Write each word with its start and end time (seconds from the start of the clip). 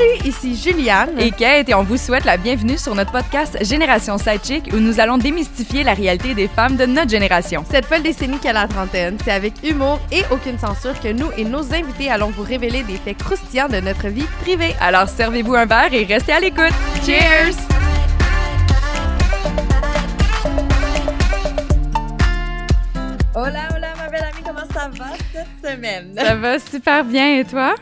Salut, 0.00 0.30
ici 0.30 0.56
Juliane. 0.56 1.10
Et 1.20 1.30
Kate, 1.30 1.68
et 1.68 1.74
on 1.74 1.82
vous 1.82 1.98
souhaite 1.98 2.24
la 2.24 2.38
bienvenue 2.38 2.78
sur 2.78 2.94
notre 2.94 3.12
podcast 3.12 3.58
Génération 3.62 4.16
Sidechick 4.16 4.70
où 4.72 4.78
nous 4.78 4.98
allons 4.98 5.18
démystifier 5.18 5.84
la 5.84 5.92
réalité 5.92 6.32
des 6.32 6.48
femmes 6.48 6.76
de 6.76 6.86
notre 6.86 7.10
génération. 7.10 7.66
Cette 7.70 7.84
folle 7.84 8.02
décennie 8.02 8.38
qu'à 8.38 8.54
la 8.54 8.66
trentaine, 8.66 9.18
c'est 9.22 9.30
avec 9.30 9.52
humour 9.62 10.00
et 10.10 10.22
aucune 10.30 10.58
censure 10.58 10.98
que 11.00 11.08
nous 11.08 11.26
et 11.36 11.44
nos 11.44 11.74
invités 11.74 12.10
allons 12.10 12.30
vous 12.30 12.44
révéler 12.44 12.82
des 12.82 12.94
faits 12.94 13.18
croustillants 13.18 13.68
de 13.68 13.78
notre 13.80 14.08
vie 14.08 14.24
privée. 14.40 14.74
Alors 14.80 15.06
servez-vous 15.06 15.54
un 15.54 15.66
verre 15.66 15.92
et 15.92 16.04
restez 16.04 16.32
à 16.32 16.40
l'écoute. 16.40 16.72
Cheers! 17.04 17.56
Hola, 23.34 23.68
hola, 23.76 23.88
ma 23.98 24.08
belle 24.08 24.24
amie, 24.24 24.42
comment 24.46 24.66
ça 24.72 24.88
va 24.98 25.10
cette 25.30 25.72
semaine? 25.72 26.14
Ça 26.16 26.34
va 26.36 26.58
super 26.58 27.04
bien 27.04 27.38
et 27.38 27.44
toi? 27.44 27.74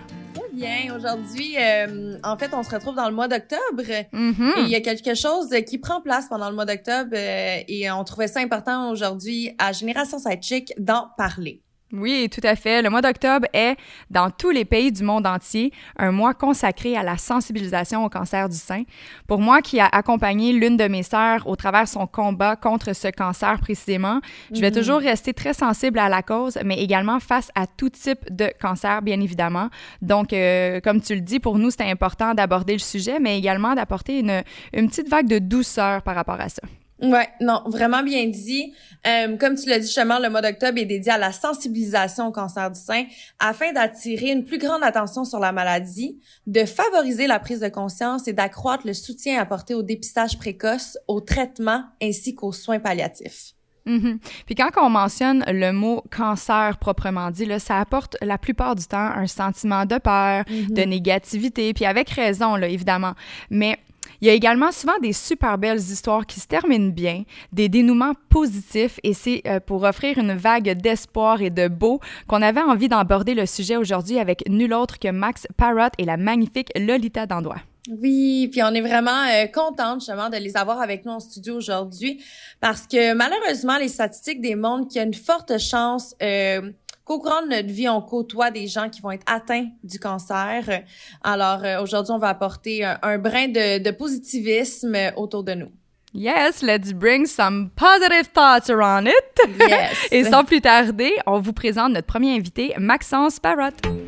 Bien. 0.59 0.97
Aujourd'hui, 0.97 1.57
euh, 1.57 2.19
en 2.25 2.37
fait, 2.37 2.51
on 2.53 2.63
se 2.63 2.71
retrouve 2.71 2.97
dans 2.97 3.09
le 3.09 3.15
mois 3.15 3.29
d'octobre. 3.29 3.85
Mhm. 4.13 4.55
Et 4.59 4.61
il 4.63 4.69
y 4.69 4.75
a 4.75 4.81
quelque 4.81 5.15
chose 5.15 5.49
qui 5.67 5.79
prend 5.79 6.01
place 6.01 6.27
pendant 6.29 6.49
le 6.49 6.55
mois 6.57 6.65
d'octobre 6.65 7.13
euh, 7.15 7.61
et 7.69 7.91
on 7.91 8.03
trouvait 8.03 8.27
ça 8.27 8.41
important 8.41 8.91
aujourd'hui 8.91 9.55
à 9.59 9.73
Génération 9.73 10.19
Sidechick 10.19 10.73
d'en 10.79 11.11
parler. 11.17 11.63
Oui, 11.91 12.29
tout 12.31 12.43
à 12.47 12.55
fait. 12.55 12.83
Le 12.83 12.91
mois 12.91 13.01
d'octobre 13.01 13.47
est, 13.55 13.77
dans 14.11 14.29
tous 14.31 14.51
les 14.51 14.67
pays 14.67 14.93
du 14.93 15.03
monde 15.03 15.27
entier, 15.27 15.73
un 15.97 16.13
mois 16.13 16.35
consacré 16.35 16.97
à 16.99 17.03
la 17.03 17.17
sensibilisation 17.17 18.05
au 18.05 18.11
cancer 18.11 18.47
du 18.51 18.57
sein. 18.59 18.83
Pour 19.27 19.41
moi, 19.41 19.63
qui 19.63 19.81
a 19.81 19.87
accompagné 19.87 20.53
l'une 20.53 20.77
de 20.77 20.87
mes 20.87 21.03
sœurs 21.03 21.47
au 21.47 21.57
travers 21.57 21.89
son 21.89 22.07
combat 22.07 22.57
contre 22.57 22.95
ce 22.95 23.09
cancer 23.09 23.59
précisément, 23.61 24.21
je 24.55 24.61
vais 24.61 24.69
Mhm. 24.71 24.77
toujours 24.77 24.99
rester 25.01 25.33
très 25.33 25.55
sensible 25.55 25.99
à 25.99 26.11
la 26.11 26.23
cause, 26.23 26.59
mais 26.63 26.79
également 26.79 27.21
face 27.21 27.51
à 27.55 27.67
tout 27.67 27.89
type 27.89 28.21
de 28.31 28.51
cancer, 28.61 29.01
bien 29.01 29.19
évidemment. 29.23 29.71
Donc, 30.03 30.35
euh, 30.35 30.81
comme 30.81 31.01
tu 31.01 31.15
le 31.15 31.23
dis, 31.23 31.41
pour 31.41 31.59
nous, 31.59 31.71
c'était 31.71 31.91
important 31.91 32.35
d'aborder 32.35 32.75
le 32.75 32.81
sujet, 32.81 33.19
mais 33.19 33.39
également 33.39 33.75
d'apporter 33.75 34.19
une, 34.19 34.43
une 34.75 34.89
petite 34.89 35.09
vague 35.09 35.27
de 35.27 35.39
douceur 35.39 36.03
par 36.03 36.15
rapport 36.17 36.39
à 36.39 36.51
ça. 36.51 36.61
Ouais, 37.01 37.29
non, 37.41 37.63
vraiment 37.67 38.03
bien 38.03 38.27
dit. 38.27 38.75
Euh, 39.07 39.37
comme 39.37 39.55
tu 39.55 39.69
l'as 39.69 39.79
dit 39.79 39.87
justement, 39.87 40.19
le 40.19 40.31
mois 40.31 40.43
d'octobre 40.43 40.79
est 40.79 40.85
dédié 40.85 41.13
à 41.13 41.19
la 41.19 41.31
sensibilisation 41.31 42.27
au 42.27 42.33
cancer 42.33 42.71
du 42.71 42.81
sein 42.81 43.05
afin 43.39 43.73
d'attirer 43.73 44.33
une 44.33 44.45
plus 44.45 44.59
grande 44.59 44.83
attention 44.83 45.25
sur 45.25 45.39
la 45.39 45.53
maladie, 45.53 46.19
de 46.47 46.65
favoriser 46.65 47.29
la 47.29 47.39
prise 47.39 47.61
de 47.61 47.69
conscience 47.69 48.27
et 48.27 48.33
d'accroître 48.33 48.87
le 48.87 48.95
soutien 48.95 49.41
apporté 49.41 49.75
au 49.75 49.83
dépistage 49.83 50.39
précoce, 50.39 50.99
au 51.07 51.21
traitement 51.21 51.85
ainsi 52.03 52.35
qu'aux 52.35 52.53
soins 52.53 52.81
palliatifs. 52.81 53.55
Mhm. 53.87 54.19
Puis 54.45 54.55
quand 54.55 54.71
on 54.77 54.91
mentionne 54.91 55.45
le 55.47 55.73
mot 55.73 56.05
cancer 56.15 56.77
proprement 56.79 57.31
dit, 57.31 57.47
là, 57.47 57.59
ça 57.59 57.79
apporte 57.79 58.17
la 58.21 58.37
plupart 58.37 58.75
du 58.75 58.85
temps 58.85 58.99
un 58.99 59.27
sentiment 59.27 59.87
de 59.87 59.97
peur, 59.99 60.45
de 60.49 60.83
négativité, 60.83 61.73
puis 61.73 61.87
avec 61.87 62.11
raison, 62.11 62.57
là, 62.57 62.69
évidemment. 62.69 63.15
Mais 63.51 63.79
il 64.21 64.29
y 64.29 64.31
a 64.31 64.35
également 64.35 64.73
souvent 64.73 64.99
des 65.01 65.13
super 65.13 65.59
belles 65.59 65.79
histoires 65.79 66.27
qui 66.27 66.41
se 66.41 66.47
terminent 66.47 66.91
bien, 66.91 67.25
des 67.53 67.69
dénouements 67.69 68.15
positifs, 68.29 68.99
et 69.03 69.15
c'est 69.15 69.43
euh, 69.47 69.61
pour 69.61 69.85
offrir 69.85 70.19
une 70.19 70.35
vague 70.35 70.81
d'espoir 70.81 71.41
et 71.43 71.51
de 71.51 71.69
beau 71.69 72.01
qu'on 72.27 72.43
avait 72.43 72.61
envie 72.61 72.89
d'aborder 72.89 73.35
le 73.35 73.47
sujet 73.47 73.77
aujourd'hui 73.77 74.19
avec 74.19 74.49
nul 74.49 74.75
autre 74.75 74.99
que 74.99 75.11
Max 75.11 75.47
Parrott 75.57 75.93
et 75.99 76.05
la 76.05 76.17
magnifique 76.17 76.71
Lolita 76.77 77.27
Dandois. 77.27 77.61
Oui, 77.89 78.49
puis 78.53 78.63
on 78.63 78.75
est 78.75 78.83
vraiment 78.83 79.25
euh, 79.33 79.47
contente 79.47 80.01
justement 80.01 80.29
de 80.29 80.37
les 80.37 80.57
avoir 80.57 80.81
avec 80.81 81.07
nous 81.07 81.13
en 81.13 81.21
studio 81.21 81.57
aujourd'hui 81.57 82.23
parce 82.61 82.87
que 82.87 83.15
malheureusement, 83.15 83.79
les 83.79 83.89
statistiques 83.89 84.43
démontrent 84.43 84.89
qu'il 84.89 84.99
y 84.99 85.01
a 85.01 85.07
une 85.07 85.15
forte 85.15 85.59
chance 85.59 86.15
euh, 86.23 86.71
qu'au 87.09 87.19
courant 87.19 87.43
de 87.43 87.49
notre 87.49 87.69
vie, 87.69 87.89
on 87.89 88.03
côtoie 88.03 88.51
des 88.51 88.69
gens 88.69 88.89
qui 88.91 89.01
vont 89.01 89.11
être 89.11 89.25
atteints 89.27 89.69
du 89.83 89.99
cancer. 89.99 90.85
Alors 91.25 91.65
euh, 91.65 91.83
aujourd'hui, 91.83 92.13
on 92.13 92.19
va 92.19 92.29
apporter 92.29 92.85
un, 92.85 92.99
un 93.03 93.19
brin 93.19 93.49
de, 93.49 93.83
de 93.83 93.91
positivisme 93.91 94.97
autour 95.17 95.43
de 95.43 95.55
nous. 95.55 95.73
Yes, 96.15 96.63
let's 96.63 96.93
bring 96.93 97.27
some 97.27 97.71
positive 97.77 98.33
thoughts 98.33 98.71
around 98.71 99.09
it. 99.09 99.59
Yes. 99.61 100.09
Et 100.11 100.25
sans 100.25 100.45
plus 100.45 100.61
tarder, 100.61 101.13
on 101.27 101.41
vous 101.41 101.53
présente 101.53 101.93
notre 101.93 102.07
premier 102.07 102.35
invité, 102.35 102.75
Maxence 102.79 103.39
Parrott. 103.39 104.08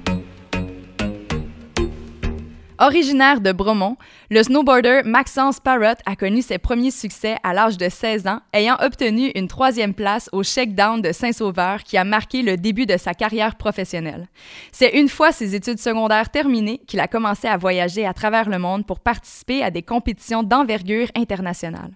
Originaire 2.83 3.43
de 3.43 3.53
Bromont, 3.53 3.99
le 4.31 4.43
snowboarder 4.43 5.03
Maxence 5.05 5.61
Parrott 5.61 5.99
a 6.07 6.17
connu 6.17 6.41
ses 6.41 6.57
premiers 6.57 6.91
succès 6.91 7.37
à 7.43 7.53
l'âge 7.53 7.77
de 7.77 7.91
16 7.91 8.27
ans, 8.27 8.41
ayant 8.55 8.79
obtenu 8.81 9.31
une 9.35 9.49
troisième 9.49 9.93
place 9.93 10.31
au 10.33 10.43
Shakedown 10.43 11.03
de 11.03 11.13
Saint-Sauveur 11.13 11.83
qui 11.85 11.99
a 11.99 12.05
marqué 12.05 12.41
le 12.41 12.57
début 12.57 12.87
de 12.87 12.97
sa 12.97 13.13
carrière 13.13 13.57
professionnelle. 13.57 14.29
C'est 14.73 14.99
une 14.99 15.11
fois 15.11 15.31
ses 15.31 15.55
études 15.55 15.79
secondaires 15.79 16.31
terminées 16.31 16.81
qu'il 16.87 17.01
a 17.01 17.07
commencé 17.07 17.49
à 17.49 17.59
voyager 17.59 18.07
à 18.07 18.15
travers 18.15 18.49
le 18.49 18.59
monde 18.59 18.87
pour 18.87 19.01
participer 19.01 19.63
à 19.63 19.71
des 19.71 19.83
compétitions 19.83 20.43
d'envergure 20.43 21.09
internationale. 21.15 21.91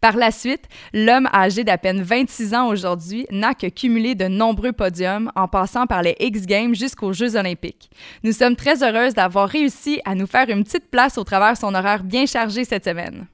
Par 0.00 0.16
la 0.16 0.32
suite, 0.32 0.64
l'homme 0.92 1.28
âgé 1.32 1.62
d'à 1.62 1.78
peine 1.78 2.02
26 2.02 2.54
ans 2.54 2.66
aujourd'hui 2.66 3.24
n'a 3.30 3.54
que 3.54 3.68
cumulé 3.68 4.14
de 4.14 4.26
nombreux 4.26 4.72
podiums 4.72 5.30
en 5.36 5.48
passant 5.48 5.86
par 5.86 6.02
les 6.02 6.16
X 6.18 6.42
Games 6.42 6.74
jusqu'aux 6.74 7.12
Jeux 7.12 7.36
olympiques. 7.36 7.88
Nous 8.24 8.32
sommes 8.32 8.56
très 8.56 8.82
heureuses 8.82 9.14
d'avoir 9.14 9.48
réussi 9.48 10.00
à 10.04 10.14
nous 10.14 10.23
faire 10.26 10.48
une 10.48 10.64
petite 10.64 10.90
place 10.90 11.18
au 11.18 11.24
travers 11.24 11.56
son 11.56 11.74
horaire 11.74 12.02
bien 12.04 12.26
chargé 12.26 12.64
cette 12.64 12.84
semaine. 12.84 13.26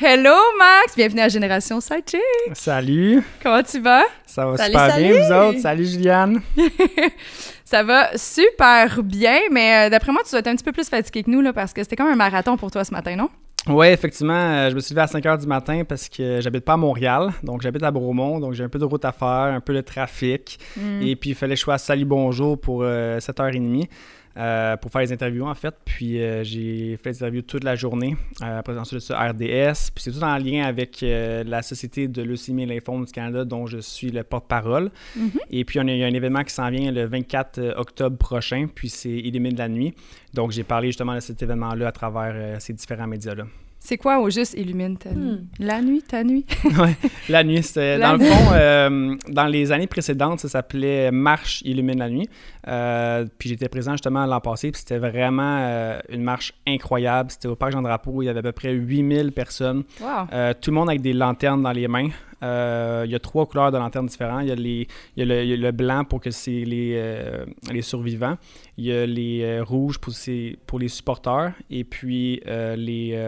Hello 0.00 0.34
Max, 0.58 0.96
bienvenue 0.96 1.20
à 1.20 1.28
Génération 1.28 1.80
Sidechick. 1.80 2.20
Salut, 2.54 3.22
Comment 3.42 3.62
tu 3.62 3.78
vas? 3.80 4.02
ça 4.26 4.44
va 4.46 4.56
Salut, 4.56 4.72
super 4.72 4.90
salut. 4.90 5.08
bien 5.08 5.20
vous 5.22 5.32
autres? 5.50 5.60
Salut 5.60 5.84
Juliane. 5.84 6.40
Ça 7.64 7.82
va 7.82 8.16
super 8.16 9.02
bien, 9.02 9.38
mais 9.50 9.86
euh, 9.86 9.90
d'après 9.90 10.12
moi, 10.12 10.22
tu 10.24 10.30
dois 10.30 10.40
être 10.40 10.46
un 10.48 10.54
petit 10.54 10.64
peu 10.64 10.72
plus 10.72 10.88
fatigué 10.88 11.22
que 11.22 11.30
nous 11.30 11.40
là, 11.40 11.52
parce 11.52 11.72
que 11.72 11.82
c'était 11.82 11.96
comme 11.96 12.08
un 12.08 12.14
marathon 12.16 12.56
pour 12.56 12.70
toi 12.70 12.84
ce 12.84 12.92
matin, 12.92 13.16
non? 13.16 13.28
Oui, 13.66 13.86
effectivement, 13.86 14.34
euh, 14.34 14.68
je 14.70 14.74
me 14.74 14.80
suis 14.80 14.92
levé 14.94 15.02
à 15.02 15.06
5 15.06 15.24
h 15.24 15.40
du 15.40 15.46
matin 15.46 15.82
parce 15.88 16.08
que 16.10 16.40
j'habite 16.42 16.64
pas 16.66 16.74
à 16.74 16.76
Montréal, 16.76 17.30
donc 17.42 17.62
j'habite 17.62 17.82
à 17.82 17.90
Bromont, 17.90 18.38
donc 18.38 18.52
j'ai 18.52 18.62
un 18.64 18.68
peu 18.68 18.78
de 18.78 18.84
route 18.84 19.04
à 19.06 19.12
faire, 19.12 19.26
un 19.54 19.60
peu 19.60 19.72
de 19.72 19.80
trafic, 19.80 20.58
Mm. 20.76 21.02
et 21.02 21.16
puis 21.16 21.30
il 21.30 21.34
fallait 21.34 21.54
que 21.54 21.58
je 21.58 21.64
sois 21.64 21.74
à 21.74 21.78
Salut 21.78 22.04
Bonjour 22.04 22.60
pour 22.60 22.80
euh, 22.82 23.18
7h30. 23.20 23.88
Euh, 24.36 24.76
pour 24.76 24.90
faire 24.90 25.00
les 25.02 25.12
interviews 25.12 25.44
en 25.46 25.54
fait, 25.54 25.74
puis 25.84 26.20
euh, 26.20 26.42
j'ai 26.44 26.96
fait 27.02 27.10
des 27.12 27.16
interviews 27.22 27.42
toute 27.42 27.62
la 27.64 27.76
journée. 27.76 28.16
Euh, 28.42 28.58
après 28.58 28.76
ensuite 28.78 29.00
de 29.00 29.04
ça, 29.04 29.18
RDS, 29.28 29.90
puis 29.94 30.02
c'est 30.02 30.10
tout 30.12 30.22
en 30.22 30.36
lien 30.38 30.64
avec 30.64 31.02
euh, 31.02 31.44
la 31.44 31.62
Société 31.62 32.08
de 32.08 32.22
leucémie 32.22 32.64
et 32.64 32.66
lymphome 32.66 33.04
du 33.04 33.12
Canada 33.12 33.44
dont 33.44 33.66
je 33.66 33.78
suis 33.78 34.10
le 34.10 34.22
porte-parole. 34.24 34.90
Mhm. 35.16 35.30
Et 35.50 35.64
puis, 35.64 35.78
on 35.80 35.86
a- 35.88 35.92
il 35.92 35.98
y 35.98 36.04
a 36.04 36.06
un 36.06 36.12
événement 36.14 36.42
qui 36.44 36.52
s'en 36.52 36.68
vient 36.70 36.90
le 36.90 37.04
24 37.06 37.74
octobre 37.76 38.16
prochain, 38.16 38.66
puis 38.74 38.88
c'est 38.88 39.10
Illumine 39.10 39.56
la 39.56 39.68
nuit. 39.68 39.94
Donc, 40.32 40.50
j'ai 40.50 40.64
parlé 40.64 40.88
justement 40.88 41.14
de 41.14 41.20
cet 41.20 41.42
événement-là 41.42 41.88
à 41.88 41.92
travers 41.92 42.60
ces 42.60 42.72
différents 42.72 43.06
médias-là. 43.06 43.44
C'est 43.86 43.98
quoi 43.98 44.18
au 44.18 44.30
juste 44.30 44.54
illumine 44.54 44.96
ta 44.96 45.10
nuit? 45.10 45.32
Hmm. 45.32 45.46
La 45.58 45.82
nuit, 45.82 46.00
ta 46.02 46.24
nuit? 46.24 46.46
Ouais, 46.78 46.96
la 47.28 47.44
nuit, 47.44 47.62
c'était. 47.62 47.98
La 47.98 48.12
Dans 48.12 48.16
nuit. 48.16 48.24
le 48.30 48.32
fond, 48.34 48.50
euh, 48.54 49.14
dans 49.28 49.44
les 49.44 49.72
années 49.72 49.86
précédentes, 49.86 50.40
ça 50.40 50.48
s'appelait 50.48 51.10
Marche 51.10 51.60
Illumine 51.66 51.98
la 51.98 52.08
nuit. 52.08 52.26
Euh, 52.66 53.26
puis 53.38 53.50
j'étais 53.50 53.68
présent 53.68 53.92
justement 53.92 54.24
l'an 54.24 54.40
passé, 54.40 54.70
puis 54.72 54.80
c'était 54.80 54.96
vraiment 54.96 55.58
euh, 55.60 55.98
une 56.08 56.22
marche 56.22 56.54
incroyable. 56.66 57.30
C'était 57.30 57.48
au 57.48 57.56
Parc 57.56 57.72
Jean-Drapeau, 57.72 58.22
il 58.22 58.24
y 58.24 58.28
avait 58.30 58.38
à 58.38 58.42
peu 58.42 58.52
près 58.52 58.72
8000 58.72 59.32
personnes. 59.32 59.82
Wow! 60.00 60.28
Euh, 60.32 60.54
tout 60.58 60.70
le 60.70 60.76
monde 60.76 60.88
avec 60.88 61.02
des 61.02 61.12
lanternes 61.12 61.62
dans 61.62 61.72
les 61.72 61.86
mains. 61.86 62.08
Euh, 62.44 63.02
il 63.06 63.10
y 63.10 63.14
a 63.14 63.18
trois 63.18 63.46
couleurs 63.46 63.72
de 63.72 63.78
lanternes 63.78 64.06
différentes. 64.06 64.42
Il 64.42 64.48
y 64.48 64.52
a, 64.52 64.54
les, 64.54 64.88
il 65.16 65.20
y 65.20 65.22
a, 65.22 65.24
le, 65.24 65.42
il 65.44 65.50
y 65.50 65.52
a 65.54 65.56
le 65.56 65.72
blanc 65.72 66.04
pour 66.04 66.20
que 66.20 66.30
c'est 66.30 66.64
les, 66.64 66.92
euh, 66.94 67.44
les 67.72 67.82
survivants. 67.82 68.36
Il 68.76 68.84
y 68.84 68.92
a 68.92 69.06
les 69.06 69.42
euh, 69.42 69.64
rouges 69.64 69.98
pour, 69.98 70.78
les 70.78 70.88
supporters. 70.88 71.52
Et 71.70 71.84
puis 71.84 72.40
les, 72.46 73.18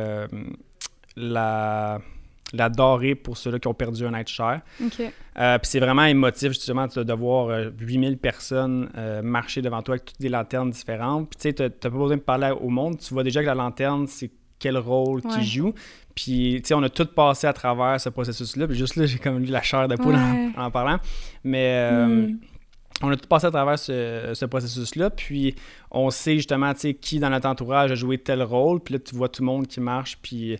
la, 1.16 1.99
la 2.52 2.69
dorée 2.69 3.14
pour 3.14 3.37
ceux-là 3.37 3.58
qui 3.58 3.69
ont 3.69 3.75
perdu 3.75 4.06
un 4.06 4.14
être 4.14 4.29
cher. 4.29 4.61
Puis 4.79 5.11
c'est 5.62 5.81
vraiment 5.81 6.05
émotif 6.05 6.49
justement 6.49 6.87
de, 6.87 7.12
voir 7.12 7.49
euh, 7.49 7.70
8000 7.79 8.19
personnes 8.19 8.91
marcher 9.23 9.62
devant 9.62 9.82
toi 9.82 9.94
avec 9.94 10.06
toutes 10.06 10.20
des 10.20 10.29
lanternes 10.29 10.70
différentes. 10.70 11.31
Puis 11.31 11.37
tu 11.37 11.43
sais, 11.43 11.52
t'as 11.52 11.70
t'as 11.70 11.91
pas 11.91 11.96
besoin 11.96 12.17
de 12.17 12.23
parler 12.23 12.52
au 12.61 12.69
monde. 12.69 12.99
Tu 12.99 13.12
vois 13.14 13.25
déjà 13.25 13.41
que 13.41 13.46
la 13.46 13.55
lanterne, 13.55 14.06
c'est 14.06 14.31
quel 14.58 14.79
rôle 14.79 15.20
Ouais. 15.25 15.32
qu'il 15.35 15.43
joue. 15.43 15.75
Puis, 16.17 16.61
tu 16.63 16.69
sais, 16.69 16.75
on 16.75 16.83
a 16.83 16.89
tout 16.89 17.05
passé 17.07 17.47
à 17.47 17.53
travers 17.53 18.01
ce 18.01 18.09
processus-là. 18.09 18.67
Puis 18.67 18.77
juste 18.77 18.97
là, 18.97 19.07
j'ai 19.07 19.19
comme 19.19 19.41
eu 19.43 19.47
la 19.47 19.63
chair 19.63 19.87
de 19.87 19.95
poule 19.97 20.15
Ouais. 20.15 20.51
en, 20.57 20.63
en 20.65 20.71
parlant. 20.73 20.99
Mais 21.45 21.77
euh, 21.93 22.07
Hmm. 22.27 22.39
On 23.02 23.10
a 23.10 23.16
tout 23.16 23.28
passé 23.28 23.46
à 23.46 23.50
travers 23.50 23.78
ce, 23.78 24.44
processus-là, 24.46 25.10
puis 25.10 25.54
on 25.90 26.10
sait 26.10 26.37
justement 26.37 26.72
qui 26.72 27.19
dans 27.19 27.31
notre 27.31 27.48
entourage 27.48 27.93
a 27.93 27.94
joué 27.94 28.19
tel 28.19 28.43
rôle, 28.43 28.81
puis 28.81 28.94
là 28.94 29.00
tu 29.00 29.14
vois 29.14 29.28
tout 29.28 29.43
le 29.43 29.46
monde 29.46 29.66
qui 29.66 29.81
marche, 29.81 30.19
puis 30.22 30.56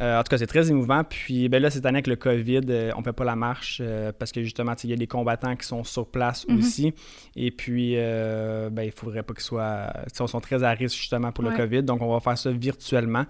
euh, 0.00 0.20
en 0.20 0.22
tout 0.22 0.28
cas 0.28 0.38
c'est 0.38 0.46
très 0.46 0.70
émouvant. 0.70 1.02
Puis 1.04 1.48
ben 1.48 1.62
là 1.62 1.70
cette 1.70 1.86
année 1.86 1.96
avec 1.96 2.06
le 2.06 2.16
COVID, 2.16 2.60
euh, 2.68 2.92
on 2.96 3.02
fait 3.02 3.12
pas 3.12 3.24
la 3.24 3.36
marche 3.36 3.80
euh, 3.82 4.12
parce 4.16 4.32
que 4.32 4.42
justement 4.42 4.74
il 4.84 4.90
y 4.90 4.92
a 4.92 4.96
des 4.96 5.06
combattants 5.06 5.56
qui 5.56 5.66
sont 5.66 5.82
sur 5.82 6.06
place 6.10 6.46
mhm. 6.46 6.58
aussi, 6.58 6.94
et 7.36 7.50
puis 7.50 7.96
ben 7.96 8.82
il 8.82 8.92
faudrait 8.92 9.22
pas 9.22 9.32
qu'ils 9.32 9.44
soient, 9.44 9.92
ils 10.06 10.28
sont 10.28 10.40
très 10.40 10.62
à 10.62 10.70
risque 10.70 10.96
justement 10.96 11.32
pour 11.32 11.44
le 11.44 11.56
COVID, 11.56 11.84
donc 11.84 12.02
on 12.02 12.12
va 12.12 12.20
faire 12.20 12.36
ça 12.36 12.50
virtuellement. 12.50 13.24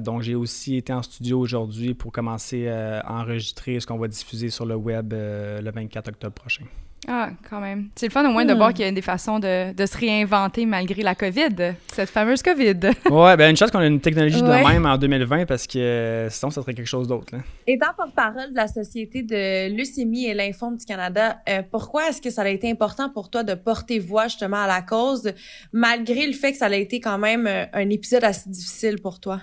donc 0.00 0.22
j'ai 0.22 0.34
aussi 0.34 0.76
été 0.76 0.92
en 0.92 1.02
studio 1.02 1.38
aujourd'hui 1.38 1.92
pour 1.94 2.12
commencer 2.12 2.68
à 2.68 3.04
enregistrer 3.08 3.78
ce 3.78 3.86
qu'on 3.86 3.98
va 3.98 4.08
diffuser 4.08 4.48
sur 4.48 4.64
le 4.64 4.74
web 4.74 5.12
le 5.12 5.70
24 5.70 6.08
octobre 6.08 6.34
prochain. 6.34 6.64
Ah, 7.08 7.30
quand 7.48 7.60
même. 7.60 7.88
C'est 7.94 8.06
le 8.06 8.12
fun 8.12 8.28
au 8.28 8.32
moins 8.32 8.44
de 8.44 8.54
voir 8.54 8.70
hmm. 8.70 8.74
qu'il 8.74 8.84
y 8.84 8.88
a 8.88 8.92
des 8.92 9.02
façons 9.02 9.38
de, 9.38 9.74
se 9.76 9.98
réinventer 9.98 10.66
malgré 10.66 11.02
la 11.02 11.14
COVID, 11.14 11.74
cette 11.92 12.10
fameuse 12.10 12.42
COVID. 12.42 12.80
ouais, 13.10 13.36
ben 13.36 13.50
une 13.50 13.56
chance 13.56 13.70
qu'on 13.70 13.80
a 13.80 13.86
une 13.86 14.00
technologie 14.00 14.40
de 14.40 14.48
même 14.48 14.86
en 14.86 14.96
2020 14.96 15.46
parce 15.46 15.66
que 15.66 15.78
euh, 15.78 16.30
sinon, 16.30 16.50
ça 16.50 16.62
serait 16.62 16.74
quelque 16.74 16.86
chose 16.86 17.08
d'autre. 17.08 17.34
Étant 17.66 17.92
porte-parole 17.96 18.50
de 18.50 18.56
la 18.56 18.68
Société 18.68 19.22
de 19.22 19.76
leucémie 19.76 20.26
et 20.26 20.34
lymphome 20.34 20.76
du 20.76 20.84
Canada, 20.84 21.38
euh, 21.48 21.62
pourquoi 21.70 22.08
est-ce 22.08 22.22
que 22.22 22.30
ça 22.30 22.42
a 22.42 22.48
été 22.48 22.70
important 22.70 23.10
pour 23.10 23.30
toi 23.30 23.42
de 23.42 23.54
porter 23.54 23.98
voix 23.98 24.24
justement 24.24 24.62
à 24.62 24.66
la 24.66 24.82
cause, 24.82 25.32
malgré 25.72 26.26
le 26.26 26.32
fait 26.32 26.52
que 26.52 26.58
ça 26.58 26.66
a 26.66 26.74
été 26.74 27.00
quand 27.00 27.18
même 27.18 27.46
euh, 27.46 27.64
un 27.72 27.90
épisode 27.90 28.24
assez 28.24 28.48
difficile 28.48 29.00
pour 29.00 29.20
toi? 29.20 29.40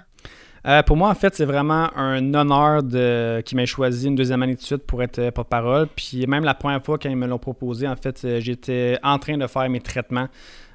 Euh, 0.68 0.84
pour 0.84 0.96
moi, 0.96 1.10
en 1.10 1.16
fait, 1.16 1.34
c'est 1.34 1.46
vraiment 1.46 1.90
un 1.98 2.34
honneur 2.34 2.84
de, 2.84 3.42
qu'ils 3.42 3.56
m'aient 3.56 3.66
choisi 3.66 4.08
une 4.08 4.16
deuxième 4.16 4.44
année 4.44 4.56
de 4.56 4.62
suite 4.62 4.86
pour 4.86 5.02
être 5.02 5.18
euh, 5.18 5.32
porte-parole. 5.32 5.88
Puis 5.96 6.28
même 6.28 6.44
la 6.44 6.54
première 6.54 6.84
fois 6.84 7.00
qu'ils 7.00 7.16
me 7.16 7.26
l'ont 7.26 7.40
proposé, 7.40 7.88
en 7.88 7.96
fait, 7.96 8.24
euh, 8.26 8.40
j'étais 8.40 9.00
en 9.02 9.18
train 9.18 9.38
de 9.38 9.48
faire 9.48 9.68
mes 9.70 9.80
traitements. 9.80 10.28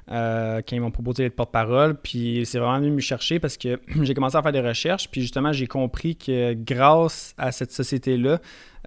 Quand 0.07 0.71
ils 0.71 0.81
m'ont 0.81 0.91
proposé 0.91 1.23
d'être 1.23 1.35
porte-parole. 1.35 1.95
Puis 1.95 2.43
c'est 2.45 2.59
vraiment 2.59 2.79
venu 2.79 2.91
me 2.91 2.99
chercher 2.99 3.39
parce 3.39 3.57
que 3.57 3.79
j'ai 4.01 4.13
commencé 4.13 4.37
à 4.37 4.41
faire 4.41 4.51
des 4.51 4.61
recherches. 4.61 5.09
Puis 5.09 5.21
justement, 5.21 5.51
j'ai 5.51 5.67
compris 5.67 6.15
que 6.15 6.53
grâce 6.53 7.33
à 7.37 7.51
cette 7.51 7.71
société-là, 7.71 8.39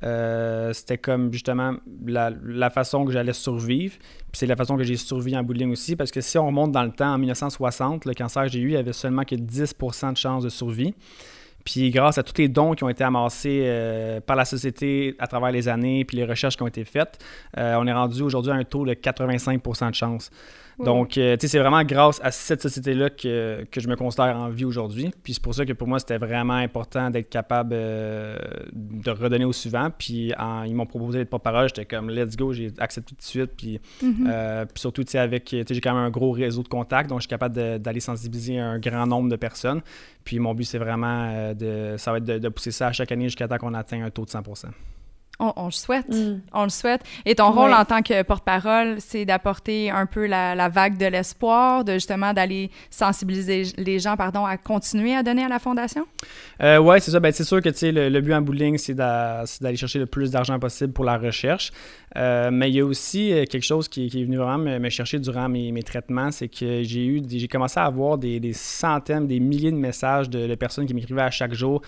euh, 0.02 0.72
c'était 0.72 0.98
comme 0.98 1.32
justement 1.32 1.74
la, 2.06 2.70
façon 2.70 3.04
que 3.04 3.12
j'allais 3.12 3.32
survivre. 3.32 3.96
Puis 3.98 4.38
c'est 4.38 4.46
la 4.46 4.56
façon 4.56 4.76
que 4.76 4.84
j'ai 4.84 4.96
survécu 4.96 5.36
en 5.36 5.42
bowling 5.42 5.72
aussi, 5.72 5.96
parce 5.96 6.10
que 6.10 6.20
si 6.20 6.38
on 6.38 6.46
remonte 6.46 6.72
dans 6.72 6.84
le 6.84 6.92
temps, 6.92 7.14
en 7.14 7.18
1960, 7.18 8.04
le 8.04 8.14
cancer 8.14 8.44
que 8.44 8.48
j'ai 8.50 8.60
eu, 8.60 8.70
il 8.70 8.76
avait 8.76 8.92
seulement 8.92 9.24
que 9.24 9.34
10 9.34 9.74
de 10.12 10.16
chances 10.16 10.44
de 10.44 10.48
survie. 10.48 10.94
Puis 11.64 11.90
grâce 11.90 12.16
à 12.16 12.22
tous 12.22 12.38
les 12.38 12.48
dons 12.48 12.72
qui 12.72 12.84
ont 12.84 12.88
été 12.88 13.04
amassés 13.04 13.64
euh, 13.64 14.20
par 14.20 14.36
la 14.36 14.46
société 14.46 15.14
à 15.18 15.26
travers 15.26 15.52
les 15.52 15.68
années, 15.68 16.06
puis 16.06 16.16
les 16.16 16.24
recherches 16.24 16.56
qui 16.56 16.62
ont 16.62 16.68
été 16.68 16.84
faites, 16.84 17.18
euh, 17.58 17.76
on 17.78 17.86
est 17.86 17.92
rendu 17.92 18.22
aujourd'hui 18.22 18.50
à 18.50 18.54
un 18.54 18.64
taux 18.64 18.86
de 18.86 18.94
85% 18.94 19.90
de 19.90 19.94
chance. 19.94 20.30
Donc, 20.84 21.18
euh, 21.18 21.36
tu 21.36 21.42
sais, 21.42 21.52
c'est 21.52 21.58
vraiment 21.58 21.82
grâce 21.84 22.20
à 22.22 22.30
cette 22.30 22.62
société-là 22.62 23.10
que, 23.10 23.64
je 23.76 23.88
me 23.88 23.96
considère 23.96 24.36
en 24.36 24.48
vie 24.48 24.64
aujourd'hui. 24.64 25.10
Puis 25.22 25.34
c'est 25.34 25.42
pour 25.42 25.54
ça 25.54 25.64
que 25.64 25.72
pour 25.72 25.88
moi, 25.88 25.98
c'était 25.98 26.18
vraiment 26.18 26.54
important 26.54 27.10
d'être 27.10 27.28
capable 27.28 27.72
euh, 27.74 28.36
de 28.72 29.10
redonner 29.10 29.44
au 29.44 29.52
suivant. 29.52 29.88
Puis 29.96 30.32
ils 30.66 30.74
m'ont 30.74 30.86
proposé 30.86 31.18
d'être 31.18 31.30
porte-parole. 31.30 31.68
J'étais 31.68 31.84
comme, 31.84 32.10
let's 32.10 32.36
go, 32.36 32.52
j'ai 32.52 32.72
accepté 32.78 33.14
tout 33.14 33.20
de 33.20 33.22
suite. 33.22 33.52
Puis, 33.56 33.80
mm-hmm. 34.02 34.26
euh, 34.28 34.64
puis 34.64 34.80
surtout, 34.80 35.04
tu 35.04 35.12
sais, 35.12 35.18
avec, 35.18 35.44
tu 35.44 35.58
sais, 35.58 35.74
j'ai 35.74 35.80
quand 35.80 35.94
même 35.94 36.04
un 36.04 36.10
gros 36.10 36.32
réseau 36.32 36.62
de 36.62 36.68
contacts. 36.68 37.08
Donc, 37.08 37.18
je 37.18 37.22
suis 37.22 37.28
capable 37.28 37.78
d'aller 37.78 38.00
sensibiliser 38.00 38.58
un 38.58 38.78
grand 38.78 39.06
nombre 39.06 39.28
de 39.28 39.36
personnes. 39.36 39.80
Puis 40.24 40.38
mon 40.38 40.54
but, 40.54 40.64
c'est 40.64 40.78
vraiment 40.78 41.54
de, 41.54 41.94
ça 41.96 42.12
va 42.12 42.18
être 42.18 42.24
de, 42.24 42.38
de 42.38 42.48
pousser 42.48 42.70
ça 42.70 42.88
à 42.88 42.92
chaque 42.92 43.10
année 43.12 43.24
jusqu'à 43.24 43.48
temps 43.48 43.58
qu'on 43.58 43.74
atteigne 43.74 44.02
un 44.02 44.10
taux 44.10 44.24
de 44.24 44.30
100 44.30 44.42
on, 45.40 45.64
le 45.66 45.70
souhaite. 45.70 46.08
Mm. 46.08 46.40
On 46.52 46.64
le 46.64 46.68
souhaite. 46.68 47.02
Et 47.24 47.34
ton 47.34 47.50
rôle 47.50 47.72
en 47.72 47.84
tant 47.84 48.02
que 48.02 48.22
porte-parole, 48.22 48.96
c'est 48.98 49.24
d'apporter 49.24 49.90
un 49.90 50.06
peu 50.06 50.26
la, 50.26 50.68
vague 50.68 50.98
de 50.98 51.06
l'espoir, 51.06 51.84
de 51.84 51.94
justement 51.94 52.32
d'aller 52.32 52.70
sensibiliser 52.90 53.64
les 53.76 53.98
gens 53.98 54.16
pardon, 54.16 54.44
à 54.44 54.56
continuer 54.56 55.14
à 55.14 55.22
donner 55.22 55.44
à 55.44 55.48
la 55.48 55.58
Fondation? 55.58 56.06
Euh, 56.62 56.78
oui, 56.78 57.00
c'est 57.00 57.10
ça. 57.10 57.20
Ben, 57.20 57.32
c'est 57.32 57.44
sûr 57.44 57.62
que 57.62 57.70
le, 57.86 58.08
le 58.08 58.20
but 58.20 58.34
en 58.34 58.42
bowling, 58.42 58.78
c'est 58.78 58.94
d'aller 58.94 59.76
chercher 59.76 59.98
le 59.98 60.06
plus 60.06 60.30
d'argent 60.30 60.58
possible 60.58 60.92
pour 60.92 61.04
la 61.04 61.16
recherche. 61.18 61.72
Euh, 62.16 62.50
mais 62.52 62.70
il 62.70 62.74
y 62.74 62.80
a 62.80 62.84
aussi 62.84 63.32
euh, 63.32 63.44
quelque 63.44 63.62
chose 63.62 63.88
qui, 63.88 64.06
est 64.06 64.24
venu 64.24 64.36
vraiment 64.36 64.58
me, 64.58 64.88
chercher 64.88 65.18
durant 65.20 65.48
mes, 65.48 65.82
traitements, 65.82 66.30
c'est 66.32 66.48
que 66.48 66.82
j'ai 66.82 67.06
eu, 67.06 67.22
j'ai 67.28 67.48
commencé 67.48 67.78
à 67.78 67.84
avoir 67.84 68.18
des, 68.18 68.52
centaines, 68.52 69.26
des 69.26 69.40
milliers 69.40 69.70
de 69.70 69.76
messages 69.76 70.28
de, 70.28 70.54
personnes 70.56 70.86
qui 70.86 70.94
m'écrivaient 70.94 71.22
à 71.22 71.30
chaque 71.30 71.54
jour, 71.54 71.82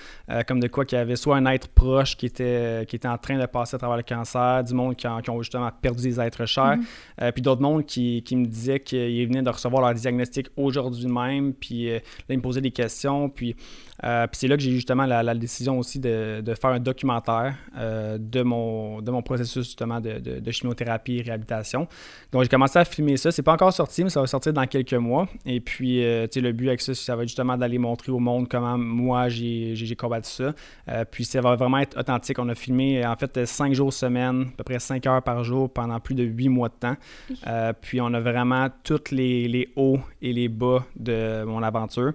comme 0.47 0.61
de 0.61 0.69
quoi 0.69 0.85
qu'il 0.85 0.97
y 0.97 1.01
avait 1.01 1.17
soit 1.17 1.37
un 1.37 1.47
être 1.47 1.69
proche 1.69 2.17
qui 2.17 2.27
était, 2.27 2.87
qui 2.87 2.97
était 2.97 3.09
en 3.09 3.19
train 3.19 3.35
de 3.35 3.41
passer 3.47 3.77
à 3.77 3.79
travers 3.79 3.97
le 3.97 4.03
cancer, 4.03 4.65
du 4.65 4.75
monde 4.75 4.97
qui, 4.97 5.07
ont 5.07 5.43
justement 5.43 5.71
perdu 5.81 6.03
des 6.03 6.21
êtres 6.21 6.47
chers, 6.47 6.77
mhm. 6.77 6.85
euh, 7.23 7.33
puis 7.33 7.43
d'autres 7.43 7.63
mondes 7.63 7.87
qui, 7.87 8.23
me 8.33 8.47
disaient 8.47 8.81
qu'ils 8.81 9.27
venaient 9.27 9.43
de 9.43 9.51
recevoir 9.51 9.83
leur 9.83 9.95
diagnostic 9.95 10.49
aujourd'hui 10.57 11.07
même, 11.07 11.53
puis 11.55 11.91
euh, 11.91 11.95
là, 11.95 12.01
ils 12.31 12.37
me 12.37 12.43
posaient 12.43 12.61
des 12.61 12.71
questions, 12.71 13.29
puis 13.29 13.57
euh, 14.05 14.27
puis 14.27 14.39
c'est 14.39 14.49
là 14.49 14.57
que 14.57 14.63
j'ai 14.63 14.71
eu 14.71 14.77
justement 14.77 15.07
la, 15.07 15.35
décision 15.35 15.79
aussi 15.79 15.99
de, 15.99 16.43
faire 16.61 16.71
un 16.71 16.81
documentaire 16.81 17.57
euh, 17.77 18.19
de, 18.19 18.43
mon, 18.43 19.01
de 19.01 19.11
mon 19.11 19.23
processus 19.23 19.65
justement 19.65 20.01
de, 20.01 20.51
chimiothérapie 20.51 21.19
et 21.19 21.23
réhabilitation. 21.23 21.89
Donc 22.31 22.43
j'ai 22.43 22.49
commencé 22.49 22.79
à 22.79 22.85
filmer 22.85 23.17
ça. 23.17 23.31
C'est 23.31 23.43
pas 23.43 23.53
encore 23.53 23.73
sorti, 23.73 24.05
mais 24.05 24.11
ça 24.11 24.21
va 24.21 24.27
sortir 24.27 24.53
dans 24.53 24.67
quelques 24.67 24.93
mois. 24.95 25.29
Et 25.47 25.61
puis, 25.61 26.05
euh, 26.05 26.27
tu 26.27 26.35
sais, 26.35 26.41
le 26.41 26.53
but 26.53 26.69
avec 26.69 26.81
ça, 26.81 26.95
ça 26.95 27.17
va 27.17 27.23
justement 27.23 27.57
d'aller 27.57 27.79
montrer 27.79 28.13
au 28.13 28.19
monde 28.19 28.49
comment 28.49 28.77
moi 28.77 29.29
j'ai 29.29 29.97
combattu 29.99 30.31
ça. 30.31 31.05
puis 31.11 31.25
ça 31.25 31.41
va 31.41 31.57
vraiment 31.57 31.79
être 31.79 31.99
authentique. 31.99 32.39
On 32.39 32.49
a 32.49 32.55
filmé 32.55 33.05
en 33.07 33.17
fait 33.17 33.45
cinq 33.47 33.75
jours 33.75 33.93
semaine, 33.93 34.49
à 34.53 34.57
peu 34.57 34.65
près 34.65 34.79
cinq 34.79 35.07
heures 35.07 35.23
par 35.23 35.45
jour 35.45 35.73
pendant 35.73 35.99
plus 36.01 36.15
de 36.15 36.25
huit 36.25 36.49
mois 36.49 36.69
de 36.69 36.75
temps. 36.75 37.75
puis 37.81 38.01
on 38.01 38.13
a 38.13 38.21
vraiment 38.21 38.69
tous 38.85 39.11
les 39.11 39.73
hauts 39.77 40.01
et 40.21 40.33
les 40.33 40.49
bas 40.49 40.85
de 40.97 41.45
mon 41.45 41.63
aventure. 41.63 42.13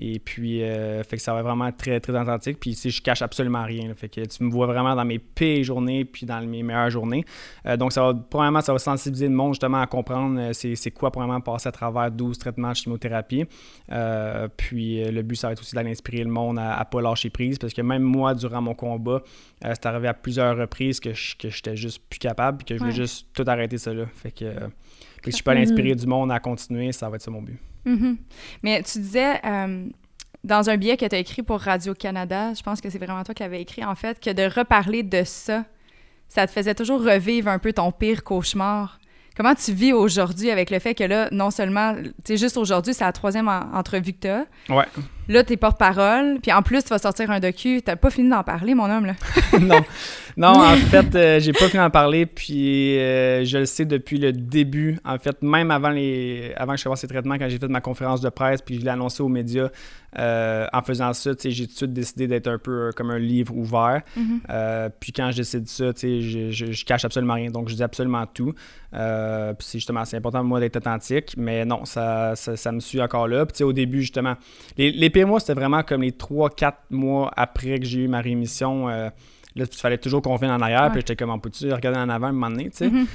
Et 0.00 0.20
puis, 0.20 0.62
euh, 0.62 1.02
fait 1.02 1.16
que 1.16 1.22
ça 1.22 1.34
va 1.34 1.42
vraiment 1.42 1.66
être 1.66 1.76
très, 1.76 1.98
très 1.98 2.18
authentique. 2.18 2.60
Puis 2.60 2.70
ici, 2.70 2.90
je 2.90 3.02
cache 3.02 3.20
absolument 3.20 3.64
rien. 3.64 3.92
Fait 3.94 4.08
que 4.08 4.20
tu 4.20 4.44
me 4.44 4.50
vois 4.50 4.66
vraiment 4.66 4.94
dans 4.94 5.04
mes 5.04 5.18
pires 5.18 5.64
journées 5.64 6.04
puis 6.04 6.24
dans 6.24 6.40
mes 6.40 6.62
meilleures 6.62 6.90
journées. 6.90 7.24
Euh, 7.66 7.76
donc, 7.76 7.92
ça 7.92 8.02
va, 8.02 8.14
probablement, 8.14 8.60
ça 8.60 8.72
va 8.72 8.78
sensibiliser 8.78 9.26
le 9.26 9.34
monde 9.34 9.54
justement 9.54 9.80
à 9.80 9.86
comprendre 9.88 10.38
euh, 10.38 10.52
c'est 10.52 10.90
quoi, 10.92 11.10
probablement, 11.10 11.40
passer 11.40 11.68
à 11.68 11.72
travers 11.72 12.12
12 12.12 12.38
traitements 12.38 12.70
de 12.70 12.76
chimiothérapie. 12.76 13.44
puis, 14.56 15.04
le 15.10 15.22
but, 15.22 15.34
ça 15.34 15.48
va 15.48 15.54
être 15.54 15.60
aussi 15.60 15.74
d'aller 15.74 15.90
inspirer 15.90 16.22
le 16.22 16.30
monde 16.30 16.60
à 16.60 16.78
ne 16.78 16.84
pas 16.84 17.02
lâcher 17.02 17.30
prise. 17.30 17.58
Parce 17.58 17.74
que 17.74 17.82
même 17.82 18.02
moi, 18.02 18.34
durant 18.34 18.62
mon 18.62 18.74
combat, 18.74 19.22
c'est 19.60 19.86
arrivé 19.86 20.06
à 20.06 20.14
plusieurs 20.14 20.56
reprises 20.56 21.00
que 21.00 21.10
j'étais 21.12 21.76
juste 21.76 22.02
plus 22.08 22.20
capable 22.20 22.58
puis 22.58 22.66
que 22.66 22.74
je 22.74 22.78
voulais 22.78 22.94
juste 22.94 23.26
tout 23.34 23.44
arrêter 23.48 23.78
ça 23.78 23.92
là. 23.92 24.04
Fait 24.14 24.30
que, 24.30 24.44
si 25.24 25.38
je 25.38 25.42
peux 25.42 25.50
aller 25.50 25.62
inspirer 25.62 25.96
du 25.96 26.06
monde 26.06 26.30
à 26.30 26.38
continuer, 26.38 26.92
ça 26.92 27.08
va 27.08 27.16
être 27.16 27.22
ça 27.22 27.32
mon 27.32 27.42
but. 27.42 27.58
Mm-hmm. 27.86 28.16
Mais 28.62 28.82
tu 28.82 28.98
disais, 28.98 29.40
euh, 29.44 29.88
dans 30.44 30.70
un 30.70 30.76
billet 30.76 30.96
que 30.96 31.06
tu 31.06 31.14
as 31.14 31.18
écrit 31.18 31.42
pour 31.42 31.60
Radio-Canada, 31.60 32.54
je 32.54 32.62
pense 32.62 32.80
que 32.80 32.90
c'est 32.90 32.98
vraiment 32.98 33.22
toi 33.24 33.34
qui 33.34 33.42
avais 33.42 33.60
écrit, 33.60 33.84
en 33.84 33.94
fait, 33.94 34.20
que 34.20 34.30
de 34.30 34.42
reparler 34.42 35.02
de 35.02 35.22
ça, 35.24 35.64
ça 36.28 36.46
te 36.46 36.52
faisait 36.52 36.74
toujours 36.74 37.02
revivre 37.02 37.48
un 37.48 37.58
peu 37.58 37.72
ton 37.72 37.90
pire 37.92 38.22
cauchemar. 38.22 38.98
Comment 39.36 39.54
tu 39.54 39.72
vis 39.72 39.92
aujourd'hui 39.92 40.50
avec 40.50 40.70
le 40.70 40.78
fait 40.78 40.94
que 40.94 41.04
là, 41.04 41.28
non 41.30 41.50
seulement, 41.50 41.94
tu 41.94 42.12
sais, 42.24 42.36
juste 42.36 42.56
aujourd'hui, 42.56 42.92
c'est 42.92 43.04
la 43.04 43.12
troisième 43.12 43.48
entrevue 43.48 44.12
que 44.12 44.20
tu 44.20 44.28
as. 44.28 44.46
Ouais. 44.68 44.86
Là, 45.28 45.44
t'es 45.44 45.58
porte-parole, 45.58 46.38
puis 46.40 46.52
en 46.52 46.62
plus, 46.62 46.82
tu 46.82 46.88
vas 46.88 46.98
sortir 46.98 47.30
un 47.30 47.38
docu. 47.38 47.82
T'as 47.82 47.96
pas 47.96 48.08
fini 48.08 48.30
d'en 48.30 48.42
parler, 48.42 48.74
mon 48.74 48.90
homme, 48.90 49.06
là. 49.06 49.14
non. 49.60 49.82
Non, 50.38 50.50
en 50.50 50.76
fait, 50.76 51.16
euh, 51.16 51.40
j'ai 51.40 51.52
pas 51.52 51.66
fini 51.66 51.82
d'en 51.82 51.90
parler, 51.90 52.24
puis 52.24 52.96
euh, 52.96 53.44
je 53.44 53.58
le 53.58 53.66
sais 53.66 53.84
depuis 53.84 54.18
le 54.18 54.32
début. 54.32 54.96
En 55.04 55.18
fait, 55.18 55.42
même 55.42 55.72
avant, 55.72 55.88
les, 55.88 56.52
avant 56.56 56.74
que 56.74 56.78
je 56.78 56.84
commence 56.84 57.00
ces 57.00 57.08
traitements, 57.08 57.36
quand 57.38 57.48
j'ai 57.48 57.58
fait 57.58 57.66
ma 57.66 57.80
conférence 57.80 58.20
de 58.20 58.28
presse, 58.28 58.62
puis 58.62 58.78
je 58.78 58.84
l'ai 58.84 58.90
annoncé 58.90 59.20
aux 59.20 59.28
médias, 59.28 59.68
euh, 60.16 60.64
en 60.72 60.80
faisant 60.82 61.12
ça, 61.12 61.32
j'ai 61.44 61.66
tout 61.66 61.72
de 61.72 61.76
suite 61.76 61.92
décidé 61.92 62.28
d'être 62.28 62.46
un 62.46 62.58
peu 62.58 62.92
comme 62.96 63.10
un 63.10 63.18
livre 63.18 63.52
ouvert. 63.54 64.02
Mm-hmm. 64.16 64.90
puis 65.00 65.12
quand 65.12 65.32
je 65.32 65.38
décide 65.38 65.68
ça, 65.68 65.86
je, 66.00 66.50
je, 66.50 66.72
je, 66.72 66.84
cache 66.84 67.04
absolument 67.04 67.34
rien. 67.34 67.50
Donc, 67.50 67.68
je 67.68 67.74
dis 67.74 67.82
absolument 67.82 68.24
tout. 68.26 68.52
puis 68.92 69.00
c'est 69.58 69.78
justement, 69.78 70.04
c'est 70.04 70.18
important 70.18 70.38
pour 70.38 70.48
moi 70.48 70.60
d'être 70.60 70.76
authentique, 70.76 71.34
mais 71.36 71.64
non, 71.64 71.84
ça, 71.84 72.36
ça, 72.36 72.70
me 72.70 72.78
suit 72.78 73.02
encore 73.02 73.26
là. 73.26 73.44
Puis 73.44 73.64
au 73.64 73.72
début, 73.72 74.02
justement, 74.02 74.36
les, 74.76 74.92
les 74.92 75.10
moi, 75.24 75.40
c'était 75.40 75.54
vraiment 75.54 75.82
comme 75.82 76.02
les 76.02 76.12
3-4 76.12 76.72
mois 76.90 77.30
après 77.36 77.78
que 77.78 77.86
j'ai 77.86 78.00
eu 78.00 78.08
ma 78.08 78.20
rémission. 78.20 78.88
Euh, 78.88 79.08
là, 79.56 79.64
il 79.70 79.76
fallait 79.76 79.98
toujours 79.98 80.22
qu'on 80.22 80.36
vienne 80.36 80.52
en 80.52 80.60
arrière, 80.60 80.90
puis 80.90 81.00
j'étais 81.00 81.16
comme 81.16 81.30
en 81.30 81.38
tu 81.38 81.72
regarder 81.72 81.98
en 81.98 82.08
avant 82.08 82.26
à 82.26 82.30
un 82.30 82.32
moment 82.32 82.50
donné, 82.50 82.70
tu 82.70 82.76
sais? 82.76 82.88
Mm-hmm. 82.88 83.06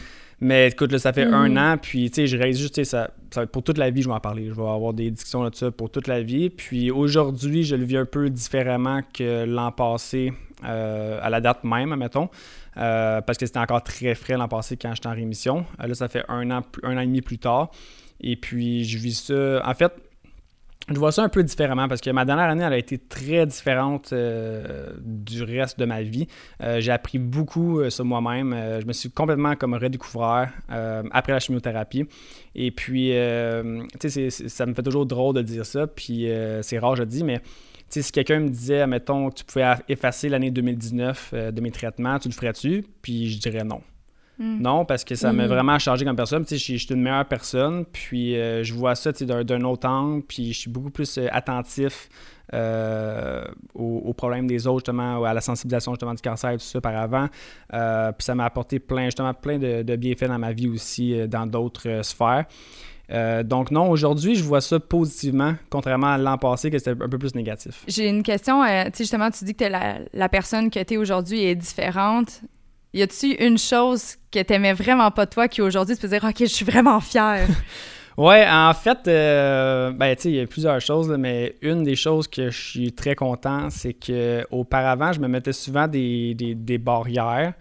Mais 0.42 0.68
écoute, 0.68 0.92
là, 0.92 1.00
ça 1.00 1.14
fait 1.14 1.24
un 1.24 1.48
mm-hmm. 1.48 1.74
an, 1.74 1.78
puis 1.78 2.10
tu 2.10 2.16
sais, 2.16 2.28
je 2.28 2.38
réalise 2.38 2.60
juste, 2.60 2.84
ça, 2.84 3.12
ça, 3.32 3.48
pour 3.48 3.64
toute 3.64 3.78
la 3.78 3.90
vie, 3.90 4.02
je 4.02 4.10
vais 4.10 4.14
en 4.14 4.20
parler. 4.20 4.48
Je 4.50 4.54
vais 4.54 4.62
avoir 4.62 4.94
des 4.94 5.10
discussions 5.10 5.42
là-dessus 5.42 5.72
pour 5.72 5.90
toute 5.90 6.08
la 6.08 6.22
vie. 6.22 6.50
Puis 6.50 6.92
aujourd'hui, 6.92 7.64
je 7.64 7.76
le 7.76 7.86
vis 7.86 7.98
un 7.98 8.06
peu 8.06 8.30
différemment 8.30 9.02
que 9.14 9.46
l'an 9.46 9.72
passé, 9.72 10.34
euh, 10.66 11.20
à 11.22 11.30
la 11.30 11.40
date 11.40 11.64
même, 11.64 11.96
mettons. 11.96 12.30
Euh, 12.78 13.22
parce 13.22 13.38
que 13.38 13.46
c'était 13.46 13.60
encore 13.60 13.84
très 13.84 14.16
frais 14.16 14.36
l'an 14.36 14.48
passé 14.48 14.78
quand 14.78 14.94
j'étais 14.96 15.08
en 15.08 15.14
rémission. 15.14 15.66
là, 15.80 15.94
ça 15.94 16.10
fait 16.10 16.24
un 16.28 16.50
an, 16.52 16.62
un 16.84 16.98
an 16.98 17.00
et 17.00 17.06
demi 17.06 17.22
plus 17.22 17.38
tard. 17.38 17.72
Et 18.20 18.36
puis, 18.36 18.84
je 18.84 18.98
vis 18.98 19.26
ça. 19.26 19.62
En 19.66 19.74
fait, 19.74 19.92
je 20.90 20.96
vois 20.96 21.14
ça 21.14 21.24
un 21.24 21.30
peu 21.30 21.44
différemment 21.44 21.88
parce 21.88 22.02
que 22.02 22.10
ma 22.10 22.26
dernière 22.26 22.50
année, 22.50 22.64
elle 22.64 22.74
a 22.74 22.78
été 22.78 22.98
très 22.98 23.46
différente 23.46 24.12
euh, 24.12 24.92
du 25.00 25.44
reste 25.44 25.80
de 25.80 25.86
ma 25.86 26.02
vie. 26.02 26.28
Euh, 26.62 26.82
j'ai 26.82 26.92
appris 26.92 27.20
beaucoup 27.20 27.80
euh, 27.80 27.90
sur 27.90 28.04
moi-même. 28.04 28.54
je 28.82 28.86
me 28.86 28.92
suis 28.92 29.10
complètement 29.10 29.56
comme 29.56 29.76
redécouvert 29.76 30.52
après 30.68 31.32
la 31.32 31.40
chimiothérapie. 31.40 32.06
Et 32.56 32.72
puis, 32.72 33.14
tu 34.00 34.10
sais, 34.10 34.30
ça 34.30 34.66
me 34.66 34.74
fait 34.74 34.84
toujours 34.84 35.06
drôle 35.06 35.36
de 35.36 35.42
dire 35.42 35.66
ça. 35.66 35.88
Puis, 35.88 36.28
c'est 36.62 36.80
rare, 36.80 36.96
je 36.96 37.04
le 37.04 37.08
dis, 37.08 37.24
mais 37.24 37.40
tu 37.40 37.46
sais, 37.90 38.02
si 38.02 38.12
quelqu'un 38.12 38.40
me 38.40 38.50
disait, 38.50 38.86
mettons, 38.88 39.30
que 39.30 39.36
tu 39.36 39.46
pouvais 39.46 39.74
effacer 39.88 40.30
l'année 40.30 40.52
2019 40.52 41.34
de 41.52 41.62
mes 41.62 41.72
traitements, 41.72 42.20
tu 42.20 42.28
le 42.28 42.34
ferais-tu? 42.34 42.86
Puis, 43.02 43.30
je 43.30 43.40
dirais 43.40 43.64
non. 43.64 43.82
Hmm. 44.40 44.62
Non, 44.62 44.86
parce 44.86 45.04
que 45.04 45.14
ça 45.14 45.32
m'a 45.32 45.46
hmm. 45.46 45.50
vraiment 45.50 45.80
changé 45.80 46.06
comme 46.06 46.16
personne. 46.16 46.44
Je 46.50 46.56
suis 46.56 46.88
une 46.90 47.02
meilleure 47.02 47.26
personne, 47.26 47.86
puis 47.86 48.36
euh, 48.36 48.64
je 48.64 48.74
vois 48.74 48.96
ça 48.96 49.12
d'un 49.12 49.62
autre 49.62 49.88
angle, 49.88 50.24
puis 50.24 50.54
je 50.54 50.60
suis 50.60 50.72
beaucoup 50.72 50.90
plus 50.90 51.18
euh, 51.18 51.28
attentif 51.32 52.10
euh, 52.54 53.46
aux, 53.76 54.14
problèmes 54.14 54.48
des 54.48 54.66
autres, 54.66 54.86
justement, 54.86 55.24
à 55.24 55.34
la 55.34 55.42
sensibilisation 55.42 55.94
justement 55.94 56.14
du 56.14 56.22
cancer 56.22 56.52
et 56.52 56.58
tout 56.58 56.64
ça 56.64 56.82
par 56.82 56.96
avant. 56.96 57.28
puis 57.30 58.26
ça 58.26 58.36
m'a 58.36 58.46
apporté 58.46 58.80
plein, 58.80 59.06
justement, 59.06 59.34
plein 59.34 59.58
de, 59.58 59.96
bienfaits 59.96 60.28
dans 60.28 60.40
ma 60.40 60.52
vie 60.52 60.68
aussi, 60.68 61.28
dans 61.28 61.48
d'autres 61.48 62.02
sphères. 62.04 62.46
donc 63.44 63.72
non, 63.72 63.90
aujourd'hui, 63.90 64.36
je 64.36 64.44
vois 64.44 64.62
ça 64.62 64.80
positivement, 64.80 65.56
contrairement 65.70 66.14
à 66.14 66.18
l'an 66.18 66.38
passé, 66.38 66.70
que 66.70 66.78
c'était 66.78 66.92
un 66.92 67.10
peu 67.10 67.18
plus 67.18 67.34
négatif. 67.34 67.84
J'ai 67.88 68.10
une 68.10 68.24
question. 68.24 68.62
tu 68.64 68.70
sais, 68.70 68.92
justement, 69.00 69.32
tu 69.32 69.46
dis 69.46 69.56
que 69.56 69.66
la, 69.66 70.00
la 70.14 70.30
personne 70.30 70.70
que 70.70 70.84
tu 70.84 70.94
es 70.96 70.98
aujourd'hui 70.98 71.44
est 71.44 71.56
différente. 71.56 72.42
Y 72.94 73.02
a-tu 73.02 73.34
une 73.44 73.58
chose 73.58 74.18
que 74.32 74.40
t'aimais 74.44 74.74
vraiment 74.74 75.10
pas 75.10 75.26
de 75.26 75.32
toi 75.32 75.48
qui 75.48 75.64
aujourd'hui 75.64 75.96
tu 75.96 76.02
peux 76.02 76.08
dire 76.08 76.24
OK, 76.24 76.36
je 76.40 76.46
suis 76.46 76.66
vraiment 76.66 77.00
fier? 77.00 77.48
ouais, 78.18 78.46
en 78.48 78.72
fait, 78.76 79.08
euh, 79.08 79.92
ben, 79.92 80.16
tu 80.16 80.22
sais, 80.22 80.30
il 80.30 80.36
y 80.36 80.40
a 80.40 80.46
plusieurs 80.46 80.80
choses, 80.80 81.10
mais 81.18 81.56
une 81.64 81.84
des 81.84 81.96
choses 81.96 82.28
que 82.28 82.52
je 82.52 82.62
suis 82.62 82.94
très 82.94 83.16
content, 83.16 83.72
c'est 83.72 83.94
que 83.94 84.46
auparavant, 84.52 85.12
je 85.12 85.20
me 85.20 85.28
mettais 85.28 85.54
souvent 85.54 85.88
des, 85.88 86.78
barrières. 86.80 87.54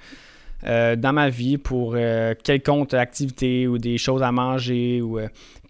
Euh, 0.64 0.94
dans 0.94 1.12
ma 1.12 1.28
vie 1.28 1.58
pour 1.58 1.94
euh, 1.96 2.34
quelconque 2.40 2.94
activité 2.94 3.66
ou 3.66 3.78
des 3.78 3.98
choses 3.98 4.22
à 4.22 4.30
manger. 4.30 5.00
Ou, 5.00 5.18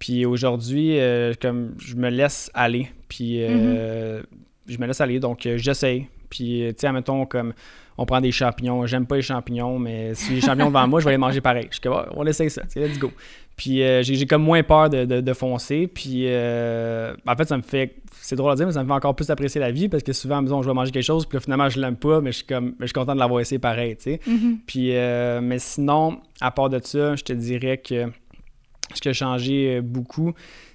puis 0.01 0.27
aujourd'hui, 0.27 0.99
comme 1.41 1.75
je 1.79 1.95
me 1.95 2.11
laisse 2.11 2.51
aller, 2.53 2.91
puis 3.09 3.39
mm-hmm. 3.39 4.23
je 4.67 4.79
me 4.79 4.87
laisse 4.87 5.01
aller, 5.01 5.21
donc 5.21 5.49
j'essaye. 5.55 6.09
Puis, 6.33 6.65
tu 6.69 6.75
sais, 6.79 6.87
admettons, 6.87 7.27
comme 7.27 7.53
on 7.99 8.07
prend 8.07 8.21
des 8.21 8.33
champignons. 8.33 8.87
J'aime 8.87 9.07
pas 9.07 9.17
les 9.17 9.23
champignons, 9.23 9.79
mais 9.79 10.15
si 10.15 10.33
les 10.33 10.41
champignons 10.41 10.69
devant 10.69 10.89
moi, 10.89 11.01
je 11.01 11.05
vais 11.05 11.11
les 11.11 11.19
manger 11.19 11.43
pareil. 11.43 11.67
Je 11.69 11.75
suis 11.75 11.81
comme, 11.83 12.03
on 12.15 12.27
essaye 12.27 12.49
ça, 12.49 12.63
let's 12.75 12.99
go. 12.99 13.11
Puis 13.55 13.83
euh, 13.83 14.03
j'ai 14.03 14.27
comme 14.27 14.43
moins 14.43 14.63
peur 14.63 14.89
de, 14.89 15.33
foncer. 15.35 15.87
Puis 15.87 16.25
euh, 16.27 17.15
en 17.27 17.37
fait, 17.37 17.45
ça 17.45 17.57
me 17.57 17.63
fait. 17.63 17.97
C'est 18.11 18.37
drôle 18.37 18.53
à 18.53 18.55
dire, 18.55 18.67
mais 18.67 18.73
ça 18.73 18.83
me 18.83 18.89
fait 18.89 18.95
encore 18.95 19.15
plus 19.15 19.29
apprécier 19.29 19.61
la 19.61 19.71
vie 19.71 19.89
parce 19.89 20.03
que 20.03 20.13
souvent, 20.13 20.41
disons, 20.43 20.63
je 20.63 20.69
vais 20.69 20.75
manger 20.75 20.91
quelque 20.91 21.05
chose, 21.05 21.27
puis 21.27 21.39
finalement, 21.41 21.69
je 21.69 21.79
l'aime 21.79 21.97
pas, 21.97 22.21
mais 22.21 22.33
je 22.33 22.39
suis 22.39 22.47
comme. 22.47 22.75
Je 22.81 22.87
suis 22.87 22.95
content 22.95 23.15
de 23.15 23.19
l'avoir 23.21 23.41
essayé 23.41 23.59
pareil, 23.59 23.97
tu 23.97 24.05
sais. 24.05 24.21
Mm-hmm. 24.27 24.57
Puis, 24.67 24.97
euh, 24.97 25.41
mais 25.43 25.59
sinon, 25.59 26.21
à 26.41 26.51
part 26.51 26.71
de 26.71 26.81
ça, 26.83 27.15
je 27.15 27.25
te 27.25 27.33
dirais 27.33 27.79
que 27.79 28.11
ce 28.95 29.01
qui 29.01 29.09
a 29.09 29.13
changé 29.13 29.81
beaucoup, 29.83 30.33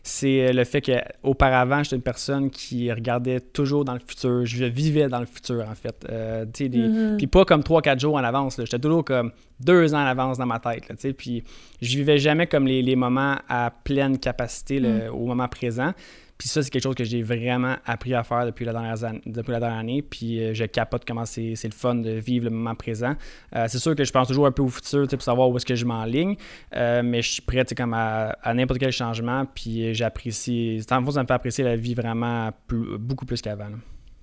c'est 0.07 0.53
le 0.53 0.63
fait 0.63 0.81
qu'auparavant, 0.81 1.83
j'étais 1.83 1.97
une 1.97 2.01
personne 2.01 2.49
qui 2.49 2.91
regardait 2.91 3.41
toujours 3.41 3.83
dans 3.83 3.93
le 3.93 3.99
futur. 3.99 4.45
Je 4.45 4.65
vivais 4.65 5.09
dans 5.09 5.19
le 5.19 5.25
futur, 5.25 5.65
en 5.69 5.75
fait. 5.75 6.05
Euh, 6.09 6.45
mm-hmm. 6.45 7.17
Puis 7.17 7.27
pas 7.27 7.43
comme 7.43 7.61
3-4 7.61 7.99
jours 7.99 8.15
en 8.15 8.23
avance. 8.23 8.55
J'étais 8.57 8.79
toujours 8.79 9.03
comme 9.03 9.31
deux 9.59 9.93
ans 9.93 10.01
en 10.01 10.05
avance 10.05 10.37
dans 10.37 10.45
ma 10.45 10.59
tête. 10.59 10.87
Là, 10.87 10.95
puis 11.13 11.43
je 11.81 11.97
vivais 11.97 12.17
jamais 12.19 12.47
comme 12.47 12.67
les, 12.67 12.95
moments 12.95 13.35
à 13.49 13.71
pleine 13.83 14.17
capacité 14.17 14.79
mm. 14.79 15.09
au 15.13 15.25
moment 15.25 15.47
présent. 15.47 15.91
Puis 16.37 16.47
ça, 16.49 16.61
c'est 16.61 16.69
quelque 16.69 16.83
chose 16.83 16.95
que 16.95 17.03
j'ai 17.03 17.23
vraiment 17.23 17.77
appris 17.85 18.13
à 18.13 18.23
faire 18.23 18.45
depuis 18.45 18.63
la 18.63 18.71
dernière, 18.71 18.95
depuis 19.25 19.51
la 19.51 19.59
dernière 19.59 19.79
année. 19.79 20.01
Puis 20.01 20.39
euh, 20.39 20.53
je 20.53 20.65
capote 20.65 21.03
comment 21.05 21.25
c'est, 21.25 21.53
le 21.63 21.71
fun 21.71 21.95
de 21.95 22.11
vivre 22.11 22.45
le 22.45 22.51
moment 22.51 22.75
présent. 22.75 23.15
Euh, 23.55 23.65
c'est 23.67 23.79
sûr 23.79 23.95
que 23.95 24.03
je 24.03 24.11
pense 24.11 24.27
toujours 24.27 24.45
un 24.45 24.51
peu 24.51 24.61
au 24.61 24.69
futur 24.69 25.07
pour 25.07 25.21
savoir 25.21 25.49
où 25.49 25.57
est-ce 25.57 25.65
que 25.65 25.75
je 25.75 25.85
m'enligne. 25.85 26.35
Euh, 26.75 27.01
mais 27.03 27.21
je 27.21 27.31
suis 27.31 27.41
prêt 27.41 27.65
comme 27.75 27.93
à, 27.93 28.35
n'importe 28.53 28.79
quel 28.79 28.91
changement. 28.91 29.45
Puis 29.45 29.93
j'apprécie. 29.95 30.79
En 30.91 31.03
fait, 31.05 31.11
ça 31.11 31.23
me 31.23 31.27
fait 31.27 31.33
apprécier 31.33 31.63
la 31.63 31.75
vie 31.75 31.95
vraiment 31.95 32.51
beaucoup 32.69 33.25
plus 33.25 33.41
qu'avant. 33.41 33.69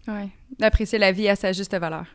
Oui, 0.07 0.31
d'apprécier 0.59 0.99
la 0.99 1.13
vie 1.13 1.29
à 1.29 1.37
sa 1.37 1.53
juste 1.53 1.77
valeur. 1.77 2.07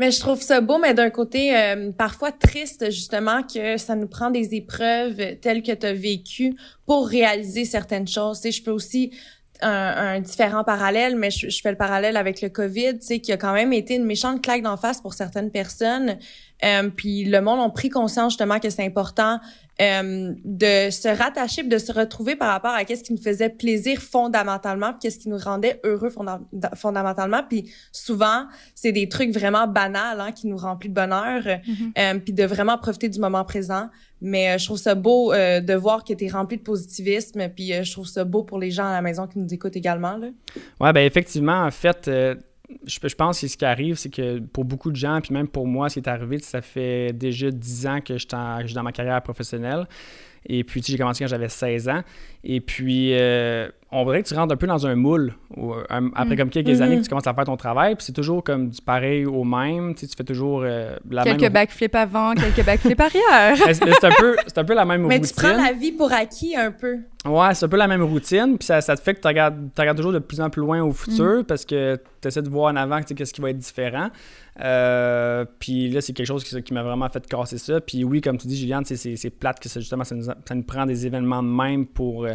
Mais 0.00 0.10
je 0.12 0.18
trouve 0.18 0.40
ça 0.40 0.62
beau, 0.62 0.78
mais 0.78 0.94
d'un 0.94 1.10
côté, 1.10 1.54
euh, 1.54 1.92
parfois 1.92 2.32
triste, 2.32 2.90
justement, 2.90 3.42
que 3.42 3.76
ça 3.76 3.94
nous 3.96 4.06
prend 4.06 4.30
des 4.30 4.54
épreuves 4.54 5.38
telles 5.42 5.62
que 5.62 5.72
tu 5.72 5.84
as 5.86 5.92
vécues 5.92 6.56
pour 6.86 7.06
réaliser 7.06 7.66
certaines 7.66 8.08
choses. 8.08 8.40
Tu 8.40 8.50
je 8.50 8.62
peux 8.62 8.70
aussi 8.70 9.12
un, 9.60 10.18
différent 10.20 10.64
parallèle, 10.64 11.16
mais 11.16 11.30
je, 11.30 11.60
fais 11.62 11.70
le 11.70 11.76
parallèle 11.76 12.16
avec 12.16 12.40
le 12.40 12.48
COVID, 12.48 12.98
tu 12.98 13.06
sais, 13.06 13.18
qui 13.18 13.30
a 13.30 13.36
quand 13.36 13.52
même 13.52 13.74
été 13.74 13.96
une 13.96 14.06
méchante 14.06 14.40
claque 14.40 14.62
d'en 14.62 14.78
face 14.78 15.02
pour 15.02 15.12
certaines 15.12 15.50
personnes. 15.50 16.16
Euh, 16.64 16.90
puis 16.90 17.24
le 17.24 17.40
monde 17.40 17.60
a 17.60 17.68
pris 17.70 17.88
conscience 17.88 18.32
justement 18.32 18.58
que 18.58 18.70
c'est 18.70 18.84
important 18.84 19.40
euh, 19.80 20.34
de 20.44 20.90
se 20.90 21.08
rattacher, 21.08 21.62
de 21.62 21.78
se 21.78 21.90
retrouver 21.90 22.36
par 22.36 22.52
rapport 22.52 22.72
à 22.72 22.84
qu'est-ce 22.84 23.02
qui 23.02 23.14
nous 23.14 23.22
faisait 23.22 23.48
plaisir 23.48 23.98
fondamentalement, 24.00 24.92
qu'est-ce 25.00 25.18
qui 25.18 25.30
nous 25.30 25.38
rendait 25.38 25.80
heureux 25.84 26.10
fondamentalement. 26.74 27.42
Puis 27.48 27.72
souvent, 27.90 28.44
c'est 28.74 28.92
des 28.92 29.08
trucs 29.08 29.32
vraiment 29.32 29.66
banals 29.66 30.20
hein, 30.20 30.32
qui 30.32 30.48
nous 30.48 30.58
remplissent 30.58 30.90
de 30.90 30.94
bonheur, 30.94 31.42
mm-hmm. 31.42 31.92
euh, 31.98 32.18
puis 32.18 32.34
de 32.34 32.44
vraiment 32.44 32.76
profiter 32.76 33.08
du 33.08 33.18
moment 33.20 33.42
présent. 33.44 33.88
Mais 34.20 34.50
euh, 34.50 34.58
je 34.58 34.66
trouve 34.66 34.78
ça 34.78 34.94
beau 34.94 35.32
euh, 35.32 35.60
de 35.60 35.72
voir 35.72 36.04
que 36.04 36.12
tu 36.12 36.26
es 36.26 36.28
rempli 36.28 36.58
de 36.58 36.62
positivisme, 36.62 37.48
puis 37.48 37.72
je 37.82 37.90
trouve 37.90 38.06
ça 38.06 38.24
beau 38.24 38.42
pour 38.42 38.58
les 38.58 38.70
gens 38.70 38.86
à 38.86 38.92
la 38.92 39.00
maison 39.00 39.26
qui 39.26 39.38
nous 39.38 39.48
écoutent 39.52 39.76
également. 39.76 40.18
Là. 40.18 40.26
Ouais, 40.78 40.92
ben 40.92 41.06
effectivement, 41.06 41.64
en 41.64 41.70
fait 41.70 42.10
je, 42.86 43.14
pense 43.14 43.40
que 43.40 43.48
ce 43.48 43.56
qui 43.56 43.64
arrive, 43.64 43.96
c'est 43.96 44.10
que 44.10 44.38
pour 44.38 44.64
beaucoup 44.64 44.90
de 44.90 44.96
gens, 44.96 45.20
puis 45.20 45.32
même 45.34 45.48
pour 45.48 45.66
moi, 45.66 45.88
ce 45.88 45.94
qui 45.94 46.00
est 46.00 46.08
arrivé, 46.08 46.38
ça 46.38 46.62
fait 46.62 47.12
déjà 47.12 47.50
10 47.50 47.86
ans 47.86 48.00
que 48.00 48.14
je 48.14 48.26
suis 48.26 48.74
dans 48.74 48.82
ma 48.82 48.92
carrière 48.92 49.20
professionnelle. 49.22 49.86
Et 50.46 50.64
puis, 50.64 50.82
j'ai 50.82 50.96
commencé 50.96 51.22
quand 51.22 51.28
j'avais 51.28 51.48
16 51.48 51.88
ans. 51.88 52.02
Et 52.42 52.60
puis, 52.60 53.10
euh, 53.12 53.68
on 53.92 54.04
dirait 54.04 54.22
que 54.22 54.28
tu 54.28 54.34
rentres 54.34 54.54
un 54.54 54.56
peu 54.56 54.66
dans 54.66 54.86
un 54.86 54.94
moule. 54.94 55.34
Euh, 55.58 55.82
après, 56.14 56.34
mm. 56.34 56.38
comme 56.38 56.50
quelques 56.50 56.80
années, 56.80 56.96
que 56.96 57.00
mm-hmm. 57.00 57.04
tu 57.04 57.08
commences 57.10 57.26
à 57.26 57.34
faire 57.34 57.44
ton 57.44 57.56
travail. 57.56 57.96
Puis, 57.96 58.06
c'est 58.06 58.12
toujours 58.12 58.42
comme 58.42 58.70
du 58.70 58.80
pareil 58.80 59.26
au 59.26 59.44
même. 59.44 59.94
Tu, 59.94 60.00
sais, 60.00 60.06
tu 60.06 60.16
fais 60.16 60.24
toujours 60.24 60.62
euh, 60.64 60.96
la 61.10 61.24
quelques 61.24 61.34
même... 61.34 61.40
Quelques 61.40 61.52
backflips 61.52 61.94
avant, 61.94 62.34
quelques 62.34 62.64
backflips 62.64 63.00
arrière. 63.00 63.56
c'est 63.72 64.04
un, 64.04 64.10
peu, 64.18 64.36
un 64.56 64.64
peu 64.64 64.74
la 64.74 64.86
même 64.86 65.06
Mais 65.06 65.16
routine. 65.16 65.34
Mais 65.36 65.42
tu 65.42 65.54
prends 65.54 65.62
la 65.62 65.72
vie 65.72 65.92
pour 65.92 66.12
acquis 66.12 66.56
un 66.56 66.70
peu. 66.70 66.98
Ouais, 67.26 67.54
c'est 67.54 67.66
un 67.66 67.68
peu 67.68 67.76
la 67.76 67.88
même 67.88 68.02
routine. 68.02 68.56
Puis, 68.58 68.66
ça, 68.66 68.80
ça 68.80 68.96
te 68.96 69.02
fait 69.02 69.14
que 69.14 69.20
tu 69.20 69.28
regardes, 69.28 69.68
regardes, 69.76 69.98
toujours 69.98 70.12
de 70.12 70.18
plus 70.18 70.40
en 70.40 70.48
plus 70.48 70.60
loin 70.60 70.82
au 70.82 70.92
futur 70.92 71.40
mm. 71.40 71.44
parce 71.44 71.66
que 71.66 72.00
tu 72.22 72.28
essaies 72.28 72.42
de 72.42 72.48
voir 72.48 72.72
en 72.72 72.76
avant 72.76 73.02
qu'est-ce 73.02 73.34
qui 73.34 73.40
va 73.42 73.50
être 73.50 73.58
différent. 73.58 74.08
Euh, 74.62 75.44
puis 75.58 75.88
là, 75.88 76.00
c'est 76.00 76.12
quelque 76.12 76.26
chose 76.26 76.44
qui, 76.44 76.74
m'a 76.74 76.82
vraiment 76.82 77.08
fait 77.08 77.26
casser 77.26 77.58
ça. 77.58 77.80
Puis 77.80 78.04
oui, 78.04 78.20
comme 78.20 78.36
tu 78.36 78.46
dis, 78.46 78.58
Juliane, 78.58 78.84
c'est 78.84 79.30
plate 79.30 79.60
que 79.60 79.68
justement, 79.68 80.04
ça 80.04 80.14
nous, 80.14 80.62
prend 80.62 80.86
des 80.86 81.06
événements 81.06 81.42
de 81.42 81.48
même 81.48 81.86
pour, 81.86 82.24
euh, 82.24 82.29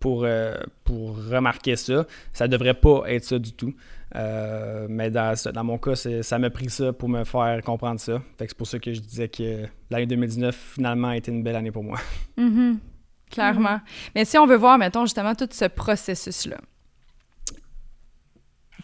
pour, 0.00 0.24
euh, 0.24 0.56
pour 0.84 1.16
remarquer 1.16 1.76
ça. 1.76 2.06
Ça 2.32 2.48
devrait 2.48 2.74
pas 2.74 3.02
être 3.06 3.24
ça 3.24 3.38
du 3.38 3.52
tout. 3.52 3.74
mais 4.14 5.10
dans, 5.10 5.34
dans 5.52 5.64
mon 5.64 5.78
cas, 5.78 5.94
ça 5.96 6.38
m'a 6.38 6.50
pris 6.50 6.70
ça 6.70 6.92
pour 6.92 7.08
me 7.08 7.24
faire 7.24 7.62
comprendre 7.62 8.00
ça. 8.00 8.22
c'est 8.38 8.54
pour 8.54 8.66
ça 8.66 8.78
que 8.78 8.92
je 8.92 9.00
disais 9.00 9.28
que 9.28 9.66
l'année 9.90 10.06
2019, 10.06 10.54
finalement, 10.74 11.08
a 11.08 11.16
été 11.16 11.30
une 11.30 11.42
belle 11.42 11.56
année 11.56 11.72
pour 11.72 11.84
moi. 11.84 11.98
Mm-hmm. 12.36 12.76
Clairement. 13.30 13.80
Mais 14.14 14.24
si 14.24 14.38
on 14.38 14.46
veut 14.46 14.56
voir, 14.56 14.78
mettons, 14.78 15.04
justement, 15.04 15.34
tout 15.34 15.48
ce 15.50 15.66
processus-là 15.66 16.56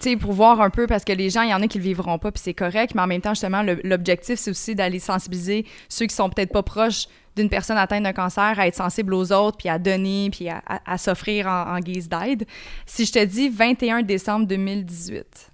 tu 0.01 0.11
sais, 0.11 0.17
pour 0.17 0.33
voir 0.33 0.61
un 0.61 0.71
peu, 0.71 0.87
parce 0.87 1.05
que 1.05 1.13
les 1.13 1.31
gens, 1.31 1.43
il 1.43 1.51
y 1.51 1.55
en 1.55 1.63
a 1.63 1.69
qui 1.69 1.79
le 1.79 1.85
vivront 1.85 2.19
pas, 2.19 2.33
puis 2.33 2.43
c'est 2.43 2.55
correct, 2.55 2.95
mais 2.95 3.03
en 3.03 3.07
même 3.07 3.21
temps, 3.21 3.33
justement, 3.33 3.65
l'objectif, 3.85 4.41
c'est 4.41 4.51
aussi 4.51 4.75
d'aller 4.75 4.99
sensibiliser 4.99 5.67
ceux 5.89 6.07
qui 6.07 6.15
sont 6.15 6.29
peut-être 6.31 6.53
pas 6.53 6.65
proches 6.65 7.07
d'une 7.37 7.49
personne 7.49 7.77
atteinte 7.77 8.03
d'un 8.03 8.13
cancer 8.13 8.59
à 8.59 8.67
être 8.67 8.75
sensible 8.75 9.15
aux 9.15 9.33
autres, 9.33 9.57
puis 9.57 9.69
à 9.69 9.79
donner, 9.79 10.31
puis 10.31 10.49
à, 10.49 10.99
s'offrir 10.99 11.47
en, 11.47 11.79
guise 11.81 12.09
d'aide. 12.09 12.45
Si 12.87 13.05
je 13.05 13.13
te 13.13 13.25
dis 13.25 13.49
21 13.49 14.03
décembre 14.03 14.47
2018, 14.47 15.51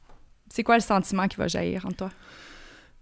c'est 0.51 0.63
quoi 0.63 0.77
le 0.77 0.83
sentiment 0.83 1.29
qui 1.29 1.37
va 1.37 1.49
jaillir 1.49 1.87
en 1.87 1.93
toi? 1.93 2.11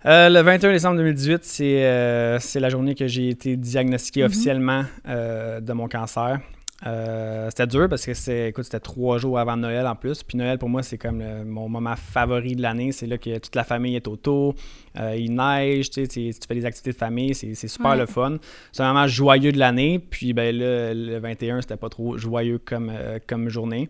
Euh, 0.07 0.29
le 0.29 0.41
21 0.43 0.73
décembre 0.73 0.97
2018, 0.99 1.59
euh, 1.61 2.39
c'est 2.41 2.61
la 2.61 2.69
journée 2.69 2.95
que 2.95 3.09
j'ai 3.09 3.31
été 3.31 3.57
diagnostiqué 3.57 4.21
mm-hmm. 4.21 4.27
officiellement 4.27 4.85
euh, 5.09 5.61
de 5.61 5.73
mon 5.73 5.89
cancer. 5.89 6.39
Euh, 6.87 7.49
c'était 7.49 7.67
dur 7.67 7.89
parce 7.89 8.07
que 8.07 8.15
c'est, 8.15 8.51
écoute, 8.51 8.65
c'était 8.65 8.79
trois 8.79 9.19
jours 9.19 9.39
avant 9.39 9.57
Noël 9.57 9.87
en 9.87 9.97
plus. 9.97 10.23
Puis 10.23 10.39
Noël, 10.39 10.59
pour 10.59 10.69
moi, 10.69 10.83
c'est 10.83 10.99
comme 10.99 11.23
mon 11.45 11.69
moment 11.69 11.97
favori 11.97 12.55
de 12.55 12.63
l'année. 12.63 12.93
C'est 12.93 13.07
là 13.07 13.19
que 13.19 13.39
toute 13.39 13.57
la 13.57 13.65
famille 13.65 13.97
est 13.97 14.07
autour. 14.07 14.55
Euh, 14.99 15.17
il 15.17 15.35
neige, 15.35 15.91
tu, 15.91 16.07
tu, 16.07 16.33
fais 16.47 16.55
des 16.55 16.65
activités 16.65 16.93
de 16.93 16.97
famille. 16.97 17.35
C'est, 17.35 17.55
super 17.55 17.97
le 17.97 18.07
fun. 18.07 18.37
C'est 18.73 18.83
un 18.83 18.93
moment 18.93 19.07
joyeux 19.07 19.53
de 19.53 19.59
l'année. 19.59 19.99
Puis 19.99 20.33
ben, 20.33 20.57
là, 20.57 20.95
le 20.95 21.19
21, 21.19 21.63
c'était 21.63 21.77
pas 21.77 21.89
trop 21.89 22.17
joyeux 22.17 22.59
comme, 22.59 22.93
euh, 22.95 23.19
comme 23.27 23.49
journée. 23.49 23.89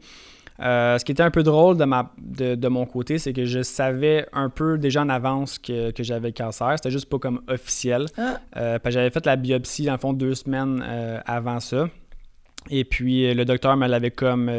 ce 0.59 1.05
qui 1.05 1.13
était 1.13 1.23
un 1.23 1.31
peu 1.31 1.43
drôle 1.43 1.77
de, 1.77 1.85
ma, 1.85 2.11
de, 2.19 2.69
mon 2.69 2.87
côté, 2.87 3.19
c'est 3.19 3.35
que 3.35 3.45
je 3.45 3.63
savais 3.63 4.27
un 4.33 4.49
peu 4.49 4.79
déjà 4.79 5.03
en 5.03 5.11
avance 5.11 5.59
que, 5.59 5.91
que 5.91 6.03
j'avais 6.03 6.29
le 6.29 6.35
cancer. 6.35 6.73
C'était 6.77 6.91
juste 6.91 7.11
pas 7.11 7.19
comme 7.19 7.43
officiel. 7.49 8.07
Ah. 8.17 8.79
j'avais 8.87 9.11
fait 9.11 9.27
la 9.27 9.37
biopsie, 9.37 9.85
dans 9.85 9.93
le 9.93 9.99
fond, 9.99 10.15
deux 10.15 10.35
semaines 10.35 10.83
avant 11.27 11.61
ça. 11.61 11.89
Et 12.71 12.85
puis, 12.85 13.33
le 13.33 13.45
docteur 13.45 13.77
me 13.77 13.87
l'avait 13.87 14.11
comme 14.11 14.51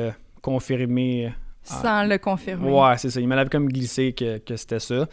confirmé. 0.42 1.32
Sans 1.64 2.04
le 2.06 2.18
confirmer. 2.18 2.70
Ouais, 2.70 2.98
c'est 2.98 3.10
ça. 3.10 3.20
Il 3.20 3.28
me 3.28 3.36
l'avait 3.36 3.50
comme 3.50 3.68
glissé 3.68 4.14
que, 4.14 4.38
que 4.40 4.56
c'était 4.56 4.80
ça. 4.80 5.08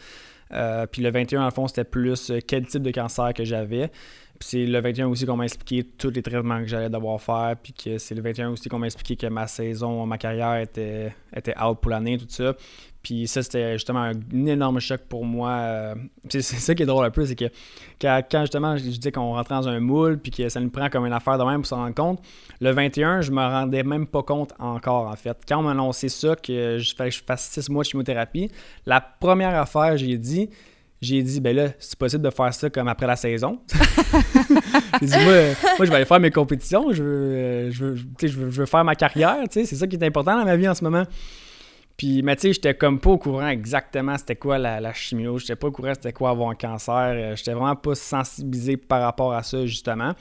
puis 0.91 1.01
le 1.01 1.11
21, 1.11 1.45
en 1.45 1.51
fond, 1.51 1.67
c'était 1.67 1.83
plus 1.83 2.31
quel 2.47 2.65
type 2.65 2.81
de 2.83 2.91
cancer 2.91 3.33
que 3.33 3.43
j'avais. 3.43 3.91
Puis 4.39 4.49
c'est 4.49 4.65
le 4.65 4.79
21 4.79 5.07
aussi 5.07 5.25
qu'on 5.25 5.35
m'a 5.35 5.45
expliqué 5.45 5.83
tous 5.83 6.11
les 6.11 6.21
traitements 6.21 6.59
que 6.59 6.67
j'allais 6.67 6.89
devoir 6.89 7.19
faire. 7.19 7.55
Puis 7.61 7.73
que 7.73 7.97
c'est 7.97 8.13
le 8.13 8.21
21 8.21 8.51
aussi 8.51 8.69
qu'on 8.69 8.77
m'a 8.79 8.85
expliqué 8.85 9.15
que 9.15 9.27
ma 9.27 9.47
saison, 9.47 10.05
ma 10.05 10.17
carrière 10.17 10.57
était, 10.57 11.13
était 11.35 11.59
out 11.59 11.79
pour 11.81 11.91
l'année, 11.91 12.17
tout 12.17 12.25
ça. 12.29 12.55
Puis 13.03 13.27
ça, 13.27 13.41
c'était 13.41 13.73
justement 13.73 14.01
un 14.01 14.45
énorme 14.45 14.79
choc 14.79 15.01
pour 15.07 15.23
moi. 15.23 15.49
Euh, 15.49 15.95
c'est 16.29 16.41
ça 16.41 16.75
qui 16.75 16.83
est 16.83 16.85
drôle 16.85 17.05
un 17.05 17.09
peu, 17.09 17.25
c'est 17.25 17.35
que 17.35 17.45
quand, 18.01 18.41
justement 18.41 18.75
je 18.75 18.83
disais 18.83 19.11
qu'on 19.11 19.33
rentrait 19.33 19.55
dans 19.55 19.67
un 19.67 19.79
moule, 19.79 20.17
puis 20.17 20.31
que 20.31 20.49
ça 20.49 20.59
nous 20.59 20.69
prend 20.69 20.89
comme 20.89 21.05
une 21.05 21.13
affaire 21.13 21.37
de 21.37 21.43
même 21.43 21.61
pour 21.61 21.67
s'en 21.67 21.77
rendre 21.77 21.95
compte, 21.95 22.21
le 22.59 22.71
21, 22.71 23.21
je 23.21 23.31
me 23.31 23.41
rendais 23.41 23.83
même 23.83 24.07
pas 24.07 24.23
compte 24.23 24.53
encore, 24.59 25.07
en 25.07 25.15
fait. 25.15 25.37
Quand 25.47 25.59
on 25.59 25.63
m'a 25.63 25.71
annoncé 25.71 26.09
ça, 26.09 26.35
que 26.35 26.77
je 26.79 26.95
que 26.95 27.09
je 27.09 27.21
fasse 27.25 27.49
six 27.49 27.69
mois 27.69 27.83
de 27.83 27.89
chimiothérapie, 27.89 28.51
la 28.85 28.99
première 28.99 29.55
affaire, 29.55 29.95
j'ai 29.97 30.17
dit, 30.17 30.49
j'ai 31.01 31.21
dit, 31.21 31.39
ben 31.39 31.55
là, 31.55 31.67
c'est 31.79 31.97
possible 31.97 32.23
de 32.23 32.29
faire 32.29 32.53
ça 32.53 32.69
comme 32.69 32.87
après 32.87 33.07
la 33.07 33.15
saison. 33.15 33.59
j'ai 35.01 35.07
dit, 35.07 35.13
moi, 35.23 35.33
moi, 35.77 35.85
je 35.85 35.89
vais 35.89 35.95
aller 35.95 36.05
faire 36.05 36.19
mes 36.19 36.31
compétitions, 36.31 36.91
je 36.91 37.03
veux, 37.03 37.09
euh, 37.09 37.71
je 37.71 37.85
veux, 37.85 37.95
je 38.19 38.37
veux 38.37 38.65
faire 38.65 38.83
ma 38.83 38.95
carrière, 38.95 39.37
c'est 39.49 39.65
ça 39.65 39.85
qui 39.87 39.95
est 39.95 40.03
important 40.03 40.37
dans 40.37 40.45
ma 40.45 40.55
vie 40.55 40.67
en 40.67 40.73
ce 40.73 40.83
moment. 40.83 41.03
Puis, 41.97 42.21
mais 42.21 42.35
tu 42.35 42.43
sais, 42.43 42.53
j'étais 42.53 42.75
comme 42.75 42.99
pas 42.99 43.09
au 43.09 43.17
courant 43.17 43.47
exactement 43.47 44.17
c'était 44.17 44.35
quoi 44.35 44.59
la, 44.59 44.93
chimio. 44.93 45.39
J'étais 45.39 45.55
pas 45.55 45.67
au 45.67 45.71
courant 45.71 45.93
c'était 45.95 46.13
quoi 46.13 46.29
avoir 46.29 46.51
un 46.51 46.55
cancer. 46.55 46.93
Euh, 46.93 47.35
j'étais 47.35 47.53
vraiment 47.53 47.75
pas 47.75 47.95
sensibilisé 47.95 48.77
par 48.77 49.01
rapport 49.01 49.33
à 49.33 49.41
ça, 49.41 49.65
justement. 49.65 50.13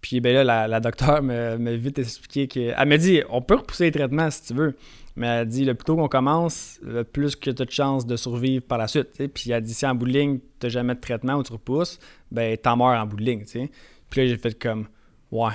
Puis, 0.00 0.20
ben 0.20 0.34
là, 0.34 0.66
la, 0.66 0.80
docteure 0.80 1.22
m'a 1.22 1.56
vite 1.56 1.98
expliqué 2.00 2.48
que. 2.48 2.74
Elle 2.76 2.88
m'a 2.88 2.98
dit, 2.98 3.22
on 3.30 3.40
peut 3.40 3.54
repousser 3.54 3.84
les 3.84 3.92
traitements 3.92 4.30
si 4.30 4.42
tu 4.42 4.54
veux. 4.54 4.76
Mais 5.16 5.28
elle 5.28 5.48
dit, 5.48 5.64
le 5.64 5.74
plus 5.74 5.84
tôt 5.84 5.96
qu'on 5.96 6.08
commence, 6.08 6.80
le 6.82 7.04
plus 7.04 7.36
que 7.36 7.50
tu 7.50 7.62
as 7.62 7.64
de 7.64 7.70
chances 7.70 8.04
de 8.04 8.16
survivre 8.16 8.64
par 8.64 8.78
la 8.78 8.88
suite. 8.88 9.10
Puis 9.32 9.52
elle 9.52 9.62
dit, 9.62 9.72
si 9.72 9.86
en 9.86 9.94
bout 9.94 10.06
de 10.06 10.12
ligne, 10.12 10.40
tu 10.58 10.68
jamais 10.68 10.96
de 10.96 11.00
traitement 11.00 11.34
ou 11.34 11.44
tu 11.44 11.52
repousses, 11.52 12.00
ben 12.32 12.56
t'en 12.56 12.76
meurs 12.76 13.00
en 13.00 13.06
bout 13.06 13.16
de 13.16 13.22
ligne. 13.22 13.44
Puis 13.44 14.20
là, 14.20 14.26
j'ai 14.26 14.36
fait 14.36 14.58
comme, 14.58 14.88
ouais. 15.30 15.52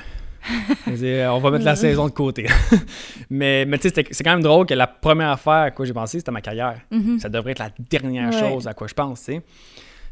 On 0.88 1.39
va 1.39 1.51
mettre 1.51 1.65
la 1.65 1.75
saison 1.75 2.08
de 2.08 2.12
côté. 2.12 2.48
mais 3.29 3.65
mais 3.65 3.77
tu 3.77 3.89
sais, 3.89 4.05
c'est 4.12 4.24
quand 4.24 4.31
même 4.31 4.43
drôle 4.43 4.65
que 4.65 4.74
la 4.74 4.88
première 4.88 5.29
affaire 5.29 5.53
à 5.53 5.72
quoi 5.72 5.86
j'ai 5.86 5.93
pensé, 5.93 6.19
c'était 6.19 6.31
ma 6.31 6.41
carrière. 6.41 6.79
Mm-hmm. 6.91 7.19
Ça 7.19 7.29
devrait 7.29 7.51
être 7.51 7.60
la 7.60 7.72
dernière 7.89 8.31
chose 8.31 8.67
à 8.67 8.74
quoi 8.74 8.88
je 8.88 8.93
pense, 8.93 9.19
tu 9.19 9.34
sais. 9.34 9.41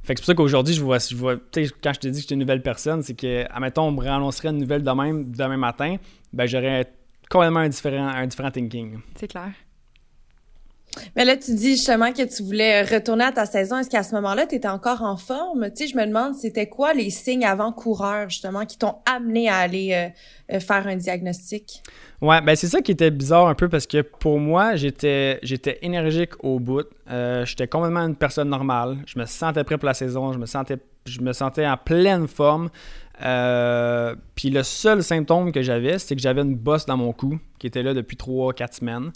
Fait 0.04 0.14
que 0.14 0.22
c'est 0.22 0.24
pour 0.24 0.26
ça 0.28 0.36
qu'aujourd'hui, 0.36 0.74
je 0.74 0.82
vois, 0.82 1.00
je 1.00 1.16
vois 1.16 1.36
quand 1.36 1.94
je 1.94 2.00
te 2.00 2.08
dis 2.08 2.14
que 2.14 2.22
j'étais 2.22 2.36
une 2.36 2.40
nouvelle 2.40 2.62
personne, 2.62 3.04
c'est 3.04 3.14
que, 3.14 3.46
admettons, 3.52 3.84
on 3.84 3.92
me 3.92 4.00
réannoncerait 4.00 4.50
une 4.50 4.60
nouvelle 4.60 4.82
demain, 4.82 5.14
demain 5.14 5.58
matin, 5.58 5.98
ben 6.32 6.46
j'aurais 6.46 6.90
complètement 7.30 7.60
un 7.60 7.68
différent, 7.68 8.08
un 8.08 8.26
différent 8.26 8.50
thinking. 8.50 9.00
C'est 9.16 9.28
clair. 9.28 9.52
Mais 11.16 11.26
là, 11.26 11.36
tu 11.38 11.54
dis 11.54 11.72
justement 11.72 12.12
que 12.12 12.24
tu 12.24 12.44
voulais 12.44 12.84
retourner 12.84 13.26
à 13.26 13.32
ta 13.32 13.46
saison. 13.46 13.78
Est-ce 13.78 13.90
qu'à 13.90 14.04
ce, 14.04 14.16
moment-là, 14.16 14.46
tu 14.48 14.56
étais 14.56 14.68
encore 14.68 15.02
en 15.02 15.18
forme? 15.18 15.70
Tu 15.70 15.84
sais, 15.84 15.88
je 15.88 15.98
me 15.98 16.06
demande, 16.06 16.36
c'était 16.36 16.68
quoi 16.68 16.94
les 16.94 17.10
signes 17.10 17.46
avant-coureurs, 17.46 18.30
justement, 18.30 18.66
qui 18.66 18.78
t'ont 18.78 18.96
amené 19.06 19.50
à 19.50 19.58
aller 19.58 19.94
euh, 19.94 20.56
euh, 20.56 20.60
faire 20.60 20.88
un 20.88 20.96
diagnostic? 20.96 21.84
Ouais, 22.22 22.42
ben 22.42 22.56
c'est 22.56 22.68
ça 22.68 22.82
qui 22.82 22.92
était 22.92 23.12
bizarre 23.12 23.48
un 23.48 23.54
peu 23.54 23.70
parce 23.70 23.86
que 23.86 24.02
pour 24.02 24.40
moi, 24.40 24.76
j'étais 24.76 25.40
j'étais 25.44 25.78
énergique 25.84 26.44
au 26.44 26.60
bout. 26.60 26.88
Euh, 27.12 27.46
j'étais 27.46 27.68
complètement 27.68 28.00
une 28.00 28.16
personne 28.16 28.50
normale. 28.50 28.98
Je 29.06 29.20
me 29.20 29.26
sentais 29.26 29.64
prêt 29.64 29.78
pour 29.78 29.86
la 29.86 29.94
saison. 29.94 30.34
Je 30.34 30.40
me 30.40 30.48
sentais, 30.48 30.78
je 31.06 31.22
me 31.22 31.32
sentais 31.32 31.68
en 31.68 31.78
pleine 31.78 32.28
forme. 32.28 32.70
puis 33.20 34.50
le 34.50 34.64
seul 34.64 35.04
symptôme 35.04 35.52
que 35.52 35.62
j'avais, 35.62 36.00
c'est 36.00 36.16
que 36.16 36.22
j'avais 36.22 36.42
une 36.42 36.56
bosse 36.56 36.88
dans 36.88 36.98
mon 36.98 37.14
cou 37.14 37.38
qui 37.60 37.68
était 37.68 37.84
là 37.84 37.94
depuis 37.94 38.18
3-4 38.18 38.78
semaines. 38.78 39.12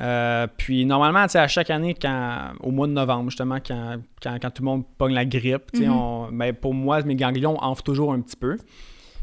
Euh, 0.00 0.46
puis 0.56 0.84
normalement, 0.86 1.26
à 1.32 1.48
chaque 1.48 1.70
année, 1.70 1.94
quand, 1.94 2.52
au 2.60 2.70
mois 2.70 2.86
de 2.86 2.92
novembre, 2.92 3.30
justement, 3.30 3.58
quand, 3.66 3.98
quand, 4.22 4.50
tout 4.50 4.62
le 4.62 4.66
monde 4.66 4.84
pogne 4.98 5.14
la 5.14 5.24
grippe, 5.24 5.74
mhm. 5.74 6.30
ben, 6.32 6.52
pour 6.54 6.74
moi, 6.74 7.02
mes 7.02 7.14
ganglions 7.14 7.62
enflent 7.62 7.82
toujours 7.82 8.12
un 8.12 8.20
petit 8.20 8.36
peu. 8.36 8.56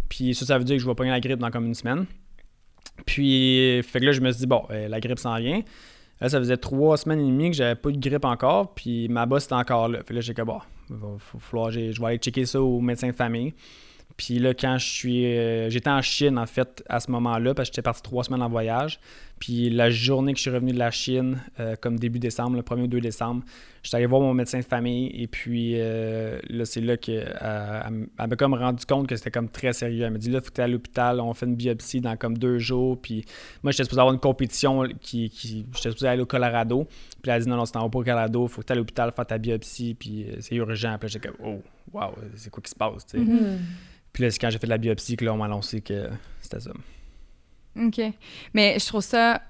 Puis 0.10 0.36
ça, 0.36 0.46
ça 0.46 0.58
veut 0.58 0.64
dire 0.64 0.76
que 0.76 0.82
je 0.82 0.88
vais 0.88 0.96
pogner 0.96 1.12
la 1.12 1.20
grippe 1.20 1.40
dans 1.40 1.52
comme 1.52 1.66
une 1.66 1.76
semaine. 1.76 2.06
Puis, 3.06 3.82
fait 3.84 4.00
que 4.00 4.06
là, 4.06 4.12
je 4.12 4.22
me 4.22 4.32
suis 4.32 4.42
dit, 4.42 4.48
bon, 4.48 4.64
euh, 4.72 4.88
la 4.88 5.00
grippe 5.00 5.20
s'en 5.20 5.38
vient. 5.38 5.62
Là, 6.22 6.30
ça 6.30 6.40
faisait 6.40 6.58
trois 6.58 6.98
semaines 6.98 7.22
et 7.22 7.26
demie 7.26 7.50
que 7.50 7.56
j'avais 7.56 7.76
pas 7.76 7.92
de 7.92 7.98
grippe 7.98 8.26
encore, 8.26 8.74
puis 8.74 9.08
ma 9.08 9.26
bosse 9.26 9.46
était 9.46 9.54
encore 9.54 9.88
là. 9.88 10.00
Fait 10.00 10.06
que 10.06 10.14
là, 10.16 10.22
j'ai 10.22 10.34
dit, 10.34 10.42
bon, 10.42 10.60
il 10.90 10.96
va 10.98 11.08
falloir, 11.40 11.72
je 11.72 12.00
vais 12.00 12.08
aller 12.08 12.18
checker 12.18 12.46
ça 12.46 12.62
au 12.62 12.82
médecin 12.82 13.08
de 13.08 13.16
famille. 13.16 13.54
Puis 14.20 14.38
là, 14.38 14.54
quand 14.54 14.78
je 14.78 14.86
suis. 14.86 15.26
Euh, 15.26 15.70
j'étais 15.70 15.90
en 15.90 16.02
Chine, 16.02 16.38
en 16.38 16.46
fait, 16.46 16.84
à 16.90 17.00
ce 17.00 17.10
moment-là, 17.10 17.54
parce 17.54 17.70
que 17.70 17.74
j'étais 17.74 17.82
parti 17.82 18.02
trois 18.02 18.26
semaines 18.26 18.42
en 18.42 18.50
voyage. 18.50 19.00
Puis 19.40 19.70
la 19.70 19.90
journée 19.90 20.34
que 20.34 20.40
je 20.40 20.42
suis 20.42 20.52
revenu 20.52 20.74
de 20.74 20.78
la 20.78 20.92
Chine, 20.92 21.42
euh, 21.62 21.78
comme 21.80 21.98
début 21.98 22.20
décembre, 22.20 22.58
le 22.58 22.62
1er 22.62 22.82
ou 22.82 22.88
2 22.88 23.00
décembre, 23.00 23.46
j'étais 23.82 23.96
allé 23.96 24.08
voir 24.08 24.20
mon 24.20 24.34
médecin 24.34 24.60
de 24.60 24.66
famille. 24.66 25.10
Et 25.14 25.28
puis 25.28 25.76
euh, 25.76 26.38
là, 26.50 26.66
c'est 26.66 26.82
là 26.82 26.98
qu'elle 26.98 27.34
m'a 28.18 28.36
comme 28.38 28.56
rendu 28.56 28.86
compte 28.86 29.08
que 29.08 29.16
c'était 29.16 29.32
comme 29.32 29.48
très 29.48 29.72
sérieux. 29.72 30.04
Elle 30.04 30.12
m'a 30.12 30.18
dit 30.18 30.30
là, 30.30 30.42
faut 30.42 30.50
que 30.50 30.56
tu 30.56 30.62
à 30.62 30.68
l'hôpital, 30.68 31.22
on 31.22 31.34
fait 31.34 31.46
une 31.46 31.56
biopsie 31.56 32.02
dans 32.02 32.18
comme 32.18 32.38
deux 32.38 32.60
jours. 32.60 33.02
Puis 33.02 33.24
moi, 33.64 33.72
j'étais 33.72 33.86
supposé 33.86 34.02
avoir 34.02 34.14
une 34.14 34.20
compétition 34.20 34.84
qui. 35.00 35.32
j'étais 35.34 35.92
supposé 35.92 36.10
aller 36.10 36.24
au 36.24 36.26
Colorado. 36.26 36.90
Puis 37.22 37.32
elle 37.32 37.38
a 37.38 37.40
dit 37.40 37.48
non, 37.48 37.56
non, 37.56 37.66
c'est 37.66 37.78
en 37.78 37.84
haut 37.84 37.86
au 37.86 37.90
Colorado, 38.04 38.50
faut 38.50 38.60
que 38.60 38.68
tu 38.68 38.74
à 38.74 38.76
l'hôpital 38.76 39.14
faire 39.16 39.26
ta 39.26 39.38
biopsie. 39.38 39.96
Puis 39.98 40.26
c'est 40.42 40.56
urgent. 40.56 40.98
Puis 41.00 41.08
j'étais 41.08 41.30
comme, 41.30 41.38
oh, 41.42 41.62
wow, 41.94 42.16
c'est 42.36 42.50
quoi 42.50 42.62
qui 42.62 42.72
se 42.72 42.76
passe, 42.76 43.06
tu 43.06 43.18
sais? 43.18 43.24
Mm-hmm. 43.24 43.58
Puis 44.14 44.24
là, 44.24 44.32
c'est 44.32 44.40
quand 44.40 44.50
j'ai 44.50 44.60
fait 44.60 44.68
la 44.68 44.78
biopsie 44.78 45.18
que 45.18 45.26
là, 45.26 45.34
on 45.34 45.38
m'a 45.38 45.46
annoncé 45.46 45.82
que 45.82 46.10
c'était 46.42 46.60
ça. 46.60 46.72
OK. 47.80 48.02
Mais 48.54 48.78
je 48.80 48.86
trouve 48.86 49.02
ça 49.02 49.42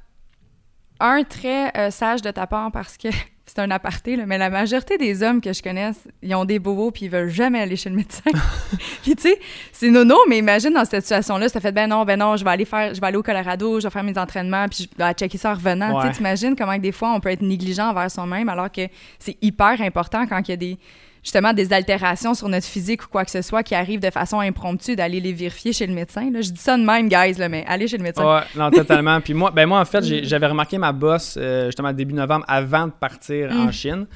un 0.99 1.23
très 1.23 1.75
euh, 1.77 1.91
sage 1.91 2.21
de 2.21 2.31
ta 2.31 2.45
part 2.45 2.71
parce 2.71 2.97
que 2.97 3.07
c'est 3.45 3.59
un 3.59 3.71
aparté, 3.71 4.15
là, 4.15 4.25
mais 4.27 4.37
la 4.37 4.51
majorité 4.51 4.97
des 4.99 5.23
hommes 5.23 5.41
que 5.41 5.53
je 5.53 5.63
connais, 5.63 5.89
ils 6.21 6.35
ont 6.35 6.45
des 6.45 6.59
bobos 6.59 6.91
puis 6.91 7.05
ils 7.05 7.11
veulent 7.11 7.29
jamais 7.29 7.59
aller 7.59 7.75
chez 7.75 7.89
le 7.89 7.95
médecin. 7.95 8.29
puis 9.01 9.15
tu 9.15 9.23
sais, 9.23 9.39
c'est 9.71 9.89
nono, 9.89 10.15
mais 10.27 10.37
imagine 10.37 10.71
dans 10.71 10.85
cette 10.85 11.01
situation-là, 11.01 11.49
ça 11.49 11.59
fait 11.59 11.71
ben 11.71 11.87
non, 11.87 12.05
ben 12.05 12.19
non, 12.19 12.37
je 12.37 12.43
vais 12.43 12.51
aller 12.51 12.65
faire, 12.65 12.93
je 12.93 13.01
vais 13.01 13.07
aller 13.07 13.17
au 13.17 13.23
Colorado, 13.23 13.79
je 13.79 13.87
vais 13.87 13.91
faire 13.91 14.03
mes 14.03 14.17
entraînements 14.19 14.67
puis 14.67 14.87
je 14.91 15.03
vais 15.03 15.13
checker 15.13 15.39
ça 15.39 15.51
en 15.51 15.55
revenant. 15.55 15.99
Tu 16.11 16.19
imagines 16.19 16.55
comment 16.55 16.77
des 16.77 16.91
fois 16.91 17.11
on 17.13 17.19
peut 17.19 17.29
être 17.29 17.41
négligent 17.41 17.89
envers 17.89 18.11
soi-même 18.11 18.49
alors 18.49 18.71
que 18.71 18.87
c'est 19.17 19.37
hyper 19.41 19.81
important 19.81 20.27
quand 20.27 20.47
il 20.47 20.51
y 20.51 20.53
a 20.53 20.57
des 20.57 20.77
justement 21.23 21.53
des 21.53 21.73
altérations 21.73 22.33
sur 22.33 22.49
notre 22.49 22.65
physique 22.65 23.03
ou 23.03 23.07
quoi 23.07 23.25
que 23.25 23.31
ce 23.31 23.41
soit 23.41 23.63
qui 23.63 23.75
arrivent 23.75 23.99
de 23.99 24.09
façon 24.09 24.39
impromptue 24.39 24.95
d'aller 24.95 25.19
les 25.19 25.33
vérifier 25.33 25.73
chez 25.73 25.87
le 25.87 25.93
médecin. 25.93 26.29
Là. 26.31 26.41
Je 26.41 26.51
dis 26.51 26.59
ça 26.59 26.77
de 26.77 26.83
même, 26.83 27.09
guys, 27.09 27.33
là, 27.37 27.49
mais 27.49 27.65
allez 27.67 27.87
chez 27.87 27.97
le 27.97 28.03
médecin. 28.03 28.25
Ouais, 28.25 28.43
non, 28.55 28.71
totalement. 28.71 29.19
Puis 29.23 29.33
moi, 29.33 29.51
ben 29.51 29.65
moi, 29.65 29.79
en 29.79 29.85
fait, 29.85 30.03
j'avais 30.23 30.47
remarqué 30.47 30.77
ma 30.77 30.91
bosse 30.91 31.37
euh, 31.39 31.67
justement 31.67 31.93
début 31.93 32.13
novembre 32.13 32.45
avant 32.47 32.87
de 32.87 32.91
partir 32.91 33.51
en 33.51 33.65
mm. 33.65 33.71
Chine. 33.71 34.07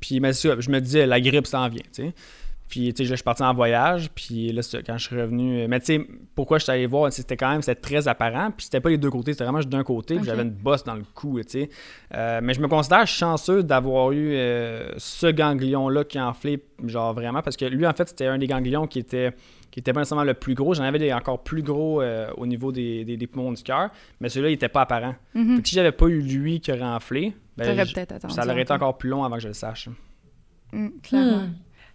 Puis 0.00 0.20
je 0.20 0.70
me 0.70 0.80
disais, 0.80 1.06
la 1.06 1.20
grippe 1.20 1.46
s'en 1.46 1.68
vient, 1.68 1.82
tu 1.94 2.02
sais. 2.02 2.14
Puis, 2.72 2.94
tu 2.94 3.02
sais, 3.02 3.04
je 3.04 3.14
suis 3.14 3.22
parti 3.22 3.42
en 3.42 3.52
voyage. 3.52 4.08
Puis 4.14 4.50
là, 4.50 4.62
quand 4.86 4.96
je 4.96 5.06
suis 5.06 5.14
revenu. 5.14 5.68
Mais 5.68 5.78
tu 5.80 5.84
sais, 5.84 6.06
pourquoi 6.34 6.56
je 6.56 6.62
suis 6.62 6.72
allé 6.72 6.86
voir, 6.86 7.12
c'était 7.12 7.36
quand 7.36 7.50
même 7.50 7.60
c'était 7.60 7.78
très 7.78 8.08
apparent. 8.08 8.50
Puis 8.50 8.64
c'était 8.64 8.80
pas 8.80 8.88
les 8.88 8.96
deux 8.96 9.10
côtés, 9.10 9.32
c'était 9.34 9.44
vraiment 9.44 9.58
juste 9.58 9.68
d'un 9.68 9.84
côté. 9.84 10.16
Puis 10.16 10.24
j'avais 10.24 10.40
une 10.42 10.52
bosse 10.52 10.82
dans 10.82 10.94
le 10.94 11.02
cou, 11.14 11.38
tu 11.42 11.50
sais. 11.50 11.70
Euh, 12.14 12.40
mais 12.42 12.54
je 12.54 12.62
me 12.62 12.68
considère 12.68 13.06
chanceux 13.06 13.62
d'avoir 13.62 14.12
eu 14.12 14.30
euh, 14.32 14.90
ce 14.96 15.26
ganglion-là 15.26 16.04
qui 16.04 16.18
enflé, 16.18 16.64
genre 16.86 17.12
vraiment. 17.12 17.42
Parce 17.42 17.58
que 17.58 17.66
lui, 17.66 17.86
en 17.86 17.92
fait, 17.92 18.08
c'était 18.08 18.24
un 18.24 18.38
des 18.38 18.46
ganglions 18.46 18.86
qui 18.86 19.00
était 19.00 19.32
qui 19.70 19.80
était 19.80 19.92
pas 19.92 20.00
nécessairement 20.00 20.24
le 20.24 20.32
plus 20.32 20.54
gros. 20.54 20.72
J'en 20.72 20.84
avais 20.84 20.98
des 20.98 21.12
encore 21.12 21.42
plus 21.42 21.62
gros 21.62 22.00
euh, 22.00 22.30
au 22.38 22.46
niveau 22.46 22.72
des, 22.72 23.04
des, 23.04 23.26
poumons 23.26 23.52
du 23.52 23.62
cœur, 23.62 23.90
mais 24.18 24.30
celui-là, 24.30 24.48
il 24.48 24.54
était 24.54 24.70
pas 24.70 24.82
apparent. 24.82 25.14
Mm 25.34 25.58
si 25.62 25.74
j'avais 25.74 25.92
pas 25.92 26.06
eu 26.06 26.22
lui 26.22 26.60
qui 26.60 26.72
aurait 26.72 26.82
enflé, 26.82 27.34
ben, 27.58 27.84
ça 28.30 28.46
aurait 28.46 28.62
été 28.62 28.72
encore 28.72 28.96
plus 28.96 29.10
long 29.10 29.24
avant 29.24 29.36
que 29.36 29.42
je 29.42 29.48
le 29.48 29.54
sache. 29.54 29.90
Mm, 30.72 30.88
clairement. 31.02 31.38
Hmm. 31.38 31.52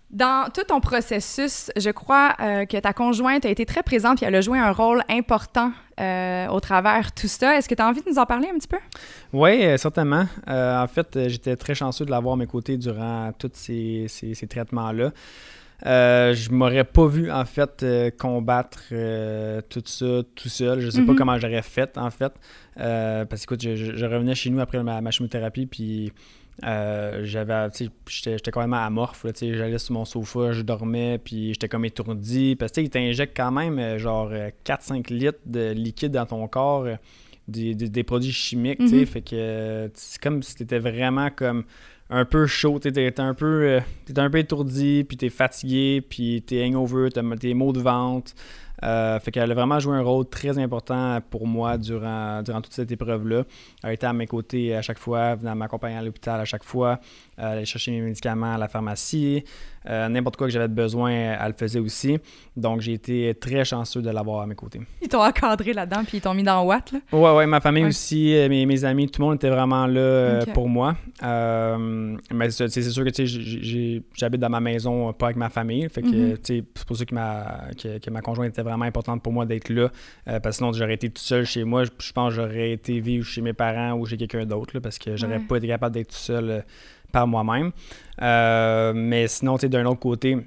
Dans 0.10 0.50
tout 0.54 0.63
ton 0.63 0.80
processus, 0.80 1.70
je 1.76 1.89
crois 1.89 2.34
euh, 2.39 2.65
que 2.65 2.78
ta 2.78 2.93
conjointe 2.93 3.46
a 3.46 3.50
été 3.50 3.65
très 3.65 3.84
présente 3.84 4.24
et 4.24 4.26
elle 4.26 4.36
a 4.36 4.41
joué 4.41 4.58
un 4.58 4.72
rôle 4.72 5.04
important 5.10 5.74
euh, 6.00 6.48
au 6.48 6.62
travers 6.62 7.12
tout 7.12 7.28
ça. 7.28 7.58
Est-ce 7.58 7.67
que 7.67 7.76
tu 7.76 7.82
as 7.82 7.88
envie 7.88 8.02
de 8.02 8.10
nous 8.10 8.17
en 8.17 8.26
parler 8.26 8.48
un 8.48 8.58
petit 8.58 8.70
peu? 8.70 8.78
Oui, 9.34 9.65
euh, 9.65 9.76
certainement. 9.76 10.26
en 10.48 10.88
fait, 10.88 11.28
j'étais 11.28 11.58
très 11.58 11.76
chanceux 11.76 12.06
de 12.06 12.12
l'avoir 12.12 12.36
à 12.36 12.38
mes 12.38 12.48
côtés 12.48 12.78
durant 12.78 13.34
tous 13.38 13.52
ces, 13.54 14.06
ces, 14.08 14.48
traitements-là. 14.48 15.12
je 15.84 16.52
m'aurais 16.52 16.86
pas 16.86 17.08
vu 17.08 17.30
en 17.30 17.43
fait 17.43 17.86
combattre 18.17 18.84
tout 19.67 19.84
ça 19.84 20.22
tout 20.36 20.50
seul. 20.50 20.80
Je 20.80 20.89
sais 20.89 21.02
pas 21.02 21.12
mm-hmm. 21.12 21.15
comment 21.17 21.38
j'aurais 21.38 21.63
fait 21.63 21.98
en 21.98 22.12
fait. 22.12 22.32
parce 22.78 23.46
que 23.46 23.56
écoute, 23.56 23.62
je, 23.62 24.06
revenais 24.06 24.36
chez 24.36 24.52
nous 24.52 24.62
après 24.62 24.82
ma, 24.82 25.02
ma 25.02 25.12
chimiothérapie 25.12 25.65
puis 25.65 26.13
euh, 26.63 27.22
j'avais, 27.24 27.70
j'étais 28.08 28.52
quand 28.52 28.62
même 28.62 28.74
amorphe, 28.74 29.26
j'allais 29.39 29.78
sur 29.78 29.93
mon 29.93 30.06
sofa, 30.06 30.54
je 30.54 30.63
dormais, 30.63 31.20
puis 31.24 31.54
j'étais 31.54 31.67
comme 31.67 31.86
étourdi, 31.86 32.56
parce 32.56 32.72
que 32.72 32.82
il 32.82 32.89
t'injecte 32.89 33.38
quand 33.38 33.52
même 33.52 33.78
euh, 33.78 34.00
genre 34.00 34.32
4-5 34.65 35.12
euh, 35.12 35.15
litres 35.15 35.39
de 35.46 35.72
liquide 35.72 36.13
dans 36.13 36.26
ton 36.26 36.48
corps, 36.48 36.88
des, 37.48 38.04
produits 38.04 38.32
chimiques, 38.32 38.80
mm-hmm. 38.80 39.06
fait 39.06 39.22
que 39.22 39.91
c'est 39.93 40.22
comme 40.22 40.41
si 40.41 40.56
t'étais 40.56 40.80
vraiment 40.80 41.30
comme 41.30 41.63
un 42.10 42.26
peu 42.26 42.48
chaud, 42.48 42.80
t'es 42.80 43.20
un 43.20 43.34
peu 43.34 43.80
un 44.15 44.30
peu 44.30 44.38
étourdi, 44.39 45.04
puis 45.08 45.15
t'es 45.15 45.30
fatigué, 45.30 46.02
puis 46.02 46.41
t'es 46.41 46.65
hangover, 46.65 47.10
t'as 47.13 47.22
tes 47.36 47.54
maux 47.54 47.72
de 47.72 47.82
ventre, 47.82 48.34
Euh, 48.84 49.20
fait 49.20 49.32
qu'elle 49.32 49.52
a 49.52 49.56
vraiment 49.56 49.80
joué 49.80 49.96
un 49.96 50.02
rôle 50.02 50.26
très 50.28 50.58
important 50.60 51.20
pour 51.30 51.48
moi 51.48 51.78
durant, 51.78 52.44
durant 52.44 52.62
toute 52.62 52.74
cette 52.74 52.92
épreuve-là. 52.92 53.44
Elle 53.84 53.90
a 53.90 53.94
été 53.94 54.06
à 54.06 54.13
mes 54.13 54.28
côtés 54.28 54.76
à 54.76 54.82
chaque 54.82 55.00
fois, 55.00 55.36
venant 55.36 55.56
m'accompagner 55.56 55.98
à 55.98 56.02
l'hôpital 56.02 56.40
à 56.40 56.46
chaque 56.46 56.63
fois, 56.63 57.00
aller 57.38 57.65
chercher 57.65 57.91
mes 57.91 58.02
médicaments 58.02 58.56
à 58.56 58.58
la 58.58 58.67
pharmacie. 58.67 59.43
Euh, 59.89 60.10
n'importe 60.10 60.36
quoi 60.36 60.47
que 60.47 60.54
j'avais 60.54 60.67
besoin, 60.67 61.12
elle 61.12 61.47
le 61.47 61.54
faisait 61.54 61.80
aussi. 61.80 62.17
Donc, 62.56 62.82
j'ai 62.82 62.93
été 62.93 63.34
très 63.39 63.63
chanceux 63.63 64.02
de 64.02 64.10
l'avoir 64.10 64.41
à 64.41 64.47
mes 64.47 64.56
côtés. 64.56 64.82
Ils 65.02 65.08
t'ont 65.08 65.23
encadré 65.23 65.71
là-dedans, 65.71 66.04
puis 66.06 66.17
ils 66.17 66.21
t'ont 66.21 66.34
mis 66.34 66.43
dans 66.43 66.63
Watt, 66.63 66.91
là? 66.91 67.00
Ouais, 67.12 67.36
ouais, 67.36 67.47
ma 67.47 67.62
famille 67.62 67.86
aussi, 67.86 68.36
mes, 68.50 68.65
mes, 68.65 68.84
amis, 68.84 69.10
tout 69.10 69.21
le 69.21 69.28
monde 69.28 69.36
était 69.36 69.50
vraiment 69.50 69.88
là 69.88 70.45
pour 70.54 70.67
moi. 70.67 70.95
mais 71.21 72.50
c'est 72.50 72.69
sûr 72.69 73.06
que, 73.06 73.26
j'habite 74.13 74.41
dans 74.41 74.50
ma 74.50 74.60
maison, 74.60 75.13
pas 75.13 75.28
avec 75.28 75.38
ma 75.38 75.50
famille. 75.50 75.88
Fait 75.89 76.02
que, 76.02 76.36
sais, 76.43 76.63
c'est 76.78 76.86
pour 76.86 76.97
ça 76.97 77.06
que 77.06 77.15
ma, 77.15 77.62
que, 77.82 78.10
ma 78.10 78.21
conjointe 78.21 78.50
était 78.50 78.63
vraiment 78.63 78.86
importante 78.86 79.23
pour 79.23 79.32
moi 79.32 79.45
d'être 79.45 79.69
là. 79.69 79.89
parce 80.26 80.41
que 80.41 80.52
sinon, 80.52 80.73
j'aurais 80.73 80.95
été 80.95 81.10
tout 81.10 81.21
seul 81.21 81.45
chez 81.45 81.63
moi. 81.63 81.84
Je 81.86 82.12
pense 82.12 82.30
que 82.30 82.41
j'aurais 82.41 82.71
été 82.71 83.00
vivre 83.00 83.26
chez 83.26 83.41
mes 83.41 83.54
parents 83.54 83.93
ou 83.93 84.06
chez 84.06 84.17
quelqu'un 84.17 84.45
d'autre, 84.45 84.80
parce 84.80 85.00
que 85.00 85.15
j'aurais 85.15 85.39
pas 85.39 85.58
été 85.58 85.67
capable 85.67 85.95
d'être 85.95 86.10
tout 86.10 86.15
seul 86.15 86.65
par 87.17 87.25
moi-même. 87.25 87.71
Euh, 88.21 88.93
mais 88.95 89.27
sinon, 89.27 89.56
d'un 89.56 89.86
autre 89.88 89.99
côté, 89.99 90.38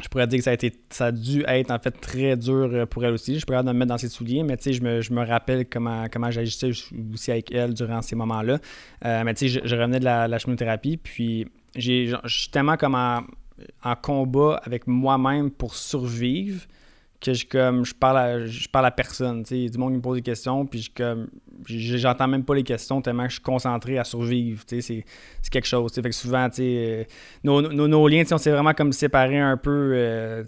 je 0.00 0.08
pourrais 0.08 0.28
dire 0.28 0.38
que 0.38 0.44
ça 0.44 0.50
a, 0.50 0.54
été, 0.54 0.72
ça 0.90 1.06
a 1.06 1.12
dû 1.12 1.42
être 1.46 1.72
en 1.72 1.78
fait 1.80 1.90
très 1.90 2.36
dur 2.36 2.70
euh, 2.72 2.86
pour 2.86 3.04
elle 3.04 3.14
aussi. 3.14 3.40
Je 3.40 3.44
pourrais 3.44 3.64
me 3.64 3.72
mettre 3.72 3.88
dans 3.88 3.98
ses 3.98 4.08
souliers, 4.08 4.44
mais 4.44 4.56
je 4.64 4.80
me, 4.80 5.00
je 5.00 5.12
me 5.12 5.26
rappelle 5.26 5.66
comment, 5.68 6.06
comment 6.10 6.30
j'agissais 6.30 6.70
aussi 7.12 7.30
avec 7.32 7.50
elle 7.50 7.74
durant 7.74 8.00
ces 8.00 8.14
moments-là. 8.14 8.58
Euh, 9.04 9.22
mais 9.24 9.34
je, 9.40 9.58
je 9.64 9.76
revenais 9.76 9.98
de 9.98 10.04
la, 10.04 10.28
la 10.28 10.38
chimiothérapie, 10.38 10.98
puis 10.98 11.48
je 11.74 12.16
suis 12.26 12.48
tellement 12.50 12.76
comme 12.76 12.94
en, 12.94 13.22
en 13.82 13.96
combat 13.96 14.60
avec 14.64 14.86
moi-même 14.86 15.50
pour 15.50 15.74
survivre 15.74 16.62
que 17.22 17.32
je 17.32 17.46
comme 17.46 17.84
je 17.84 17.94
parle 17.94 18.18
à, 18.18 18.46
je 18.46 18.68
parle 18.68 18.86
à 18.86 18.90
personne. 18.90 19.44
Y 19.50 19.66
a 19.66 19.68
du 19.68 19.78
monde 19.78 19.92
qui 19.92 19.96
me 19.96 20.02
pose 20.02 20.16
des 20.16 20.22
questions, 20.22 20.66
puis 20.66 20.82
je 20.82 20.90
comme 20.90 21.28
j'entends 21.66 22.28
même 22.28 22.44
pas 22.44 22.54
les 22.54 22.62
questions 22.62 23.00
tellement 23.00 23.24
que 23.24 23.30
je 23.30 23.34
suis 23.34 23.42
concentré 23.42 23.98
à 23.98 24.04
survivre. 24.04 24.62
C'est 24.66 25.04
quelque 25.50 25.66
chose. 25.66 25.92
Fait 25.92 26.02
que 26.02 26.12
souvent, 26.12 26.48
euh, 26.58 27.04
nos, 27.44 27.62
nos, 27.62 28.08
liens, 28.08 28.24
on 28.30 28.38
s'est 28.38 28.50
vraiment 28.50 28.74
comme 28.74 28.92
séparés 28.92 29.38
un 29.38 29.56
peu. 29.56 29.92
Euh, 29.94 30.44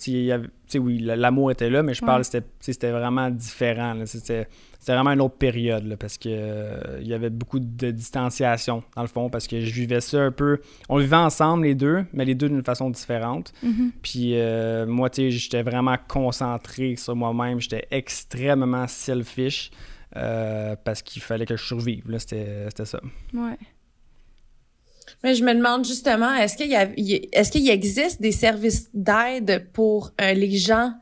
oui, 0.79 0.99
l'amour 0.99 1.51
était 1.51 1.71
là, 1.71 1.83
mais 1.83 1.95
je 1.95 2.05
parle, 2.05 2.25
c'était 2.25 2.91
vraiment 2.91 3.31
différent. 3.31 3.95
C'était 4.05 4.47
vraiment 4.87 5.13
une 5.13 5.21
autre 5.21 5.37
période 5.37 5.97
parce 5.97 6.19
que 6.19 6.29
euh, 6.31 6.99
il 7.01 7.09
y 7.09 7.15
avait 7.15 7.31
beaucoup 7.31 7.59
de 7.59 7.91
distanciation 7.91 8.83
dans 8.95 9.03
le 9.03 9.09
fond 9.09 9.31
parce 9.31 9.47
que 9.47 9.61
je 9.61 9.73
vivais 9.73 10.01
ça 10.01 10.21
un 10.21 10.31
peu. 10.31 10.61
On 10.89 10.99
vivait 10.99 11.17
ensemble 11.17 11.65
les 11.65 11.75
deux, 11.75 12.05
mais 12.13 12.25
les 12.25 12.35
deux 12.35 12.49
d'une 12.49 12.65
façon 12.65 12.91
différente. 12.91 13.53
Mm-hmm. 13.65 13.91
Puis 14.03 14.33
euh, 14.35 14.87
moi, 14.87 15.11
tu 15.11 15.23
sais, 15.23 15.31
j'étais 15.31 15.63
vraiment 15.63 15.97
concentré 16.09 16.97
sur 16.97 17.17
moi-même. 17.17 17.61
J'étais 17.61 17.87
extrêmement 17.91 18.87
selfish 18.87 19.71
euh, 20.17 20.77
parce 20.85 21.03
qu'il 21.03 21.23
fallait 21.23 21.47
que 21.47 21.57
je 21.57 21.65
survive. 21.65 22.05
C'était 22.19 22.85
ça. 22.85 23.01
Ouais. 23.33 23.59
Mais 25.25 25.35
je 25.35 25.43
me 25.43 25.55
demande 25.55 25.87
justement, 25.87 26.35
est-ce 26.35 26.55
qu'il 26.55 26.69
y 26.69 26.77
a, 26.77 26.87
est-ce 27.33 27.51
qu'il 27.51 27.69
existe 27.71 28.21
des 28.21 28.31
services 28.31 28.91
d'aide 28.93 29.69
pour 29.73 30.11
euh, 30.21 30.35
les 30.35 30.59
gens 30.59 30.93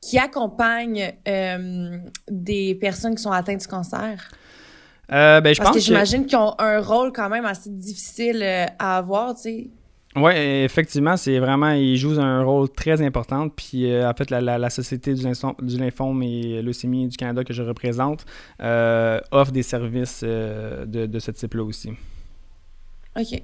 qui 0.00 0.18
accompagnent 0.18 1.12
euh, 1.26 1.98
des 2.30 2.76
personnes 2.76 3.16
qui 3.16 3.22
sont 3.22 3.32
atteintes 3.32 3.60
du 3.60 3.66
cancer? 3.66 4.30
Euh, 5.10 5.40
ben, 5.40 5.52
je 5.52 5.58
Parce 5.58 5.70
pense 5.70 5.78
que 5.78 5.82
j'imagine 5.82 6.26
qu'ils 6.26 6.38
ont 6.38 6.54
un 6.60 6.80
rôle 6.80 7.12
quand 7.12 7.28
même 7.28 7.44
assez 7.44 7.70
difficile 7.70 8.44
à 8.78 8.98
avoir, 8.98 9.34
tu 9.34 9.42
sais. 9.42 9.70
Oui, 10.14 10.32
effectivement, 10.36 11.16
c'est 11.16 11.40
vraiment, 11.40 11.70
ils 11.70 11.96
jouent 11.96 12.20
un 12.20 12.44
rôle 12.44 12.68
très 12.68 13.02
important. 13.02 13.48
Puis, 13.48 13.84
en 14.04 14.12
fait, 14.14 14.30
la, 14.30 14.70
Société 14.70 15.14
du, 15.14 15.24
du 15.24 15.78
lymphome 15.78 16.22
et 16.22 16.62
leucémie 16.62 17.08
du 17.08 17.16
Canada 17.16 17.42
que 17.42 17.52
je 17.52 17.62
représente 17.62 18.26
offre 18.60 19.50
des 19.50 19.64
services 19.64 20.22
de, 20.22 21.06
de 21.06 21.18
ce 21.18 21.32
type-là 21.32 21.64
aussi. 21.64 21.90
OK. 23.16 23.42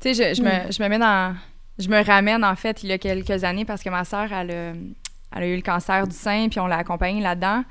Tu 0.00 0.14
sais, 0.14 0.34
je, 0.34 0.42
me, 0.42 0.48
hmm. 0.48 0.72
je 0.72 0.82
me 0.82 0.88
mets 0.88 0.98
dans. 0.98 1.36
Je 1.78 1.88
me 1.88 2.04
ramène, 2.04 2.44
en 2.44 2.56
fait, 2.56 2.82
il 2.82 2.90
y 2.90 2.92
a 2.92 2.98
quelques 2.98 3.44
années 3.44 3.64
parce 3.64 3.82
que 3.82 3.88
ma 3.88 4.04
sœur, 4.04 4.32
elle, 4.32 4.50
a 5.32 5.46
eu 5.46 5.56
le 5.56 5.62
cancer 5.62 6.06
du 6.06 6.14
sein, 6.14 6.48
puis 6.50 6.60
on 6.60 6.66
l'a 6.66 6.76
accompagnée 6.76 7.22
là-dedans. 7.22 7.64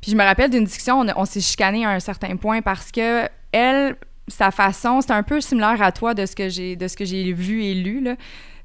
Puis 0.00 0.12
je 0.12 0.16
me 0.16 0.22
rappelle 0.22 0.50
d'une 0.50 0.64
discussion, 0.64 1.04
on, 1.16 1.24
s'est 1.24 1.40
chicané 1.40 1.84
à 1.84 1.90
un 1.90 2.00
certain 2.00 2.36
point 2.36 2.62
parce 2.62 2.92
que 2.92 3.28
elle, 3.50 3.96
sa 4.28 4.52
façon, 4.52 5.00
c'est 5.00 5.12
un 5.12 5.24
peu 5.24 5.40
similaire 5.40 5.82
à 5.82 5.90
toi 5.90 6.14
de 6.14 6.24
ce 6.26 6.36
que 6.36 6.48
j'ai 6.48 6.76
de 6.76 6.86
ce 6.86 6.96
que 6.96 7.04
j'ai 7.04 7.32
vu 7.32 7.64
et 7.64 7.74
lu. 7.74 8.04
Tu 8.04 8.16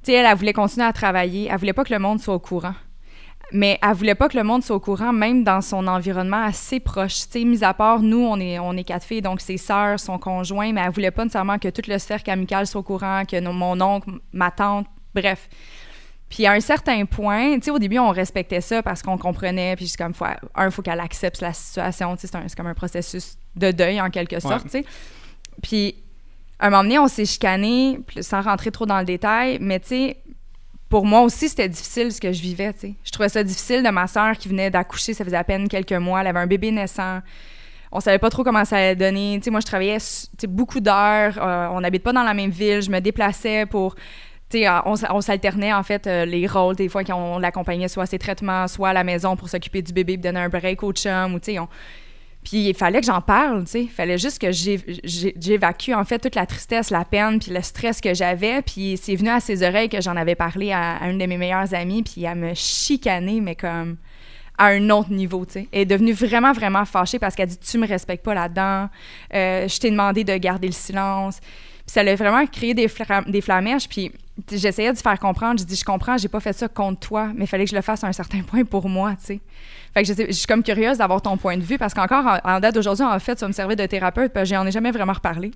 sais, 0.04 0.14
elle, 0.14 0.26
elle 0.26 0.38
voulait 0.38 0.54
continuer 0.54 0.86
à 0.86 0.94
travailler. 0.94 1.48
Elle 1.50 1.58
voulait 1.58 1.74
pas 1.74 1.84
que 1.84 1.94
le 1.94 2.00
monde 2.00 2.20
soit 2.20 2.36
au 2.36 2.40
courant 2.40 2.76
mais 3.52 3.80
elle 3.82 3.94
voulait 3.94 4.16
pas 4.16 4.30
que 4.30 4.38
le 4.38 4.44
monde 4.44 4.64
soit 4.64 4.76
au 4.76 4.80
courant, 4.80 5.14
même 5.14 5.44
dans 5.44 5.62
son 5.62 5.88
environnement 5.88 6.44
assez 6.44 6.80
proche. 6.80 7.28
Tu 7.28 7.40
sais, 7.40 7.44
mis 7.44 7.64
à 7.64 7.74
part, 7.74 8.02
nous, 8.02 8.24
on 8.24 8.40
est, 8.40 8.60
on 8.60 8.74
est 8.74 8.84
quatre 8.84 9.06
filles, 9.06 9.22
donc 9.22 9.42
ses 9.42 9.58
sœurs, 9.58 10.00
son 10.00 10.18
conjoint, 10.18 10.72
mais 10.74 10.82
elle 10.82 10.92
voulait 10.92 11.12
pas 11.12 11.24
nécessairement 11.24 11.60
que 11.60 11.68
tout 11.68 11.82
le 11.88 11.98
cercle 11.98 12.30
amical 12.30 12.68
soit 12.68 12.80
au 12.80 12.84
courant, 12.84 13.24
que 13.26 13.40
mon 13.40 13.80
oncle, 13.82 14.12
ma 14.32 14.52
tante, 14.52 14.88
bref. 15.14 15.50
Puis 16.30 16.46
à 16.46 16.54
un 16.54 16.62
certain 16.62 17.06
point, 17.06 17.56
tu 17.56 17.64
sais, 17.64 17.72
au 17.72 17.80
début, 17.80 18.00
on 18.00 18.12
respectait 18.12 18.62
ça 18.62 18.82
parce 18.82 19.02
qu'on 19.02 19.18
comprenait, 19.18 19.76
puis 19.76 19.92
comme, 19.98 20.14
faut, 20.14 20.26
un, 20.26 20.66
il 20.66 20.72
faut 20.72 20.82
qu'elle 20.82 21.02
accepte 21.02 21.42
la 21.42 21.52
situation, 21.52 22.16
tu 22.16 22.28
sais, 22.28 22.38
c'est 22.48 22.56
comme 22.56 22.68
un 22.68 22.74
processus 22.74 23.38
de 23.56 23.72
deuil 23.72 24.00
en 24.00 24.10
quelque 24.10 24.40
sorte, 24.40 24.64
tu 24.64 24.70
sais. 24.70 24.86
Puis, 25.62 25.96
à 26.58 26.68
un 26.68 26.70
moment 26.70 26.84
donné, 26.84 27.00
on 27.00 27.10
s'est 27.10 27.26
chicané, 27.26 28.00
sans 28.22 28.42
rentrer 28.42 28.72
trop 28.72 28.86
dans 28.86 29.00
le 29.00 29.06
détail, 29.06 29.58
mais 29.60 29.82
tu 29.82 29.88
sais, 29.88 30.18
pour 30.92 31.06
moi 31.06 31.22
aussi, 31.22 31.48
c'était 31.48 31.70
difficile 31.70 32.12
ce 32.12 32.20
que 32.20 32.34
je 32.34 32.42
vivais. 32.42 32.74
Je 33.04 33.12
trouvais 33.12 33.30
ça 33.30 33.44
difficile 33.44 33.82
de 33.82 33.90
ma 33.90 34.08
sœur 34.08 34.38
qui 34.38 34.50
venait 34.50 34.70
d'accoucher, 34.70 35.14
ça 35.14 35.24
faisait 35.24 35.38
à 35.38 35.44
peine 35.46 35.70
quelques 35.70 35.94
mois, 35.94 36.20
elle 36.20 36.28
avait 36.28 36.40
un 36.40 36.48
bébé 36.48 36.70
naissant. 36.70 37.22
On 37.94 38.02
savait 38.02 38.20
pas 38.20 38.30
trop 38.30 38.44
comment 38.44 38.66
ça 38.66 38.76
allait 38.76 38.96
donner. 38.96 39.40
Moi, 39.50 39.62
je 39.62 39.66
travaillais 39.66 39.98
beaucoup 40.50 40.82
d'heures, 40.82 41.38
euh, 41.42 41.68
on 41.72 41.80
n'habite 41.80 42.04
pas 42.04 42.12
dans 42.12 42.24
la 42.24 42.34
même 42.34 42.52
ville, 42.52 42.82
je 42.82 42.92
me 42.92 43.00
déplaçais 43.00 43.66
pour... 43.66 43.96
Sais, 44.50 44.68
on, 44.84 45.22
s'alternait, 45.22 45.72
en 45.72 45.82
fait, 45.82 46.08
euh, 46.08 46.26
les 46.26 46.46
rôles, 46.46 46.76
des 46.76 46.90
fois, 46.90 47.06
qu'on 47.06 47.40
l'accompagnait 47.40 47.88
soit 47.88 48.04
à 48.04 48.06
ses 48.06 48.20
traitements, 48.20 48.68
soit 48.68 48.90
à 48.90 48.94
la 48.94 49.06
maison 49.06 49.38
pour 49.38 49.48
s'occuper 49.48 49.82
du 49.82 49.94
bébé, 49.94 50.18
donner 50.18 50.42
un 50.42 50.50
break 50.50 50.84
au 50.84 50.92
chum, 50.92 51.36
ou 51.36 51.40
puis 52.44 52.70
il 52.70 52.76
fallait 52.76 53.00
que 53.00 53.06
j'en 53.06 53.22
parle, 53.22 53.66
tu 53.66 53.72
sais. 53.72 53.84
Il 53.84 53.90
fallait 53.90 54.18
juste 54.18 54.42
que 54.42 54.52
j'évacue, 54.52 55.92
en 55.92 56.04
fait, 56.06 56.20
toute 56.20 56.36
la 56.36 56.48
tristesse, 56.48 56.90
la 56.90 57.06
peine, 57.06 57.40
puis 57.40 57.52
le 57.52 57.62
stress 57.62 58.02
que 58.02 58.14
j'avais. 58.14 58.62
Puis 58.64 59.00
c'est 59.02 59.16
venu 59.16 59.30
à 59.30 59.40
ses 59.40 59.62
oreilles 59.64 59.90
que 59.90 60.02
j'en 60.02 60.16
avais 60.16 60.36
parlé 60.36 60.72
à, 60.72 60.98
une 61.08 61.20
de 61.20 61.26
mes 61.26 61.38
meilleures 61.38 61.74
amies, 61.74 62.02
puis 62.02 62.24
elle 62.24 62.38
me 62.38 62.54
chicanait, 62.56 63.42
mais 63.42 63.56
comme 63.56 63.98
à 64.58 64.68
un 64.68 64.90
autre 64.90 65.12
niveau, 65.12 65.46
tu 65.46 65.54
sais. 65.54 65.68
Elle 65.72 65.82
est 65.82 65.86
devenue 65.86 66.14
vraiment, 66.14 66.52
vraiment 66.52 66.86
fâchée 66.86 67.20
parce 67.20 67.36
qu'elle 67.36 67.48
dit 67.48 67.58
«Tu 67.62 67.78
me 67.78 67.88
respectes 67.88 68.24
pas 68.24 68.34
là-dedans. 68.34 68.90
Euh, 69.34 69.68
je 69.68 69.80
t'ai 69.80 69.90
demandé 69.90 70.24
de 70.24 70.36
garder 70.38 70.68
le 70.68 70.74
silence.» 70.74 71.40
Puis 71.86 71.94
ça 71.94 72.02
a 72.02 72.16
vraiment 72.16 72.46
créé 72.46 72.74
des, 72.74 72.88
des 73.28 73.42
flamèches, 73.42 73.88
puis 73.88 74.12
j'essayais 74.52 74.94
de 74.94 74.98
faire 74.98 75.20
comprendre. 75.20 75.60
Je 75.60 75.66
dis 75.66 75.76
«Je 75.78 75.86
comprends, 75.86 76.18
j'ai 76.18 76.28
pas 76.28 76.40
fait 76.40 76.54
ça 76.54 76.68
contre 76.68 77.00
toi, 77.00 77.32
mais 77.36 77.46
il 77.46 77.48
fallait 77.48 77.66
que 77.66 77.72
je 77.72 77.76
le 77.76 77.82
fasse 77.82 78.04
à 78.04 78.08
un 78.08 78.14
certain 78.14 78.42
point 78.48 78.64
pour 78.64 78.90
moi, 78.90 79.12
tu 79.20 79.26
sais.» 79.26 79.40
Fait 79.94 80.04
que 80.04 80.08
je, 80.08 80.32
suis 80.32 80.48
comme 80.48 80.64
curieuse 80.64 81.00
d'avoir 81.00 81.22
ton 81.22 81.36
point 81.36 81.58
de 81.58 81.64
vue 81.64 81.78
parce 81.78 81.94
qu'encore 81.94 82.40
en, 82.46 82.60
date 82.62 82.76
d'aujourd'hui, 82.76 83.04
en 83.04 83.20
fait, 83.20 83.38
ça 83.38 83.46
me 83.48 83.52
servait 83.52 83.76
de 83.76 83.86
thérapeute, 83.86 84.32
puis 84.32 84.46
j'en 84.46 84.66
ai 84.66 84.72
jamais 84.72 84.92
vraiment 84.92 85.12
reparlé. 85.12 85.52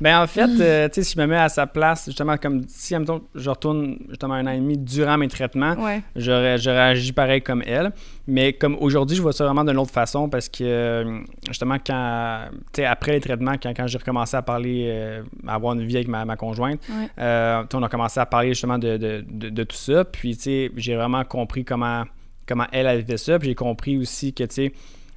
ben 0.00 0.18
en 0.22 0.26
fait, 0.26 0.48
euh, 0.60 0.88
tu 0.88 0.94
sais, 0.94 1.02
si 1.02 1.14
je 1.14 1.20
me 1.20 1.26
mets 1.26 1.36
à 1.36 1.50
sa 1.50 1.66
place, 1.66 2.06
justement, 2.06 2.38
comme 2.38 2.62
si, 2.68 2.94
admettons, 2.94 3.20
je 3.34 3.50
retourne 3.50 3.98
justement 4.08 4.34
un 4.34 4.46
an 4.46 4.50
et 4.50 4.58
demi 4.58 4.78
durant 4.78 5.18
mes 5.18 5.28
traitements, 5.28 5.76
j'aurais, 6.14 6.56
j'aurais 6.56 6.80
agi 6.80 7.12
pareil 7.12 7.42
comme 7.42 7.62
elle. 7.66 7.92
Mais 8.26 8.54
comme 8.54 8.76
aujourd'hui, 8.80 9.16
je 9.16 9.22
vois 9.22 9.32
ça 9.32 9.44
vraiment 9.44 9.62
d'une 9.62 9.78
autre 9.78 9.92
façon 9.92 10.28
parce 10.28 10.48
que 10.48 10.64
euh, 10.64 11.20
justement, 11.48 11.76
quand, 11.86 12.48
tu 12.72 12.80
sais, 12.80 12.86
après 12.86 13.12
les 13.12 13.20
traitements, 13.20 13.54
quand, 13.62 13.74
quand 13.76 13.86
j'ai 13.86 13.98
recommencé 13.98 14.38
à 14.38 14.42
parler, 14.42 14.86
euh, 14.88 15.22
à 15.46 15.54
avoir 15.54 15.74
une 15.74 15.84
vie 15.86 15.96
avec 15.96 16.08
ma, 16.08 16.24
ma 16.24 16.36
conjointe, 16.36 16.80
on 17.18 17.82
a 17.82 17.88
commencé 17.90 18.18
à 18.18 18.26
parler 18.26 18.48
justement 18.48 18.78
de, 18.78 18.96
de, 18.96 19.50
de 19.50 19.64
tout 19.64 19.76
ça. 19.76 20.04
Puis, 20.04 20.34
tu 20.36 20.42
sais, 20.44 20.70
j'ai 20.76 20.96
vraiment 20.96 21.22
compris 21.24 21.64
comment 21.64 22.04
comment 22.46 22.66
elle, 22.72 22.86
a 22.86 23.02
fait 23.02 23.16
ça. 23.16 23.38
Puis 23.38 23.48
j'ai 23.48 23.54
compris 23.54 23.96
aussi 23.96 24.32
que, 24.32 24.44
tu 24.44 24.54
sais, 24.54 24.72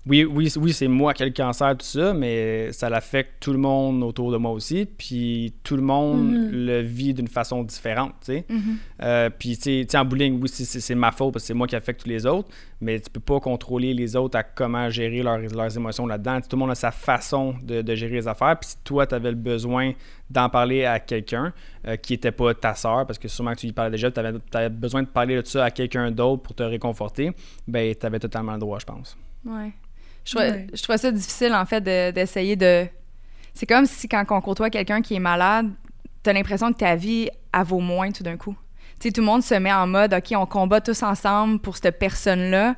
oui, 0.10 0.26
oui, 0.26 0.52
oui 0.60 0.74
c'est 0.74 0.88
moi 0.88 1.14
qui 1.14 1.22
ai 1.22 1.28
le 1.28 1.32
cancer, 1.32 1.78
tout 1.78 1.86
ça, 1.86 2.14
mais 2.14 2.72
ça 2.72 2.90
l'affecte 2.90 3.34
tout 3.40 3.52
le 3.52 3.60
monde 3.60 4.04
autour 4.04 4.32
de 4.32 4.38
moi 4.38 4.52
aussi. 4.52 4.86
Puis 4.86 5.54
tout 5.64 5.76
le 5.76 5.84
monde 5.84 6.34
mm-hmm. 6.34 6.50
le 6.52 6.82
vit 6.82 7.14
d'une 7.14 7.28
façon 7.28 7.64
différente, 7.64 8.14
tu 8.22 8.34
sais. 8.34 8.46
Mm-hmm. 8.50 8.76
Euh, 9.04 9.30
puis, 9.30 9.56
tu 9.58 9.86
sais, 9.88 9.98
en 9.98 10.06
bowling, 10.06 10.42
oui, 10.42 10.50
c'est 10.50 10.96
ma 10.96 11.12
faute 11.12 11.34
parce 11.34 11.44
que 11.44 11.48
c'est 11.48 11.54
moi 11.54 11.68
qui 11.68 11.76
affecte 11.76 12.02
tous 12.02 12.10
les 12.10 12.26
autres, 12.26 12.50
mais 12.82 13.00
tu 13.00 13.10
peux 13.12 13.20
pas 13.20 13.40
contrôler 13.40 13.94
les 13.94 14.16
autres 14.16 14.38
à 14.38 14.44
comment 14.44 14.90
gérer 14.90 15.22
leurs 15.22 15.78
émotions 15.78 16.08
là-dedans. 16.08 16.42
Tout 16.42 16.56
le 16.56 16.58
monde 16.58 16.72
a 16.72 16.76
sa 16.76 16.92
façon 16.92 17.56
de, 17.62 17.96
gérer 17.96 18.16
les 18.16 18.28
affaires. 18.28 18.58
Puis 18.60 18.72
si 18.72 18.78
toi, 18.84 19.06
tu 19.06 19.14
avais 19.14 19.30
le 19.30 19.38
besoin 19.38 19.92
d'en 20.32 20.50
parler 20.50 20.86
à 20.86 21.00
quelqu'un 21.00 21.54
euh, 21.88 21.98
qui 21.98 22.14
n'était 22.14 22.32
pas 22.32 22.54
ta 22.56 22.74
soeur, 22.74 23.06
parce 23.06 23.20
que 23.20 23.28
sûrement 23.28 23.54
que 23.54 23.60
tu 23.60 23.68
y 23.68 23.74
parlais 23.74 23.92
déjà, 23.92 24.10
tu 24.10 24.20
avais, 24.20 24.70
besoin 24.70 25.04
de 25.04 25.08
parler 25.08 25.40
de 25.40 25.46
ça 25.46 25.66
à 25.66 25.72
quelqu'un 25.72 26.10
d'autre 26.10 26.42
pour 26.42 26.56
te 26.56 26.64
réconforter, 26.64 27.32
ben 27.68 27.94
tu 27.96 28.06
avais 28.06 28.20
totalement 28.20 28.54
le 28.54 28.60
droit, 28.60 28.80
je 28.80 28.86
pense. 28.86 29.16
Ouais. 29.46 29.72
Je, 30.38 30.76
je 30.78 30.84
trouvais 30.84 30.98
ça 30.98 31.12
difficile, 31.12 31.54
en 31.54 31.66
fait, 31.66 31.82
d'essayer 31.82 32.56
de, 32.56 32.88
C'est 33.54 33.66
comme 33.66 33.86
si 33.86 34.08
quand 34.08 34.26
on 34.30 34.42
côtoie 34.42 34.70
quelqu'un 34.70 35.02
qui 35.02 35.16
est 35.16 35.20
malade, 35.20 35.70
tu 36.24 36.30
as 36.30 36.34
l'impression 36.34 36.72
que 36.72 36.78
ta 36.78 36.96
vie, 36.96 37.30
elle 37.54 37.64
vaut 37.64 37.80
moins 37.80 38.12
tout 38.12 38.24
d'un 38.24 38.38
coup. 38.38 38.56
sais, 39.00 39.12
tout 39.12 39.22
le 39.22 39.28
monde 39.28 39.44
se 39.44 39.56
met 39.56 39.74
en 39.74 39.88
mode, 39.88 40.14
OK, 40.14 40.34
on 40.36 40.46
combat 40.46 40.82
tous 40.82 41.04
ensemble 41.04 41.60
pour 41.60 41.78
cette 41.78 42.00
personne-là. 42.00 42.76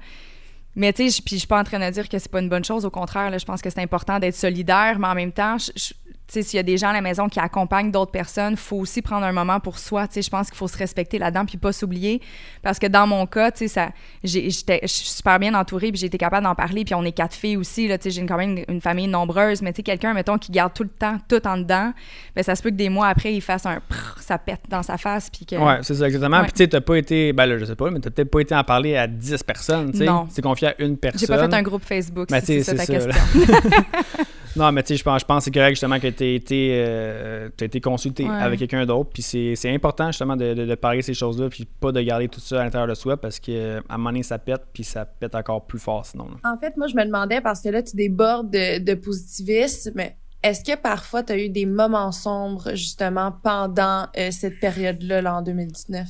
Mais 0.76 0.94
tu 0.94 1.10
sais, 1.10 1.22
puis 1.22 1.36
je 1.36 1.40
suis 1.40 1.48
pas 1.48 1.60
en 1.60 1.64
train 1.64 1.80
de 1.80 1.90
dire 1.92 2.08
que 2.08 2.18
c'est 2.18 2.32
pas 2.32 2.40
une 2.40 2.48
bonne 2.48 2.64
chose. 2.64 2.86
Au 2.86 2.90
contraire, 2.90 3.30
là, 3.30 3.38
je 3.38 3.46
pense 3.46 3.62
que 3.62 3.70
c'est 3.70 3.82
important 3.82 4.20
d'être 4.20 4.36
solidaire, 4.36 5.00
mais 5.00 5.08
en 5.08 5.16
même 5.16 5.34
temps, 5.34 5.58
je, 5.58 5.94
s'il 6.32 6.58
y 6.58 6.60
a 6.60 6.63
des 6.63 6.78
gens 6.78 6.89
à 6.89 6.94
la 6.94 7.02
maison 7.02 7.28
qui 7.28 7.39
accompagnent 7.39 7.91
d'autres 7.91 8.12
personnes, 8.12 8.56
faut 8.56 8.78
aussi 8.78 9.02
prendre 9.02 9.26
un 9.26 9.32
moment 9.32 9.60
pour 9.60 9.80
soi. 9.80 10.08
Tu 10.08 10.15
sais, 10.15 10.22
je 10.22 10.30
pense 10.30 10.48
qu'il 10.48 10.58
faut 10.58 10.67
se 10.67 10.78
respecter 10.78 11.20
là-dedans 11.20 11.46
puis 11.46 11.58
pas 11.58 11.74
s'oublier. 11.74 12.22
Parce 12.62 12.80
que 12.80 12.88
dans 12.88 13.06
mon 13.06 13.26
cas, 13.26 13.52
tu 13.52 13.60
sais, 13.60 13.67
ça, 13.67 13.89
j'étais, 14.24 14.80
je 14.84 14.88
suis 14.88 15.10
super 15.10 15.39
bien 15.39 15.54
entourée 15.54 15.91
puis 15.91 16.00
j'ai 16.00 16.08
été 16.08 16.17
capable 16.17 16.46
d'en 16.46 16.56
parler. 16.56 16.86
Puis 16.86 16.96
on 16.96 17.04
est 17.04 17.12
quatre 17.12 17.36
filles 17.36 17.58
aussi, 17.58 17.88
là, 17.88 17.98
tu 17.98 18.04
sais, 18.04 18.12
j'ai 18.12 18.26
quand 18.26 18.38
même 18.38 18.63
une, 18.67 18.82
famille 18.82 19.08
nombreuse. 19.08 19.62
Mais 19.62 19.74
tu 19.74 19.78
sais, 19.78 19.84
quelqu'un, 19.84 20.13
mettons, 20.13 20.38
qui 20.38 20.52
garde 20.52 20.74
tout 20.74 20.84
le 20.84 20.89
temps, 20.89 21.17
tout 21.28 21.46
en 21.46 21.58
dedans, 21.58 21.94
ben 22.36 22.44
ça 22.44 22.56
se 22.56 22.63
peut 22.63 22.70
que 22.70 22.76
des 22.76 22.89
mois 22.89 23.08
après, 23.08 23.34
il 23.34 23.41
fasse 23.41 23.65
un 23.65 23.82
ça 24.20 24.38
pète 24.38 24.62
dans 24.70 24.84
sa 24.84 24.98
face. 24.98 25.30
Puis 25.30 25.46
que... 25.46 25.56
Ouais, 25.56 25.80
c'est 25.82 25.96
ça, 25.96 26.06
exactement. 26.06 26.41
Puis 26.44 26.54
tu 26.54 26.58
sais, 26.60 26.67
t'as 26.67 26.82
pas 26.82 26.96
été, 26.96 27.34
ben 27.34 27.46
là, 27.46 27.58
je 27.58 27.65
sais 27.65 27.76
pas, 27.76 27.91
mais 27.91 28.00
t'as 28.00 28.10
peut-être 28.10 28.32
pas 28.32 28.39
été 28.39 28.56
en 28.56 28.63
parler 28.63 28.96
à 28.96 29.08
10 29.08 29.44
personnes, 29.44 29.91
tu 29.91 30.00
sais. 30.00 30.06
Non. 30.06 30.28
C'est 30.30 30.41
confié 30.41 30.70
à 30.70 30.76
une 30.80 30.98
personne. 30.98 31.20
J'ai 31.20 31.28
pas 31.28 31.39
fait 31.39 31.54
un 31.54 31.62
groupe 31.62 31.84
Facebook, 31.84 32.30
ben, 32.30 32.41
si 32.41 32.63
c'est 32.63 32.76
ta 32.76 32.86
question. 32.86 33.12
non, 34.56 34.72
mais 34.72 34.84
tu 34.84 34.89
sais, 34.89 34.98
je 34.98 35.04
pense, 35.04 35.22
je 35.22 35.26
pense 35.26 35.39
que 35.39 35.44
c'est 35.46 35.52
correct 35.52 35.72
justement 35.72 36.00
que 36.00 36.08
tu 36.21 36.36
été, 36.36 36.71
euh, 36.75 37.49
été 37.60 37.81
consulté 37.81 38.27
avec 38.27 38.60
quelqu'un 38.60 38.86
d'autre. 38.86 39.10
Puis 39.13 39.23
c'est 39.23 39.73
important 39.73 40.07
justement 40.07 40.36
de, 40.36 40.53
de, 40.53 40.75
parler 40.75 41.01
ces 41.01 41.13
choses-là, 41.13 41.49
puis 41.49 41.65
pas 41.65 41.91
de 41.91 42.01
garder 42.01 42.27
tout 42.27 42.39
ça 42.39 42.62
à 42.62 42.63
l'intérieur 42.63 42.88
de 42.88 42.93
soi 42.93 43.17
parce 43.17 43.39
qu'à 43.39 43.79
un 43.89 43.97
moment 43.97 44.10
donné, 44.10 44.23
ça 44.23 44.38
pète, 44.38 44.62
puis 44.73 44.84
ça 44.84 45.05
pète 45.05 45.36
encore 45.36 45.65
plus 45.65 45.79
fort 45.79 46.05
sinon. 46.05 46.27
En 46.43 46.57
fait, 46.57 46.77
moi, 46.77 46.88
je 46.88 46.95
me 46.95 47.05
demandais 47.05 47.41
parce 47.41 47.62
que 47.62 47.69
là, 47.69 47.81
tu 47.81 47.95
débordes 47.95 48.51
de, 48.51 48.79
de 48.79 48.93
positivisme. 48.93 50.01
Est-ce 50.43 50.63
que 50.63 50.79
parfois, 50.79 51.23
tu 51.23 51.34
as 51.34 51.38
eu 51.38 51.49
des 51.49 51.65
moments 51.65 52.12
sombres 52.12 52.71
justement 52.71 53.31
pendant 53.43 54.07
euh, 54.17 54.29
cette 54.31 54.60
période-là, 54.60 55.21
là, 55.21 55.36
en 55.36 55.41
2019? 55.41 56.07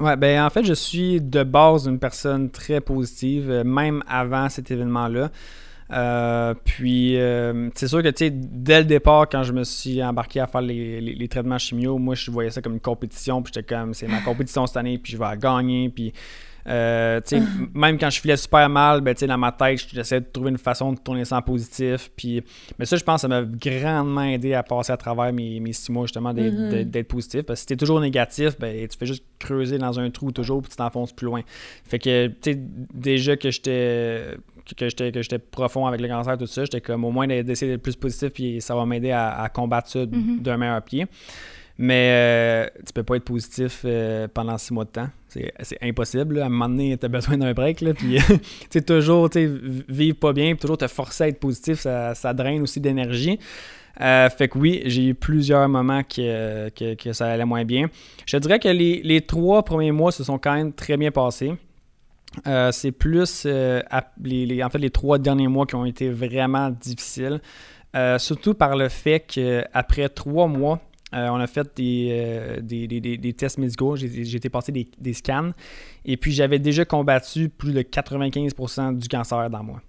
Ouais, 0.00 0.16
ben 0.16 0.44
en 0.44 0.50
fait, 0.50 0.64
je 0.64 0.74
suis 0.74 1.20
de 1.20 1.42
base 1.42 1.86
une 1.86 1.98
personne 1.98 2.50
très 2.50 2.80
positive, 2.80 3.50
euh, 3.50 3.64
même 3.64 4.02
avant 4.06 4.48
cet 4.48 4.70
événement-là. 4.70 5.30
Euh, 5.92 6.54
puis, 6.64 7.16
euh, 7.16 7.70
c'est 7.74 7.88
sûr 7.88 8.02
que, 8.02 8.08
tu 8.08 8.26
sais, 8.26 8.30
dès 8.30 8.80
le 8.80 8.84
départ, 8.84 9.28
quand 9.28 9.42
je 9.42 9.52
me 9.52 9.64
suis 9.64 10.02
embarqué 10.02 10.40
à 10.40 10.46
faire 10.46 10.62
les, 10.62 11.28
traitements 11.28 11.58
chimio, 11.58 11.98
moi, 11.98 12.14
je 12.14 12.30
voyais 12.30 12.50
ça 12.50 12.60
comme 12.60 12.74
une 12.74 12.80
compétition. 12.80 13.42
Puis, 13.42 13.52
j'étais 13.54 13.74
comme, 13.74 13.94
c'est 13.94 14.08
ma 14.08 14.20
compétition 14.20 14.66
cette 14.66 14.76
année, 14.76 14.98
puis 14.98 15.12
je 15.12 15.18
vais 15.18 15.24
la 15.24 15.36
gagner. 15.36 15.88
Puis, 15.88 16.12
euh, 16.68 17.20
sais, 17.24 17.40
même 17.74 17.96
quand 17.96 18.10
je 18.10 18.20
filais 18.20 18.36
super 18.36 18.68
mal, 18.68 19.00
ben, 19.00 19.14
dans 19.14 19.38
ma 19.38 19.52
tête, 19.52 19.86
j'essayais 19.92 20.20
de 20.20 20.26
trouver 20.26 20.50
une 20.50 20.58
façon 20.58 20.92
de 20.92 20.98
tourner 20.98 21.24
ça 21.24 21.36
en 21.36 21.42
positif. 21.42 22.10
Puis, 22.16 22.42
mais 22.78 22.86
ça, 22.86 22.96
je 22.96 23.04
pense 23.04 23.20
ça 23.20 23.28
m'a 23.28 23.42
grandement 23.42 24.22
aidé 24.22 24.54
à 24.54 24.64
passer 24.64 24.92
à 24.92 24.96
travers 24.96 25.32
mes, 25.32 25.60
mes 25.60 25.72
six 25.72 25.92
mois, 25.92 26.06
justement, 26.06 26.34
d'être 26.34 26.52
mm-hmm. 26.52 27.04
positif. 27.04 27.42
Parce 27.42 27.58
que 27.58 27.60
si 27.60 27.66
t'es 27.66 27.76
toujours 27.76 28.00
négatif, 28.00 28.58
ben, 28.58 28.88
tu 28.88 28.98
fais 28.98 29.06
juste 29.06 29.24
creuser 29.38 29.78
dans 29.78 30.00
un 30.00 30.10
trou 30.10 30.32
toujours, 30.32 30.60
puis 30.62 30.70
tu 30.70 30.76
t'enfonces 30.76 31.12
plus 31.12 31.26
loin. 31.26 31.42
Fait 31.84 32.00
que, 32.00 32.26
tu 32.26 32.52
sais, 32.52 32.58
déjà 32.92 33.36
que 33.36 33.52
j'étais 33.52 34.36
que 34.74 34.88
j'étais 34.88 35.12
que 35.12 35.36
profond 35.36 35.86
avec 35.86 36.00
le 36.00 36.08
cancer 36.08 36.36
tout 36.36 36.46
ça 36.46 36.64
j'étais 36.64 36.80
comme 36.80 37.04
au 37.04 37.10
moins 37.10 37.26
d'essayer 37.26 37.72
d'être 37.72 37.82
plus 37.82 37.96
positif 37.96 38.30
puis 38.32 38.60
ça 38.60 38.74
va 38.74 38.84
m'aider 38.86 39.12
à, 39.12 39.48
combattre 39.52 39.88
ça 39.88 40.00
mm-hmm. 40.00 40.42
d'un 40.42 40.56
meilleur 40.56 40.82
pied 40.82 41.06
mais 41.78 42.10
euh, 42.10 42.66
tu 42.86 42.92
peux 42.92 43.02
pas 43.02 43.16
être 43.16 43.24
positif 43.24 43.82
euh, 43.84 44.28
pendant 44.32 44.56
six 44.56 44.72
mois 44.72 44.84
de 44.84 44.90
temps. 44.90 45.08
C'est 45.28 45.78
impossible. 45.82 46.40
À 46.40 46.46
un 46.46 46.48
moment 46.48 46.70
donné, 46.70 46.96
tu 46.96 47.04
as 47.04 47.08
besoin 47.08 47.36
d'un 47.36 47.52
break. 47.52 47.82
Là, 47.82 47.92
puis, 47.92 48.18
tu 48.70 48.82
toujours 48.82 49.28
vivre 49.34 50.16
pas 50.16 50.32
bien, 50.32 50.52
puis 50.52 50.60
toujours 50.60 50.78
te 50.78 50.86
forcer 50.86 51.24
à 51.24 51.28
être 51.28 51.38
positif, 51.38 51.80
ça, 51.80 52.14
ça 52.14 52.32
draine 52.32 52.62
aussi 52.62 52.80
d'énergie. 52.80 53.38
Euh, 54.00 54.30
fait 54.30 54.48
que 54.48 54.58
oui, 54.58 54.82
j'ai 54.86 55.08
eu 55.08 55.14
plusieurs 55.14 55.68
moments 55.68 56.02
que, 56.02 56.68
que, 56.70 57.12
ça 57.12 57.28
allait 57.28 57.44
moins 57.44 57.64
bien. 57.64 57.88
Je 58.26 58.36
dirais 58.38 58.58
que 58.58 58.68
les, 58.68 59.02
les, 59.02 59.20
trois 59.22 59.62
premiers 59.62 59.92
mois 59.92 60.12
se 60.12 60.24
sont 60.24 60.38
quand 60.38 60.54
même 60.54 60.72
très 60.72 60.96
bien 60.96 61.10
passés. 61.10 61.52
C'est 62.44 62.92
plus 62.92 63.46
les, 63.46 64.62
en 64.62 64.70
fait 64.70 64.78
les 64.78 64.90
trois 64.90 65.18
derniers 65.18 65.48
mois 65.48 65.66
qui 65.66 65.74
ont 65.74 65.84
été 65.84 66.10
vraiment 66.10 66.70
difficiles. 66.70 67.40
surtout 68.18 68.54
par 68.54 68.76
le 68.76 68.88
fait 68.88 69.20
qu'après 69.20 70.08
trois 70.08 70.46
mois, 70.46 70.80
euh, 71.14 71.28
on 71.28 71.36
a 71.36 71.46
fait 71.46 71.70
euh, 71.78 72.60
des, 72.60 72.86
des, 72.88 73.32
tests 73.32 73.58
médicaux, 73.58 73.94
j'ai 73.94 74.36
été 74.36 74.50
passé 74.50 74.72
des, 74.72 75.12
scans, 75.12 75.52
et 76.04 76.16
puis 76.16 76.32
j'avais 76.32 76.58
déjà 76.58 76.84
combattu 76.84 77.48
plus 77.48 77.72
de 77.72 77.80
95% 77.82 78.98
du 78.98 79.06
cancer 79.06 79.48
dans 79.48 79.62
moi, 79.62 79.80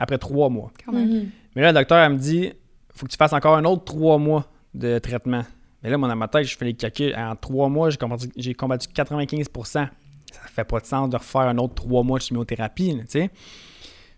après 0.00 0.18
trois 0.18 0.48
mois. 0.48 0.72
Mhm. 0.92 1.30
Mais 1.54 1.62
là, 1.62 1.68
le 1.68 1.74
docteur 1.78 2.10
me 2.10 2.16
dit 2.16 2.52
faut 2.92 3.06
que 3.06 3.12
tu 3.12 3.16
fasses 3.16 3.32
encore 3.32 3.56
un 3.56 3.64
autre 3.64 3.84
trois 3.84 4.18
mois 4.18 4.50
de 4.74 4.98
traitement. 4.98 5.44
Mais 5.82 5.90
là, 5.90 5.98
moi, 5.98 6.08
dans 6.08 6.16
ma 6.16 6.28
tête, 6.28 6.44
je 6.44 6.56
fais 6.56 6.64
les 6.64 6.74
calculs. 6.74 7.14
En 7.16 7.36
trois 7.36 7.68
mois, 7.68 7.90
j'ai 7.90 7.96
combattu, 7.96 8.28
combattu 8.54 8.88
95%. 8.88 9.88
Ça 10.42 10.48
fait 10.48 10.64
pas 10.64 10.80
de 10.80 10.86
sens 10.86 11.08
de 11.08 11.16
refaire 11.16 11.42
un 11.42 11.58
autre 11.58 11.74
trois 11.74 12.02
mois 12.02 12.18
de 12.18 12.24
chimiothérapie, 12.24 12.96
tu 13.00 13.04
sais. 13.08 13.30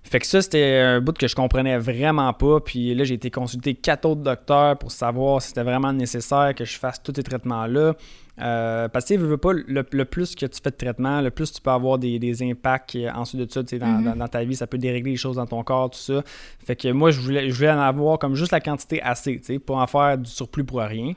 Fait 0.09 0.21
que 0.21 0.27
ça, 0.27 0.41
c'était 0.41 0.77
un 0.77 1.01
bout 1.01 1.19
que 1.19 1.27
je 1.27 1.35
comprenais 1.35 1.79
vraiment 1.79 2.33
pas. 2.33 2.61
Puis 2.61 2.95
là, 2.95 3.03
j'ai 3.03 3.15
été 3.15 3.29
consulter 3.31 3.75
quatre 3.75 4.05
autres 4.05 4.21
docteurs 4.21 4.79
pour 4.79 4.93
savoir 4.93 5.43
si 5.43 5.49
c'était 5.49 5.65
vraiment 5.65 5.93
nécessaire 5.93 6.55
que 6.55 6.65
je 6.65 6.79
fasse 6.79 7.03
tous 7.03 7.13
ces 7.17 7.25
traitements-là. 7.25 7.95
Euh, 8.41 8.89
parce 8.89 9.07
que 9.07 9.15
tu 9.15 9.21
veux 9.21 9.37
pas, 9.37 9.53
le, 9.53 9.83
plus 10.05 10.37
que 10.37 10.47
tu 10.47 10.61
fais 10.63 10.71
de 10.71 10.77
traitement, 10.77 11.23
le 11.23 11.31
plus 11.31 11.53
tu 11.53 11.61
peux 11.61 11.71
avoir 11.71 11.99
des, 11.99 12.43
impacts 12.43 12.97
ensuite 13.15 13.41
de 13.41 13.51
ça 13.51 13.63
dans, 13.63 13.87
mm-hmm. 13.87 14.17
dans, 14.17 14.29
ta 14.29 14.45
vie. 14.45 14.55
Ça 14.55 14.69
peut 14.69 14.79
dérégler 14.79 15.13
les 15.13 15.17
choses 15.17 15.37
dans 15.37 15.47
ton 15.47 15.65
corps, 15.65 15.91
tout 15.91 15.99
ça. 15.99 16.23
Fait 16.65 16.77
que 16.77 16.89
moi, 16.93 17.11
je 17.11 17.21
voulais, 17.21 17.51
je 17.51 17.55
voulais 17.55 17.73
en 17.73 17.81
avoir 17.81 18.21
comme 18.21 18.37
juste 18.37 18.53
la 18.53 18.61
quantité 18.61 19.03
assez, 19.03 19.41
tu 19.41 19.45
sais, 19.45 19.59
pas 19.59 19.75
en 19.75 19.87
faire 19.89 20.19
du 20.19 20.31
surplus 20.31 20.65
pour 20.65 20.81
rien. 20.81 21.15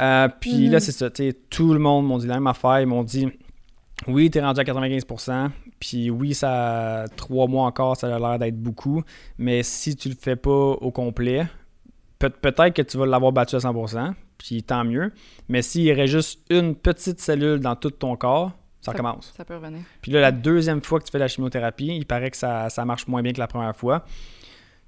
Euh, 0.00 0.28
puis 0.38 0.68
là, 0.68 0.78
mm-hmm. 0.78 0.80
c'est 0.80 0.92
ça, 0.92 1.08
tu 1.08 1.30
sais, 1.30 1.36
tout 1.48 1.72
le 1.72 1.78
monde 1.78 2.06
m'a 2.08 2.18
dit 2.18 2.26
la 2.26 2.34
même 2.34 2.46
affaire. 2.46 2.80
Ils 2.80 2.86
m'ont 2.86 3.04
dit 3.04 3.28
oui, 4.08 4.30
tu 4.30 4.38
es 4.38 4.40
rendu 4.40 4.60
à 4.60 4.64
95%, 4.64 5.50
puis 5.78 6.10
oui, 6.10 6.34
ça 6.34 7.04
trois 7.16 7.46
mois 7.46 7.66
encore, 7.66 7.96
ça 7.96 8.14
a 8.14 8.18
l'air 8.18 8.38
d'être 8.38 8.60
beaucoup, 8.60 9.02
mais 9.38 9.62
si 9.62 9.96
tu 9.96 10.08
le 10.08 10.14
fais 10.14 10.36
pas 10.36 10.50
au 10.50 10.90
complet, 10.90 11.46
peut-être 12.18 12.74
que 12.74 12.82
tu 12.82 12.96
vas 12.98 13.06
l'avoir 13.06 13.32
battu 13.32 13.56
à 13.56 13.58
100%, 13.58 14.14
puis 14.38 14.62
tant 14.62 14.84
mieux, 14.84 15.12
mais 15.48 15.62
s'il 15.62 15.82
y 15.82 15.92
aurait 15.92 16.06
juste 16.06 16.40
une 16.50 16.74
petite 16.74 17.20
cellule 17.20 17.60
dans 17.60 17.76
tout 17.76 17.90
ton 17.90 18.16
corps, 18.16 18.52
ça, 18.80 18.92
commence. 18.92 19.32
Ça 19.36 19.44
peut 19.44 19.54
revenir. 19.54 19.82
Puis 20.00 20.10
là, 20.10 20.20
la 20.20 20.32
deuxième 20.32 20.82
fois 20.82 20.98
que 20.98 21.04
tu 21.04 21.12
fais 21.12 21.18
la 21.20 21.28
chimiothérapie, 21.28 21.86
il 21.86 22.04
paraît 22.04 22.32
que 22.32 22.36
ça, 22.36 22.68
marche 22.84 23.06
moins 23.06 23.22
bien 23.22 23.32
que 23.32 23.38
la 23.38 23.46
première 23.46 23.76
fois. 23.76 24.04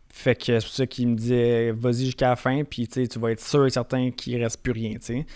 Fait 0.08 0.34
que 0.34 0.58
c'est 0.58 0.66
pour 0.66 0.74
ça 0.74 0.86
qu'il 0.86 1.08
me 1.08 1.14
disait 1.14 1.70
vas-y 1.72 2.06
jusqu'à 2.06 2.30
la 2.30 2.36
fin, 2.36 2.64
puis 2.64 2.88
tu 2.88 3.18
vas 3.18 3.30
être 3.30 3.40
sûr 3.40 3.66
et 3.66 3.70
certain 3.70 4.10
qu'il 4.10 4.40
reste 4.42 4.62
plus 4.62 4.72
rien, 4.72 4.94
tu 4.94 4.98
sais. 5.00 5.26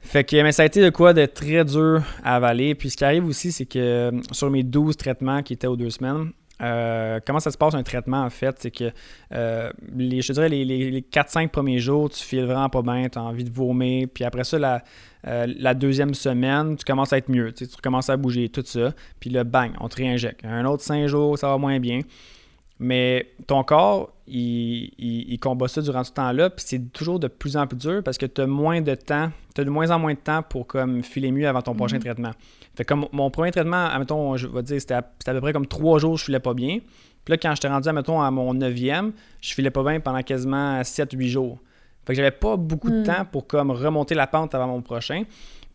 Fait 0.00 0.24
que 0.24 0.42
mais 0.42 0.52
ça 0.52 0.62
a 0.62 0.66
été 0.66 0.82
de 0.82 0.90
quoi 0.90 1.12
de 1.12 1.26
très 1.26 1.64
dur 1.64 2.02
à 2.24 2.36
avaler. 2.36 2.74
Puis 2.74 2.90
ce 2.90 2.96
qui 2.96 3.04
arrive 3.04 3.26
aussi, 3.26 3.52
c'est 3.52 3.66
que 3.66 3.78
euh, 3.78 4.10
sur 4.32 4.50
mes 4.50 4.62
12 4.62 4.96
traitements 4.96 5.42
qui 5.42 5.52
étaient 5.52 5.66
aux 5.66 5.76
deux 5.76 5.90
semaines, 5.90 6.32
euh, 6.62 7.20
comment 7.26 7.40
ça 7.40 7.50
se 7.50 7.58
passe 7.58 7.74
un 7.74 7.82
traitement 7.82 8.22
en 8.22 8.30
fait? 8.30 8.56
C'est 8.58 8.70
que 8.70 8.90
euh, 9.32 9.70
les, 9.94 10.20
je 10.22 10.32
dirais 10.32 10.48
les, 10.48 10.64
les, 10.64 11.00
4-5 11.00 11.48
premiers 11.48 11.78
jours, 11.78 12.10
tu 12.10 12.24
files 12.24 12.44
vraiment 12.44 12.68
pas 12.68 12.82
bien, 12.82 13.08
tu 13.08 13.18
as 13.18 13.22
envie 13.22 13.44
de 13.44 13.52
vomir. 13.52 14.08
Puis 14.12 14.24
après 14.24 14.44
ça, 14.44 14.58
la, 14.58 14.82
la 15.22 15.74
deuxième 15.74 16.14
semaine, 16.14 16.76
tu 16.76 16.84
commences 16.84 17.12
à 17.12 17.18
être 17.18 17.28
mieux. 17.28 17.52
Tu 17.52 17.66
commences 17.82 18.10
à 18.10 18.16
bouger, 18.16 18.48
tout 18.48 18.64
ça. 18.64 18.92
Puis 19.20 19.30
le 19.30 19.44
bang, 19.44 19.72
on 19.80 19.88
te 19.88 19.96
réinjecte. 19.96 20.44
Un 20.44 20.64
autre 20.64 20.82
5 20.82 21.06
jours, 21.06 21.38
ça 21.38 21.48
va 21.48 21.58
moins 21.58 21.78
bien. 21.78 22.00
Mais 22.82 23.30
ton 23.46 23.62
corps, 23.62 24.10
il, 24.26 25.38
combat 25.38 25.68
ça 25.68 25.82
durant 25.82 26.02
ce 26.02 26.12
temps-là, 26.12 26.48
puis 26.48 26.64
c'est 26.66 26.92
toujours 26.92 27.20
de 27.20 27.28
plus 27.28 27.58
en 27.58 27.66
plus 27.66 27.76
dur 27.76 28.02
parce 28.02 28.16
que 28.16 28.24
tu 28.24 28.40
as 28.40 28.46
moins 28.46 28.80
de 28.80 28.94
temps, 28.94 29.30
tu 29.54 29.60
as 29.60 29.64
de 29.64 29.70
moins 29.70 29.90
en 29.90 29.98
moins 29.98 30.14
de 30.14 30.18
temps 30.18 30.42
pour 30.42 30.66
comme 30.66 31.02
filer 31.02 31.30
mieux 31.30 31.46
avant 31.46 31.60
ton 31.60 31.74
prochain 31.74 31.96
mhm. 31.96 32.04
traitement. 32.04 32.30
Fait 32.74 32.86
comme 32.86 33.06
mon 33.12 33.30
premier 33.30 33.50
traitement, 33.50 33.84
admettons, 33.84 34.34
je 34.38 34.46
vais 34.46 34.62
dire, 34.62 34.80
c'était 34.80 34.94
à, 34.94 35.02
peu 35.02 35.40
près 35.42 35.52
comme 35.52 35.66
trois 35.66 35.98
jours, 35.98 36.16
je 36.16 36.24
filais 36.24 36.40
pas 36.40 36.54
bien. 36.54 36.78
Puis 37.24 37.32
là, 37.32 37.36
quand 37.36 37.54
j'étais 37.54 37.68
rendu, 37.68 37.86
admettons, 37.86 38.22
à 38.22 38.30
mon 38.30 38.54
neuvième, 38.54 39.12
je 39.42 39.52
filais 39.52 39.70
pas 39.70 39.82
bien 39.82 40.00
pendant 40.00 40.22
quasiment 40.22 40.80
7-8 40.80 41.26
jours. 41.26 41.58
Fait 42.06 42.14
que 42.14 42.16
j'avais 42.16 42.30
pas 42.30 42.56
beaucoup 42.56 42.88
de 42.88 43.00
hmm. 43.00 43.04
temps 43.04 43.24
pour 43.30 43.46
comme 43.46 43.70
remonter 43.72 44.14
la 44.14 44.26
pente 44.26 44.54
avant 44.54 44.68
mon 44.68 44.80
prochain. 44.80 45.24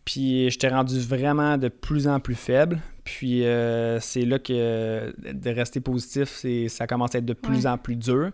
Puis 0.06 0.48
j'étais 0.50 0.68
rendu 0.68 1.00
vraiment 1.00 1.58
de 1.58 1.68
plus 1.68 2.08
en 2.08 2.20
plus 2.20 2.36
faible. 2.36 2.78
Puis 3.04 3.44
euh, 3.44 3.98
c'est 4.00 4.24
là 4.24 4.38
que 4.38 5.12
de 5.32 5.50
rester 5.50 5.80
positif, 5.80 6.44
ça 6.68 6.86
commence 6.86 7.14
à 7.14 7.18
être 7.18 7.26
de 7.26 7.34
plus 7.34 7.66
en 7.66 7.76
plus 7.76 7.96
dur. 7.96 8.30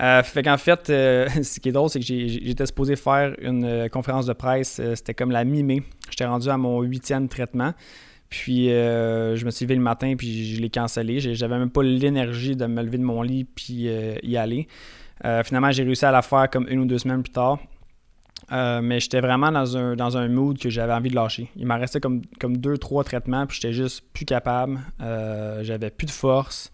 Euh, 0.00 0.22
fait 0.24 0.42
qu'en 0.42 0.56
fait, 0.56 0.90
euh, 0.90 1.28
ce 1.42 1.60
qui 1.60 1.68
est 1.68 1.72
drôle, 1.72 1.90
c'est 1.90 2.00
que 2.00 2.06
j'étais 2.06 2.66
supposé 2.66 2.96
faire 2.96 3.36
une 3.40 3.88
conférence 3.90 4.26
de 4.26 4.32
presse, 4.32 4.80
c'était 4.94 5.14
comme 5.14 5.30
la 5.30 5.44
mi-mai. 5.44 5.82
J'étais 6.08 6.24
rendu 6.24 6.48
à 6.48 6.56
mon 6.56 6.80
huitième 6.80 7.28
traitement. 7.28 7.74
Puis 8.30 8.68
je 8.68 9.44
me 9.44 9.50
suis 9.50 9.66
levé 9.66 9.76
le 9.76 9.82
matin, 9.82 10.14
puis 10.16 10.56
je 10.56 10.60
l'ai 10.60 10.70
cancellé. 10.70 11.20
J'avais 11.20 11.58
même 11.58 11.70
pas 11.70 11.82
l'énergie 11.82 12.56
de 12.56 12.64
me 12.64 12.82
lever 12.82 12.98
de 12.98 13.04
mon 13.04 13.20
lit, 13.20 13.44
puis 13.44 13.90
y 14.22 14.36
aller. 14.38 14.66
finalement, 15.44 15.70
j'ai 15.70 15.84
réussi 15.84 16.06
à 16.06 16.10
la 16.10 16.22
faire 16.22 16.48
comme 16.50 16.66
une 16.68 16.80
ou 16.80 16.86
deux 16.86 16.98
semaines 16.98 17.22
plus 17.22 17.32
tard. 17.32 17.58
Euh, 18.52 18.80
mais 18.82 19.00
j'étais 19.00 19.20
vraiment 19.20 19.50
dans 19.50 19.76
un, 19.76 19.96
dans 19.96 20.16
un 20.16 20.28
mood 20.28 20.58
que 20.58 20.70
j'avais 20.70 20.92
envie 20.92 21.10
de 21.10 21.14
lâcher. 21.14 21.50
Il 21.56 21.66
m'en 21.66 21.78
restait 21.78 22.00
comme, 22.00 22.22
comme 22.40 22.56
deux, 22.56 22.78
trois 22.78 23.04
traitements, 23.04 23.46
puis 23.46 23.58
j'étais 23.60 23.72
juste 23.72 24.04
plus 24.12 24.24
capable. 24.24 24.80
Euh, 25.00 25.62
j'avais 25.62 25.90
plus 25.90 26.06
de 26.06 26.10
force. 26.10 26.70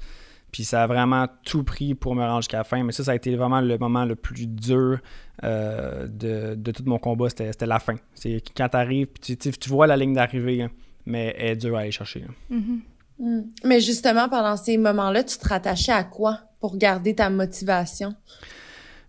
Puis 0.52 0.64
ça 0.64 0.82
a 0.82 0.86
vraiment 0.88 1.28
tout 1.44 1.62
pris 1.62 1.94
pour 1.94 2.16
me 2.16 2.22
rendre 2.22 2.40
jusqu'à 2.40 2.58
la 2.58 2.64
fin. 2.64 2.82
Mais 2.82 2.92
ça, 2.92 3.04
ça 3.04 3.12
a 3.12 3.14
été 3.14 3.34
vraiment 3.36 3.60
le 3.60 3.78
moment 3.78 4.04
le 4.04 4.16
plus 4.16 4.48
dur 4.48 4.98
euh, 5.44 6.08
de, 6.08 6.72
tout 6.72 6.82
mon 6.86 6.98
combat. 6.98 7.28
C'était 7.28 7.66
la 7.66 7.78
fin. 7.78 7.96
C'est 8.14 8.42
quand 8.56 8.68
tu 8.68 8.76
arrives, 8.76 9.08
tu, 9.20 9.36
tu, 9.36 9.68
vois 9.68 9.86
la 9.86 9.96
ligne 9.96 10.14
d'arrivée, 10.14 10.68
mais 11.06 11.34
elle 11.38 11.50
est 11.50 11.56
dure 11.56 11.76
à 11.76 11.80
aller 11.80 11.92
chercher. 11.92 12.24
Mm-hmm. 12.50 12.80
Mm. 13.20 13.42
Mais 13.64 13.80
justement, 13.80 14.28
pendant 14.28 14.56
ces 14.56 14.76
moments-là, 14.76 15.22
tu 15.22 15.38
te 15.38 15.48
rattachais 15.48 15.92
à 15.92 16.02
quoi 16.02 16.40
pour 16.58 16.76
garder 16.76 17.14
ta 17.14 17.30
motivation? 17.30 18.14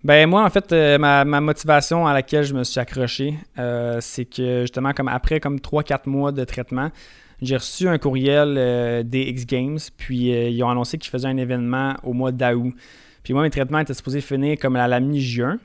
Ben 0.03 0.27
moi, 0.27 0.43
en 0.43 0.49
fait, 0.49 0.71
euh, 0.71 0.97
ma, 0.97 1.23
motivation 1.41 2.07
à 2.07 2.13
laquelle 2.13 2.43
je 2.43 2.55
me 2.55 2.63
suis 2.63 2.79
accroché, 2.79 3.35
euh, 3.59 3.97
c'est 4.01 4.25
que 4.25 4.61
justement, 4.61 4.93
comme 4.93 5.07
après 5.07 5.39
comme 5.39 5.57
3-4 5.57 6.09
mois 6.09 6.31
de 6.31 6.43
traitement, 6.43 6.89
j'ai 7.41 7.55
reçu 7.55 7.87
un 7.87 7.97
courriel 7.99 8.55
euh, 8.57 9.03
des 9.03 9.21
X 9.21 9.45
Games, 9.45 9.79
puis 9.97 10.31
ils 10.31 10.63
ont 10.63 10.69
annoncé 10.69 10.97
qu'ils 10.97 11.11
faisaient 11.11 11.27
un 11.27 11.37
événement 11.37 11.95
au 12.03 12.13
mois 12.13 12.31
d'août. 12.31 12.73
Puis 13.23 13.33
moi, 13.33 13.43
mes 13.43 13.51
traitements 13.51 13.79
étaient 13.79 13.93
supposés 13.93 14.21
finir 14.21 14.57
comme 14.59 14.75
à 14.75 14.87
la 14.87 14.99
mi-juin. 14.99 15.59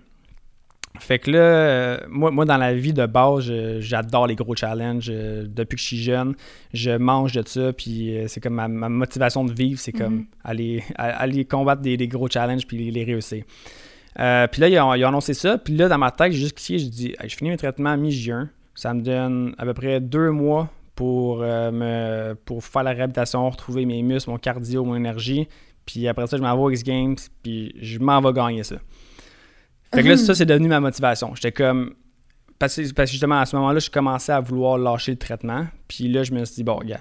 Fait 0.99 1.19
que 1.19 1.31
là, 1.31 2.01
moi, 2.09 2.31
moi, 2.31 2.47
dans 2.47 2.57
la 2.57 2.75
vie 2.75 2.95
de 2.95 3.05
base, 3.05 3.53
j'adore 3.81 4.27
les 4.27 4.35
gros 4.35 4.55
challenges. 4.55 5.09
depuis 5.09 5.77
que 5.77 5.83
je 5.83 5.87
suis 5.87 6.03
jeune, 6.03 6.35
je 6.73 6.91
mange 6.91 7.33
de 7.33 7.47
ça, 7.47 7.73
puis 7.75 8.17
c'est 8.29 8.41
comme 8.41 8.55
ma, 8.55 8.69
motivation 8.89 9.45
de 9.45 9.53
vivre, 9.53 9.79
c'est 9.79 9.93
comme 9.93 10.21
mm-hmm. 10.21 10.45
aller, 10.45 10.85
aller 10.97 11.45
combattre 11.45 11.83
des, 11.83 12.09
gros 12.09 12.29
challenges 12.29 12.67
puis 12.67 12.91
les 12.91 13.05
réussir. 13.05 13.45
Euh, 14.19 14.47
puis 14.47 14.61
là, 14.61 14.69
ils 14.69 14.79
ont, 14.79 14.91
annoncé 14.91 15.35
ça. 15.35 15.59
Puis 15.59 15.77
là, 15.77 15.89
dans 15.89 15.99
ma 15.99 16.11
tête, 16.11 16.33
j'ai 16.33 16.39
juste 16.39 16.57
cliqué, 16.57 16.79
je 16.79 16.89
dis, 16.89 17.15
je 17.23 17.35
finis 17.35 17.51
mes 17.51 17.57
traitements 17.57 17.97
mi-juin. 17.97 18.49
Ça 18.75 18.95
me 18.95 19.03
donne 19.03 19.55
à 19.59 19.65
peu 19.65 19.75
près 19.75 20.01
deux 20.01 20.31
mois 20.31 20.69
pour, 20.95 21.43
euh, 21.43 21.71
me, 21.71 22.35
pour 22.35 22.65
faire 22.65 22.83
la 22.83 22.93
réhabilitation, 22.93 23.49
retrouver 23.49 23.85
mes 23.85 24.03
muscles, 24.03 24.31
mon 24.31 24.39
cardio, 24.39 24.85
mon 24.85 24.97
énergie. 24.97 25.49
Puis 25.85 26.09
après 26.09 26.27
ça, 26.27 26.37
je 26.37 26.43
m'en 26.43 26.55
vais 26.57 26.63
aux 26.63 26.71
X 26.71 26.83
Games, 26.83 27.17
puis 27.43 27.75
je 27.81 27.99
m'en 27.99 28.21
vais 28.21 28.33
gagner 28.33 28.65
ça. 28.65 28.77
Fait 29.95 30.03
que 30.03 30.09
là, 30.09 30.17
ça, 30.17 30.35
c'est 30.35 30.47
devenu 30.47 30.69
ma 30.69 30.81
motivation. 30.81 31.35
J'étais 31.35 31.53
comme. 31.53 31.95
Parce 32.59 32.77
que 32.77 32.83
justement, 33.07 33.39
à 33.39 33.47
ce 33.47 33.55
moment-là, 33.57 33.79
je 33.79 33.91
commençais 33.91 34.33
à 34.33 34.41
vouloir 34.41 34.79
lâcher 34.79 35.13
le 35.13 35.19
traitement. 35.19 35.67
Puis 35.89 36.09
là, 36.09 36.23
je 36.23 36.33
me 36.33 36.45
suis 36.45 36.57
dit, 36.57 36.65
bon, 36.65 36.79
gars, 36.85 37.01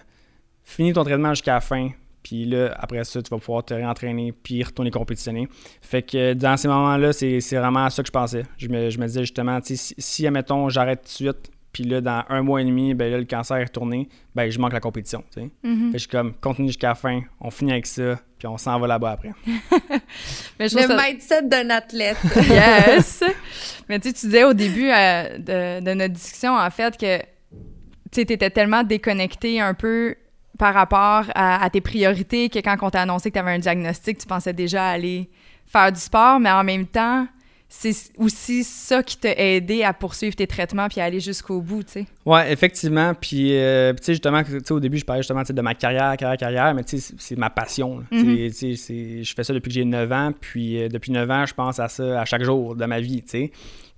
finis 0.64 0.94
ton 0.94 1.04
traitement 1.04 1.30
jusqu'à 1.30 1.54
la 1.56 1.62
fin, 1.62 1.90
puis 2.26 2.46
là, 2.46 2.76
après 2.80 3.04
ça, 3.04 3.22
tu 3.22 3.30
vas 3.30 3.38
pouvoir 3.38 3.64
te 3.64 3.76
réentraîner 3.76 4.32
puis 4.32 4.64
retourner 4.64 4.90
compétitionner. 4.90 5.48
Fait 5.80 6.02
que 6.02 6.34
dans 6.34 6.58
ces 6.58 6.68
moments-là, 6.68 7.14
c'est 7.14 7.40
vraiment 7.52 7.86
à 7.86 7.92
ça 7.92 8.02
que 8.02 8.08
je 8.08 8.12
pensais. 8.12 8.42
Je 8.58 8.68
me, 8.68 8.90
je 8.90 8.98
me 8.98 9.06
disais 9.06 9.20
justement, 9.20 9.60
si, 9.62 9.78
si, 9.78 10.26
admettons, 10.26 10.68
j'arrête 10.70 11.02
tout 11.04 11.24
de 11.24 11.30
suite, 11.30 11.52
puis 11.72 11.84
là, 11.84 12.02
dans 12.02 12.24
un 12.30 12.42
mois 12.42 12.64
et 12.64 12.66
demi, 12.66 12.96
ben 12.96 13.12
là, 13.12 13.20
le 13.20 13.26
cancer 13.26 13.58
est 13.58 13.66
retourné, 13.66 14.10
ben 14.34 14.50
je 14.50 14.58
manque 14.58 14.74
la 14.74 14.80
compétition. 14.80 15.24
Tu 15.36 15.42
sais. 15.42 15.50
Mm-hmm. 15.64 15.86
Fait 15.86 15.92
que 15.92 15.94
je 15.94 15.98
suis 16.00 16.08
comme, 16.08 16.34
continue 16.34 16.70
jusqu'à 16.70 16.88
la 16.88 16.96
fin, 16.96 17.22
on 17.40 17.52
finit 17.52 17.74
avec 17.74 17.86
ça, 17.86 18.20
puis 18.40 18.48
on 18.48 18.58
s'en 18.58 18.80
va 18.80 18.88
là-bas 18.88 19.12
après. 19.12 19.32
Mais 20.60 20.68
je 20.68 20.78
le 20.78 21.00
mindset 21.00 21.44
d'un 21.44 21.70
athlète. 21.70 22.18
yes! 22.50 23.24
Mais 23.88 24.00
tu 24.00 24.12
disais 24.12 24.46
au 24.46 24.54
début 24.54 24.90
euh, 24.90 25.38
de, 25.38 25.86
de, 25.86 25.94
notre 25.94 26.14
discussion, 26.16 26.56
en 26.56 26.72
fait, 26.72 26.98
que 26.98 27.20
tu 28.12 28.22
étais 28.22 28.50
tellement 28.50 28.82
déconnecté 28.82 29.62
un 29.62 29.76
peu 29.76 30.16
par 30.58 30.74
rapport 30.74 31.26
à, 31.36 31.70
tes 31.70 31.82
priorités 31.82 32.50
que 32.50 32.60
quand 32.60 32.78
on 32.82 32.90
t'a 32.90 33.02
annoncé 33.02 33.30
que 33.30 33.36
tu 33.36 33.40
avais 33.40 33.52
un 33.52 33.60
diagnostic, 33.60 34.18
tu 34.18 34.28
pensais 34.28 34.54
déjà 34.54 34.90
aller 34.90 35.30
faire 35.66 35.92
du 35.92 36.00
sport, 36.00 36.40
mais 36.40 36.52
en 36.52 36.64
même 36.64 36.86
temps, 36.86 37.28
c'est 37.68 37.94
aussi 38.18 38.64
ça 38.64 39.04
qui 39.04 39.18
t'a 39.18 39.34
aidé 39.36 39.84
à 39.84 39.92
poursuivre 39.92 40.36
tes 40.36 40.48
traitements 40.48 40.88
puis 40.88 41.02
à 41.02 41.06
aller 41.06 41.20
jusqu'au 41.20 41.62
bout, 41.62 41.84
tu 41.84 41.92
sais. 41.92 42.06
Ouais, 42.26 42.52
effectivement. 42.52 43.14
Puis, 43.14 43.58
euh, 43.58 43.94
tu 43.94 44.04
sais, 44.04 44.14
justement, 44.14 44.42
au 44.70 44.80
début, 44.80 44.98
je 44.98 45.06
parlais 45.06 45.24
justement 45.24 45.42
de 45.48 45.62
ma 45.62 45.74
carrière, 45.74 46.16
carrière, 46.16 46.38
carrière, 46.38 46.74
mais 46.74 46.84
tu 46.84 47.00
sais, 47.00 47.14
c'est 47.18 47.38
ma 47.38 47.50
passion. 47.50 48.04
Mm-hmm. 48.12 49.24
Je 49.24 49.34
fais 49.34 49.44
ça 49.44 49.54
depuis 49.54 49.70
que 49.70 49.74
j'ai 49.74 49.86
9 49.86 50.12
ans, 50.12 50.32
puis 50.40 50.82
euh, 50.82 50.90
depuis 50.90 51.12
9 51.12 51.30
ans, 51.32 51.46
je 51.46 51.54
pense 51.54 51.80
à 51.80 51.90
ça 51.90 52.22
à 52.22 52.26
chaque 52.26 52.44
jour 52.44 52.76
de 52.76 52.86
ma 52.86 53.00
vie, 53.00 53.24
tu 53.24 53.30
sais. 53.30 53.52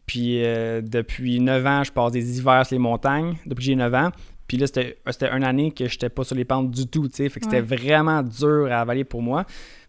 Puis 0.05 0.43
euh, 0.43 0.81
depuis 0.81 1.39
9 1.41 1.67
ans, 1.67 1.83
je 1.83 1.91
passe 1.91 2.13
des 2.13 2.39
hivers 2.39 2.65
sur 2.65 2.75
les 2.75 2.79
montagnes, 2.79 3.35
depuis 3.45 3.59
que 3.59 3.65
j'ai 3.65 3.75
9 3.75 3.93
ans. 3.93 4.09
Puis 4.47 4.57
là, 4.57 4.67
c'était 4.67 5.29
une 5.31 5.43
année 5.43 5.71
que 5.71 5.87
j'étais 5.87 6.09
pas 6.09 6.23
sur 6.23 6.35
les 6.35 6.45
pentes 6.45 6.71
du 6.71 6.87
tout, 6.87 7.07
tu 7.09 7.15
sais. 7.15 7.29
Fait 7.29 7.39
que 7.39 7.45
c'était 7.45 7.61
vraiment 7.61 8.23
dur 8.23 8.67
à 8.71 8.81
avaler 8.81 9.03
pour 9.03 9.21
moi. 9.21 9.45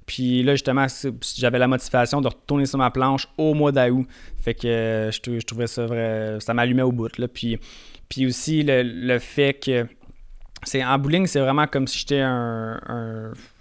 Puis 0.09 0.43
là, 0.43 0.55
justement, 0.55 0.87
j'avais 1.37 1.59
la 1.59 1.69
motivation 1.69 2.21
de 2.21 2.29
retourner 2.29 2.67
sur 2.67 2.79
ma 2.79 2.91
planche 2.91 3.29
au 3.37 3.55
mois 3.55 3.73
d'août. 3.73 4.07
Fait 4.41 4.55
que 4.55 4.67
euh, 4.67 5.11
je, 5.11 5.47
trouvais 5.47 5.67
ça 5.67 5.87
vrai. 5.87 6.39
Ça 6.41 6.55
m'allumait 6.55 6.83
au 6.83 6.93
bout, 6.93 7.17
là. 7.19 7.29
Puis, 7.29 7.59
puis 8.09 8.27
aussi, 8.27 8.65
le, 8.67 9.19
fait 9.19 9.55
que. 9.55 9.87
C'est, 10.65 10.85
en 10.85 10.99
bowling, 10.99 11.29
c'est 11.29 11.39
vraiment 11.39 11.69
comme 11.69 11.87
si 11.87 12.01
j'étais 12.01 12.21
un, 12.21 12.81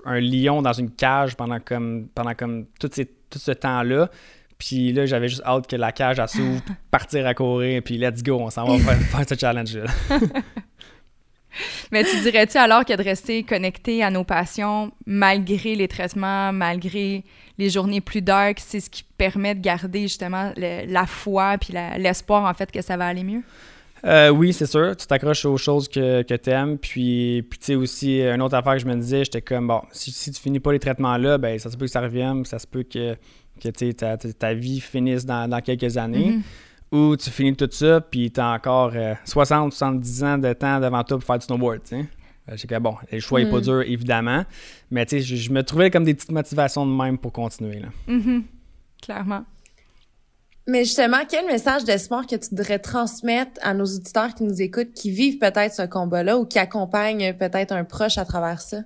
un, 0.05 0.19
lion 0.19 0.63
dans 0.63 0.73
une 0.73 0.89
cage 0.89 1.35
pendant 1.35 1.59
comme, 1.59 2.07
pendant 2.15 2.33
comme 2.33 2.65
tout, 2.79 2.89
tout 2.89 3.39
ce 3.39 3.51
temps-là. 3.51 4.09
Puis 4.57 4.93
là, 4.93 5.05
j'avais 5.05 5.27
juste 5.27 5.43
hâte 5.45 5.67
que 5.67 5.75
la 5.75 5.91
cage 5.91 6.17
s'ouvre, 6.25 6.61
partir 6.91 7.27
à 7.27 7.35
courir, 7.35 7.83
puis 7.83 7.99
let's 7.99 8.23
go, 8.23 8.39
on 8.39 8.49
s'en 8.49 8.65
va 8.65 8.79
faire, 8.79 8.97
faire 8.97 9.29
ce 9.29 9.35
challenge-là. 9.35 9.85
Mais 11.91 12.03
tu 12.03 12.19
dirais-tu 12.21 12.57
alors 12.57 12.85
que 12.85 12.93
de 12.93 13.03
rester 13.03 13.43
connecté 13.43 14.03
à 14.03 14.09
nos 14.09 14.23
passions, 14.23 14.91
malgré 15.05 15.75
les 15.75 15.87
traitements, 15.87 16.51
malgré 16.53 17.23
les 17.57 17.69
journées 17.69 18.01
plus 18.01 18.21
dark, 18.21 18.59
c'est 18.59 18.79
ce 18.79 18.89
qui 18.89 19.03
permet 19.17 19.55
de 19.55 19.61
garder 19.61 20.03
justement 20.03 20.51
la 20.57 21.05
foi 21.05 21.57
puis 21.59 21.73
l'espoir 21.97 22.45
en 22.49 22.53
fait 22.53 22.71
que 22.71 22.81
ça 22.81 22.97
va 22.97 23.07
aller 23.07 23.23
mieux? 23.23 23.43
Euh, 24.05 24.29
oui, 24.29 24.53
c'est 24.53 24.67
sûr. 24.67 24.95
Tu 24.95 25.07
t'accroches 25.07 25.45
aux 25.45 25.57
choses 25.57 25.89
que, 25.89 26.21
que 26.21 26.35
tu 26.35 26.51
aimes. 26.51 26.77
Puis, 26.77 27.43
puis 27.49 27.57
tu 27.57 27.65
sais, 27.65 27.75
aussi, 27.75 28.21
une 28.21 28.41
autre 28.43 28.55
affaire 28.55 28.73
que 28.73 28.79
je 28.79 28.85
me 28.85 28.95
disais, 28.95 29.23
j'étais 29.23 29.41
comme, 29.41 29.67
bon, 29.67 29.81
si, 29.91 30.11
si 30.11 30.31
tu 30.31 30.39
finis 30.39 30.59
pas 30.59 30.71
les 30.71 30.79
traitements 30.79 31.17
là, 31.17 31.39
ben 31.39 31.57
ça 31.57 31.71
se 31.71 31.77
peut 31.77 31.85
que 31.85 31.91
ça 31.91 32.01
revienne, 32.01 32.45
ça 32.45 32.59
se 32.59 32.67
peut 32.67 32.83
que, 32.83 33.15
que 33.59 33.69
ta, 33.91 34.17
ta, 34.17 34.53
vie 34.53 34.79
finisse 34.79 35.25
dans, 35.25 35.49
dans 35.49 35.61
quelques 35.61 35.97
années. 35.97 36.33
Mm-hmm 36.33 36.66
ou 36.91 37.15
tu 37.17 37.29
finis 37.29 37.55
tout 37.55 37.69
ça, 37.71 38.01
puis 38.01 38.31
tu 38.31 38.39
as 38.39 38.51
encore 38.51 38.93
60, 39.25 39.67
euh, 39.67 39.75
70 39.75 40.23
ans 40.23 40.37
de 40.37 40.53
temps 40.53 40.79
devant 40.79 41.03
toi 41.03 41.17
pour 41.17 41.25
faire 41.25 41.39
du 41.39 41.45
snowboard. 41.45 41.81
Je 42.49 42.55
sais 42.55 42.67
que 42.67 42.79
bon, 42.79 42.95
le 43.11 43.19
choix 43.19 43.43
n'est 43.43 43.49
pas 43.49 43.57
mm. 43.57 43.61
dur, 43.61 43.81
évidemment, 43.81 44.45
mais 44.89 45.05
je, 45.09 45.19
je 45.19 45.51
me 45.51 45.63
trouvais 45.63 45.91
comme 45.91 46.05
des 46.05 46.13
petites 46.13 46.31
motivations 46.31 46.85
de 46.85 46.91
même 46.91 47.17
pour 47.17 47.33
continuer. 47.33 47.79
Là. 47.79 47.89
Mm-hmm. 48.07 48.43
Clairement. 49.01 49.43
Mais 50.65 50.83
justement, 50.83 51.19
quel 51.29 51.45
message 51.45 51.85
d'espoir 51.85 52.27
que 52.27 52.35
tu 52.35 52.53
devrais 52.53 52.79
transmettre 52.79 53.51
à 53.61 53.73
nos 53.73 53.85
auditeurs 53.85 54.33
qui 54.33 54.43
nous 54.43 54.61
écoutent, 54.61 54.91
qui 54.93 55.11
vivent 55.11 55.37
peut-être 55.37 55.73
ce 55.73 55.83
combat-là 55.83 56.37
ou 56.37 56.45
qui 56.45 56.59
accompagnent 56.59 57.33
peut-être 57.33 57.71
un 57.71 57.85
proche 57.85 58.17
à 58.17 58.25
travers 58.25 58.59
ça? 58.59 58.79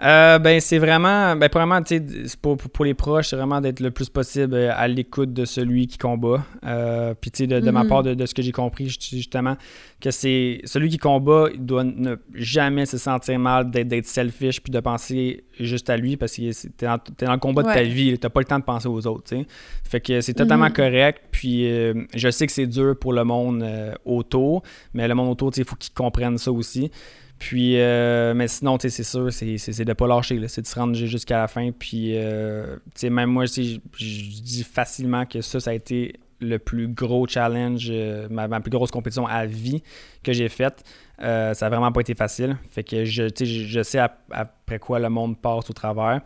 Euh, 0.00 0.38
ben, 0.38 0.60
c'est 0.60 0.78
vraiment, 0.78 1.34
ben, 1.34 1.48
premièrement, 1.48 1.80
sais, 1.84 2.00
pour, 2.40 2.56
pour, 2.56 2.84
les 2.84 2.94
proches, 2.94 3.28
c'est 3.28 3.36
vraiment 3.36 3.60
d'être 3.60 3.80
le 3.80 3.90
plus 3.90 4.08
possible 4.08 4.54
euh, 4.54 4.70
à 4.72 4.86
l'écoute 4.86 5.32
de 5.32 5.44
celui 5.44 5.88
qui 5.88 5.98
combat. 5.98 6.44
Euh, 6.64 7.14
puis, 7.20 7.32
tu 7.32 7.38
sais, 7.38 7.46
de, 7.48 7.70
ma 7.70 7.82
mhm. 7.82 7.88
part, 7.88 8.02
de, 8.04 8.26
ce 8.26 8.32
que 8.32 8.42
j'ai 8.42 8.52
compris, 8.52 8.88
justement, 8.88 9.56
que 10.00 10.12
c'est 10.12 10.60
celui 10.64 10.88
qui 10.88 10.98
combat, 10.98 11.48
il 11.52 11.64
doit 11.66 11.82
ne 11.82 12.14
jamais 12.32 12.86
se 12.86 12.96
sentir 12.96 13.40
mal 13.40 13.70
d'être 13.70 14.06
selfish 14.06 14.60
puis 14.62 14.70
de 14.70 14.78
penser 14.78 15.44
juste 15.58 15.90
à 15.90 15.96
lui 15.96 16.16
parce 16.16 16.36
que 16.36 16.68
t'es 16.68 16.86
dans, 16.86 16.94
es 16.94 17.24
dans 17.24 17.32
le 17.32 17.38
combat 17.38 17.62
de 17.62 17.68
ta 17.68 17.82
vie, 17.82 18.16
t'as 18.18 18.28
pas 18.28 18.40
le 18.40 18.46
temps 18.46 18.60
de 18.60 18.64
penser 18.64 18.86
aux 18.86 19.04
autres, 19.08 19.24
tu 19.24 19.36
sais. 19.36 19.46
Fait 19.82 20.00
que 20.00 20.20
c'est 20.20 20.34
totalement 20.34 20.66
mhm. 20.66 20.74
correct. 20.74 21.22
Puis, 21.32 21.68
je 22.14 22.30
sais 22.30 22.46
que 22.46 22.52
c'est 22.52 22.68
dur 22.68 22.96
pour 22.96 23.12
le 23.12 23.24
monde 23.24 23.66
autour, 24.04 24.62
mais 24.94 25.08
le 25.08 25.14
monde 25.16 25.30
autour, 25.30 25.50
tu 25.50 25.56
sais, 25.56 25.62
il 25.62 25.68
faut 25.68 25.76
qu'il 25.76 25.92
comprenne 25.92 26.38
ça 26.38 26.52
aussi. 26.52 26.92
Puis, 27.38 27.80
euh, 27.80 28.34
mais 28.34 28.48
sinon, 28.48 28.78
c'est 28.80 28.90
sûr, 28.90 29.32
c'est 29.32 29.84
de 29.84 29.92
pas 29.92 30.06
lâcher, 30.06 30.40
c'est 30.48 30.62
de 30.62 30.66
se 30.66 30.74
rendre 30.74 30.94
jusqu'à 30.94 31.38
la 31.38 31.48
fin. 31.48 31.70
Puis, 31.70 32.12
euh, 32.16 32.76
même 33.04 33.30
moi, 33.30 33.46
je, 33.46 33.78
dis 34.00 34.64
facilement 34.64 35.24
que 35.24 35.40
ça, 35.40 35.60
ça 35.60 35.70
a 35.70 35.74
été 35.74 36.14
le 36.40 36.58
plus 36.58 36.88
gros 36.88 37.26
challenge, 37.26 37.88
euh, 37.90 38.28
ma, 38.30 38.60
plus 38.60 38.70
grosse 38.70 38.90
compétition 38.90 39.26
à 39.26 39.46
vie 39.46 39.82
que 40.22 40.32
j'ai 40.32 40.48
faite. 40.48 40.82
ça 41.18 41.54
n'a 41.60 41.68
vraiment 41.68 41.92
pas 41.92 42.00
été 42.00 42.14
facile. 42.14 42.56
Fait 42.70 42.82
que 42.82 43.04
je, 43.04 43.28
je 43.28 43.82
sais 43.82 44.00
après 44.30 44.78
quoi 44.80 44.98
le 44.98 45.08
monde 45.08 45.40
passe 45.40 45.70
au 45.70 45.72
travers. 45.72 46.20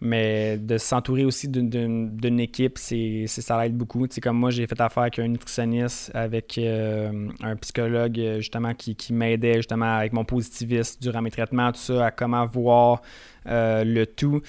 Mais 0.00 0.58
de 0.58 0.78
s'entourer 0.78 1.24
aussi 1.24 1.48
d'une 1.48 2.40
équipe, 2.40 2.78
c'est, 2.78 3.26
ça 3.26 3.66
aide 3.66 3.76
beaucoup. 3.76 4.06
C'est 4.08 4.20
comme 4.20 4.38
moi, 4.38 4.50
j'ai 4.50 4.66
fait 4.68 4.80
affaire 4.80 5.02
avec 5.02 5.18
un 5.18 5.26
nutritionniste, 5.26 6.12
avec 6.14 6.56
euh, 6.56 7.28
un 7.42 7.56
psychologue 7.56 8.20
justement 8.36 8.74
qui, 8.74 8.96
m'aidait 9.12 9.56
justement 9.56 9.96
avec 9.96 10.12
mon 10.12 10.24
positivisme 10.24 10.98
durant 11.00 11.20
mes 11.20 11.32
traitements, 11.32 11.72
tout 11.72 11.80
ça, 11.80 12.06
à 12.06 12.10
comment 12.12 12.46
voir 12.46 13.02
euh, 13.48 13.82
le 13.82 14.06
tout. 14.06 14.40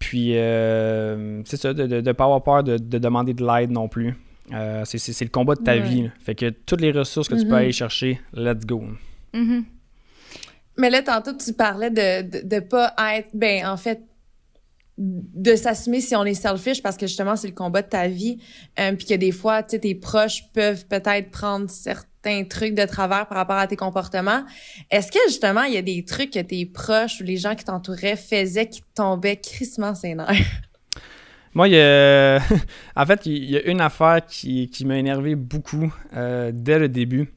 Puis 0.00 0.36
euh, 0.36 1.40
c'est 1.44 1.56
ça, 1.56 1.72
de 1.72 2.00
ne 2.00 2.12
pas 2.12 2.24
avoir 2.24 2.42
peur 2.42 2.64
de, 2.64 2.76
demander 2.76 3.32
de 3.32 3.46
l'aide 3.46 3.70
non 3.70 3.88
plus. 3.88 4.16
c'est, 4.84 5.24
le 5.24 5.30
combat 5.30 5.54
de 5.54 5.62
ta 5.62 5.76
vie. 5.76 6.10
Fait 6.18 6.34
que 6.34 6.50
toutes 6.50 6.80
les 6.80 6.90
ressources 6.90 7.28
que 7.28 7.36
tu 7.36 7.44
peux 7.44 7.52
mm-hmm. 7.52 7.54
aller 7.54 7.72
chercher, 7.72 8.20
let's 8.34 8.66
go. 8.66 8.82
Mm-hmm. 9.32 9.62
Mais 10.78 10.90
là, 10.90 11.02
tantôt, 11.02 11.32
tu 11.32 11.52
parlais 11.52 11.90
de 11.90 12.56
ne 12.56 12.60
pas 12.60 12.92
être, 13.14 13.28
ben 13.32 13.66
en 13.66 13.76
fait, 13.76 14.02
de 14.98 15.56
s'assumer 15.56 16.00
si 16.00 16.16
on 16.16 16.24
est 16.24 16.34
selfish 16.34 16.82
parce 16.82 16.96
que 16.96 17.06
justement 17.06 17.36
c'est 17.36 17.48
le 17.48 17.54
combat 17.54 17.82
de 17.82 17.88
ta 17.88 18.08
vie 18.08 18.38
euh, 18.80 18.92
puis 18.92 19.06
que 19.06 19.14
des 19.14 19.32
fois 19.32 19.62
tu 19.62 19.72
sais 19.72 19.78
tes 19.78 19.94
proches 19.94 20.44
peuvent 20.54 20.86
peut-être 20.86 21.30
prendre 21.30 21.68
certains 21.68 22.44
trucs 22.48 22.74
de 22.74 22.84
travers 22.84 23.26
par 23.26 23.38
rapport 23.38 23.56
à 23.56 23.66
tes 23.66 23.76
comportements. 23.76 24.44
Est-ce 24.90 25.12
que 25.12 25.18
justement, 25.28 25.62
il 25.62 25.74
y 25.74 25.76
a 25.76 25.82
des 25.82 26.04
trucs 26.04 26.32
que 26.32 26.40
tes 26.40 26.66
proches 26.66 27.20
ou 27.20 27.24
les 27.24 27.36
gens 27.36 27.54
qui 27.54 27.64
t'entouraient 27.64 28.16
faisaient 28.16 28.68
qui 28.68 28.82
tombaient 28.94 29.36
crissement 29.36 29.94
ses 29.94 30.14
nerfs? 30.14 30.30
Moi, 31.54 31.68
il 31.68 31.74
y 31.74 31.80
a... 31.80 32.38
en 32.96 33.06
fait, 33.06 33.26
il 33.26 33.50
y 33.50 33.56
a 33.56 33.62
une 33.66 33.80
affaire 33.80 34.20
qui, 34.26 34.68
qui 34.68 34.84
m'a 34.84 34.98
énervé 34.98 35.34
beaucoup 35.36 35.94
euh, 36.14 36.50
dès 36.52 36.78
le 36.78 36.88
début. 36.88 37.32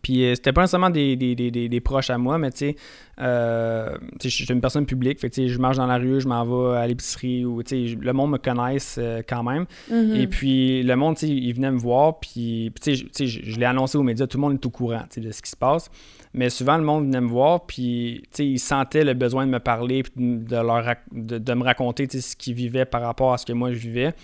Puis 0.00 0.24
euh, 0.24 0.34
c'était 0.34 0.52
pas 0.52 0.62
nécessairement 0.62 0.90
des, 0.90 1.16
des, 1.16 1.34
des, 1.34 1.50
des, 1.50 1.80
proches 1.80 2.10
à 2.10 2.18
moi, 2.18 2.38
mais 2.38 2.50
tu 2.50 2.58
sais, 2.58 2.76
euh, 3.20 3.96
je 4.22 4.28
suis 4.28 4.44
une 4.50 4.60
personne 4.60 4.86
publique, 4.86 5.20
fait 5.20 5.30
que 5.30 5.46
je 5.46 5.58
marche 5.58 5.76
dans 5.76 5.86
la 5.86 5.98
rue, 5.98 6.20
je 6.20 6.28
m'en 6.28 6.44
vais 6.44 6.78
à 6.78 6.86
l'épicerie, 6.86 7.44
ou 7.44 7.62
le 7.62 8.12
monde 8.12 8.30
me 8.30 8.38
connaisse 8.38 8.96
euh, 8.98 9.22
quand 9.26 9.42
même. 9.42 9.66
Mm-hmm. 9.90 10.20
Et 10.20 10.26
puis 10.26 10.82
le 10.82 10.96
monde, 10.96 11.20
il 11.22 11.52
venait 11.52 11.70
me 11.70 11.78
voir, 11.78 12.20
puis 12.20 12.72
je, 12.84 13.04
je 13.24 13.58
l'ai 13.58 13.66
annoncé 13.66 13.98
aux 13.98 14.02
médias, 14.02 14.26
tout 14.26 14.38
le 14.38 14.42
monde 14.42 14.54
est 14.54 14.66
au 14.66 14.70
courant 14.70 15.04
de 15.16 15.30
ce 15.30 15.42
qui 15.42 15.50
se 15.50 15.56
passe. 15.56 15.90
Mais 16.34 16.48
souvent, 16.48 16.78
le 16.78 16.84
monde 16.84 17.04
venait 17.04 17.20
me 17.20 17.28
voir, 17.28 17.66
puis 17.66 18.22
il 18.38 18.58
sentait 18.58 19.04
le 19.04 19.12
besoin 19.12 19.44
de 19.44 19.50
me 19.50 19.60
parler, 19.60 20.02
de, 20.16 20.56
leur, 20.56 20.94
de, 21.12 21.36
de 21.36 21.54
me 21.54 21.62
raconter 21.62 22.08
ce 22.08 22.34
qu'ils 22.36 22.54
vivaient 22.54 22.86
par 22.86 23.02
rapport 23.02 23.34
à 23.34 23.38
ce 23.38 23.44
que 23.44 23.52
moi 23.52 23.72
je 23.72 23.78
vivais. 23.78 24.14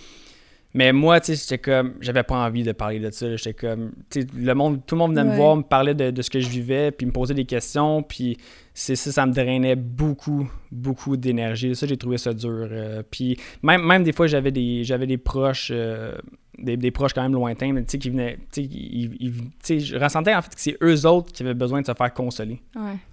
Mais 0.73 0.93
moi, 0.93 1.19
tu 1.19 1.27
sais, 1.27 1.35
j'étais 1.35 1.57
comme, 1.57 1.95
j'avais 1.99 2.21
pas 2.21 2.35
envie 2.35 2.63
de 2.63 2.71
parler 2.73 2.99
de 2.99 3.09
ça. 3.09 3.35
J'étais 3.35 3.53
comme, 3.53 3.91
tu 4.09 4.21
sais, 4.21 4.27
le 4.35 4.53
monde, 4.53 4.85
tout 4.85 4.95
le 4.95 4.99
monde 4.99 5.11
venait 5.11 5.31
me 5.31 5.35
voir, 5.35 5.55
me 5.55 5.63
parler 5.63 5.95
de, 5.95 6.21
ce 6.21 6.29
que 6.29 6.39
je 6.39 6.47
vivais, 6.47 6.91
puis 6.91 7.07
me 7.07 7.11
poser 7.11 7.33
des 7.33 7.45
questions, 7.45 8.03
puis 8.03 8.37
c'est 8.73 8.95
ça, 8.95 9.11
ça 9.11 9.25
me 9.25 9.33
drainait 9.33 9.75
beaucoup, 9.75 10.49
beaucoup 10.71 11.17
d'énergie. 11.17 11.75
Ça, 11.75 11.87
j'ai 11.87 11.97
trouvé 11.97 12.19
ça 12.19 12.33
dur. 12.33 12.67
Euh, 12.71 13.01
puis 13.09 13.37
même, 13.63 13.81
même 13.83 14.03
des 14.03 14.13
fois, 14.13 14.27
j'avais 14.27 14.51
des, 14.51 14.83
j'avais 14.83 15.07
des 15.07 15.17
proches, 15.17 15.71
euh, 15.73 16.15
des, 16.61 16.91
proches 16.91 17.13
quand 17.13 17.21
même 17.21 17.33
lointains, 17.33 17.73
tu 17.75 17.83
sais, 17.87 17.97
qui 17.97 18.09
venaient, 18.09 18.37
tu 18.51 18.67
sais, 19.63 19.79
je 19.79 19.97
ressentais 19.97 20.33
en 20.33 20.41
fait 20.41 20.55
que 20.55 20.61
c'est 20.61 20.77
eux 20.81 21.05
autres 21.05 21.31
qui 21.31 21.43
avaient 21.43 21.53
besoin 21.53 21.81
de 21.81 21.85
se 21.85 21.93
faire 21.93 22.13
consoler. 22.13 22.61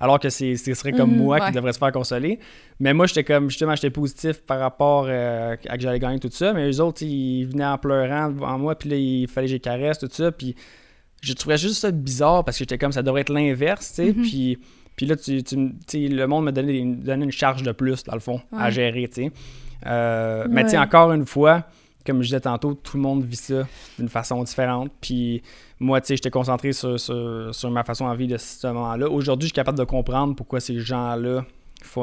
Alors 0.00 0.20
que 0.20 0.28
c'est, 0.28 0.56
ce 0.56 0.74
serait 0.74 0.92
comme 0.92 1.12
mhm, 1.12 1.22
moi 1.22 1.40
qui 1.40 1.52
devrait 1.52 1.72
se 1.72 1.78
faire 1.78 1.92
consoler. 1.92 2.38
Mais 2.80 2.92
moi, 2.92 3.06
j'étais 3.06 3.24
comme, 3.24 3.48
justement, 3.48 3.74
j'étais 3.74 3.90
positif 3.90 4.42
par 4.42 4.58
rapport 4.58 5.06
euh, 5.08 5.56
à 5.68 5.76
que 5.76 5.82
j'allais 5.82 5.98
gagner 5.98 6.18
tout 6.18 6.30
ça. 6.30 6.52
Mais 6.52 6.70
eux 6.70 6.80
autres, 6.80 7.02
ils 7.02 7.44
venaient 7.44 7.64
en 7.64 7.78
pleurant 7.78 8.30
devant 8.30 8.58
moi, 8.58 8.74
puis 8.74 8.90
là, 8.90 8.96
il 8.96 9.28
fallait 9.28 9.46
que 9.46 9.52
je 9.52 9.58
caresse, 9.58 9.98
tout 9.98 10.08
ça. 10.10 10.30
Puis 10.32 10.54
je 11.22 11.32
trouvais 11.32 11.56
juste 11.56 11.76
ça 11.76 11.90
bizarre 11.90 12.44
parce 12.44 12.58
que 12.58 12.64
j'étais 12.64 12.78
comme, 12.78 12.92
ça 12.92 13.02
devrait 13.02 13.22
être 13.22 13.32
l'inverse, 13.32 13.88
tu 13.88 13.94
sais. 13.94 14.12
Mhm. 14.12 14.22
Puis. 14.22 14.58
Puis 14.96 15.04
là, 15.04 15.14
tu, 15.14 15.42
tu 15.42 16.08
le 16.08 16.26
monde 16.26 16.46
me 16.46 16.52
donnait, 16.52 16.78
une 16.78 17.30
charge 17.30 17.62
de 17.62 17.72
plus, 17.72 18.02
dans 18.04 18.14
le 18.14 18.20
fond, 18.20 18.40
à 18.50 18.70
gérer, 18.70 19.06
tu 19.08 19.24
sais. 19.24 19.32
Euh, 19.84 20.46
mais 20.48 20.64
tu 20.64 20.70
sais, 20.70 20.78
encore 20.78 21.12
une 21.12 21.26
fois, 21.26 21.64
comme 22.06 22.22
je 22.22 22.28
disais 22.28 22.40
tantôt, 22.40 22.74
tout 22.74 22.96
le 22.96 23.02
monde 23.02 23.24
vit 23.24 23.36
ça 23.36 23.66
d'une 23.98 24.08
façon 24.08 24.42
différente. 24.44 24.90
Puis 25.00 25.42
moi, 25.80 26.00
tu 26.00 26.08
sais, 26.08 26.16
j'étais 26.16 26.30
concentré 26.30 26.72
sur, 26.72 26.98
sur, 26.98 27.70
ma 27.70 27.84
façon 27.84 28.10
de 28.10 28.16
vivre 28.16 28.32
de 28.32 28.38
ce 28.38 28.66
moment-là. 28.68 29.08
Aujourd'hui, 29.08 29.48
je 29.48 29.52
suis 29.52 29.56
capable 29.56 29.78
de 29.78 29.84
comprendre 29.84 30.34
pourquoi 30.34 30.60
ces 30.60 30.78
gens-là 30.78 31.44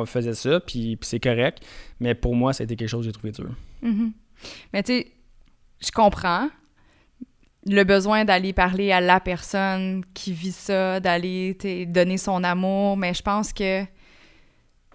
faisaient 0.06 0.34
ça, 0.34 0.60
puis, 0.60 0.98
c'est 1.02 1.20
correct. 1.20 1.64
Mais 2.00 2.16
pour 2.16 2.36
moi, 2.36 2.52
été 2.52 2.76
quelque 2.76 2.88
chose 2.88 3.02
que 3.02 3.06
j'ai 3.06 3.12
trouvé 3.12 3.32
dur. 3.32 3.50
Mm-hmm. 3.84 4.12
Mais 4.74 4.84
tu 4.84 4.94
sais, 4.94 5.12
je 5.80 5.92
comprends 5.92 6.50
le 7.66 7.84
besoin 7.84 8.26
d'aller 8.26 8.54
parler 8.54 8.92
à 8.92 9.00
la 9.00 9.20
personne 9.20 10.04
qui 10.14 10.34
vit 10.34 10.52
ça, 10.52 11.00
d'aller 11.00 11.58
donner 11.88 12.18
son 12.18 12.44
amour, 12.44 12.98
mais 12.98 13.14
je 13.14 13.22
pense 13.22 13.54
que 13.54 13.84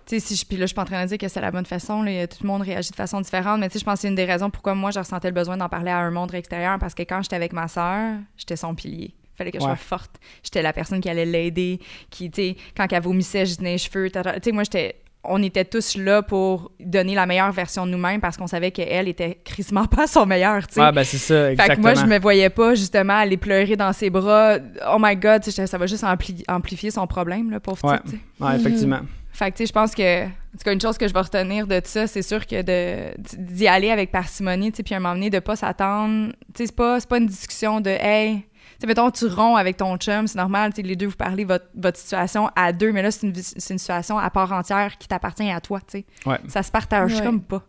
sais, 0.09 0.20
si 0.20 0.36
je, 0.36 0.44
puis 0.44 0.56
là, 0.56 0.62
je 0.62 0.68
suis 0.68 0.74
pas 0.74 0.82
en 0.82 0.86
train 0.86 1.02
de 1.02 1.09
dire 1.09 1.18
que 1.18 1.28
c'est 1.28 1.40
la 1.40 1.50
bonne 1.50 1.66
façon, 1.66 2.02
là, 2.02 2.26
tout 2.26 2.38
le 2.42 2.46
monde 2.46 2.62
réagit 2.62 2.90
de 2.90 2.96
façon 2.96 3.20
différente, 3.20 3.61
mais 3.61 3.68
tu 3.68 3.74
sais, 3.74 3.78
je 3.80 3.84
pense 3.84 3.94
que 3.94 4.00
c'est 4.00 4.09
une 4.09 4.14
des 4.14 4.24
raisons 4.24 4.50
pourquoi 4.50 4.74
moi, 4.74 4.90
je 4.90 4.98
ressentais 4.98 5.28
le 5.28 5.34
besoin 5.34 5.56
d'en 5.56 5.68
parler 5.68 5.90
à 5.90 5.98
un 5.98 6.11
monde 6.11 6.34
extérieur, 6.34 6.78
parce 6.78 6.94
que 6.94 7.02
quand 7.02 7.22
j'étais 7.22 7.36
avec 7.36 7.52
ma 7.52 7.68
sœur, 7.68 8.16
j'étais 8.36 8.56
son 8.56 8.74
pilier. 8.74 9.14
Il 9.14 9.36
fallait 9.36 9.52
que 9.52 9.59
je 9.59 9.64
sois 9.64 9.76
forte. 9.76 10.18
J'étais 10.42 10.62
la 10.62 10.72
personne 10.72 11.00
qui 11.00 11.09
allait 11.09 11.24
l'aider, 11.24 11.78
qui, 12.11 12.30
tu 12.30 12.42
sais, 12.42 12.56
quand 12.76 12.92
elle 12.92 13.02
vomissait, 13.02 13.46
je 13.46 13.54
tenais 13.56 13.72
les 13.72 13.78
cheveux. 13.78 14.11
Tu 14.11 14.18
sais, 14.42 14.52
moi, 14.52 14.64
j'étais 14.64 14.96
on 15.24 15.42
était 15.42 15.64
tous 15.64 15.96
là 15.96 16.22
pour 16.22 16.72
donner 16.80 17.14
la 17.14 17.26
meilleure 17.26 17.52
version 17.52 17.86
de 17.86 17.90
nous-mêmes 17.90 18.20
parce 18.20 18.36
qu'on 18.36 18.46
savait 18.46 18.70
qu'elle 18.70 19.09
était 19.09 19.38
crissement 19.44 19.84
pas 19.96 20.06
son 20.06 20.26
meilleur, 20.26 20.66
tu 20.66 20.74
sais. 20.74 20.80
Ouais, 20.80 20.92
ben 20.92 21.04
c'est 21.04 21.18
ça, 21.18 21.52
exactement. 21.52 21.74
Fait 21.74 21.76
que 21.76 21.80
moi, 21.80 21.94
je 21.94 22.11
me 22.11 22.18
voyais 22.18 22.50
pas, 22.50 22.74
justement, 22.74 23.14
aller 23.14 23.36
pleurer 23.36 23.76
dans 23.76 23.92
ses 23.92 24.11
bras. 24.11 24.56
Oh 24.90 24.96
my 24.98 25.16
God, 25.16 25.44
ça 25.44 25.78
va 25.78 25.86
juste 25.86 26.04
amplifier 26.48 26.90
son 26.90 27.06
problème, 27.06 27.50
là, 27.50 27.61
pauvre 27.61 27.84
ouais. 27.84 27.98
Ouais, 28.40 28.56
effectivement. 28.56 29.00
Fait 29.39 29.53
que, 29.53 29.57
tu 29.57 29.62
sais, 29.62 29.66
je 29.68 29.72
pense 29.72 29.95
que, 29.95 30.24
en 30.24 30.30
tout 30.30 30.64
cas, 30.64 30.72
une 30.72 30.80
chose 30.80 30.99
que 30.99 31.07
je 31.07 31.14
vais 31.14 31.20
retenir 31.20 31.68
de 31.68 31.78
tout 31.78 31.86
ça, 31.86 32.09
c'est 32.09 32.22
sûr 32.22 32.45
que 32.45 32.61
de, 32.61 33.14
d'y 33.36 33.68
aller 33.68 33.93
avec 33.93 34.11
parcimonie, 34.11 34.72
tu 34.72 34.78
sais, 34.78 34.82
puis 34.82 34.95
à 34.95 34.97
un 34.97 35.01
moment 35.01 35.14
donné, 35.14 35.30
de 35.30 35.39
pas 35.39 35.55
s'attendre. 35.55 36.32
Tu 36.55 36.64
sais, 36.64 36.66
c'est 36.66 36.74
pas, 36.74 36.99
pas 37.01 37.18
une 37.18 37.28
discussion 37.28 37.80
de, 37.80 37.91
hey, 37.91 38.41
tu 38.41 38.49
sais, 38.80 38.86
mettons, 38.89 39.12
tu 39.12 39.26
romps 39.26 39.55
avec 39.55 39.76
ton 39.76 39.97
chum, 39.97 40.26
c'est 40.26 40.39
normal, 40.39 40.72
tu 40.72 40.82
sais, 40.82 40.89
les 40.89 40.97
deux, 40.97 41.07
vous 41.07 41.14
parlez 41.14 41.45
votre, 41.45 41.66
votre 41.76 41.97
situation 41.97 42.51
à 42.57 42.72
deux, 42.72 42.91
mais 42.91 43.01
là, 43.01 43.12
c'est 43.12 43.28
une, 43.28 43.32
une 43.32 43.78
situation 43.78 44.18
à 44.18 44.28
part 44.28 44.51
entière 44.51 44.99
qui 44.99 45.07
t'appartient 45.07 45.49
à 45.49 45.61
toi, 45.61 45.78
tu 45.89 45.99
sais. 45.99 46.07
Ouais. 46.26 46.41
Ça 46.49 46.64
se 46.64 46.72
partage 46.72 47.22
comme 47.22 47.41
pas. 47.41 47.62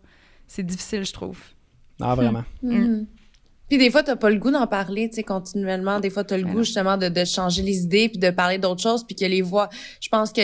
C'est 0.47 0.65
difficile, 0.65 1.05
je 1.05 1.13
trouve. 1.13 1.37
Ah, 2.01 2.15
vraiment. 2.15 2.45
Mm. 2.63 3.03
Puis 3.69 3.77
des 3.77 3.91
fois, 3.91 4.01
t'as 4.01 4.15
pas 4.15 4.31
le 4.31 4.37
goût 4.37 4.49
d'en 4.49 4.65
parler, 4.65 5.07
tu 5.07 5.17
sais, 5.17 5.23
continuellement. 5.23 5.99
Des 5.99 6.09
fois, 6.09 6.23
t'as 6.23 6.37
le 6.37 6.45
goût, 6.45 6.63
justement, 6.63 6.97
de, 6.97 7.09
de 7.09 7.25
changer 7.25 7.61
les 7.61 7.83
idées, 7.83 8.09
puis 8.09 8.17
de 8.17 8.31
parler 8.31 8.57
d'autres 8.57 8.81
choses, 8.81 9.05
puis 9.05 9.15
que 9.15 9.25
les 9.25 9.43
voix... 9.43 9.69
Je 10.01 10.09
pense 10.09 10.33
que 10.33 10.41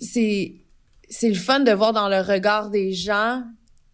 c'est 0.00 0.54
c'est 1.08 1.28
le 1.28 1.34
fun 1.34 1.60
de 1.60 1.72
voir 1.72 1.92
dans 1.92 2.08
le 2.08 2.20
regard 2.20 2.70
des 2.70 2.92
gens 2.92 3.44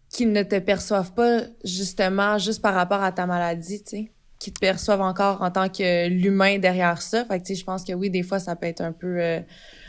qu'ils 0.09 0.31
ne 0.31 0.43
te 0.43 0.59
perçoivent 0.59 1.13
pas 1.13 1.41
justement 1.63 2.37
juste 2.37 2.61
par 2.61 2.73
rapport 2.73 3.01
à 3.01 3.11
ta 3.11 3.25
maladie, 3.25 3.83
tu 3.83 3.89
sais, 3.89 4.11
qui 4.39 4.51
te 4.51 4.59
perçoivent 4.59 5.01
encore 5.01 5.41
en 5.41 5.51
tant 5.51 5.69
que 5.69 6.09
l'humain 6.09 6.57
derrière 6.57 7.01
ça. 7.01 7.25
Fait 7.25 7.39
que 7.39 7.45
tu 7.45 7.53
sais, 7.53 7.59
je 7.59 7.65
pense 7.65 7.83
que 7.83 7.93
oui, 7.93 8.09
des 8.09 8.23
fois 8.23 8.39
ça 8.39 8.55
peut 8.55 8.67
être 8.67 8.81
un 8.81 8.91
peu 8.91 9.21
euh, 9.21 9.39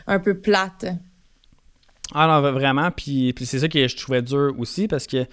un 0.07 0.19
peu 0.19 0.39
plate. 0.39 0.85
Ah 2.13 2.27
non, 2.27 2.51
vraiment, 2.51 2.91
puis, 2.91 3.33
puis 3.33 3.45
c'est 3.45 3.59
ça 3.59 3.67
que 3.67 3.87
je 3.87 3.97
trouvais 3.97 4.21
dur 4.21 4.53
aussi 4.57 4.87
parce 4.87 5.07
que 5.07 5.23
tu 5.23 5.29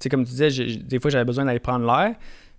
sais 0.00 0.08
comme 0.08 0.24
tu 0.24 0.32
disais, 0.32 0.76
des 0.76 1.00
fois 1.00 1.10
j'avais 1.10 1.24
besoin 1.24 1.44
d'aller 1.44 1.60
prendre 1.60 1.86
l'air. 1.86 2.16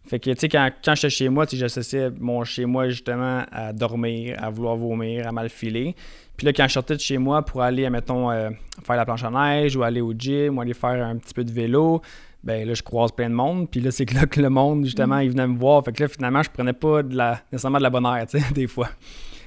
Fait 0.08 0.20
que, 0.20 0.30
tu 0.32 0.40
sais, 0.40 0.50
quand, 0.50 0.70
quand 0.84 0.96
j'étais 0.96 1.10
chez 1.10 1.30
moi, 1.30 1.46
j'associais 1.52 2.10
mon 2.20 2.44
chez 2.44 2.66
moi 2.66 2.88
justement 2.90 3.44
à 3.52 3.74
dormir, 3.74 4.38
à 4.42 4.50
vouloir 4.50 4.78
vomir, 4.78 5.28
à 5.28 5.32
mal 5.32 5.50
filer. 5.50 5.96
Puis 6.38 6.46
là, 6.46 6.54
quand 6.54 6.68
je 6.68 6.74
sortais 6.74 6.96
de 6.96 7.02
chez 7.02 7.18
moi 7.18 7.44
pour 7.44 7.62
aller, 7.62 7.90
mettons, 7.90 8.32
euh, 8.32 8.50
faire 8.86 8.96
la 8.96 9.06
planche 9.06 9.24
à 9.24 9.32
neige 9.32 9.76
ou 9.76 9.84
aller 9.84 10.02
au 10.02 10.14
gym 10.14 10.58
ou 10.58 10.62
aller 10.62 10.76
faire 10.76 11.06
un 11.06 11.18
petit 11.18 11.34
peu 11.34 11.44
de 11.44 11.52
vélo, 11.52 12.02
ben 12.44 12.66
là, 12.66 12.74
je 12.74 12.84
croise 12.84 13.12
plein 13.12 13.30
de 13.30 13.36
monde. 13.36 13.70
Puis 13.70 13.82
là, 13.82 13.92
c'est 13.92 14.06
que 14.06 14.14
là 14.16 14.28
que 14.28 14.40
le 14.40 14.50
monde, 14.50 14.86
justement, 14.86 15.18
mm. 15.18 15.24
il 15.24 15.30
venait 15.32 15.48
me 15.48 15.58
voir. 15.58 15.84
Fait 15.84 15.92
que 15.92 16.04
là, 16.04 16.10
finalement, 16.10 16.44
je 16.44 16.50
prenais 16.50 16.74
pas 16.74 17.04
de 17.04 17.16
la, 17.16 17.42
nécessairement 17.52 17.80
de 17.80 17.84
la 17.84 17.90
bonne 17.90 18.06
air, 18.06 18.26
tu 18.28 18.40
sais, 18.40 18.46
des 18.54 18.68
fois. 18.68 18.90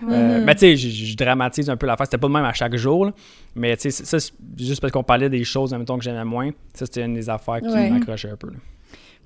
Euh, 0.09 0.43
mais 0.45 0.55
tu 0.55 0.61
sais, 0.61 0.77
je 0.77 1.17
dramatise 1.17 1.69
un 1.69 1.77
peu 1.77 1.87
l'affaire. 1.87 2.07
C'était 2.07 2.19
pas 2.19 2.27
le 2.27 2.33
même 2.33 2.45
à 2.45 2.55
chaque 2.55 2.75
jour, 2.77 3.13
mais 3.55 3.77
tu 3.77 3.91
sais, 3.91 4.05
ça, 4.05 4.33
juste 4.59 4.81
parce 4.81 4.93
qu'on 4.93 5.03
parlait 5.03 5.29
des 5.29 5.45
choses, 5.45 5.75
mettons, 5.75 5.99
que 5.99 6.05
j'aimais 6.05 6.25
moins, 6.25 6.51
ça, 6.73 6.87
c'était 6.87 7.05
une 7.05 7.15
des 7.15 7.29
affaires 7.29 7.61
qui 7.61 7.69
m'accrochait 7.69 8.31
un 8.31 8.37
peu. 8.37 8.51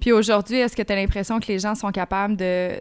Puis 0.01 0.12
aujourd'hui, 0.12 0.59
est-ce 0.59 0.76
que 0.76 0.82
tu 0.82 0.92
as 0.92 0.97
l'impression 0.97 1.40
que 1.40 1.47
les 1.49 1.59
gens 1.59 1.74
sont 1.74 1.90
capables 1.90 2.36
de, 2.36 2.78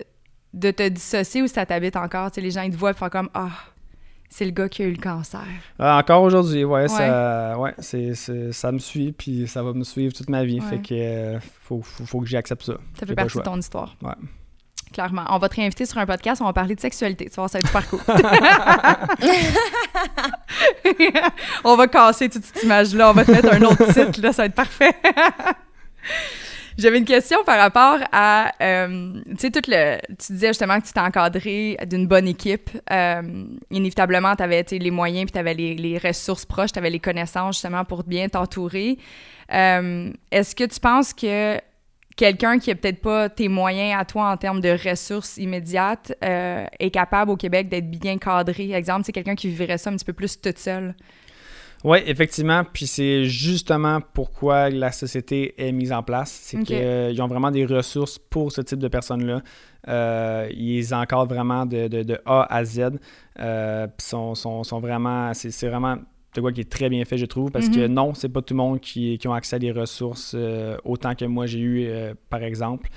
de 0.53 0.71
te 0.71 0.87
dissocier 0.87 1.41
ou 1.41 1.47
ça 1.47 1.65
t'habite 1.65 1.95
encore? 1.95 2.31
Tu 2.31 2.35
sais, 2.35 2.41
les 2.41 2.51
gens, 2.51 2.61
ils 2.61 2.71
te 2.71 2.77
voient 2.77 2.91
et 2.91 2.93
font 2.93 3.09
comme 3.09 3.29
Ah, 3.33 3.51
c'est 4.29 4.45
le 4.45 4.51
gars 4.51 4.67
qui 4.67 4.81
a 4.81 4.85
eu 4.85 4.91
le 4.91 5.01
cancer. 5.01 5.45
Euh, 5.79 5.91
encore 5.91 6.23
aujourd'hui, 6.23 6.63
ouais, 6.63 6.87
Ça, 6.87 7.57
ouais 7.59 7.73
c'est, 7.77 8.13
ça 8.51 8.71
me 8.71 8.79
suit, 8.79 9.11
puis 9.11 9.47
ça 9.47 9.61
va 9.61 9.73
me 9.73 9.83
suivre 9.83 10.11
toute 10.13 10.29
ma 10.29 10.43
vie. 10.43 10.59
Fait 10.59 10.79
que 10.79 10.93
euh, 10.93 11.39
faut, 11.61 11.81
faut, 11.83 12.19
que 12.19 12.25
j'accepte 12.27 12.63
ça. 12.63 12.73
Ça 12.99 13.05
fait 13.05 13.13
partie 13.13 13.37
de 13.37 13.43
ton 13.43 13.57
histoire. 13.57 13.95
Ouais. 14.01 14.13
Clairement. 14.91 15.25
On 15.29 15.37
va 15.37 15.49
te 15.49 15.55
réinviter 15.55 15.85
sur 15.85 15.97
un 15.99 16.05
podcast, 16.05 16.41
on 16.41 16.45
va 16.45 16.53
parler 16.53 16.75
de 16.75 16.79
sexualité. 16.79 17.25
Tu 17.25 17.35
vas 17.35 17.47
voir, 17.47 17.49
ça 17.49 17.59
va 17.59 17.61
être 17.61 17.67
super 17.67 17.89
cool. 17.89 17.99
on 21.63 21.75
va 21.75 21.87
casser 21.87 22.29
toute 22.29 22.45
cette 22.45 22.63
image-là. 22.63 23.09
On 23.09 23.13
va 23.13 23.25
te 23.25 23.31
mettre 23.31 23.53
un 23.53 23.61
autre 23.63 23.85
titre, 23.87 24.21
là, 24.21 24.33
ça 24.33 24.43
va 24.43 24.45
être 24.47 24.55
parfait. 24.55 24.95
J'avais 26.77 26.97
une 26.97 27.05
question 27.05 27.43
par 27.43 27.59
rapport 27.59 27.99
à, 28.11 28.51
euh, 28.61 29.21
tu 29.39 30.33
disais 30.33 30.47
justement 30.47 30.79
que 30.79 30.87
tu 30.87 30.93
t'es 30.93 30.99
encadré 30.99 31.77
d'une 31.87 32.07
bonne 32.07 32.27
équipe. 32.27 32.69
Euh, 32.91 33.45
inévitablement, 33.69 34.35
tu 34.35 34.43
avais 34.43 34.65
les 34.71 34.91
moyens, 34.91 35.25
puis 35.25 35.33
tu 35.33 35.39
avais 35.39 35.53
les, 35.53 35.97
ressources 36.03 36.45
proches, 36.45 36.71
tu 36.71 36.79
avais 36.79 36.89
les 36.89 36.99
connaissances 36.99 37.55
justement 37.55 37.85
pour 37.85 38.03
bien 38.03 38.27
t'entourer. 38.27 38.97
Euh, 39.53 40.11
est-ce 40.31 40.55
que 40.55 40.63
tu 40.63 40.79
penses 40.79 41.13
que 41.13 41.59
quelqu'un 42.15 42.57
qui 42.57 42.71
a 42.71 42.75
peut-être 42.75 43.01
pas 43.01 43.29
tes 43.29 43.49
moyens 43.49 43.99
à 43.99 44.05
toi 44.05 44.31
en 44.31 44.37
termes 44.37 44.59
de 44.59 44.75
ressources 44.89 45.37
immédiates 45.37 46.13
est 46.21 46.91
capable 46.91 47.31
au 47.31 47.37
Québec 47.37 47.69
d'être 47.69 47.89
bien 47.89 48.17
cadré? 48.17 48.71
Exemple, 48.71 49.03
c'est 49.05 49.11
quelqu'un 49.11 49.35
qui 49.35 49.47
vivrait 49.49 49.77
ça 49.77 49.91
un 49.91 49.95
petit 49.95 50.05
peu 50.05 50.13
plus 50.13 50.41
toute 50.41 50.57
seule. 50.57 50.95
Oui, 51.83 51.97
effectivement. 52.05 52.63
Puis 52.63 52.87
c'est 52.87 53.25
justement 53.25 53.99
pourquoi 54.13 54.69
la 54.69 54.91
société 54.91 55.53
est 55.57 55.71
mise 55.71 55.91
en 55.91 56.01
place. 56.03 56.31
C'est 56.31 56.63
qu'ils 56.63 57.21
ont 57.21 57.27
vraiment 57.27 57.51
des 57.51 57.65
ressources 57.65 58.17
pour 58.17 58.51
ce 58.51 58.61
type 58.61 58.79
de 58.79 58.87
personnes-là. 58.87 59.41
Euh, 59.89 60.47
ils 60.55 60.93
encadrent 60.93 61.25
vraiment 61.27 61.65
de, 61.65 62.19
A 62.25 62.47
à 62.53 62.63
Z. 62.63 62.91
Euh, 63.39 63.87
puis 63.87 64.07
sont, 64.07 64.33
sont, 64.35 64.79
vraiment. 64.79 65.33
C'est 65.33 65.67
vraiment 65.67 65.97
de 66.35 66.41
quoi 66.41 66.51
qui 66.51 66.61
est 66.61 66.71
très 66.71 66.89
bien 66.89 67.05
fait, 67.05 67.17
je 67.19 67.25
trouve, 67.27 67.51
parce 67.51 67.69
que 67.69 67.85
Mhm. 67.85 67.93
non, 67.93 68.13
c'est 68.15 68.29
pas 68.29 68.41
tout 68.41 68.55
le 68.55 68.57
monde 68.57 68.79
qui, 68.79 69.19
qui 69.19 69.27
ont 69.27 69.33
accès 69.33 69.57
à 69.57 69.59
des 69.59 69.71
ressources 69.71 70.33
euh, 70.35 70.77
autant 70.83 71.13
que 71.13 71.25
moi 71.25 71.45
j'ai 71.45 71.59
eu, 71.59 71.85
euh, 71.85 72.15
par 72.29 72.41
exemple. 72.41 72.89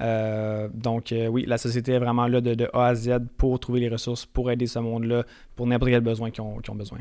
Euh, 0.00 0.68
donc, 0.72 1.10
euh, 1.10 1.26
oui, 1.26 1.44
la 1.46 1.58
société 1.58 1.92
est 1.92 1.98
vraiment 1.98 2.28
là 2.28 2.40
de, 2.40 2.54
de 2.54 2.68
A 2.72 2.86
à 2.86 2.94
Z 2.94 3.18
pour 3.36 3.58
trouver 3.58 3.80
les 3.80 3.88
ressources, 3.88 4.26
pour 4.26 4.48
aider 4.50 4.68
ce 4.68 4.78
monde-là, 4.78 5.24
pour 5.56 5.66
n'importe 5.66 5.90
quel 5.90 6.02
besoin 6.02 6.30
qu'ils 6.30 6.42
ont, 6.42 6.58
qu'ils 6.58 6.70
ont 6.72 6.76
besoin. 6.76 6.98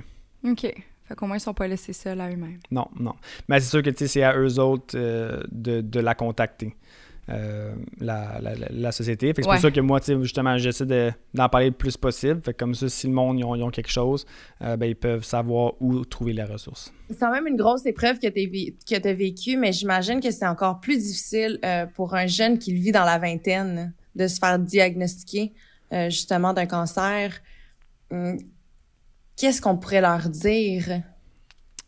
OK. 0.47 0.73
Fait 1.05 1.15
qu'au 1.15 1.25
moins, 1.27 1.37
ils 1.37 1.41
sont 1.41 1.53
pas 1.53 1.67
laissés 1.67 1.93
seuls 1.93 2.19
à 2.21 2.29
eux-mêmes. 2.31 2.59
Non, 2.71 2.87
non. 2.99 3.13
Mais 3.47 3.59
c'est 3.59 3.69
sûr 3.69 3.81
que 3.83 3.89
c'est 4.07 4.23
à 4.23 4.37
eux 4.37 4.59
autres 4.59 4.95
euh, 4.97 5.41
de, 5.51 5.81
de 5.81 5.99
la 5.99 6.15
contacter, 6.15 6.75
euh, 7.29 7.73
la, 7.99 8.39
la, 8.41 8.55
la- 8.55 8.67
la 8.71 8.91
société. 8.91 9.27
Fait 9.27 9.33
que 9.33 9.41
c'est 9.43 9.49
Ouais. 9.49 9.55
pour 9.55 9.61
ça 9.61 9.71
que 9.71 9.81
moi, 9.81 9.99
justement, 10.21 10.57
j'essaie 10.57 10.85
de- 10.85 11.11
d'en 11.33 11.49
parler 11.49 11.67
le 11.67 11.73
plus 11.75 11.97
possible. 11.97 12.41
Fait 12.43 12.53
que 12.53 12.57
comme 12.57 12.73
ça, 12.73 12.87
si 12.89 13.07
le 13.07 13.13
monde, 13.13 13.37
ils 13.39 13.43
ont, 13.43 13.53
ils 13.55 13.63
ont 13.63 13.69
quelque 13.69 13.91
chose, 13.91 14.25
euh, 14.61 14.77
ben, 14.77 14.85
ils 14.87 14.95
peuvent 14.95 15.23
savoir 15.25 15.73
où 15.81 16.05
trouver 16.05 16.31
les 16.33 16.43
ressources. 16.43 16.93
C'est 17.09 17.19
quand 17.19 17.31
même 17.31 17.47
une 17.47 17.57
grosse 17.57 17.85
épreuve 17.85 18.19
que 18.19 18.27
tu 18.27 18.95
as 19.07 19.13
vécue, 19.13 19.57
mais 19.57 19.71
j'imagine 19.73 20.21
que 20.21 20.31
c'est 20.31 20.47
encore 20.47 20.79
plus 20.79 20.97
difficile 20.97 21.59
euh, 21.65 21.85
pour 21.85 22.15
un 22.15 22.27
jeune 22.27 22.57
qui 22.59 22.73
le 22.73 22.79
vit 22.79 22.91
dans 22.93 23.05
la 23.05 23.17
vingtaine 23.19 23.93
de 24.15 24.27
se 24.27 24.39
faire 24.39 24.57
diagnostiquer 24.57 25.53
euh, 25.91 26.09
justement 26.09 26.53
d'un 26.53 26.65
cancer. 26.65 27.33
Qu'est-ce 29.37 29.61
qu'on 29.61 29.77
pourrait 29.77 30.01
leur 30.01 30.29
dire? 30.29 31.01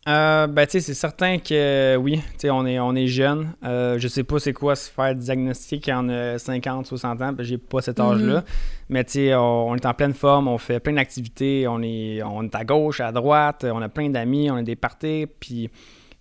Euh, 0.08 0.46
ben, 0.46 0.66
tu 0.66 0.72
sais, 0.72 0.80
c'est 0.80 0.94
certain 0.94 1.38
que 1.38 1.96
oui, 1.96 2.18
tu 2.18 2.22
sais, 2.38 2.50
on 2.50 2.64
est, 2.64 2.78
on 2.78 2.94
est 2.94 3.08
jeune. 3.08 3.54
Euh, 3.64 3.98
je 3.98 4.06
sais 4.06 4.22
pas 4.22 4.38
c'est 4.38 4.52
quoi 4.52 4.76
se 4.76 4.88
faire 4.88 5.16
diagnostiquer 5.16 5.90
quand 5.90 6.04
on 6.04 6.08
a 6.08 6.38
50, 6.38 6.86
60 6.86 7.22
ans, 7.22 7.34
j'ai 7.40 7.58
pas 7.58 7.80
cet 7.80 7.98
âge-là. 7.98 8.44
Mais 8.88 9.02
tu 9.02 9.12
sais, 9.12 9.34
on, 9.34 9.70
on 9.70 9.74
est 9.74 9.84
en 9.84 9.94
pleine 9.94 10.14
forme, 10.14 10.46
on 10.46 10.58
fait 10.58 10.78
plein 10.78 10.92
d'activités, 10.92 11.66
on 11.66 11.82
est, 11.82 12.22
on 12.22 12.44
est 12.44 12.54
à 12.54 12.64
gauche, 12.64 13.00
à 13.00 13.10
droite, 13.10 13.66
on 13.68 13.82
a 13.82 13.88
plein 13.88 14.08
d'amis, 14.08 14.48
on 14.48 14.56
a 14.56 14.62
des 14.62 14.76
parties, 14.76 15.26
puis, 15.40 15.70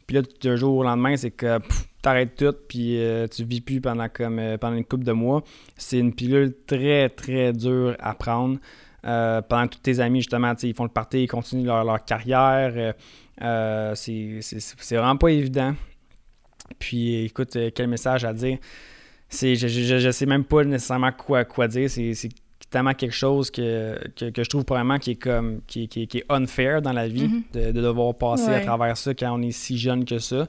puis 0.08 0.16
là, 0.16 0.24
d'un 0.42 0.56
jour 0.56 0.78
au 0.78 0.84
lendemain, 0.84 1.16
c'est 1.16 1.32
que 1.32 1.60
t'arrêtes 2.02 2.36
tout, 2.38 2.56
puis 2.68 3.00
euh, 3.00 3.28
tu 3.28 3.44
vis 3.44 3.62
plus 3.62 3.82
pendant, 3.82 4.10
comme, 4.10 4.42
pendant 4.60 4.78
une 4.78 4.86
couple 4.86 5.04
de 5.04 5.12
mois. 5.12 5.44
C'est 5.78 6.00
une 6.00 6.14
pilule 6.14 6.56
très, 6.66 7.10
très 7.10 7.54
dure 7.54 7.96
à 8.00 8.16
prendre. 8.16 8.58
Euh, 9.06 9.42
pendant 9.42 9.68
que 9.68 9.76
tous 9.76 9.82
tes 9.82 10.00
amis, 10.00 10.22
justement, 10.22 10.54
ils 10.64 10.74
font 10.74 10.84
le 10.84 10.90
party, 10.90 11.24
ils 11.24 11.28
continuent 11.28 11.66
leur, 11.66 11.84
leur 11.84 12.04
carrière. 12.04 12.74
euh, 12.76 12.94
euh, 13.42 13.94
c'est 13.96 14.96
vraiment 14.96 15.18
pas 15.18 15.30
évident. 15.30 15.76
Puis 16.80 17.26
écoute, 17.26 17.56
euh, 17.56 17.70
quel 17.74 17.88
message 17.88 18.26
à 18.26 18.34
dire? 18.34 18.58
C'est, 19.30 19.56
je, 19.56 19.68
je, 19.68 20.00
je 20.00 20.12
sais 20.12 20.26
même 20.26 20.44
pas 20.44 20.64
nécessairement 20.64 21.12
quoi, 21.12 21.46
quoi 21.46 21.68
dire. 21.68 21.90
C'est, 21.90 22.14
tellement 22.72 22.94
quelque 22.96 23.14
chose 23.16 23.52
que, 23.52 23.98
que, 24.18 24.32
que 24.32 24.44
je 24.44 24.50
trouve 24.50 24.66
probablement 24.66 24.98
qui 24.98 25.12
est 25.12 25.16
comme 25.16 25.62
qui, 25.68 25.88
qui, 25.88 26.08
qui 26.08 26.18
est 26.18 26.26
unfair 26.30 26.82
dans 26.82 26.92
la 26.92 27.08
vie 27.08 27.28
Mhm. 27.28 27.44
de, 27.54 27.72
de 27.72 27.82
devoir 27.82 28.16
passer 28.16 28.50
à 28.50 28.60
travers 28.60 28.98
ça 28.98 29.14
quand 29.14 29.32
on 29.38 29.42
est 29.44 29.52
si 29.52 29.78
jeune 29.78 30.04
que 30.04 30.18
ça. 30.20 30.48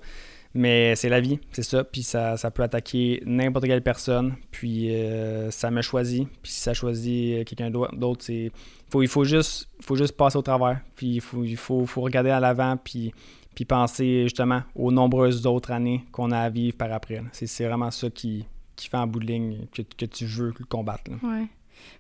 Mais 0.54 0.96
c'est 0.96 1.08
la 1.08 1.20
vie, 1.20 1.38
c'est 1.52 1.62
ça. 1.62 1.84
Puis 1.84 2.02
ça, 2.02 2.36
ça 2.36 2.50
peut 2.50 2.62
attaquer 2.62 3.22
n'importe 3.26 3.66
quelle 3.66 3.82
personne. 3.82 4.34
Puis 4.50 4.94
euh, 4.94 5.50
ça 5.50 5.70
me 5.70 5.82
choisit. 5.82 6.26
Puis 6.42 6.52
si 6.52 6.60
ça 6.60 6.72
choisit 6.74 7.34
euh, 7.40 7.44
quelqu'un 7.44 7.70
d'au- 7.70 7.88
d'autre, 7.92 8.24
c'est 8.24 8.50
faut, 8.90 9.02
il 9.02 9.08
faut 9.08 9.24
juste, 9.24 9.68
faut 9.82 9.96
juste 9.96 10.16
passer 10.16 10.38
au 10.38 10.42
travers. 10.42 10.80
Puis 10.94 11.06
il 11.16 11.20
faut, 11.20 11.44
il 11.44 11.56
faut, 11.56 11.84
faut 11.86 12.00
regarder 12.00 12.30
à 12.30 12.40
l'avant. 12.40 12.76
Puis, 12.76 13.12
puis 13.54 13.64
penser 13.64 14.22
justement 14.24 14.62
aux 14.74 14.92
nombreuses 14.92 15.46
autres 15.46 15.72
années 15.72 16.04
qu'on 16.12 16.30
a 16.30 16.38
à 16.38 16.48
vivre 16.50 16.76
par 16.76 16.92
après. 16.92 17.22
C'est, 17.32 17.46
c'est 17.46 17.66
vraiment 17.66 17.90
ça 17.90 18.08
qui, 18.10 18.46
qui 18.76 18.88
fait 18.88 18.96
en 18.96 19.06
bout 19.06 19.20
de 19.20 19.26
ligne 19.26 19.66
que, 19.74 19.82
que 19.82 20.06
tu 20.06 20.24
veux 20.26 20.54
combattre. 20.68 21.10
là. 21.10 21.16
Ouais. 21.22 21.46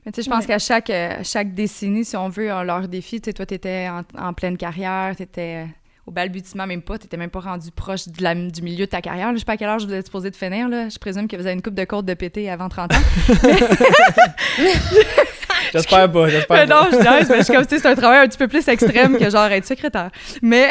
Mais 0.04 0.12
tu 0.12 0.16
sais, 0.16 0.22
je 0.22 0.30
pense 0.30 0.40
Ouais. 0.44 0.46
qu'à 0.46 0.58
chaque, 0.58 0.88
euh, 0.90 1.20
chaque 1.22 1.52
décennie, 1.54 2.04
si 2.04 2.16
on 2.16 2.28
veut, 2.30 2.50
ont 2.52 2.62
leur 2.62 2.88
défi. 2.88 3.20
Tu 3.20 3.26
sais, 3.28 3.32
toi, 3.34 3.44
t'étais 3.44 3.88
en, 3.90 4.02
en 4.18 4.32
pleine 4.32 4.56
carrière, 4.56 5.14
t'étais 5.16 5.66
au 6.06 6.12
balbutiement, 6.12 6.66
même 6.66 6.82
pas, 6.82 6.98
t'étais 6.98 7.16
même 7.16 7.30
pas 7.30 7.40
rendu 7.40 7.70
proche 7.72 8.06
de 8.08 8.22
la- 8.22 8.34
du 8.34 8.62
milieu 8.62 8.84
de 8.86 8.90
ta 8.90 9.00
carrière. 9.02 9.26
là. 9.28 9.32
Je 9.34 9.38
sais 9.40 9.44
pas 9.44 9.54
à 9.54 9.56
quel 9.56 9.68
âge 9.68 9.84
vous 9.84 9.92
êtes 9.92 10.06
supposé 10.06 10.30
de 10.30 10.36
finir, 10.36 10.68
là. 10.68 10.88
Je 10.88 10.98
présume 10.98 11.26
que 11.26 11.34
vous 11.36 11.42
avez 11.46 11.54
une 11.54 11.62
coupe 11.62 11.74
de 11.74 11.84
côte 11.84 12.04
de 12.06 12.14
pété 12.14 12.48
avant 12.48 12.68
30 12.68 12.92
ans. 12.94 12.96
J'espère 15.72 16.10
pas, 16.12 16.24
Mais 16.26 16.30
j'espère 16.30 16.68
non, 16.68 16.74
pas. 16.84 16.90
je 16.92 16.96
niaise, 16.96 17.28
mais 17.28 17.38
je 17.38 17.42
suis 17.44 17.54
comme, 17.54 17.66
tu 17.66 17.74
sais, 17.76 17.82
c'est 17.82 17.88
un 17.88 17.94
travail 17.94 18.20
un 18.24 18.28
petit 18.28 18.38
peu 18.38 18.46
plus 18.48 18.66
extrême 18.68 19.18
que 19.18 19.28
genre 19.30 19.46
être 19.46 19.66
secrétaire. 19.66 20.10
Mais, 20.42 20.68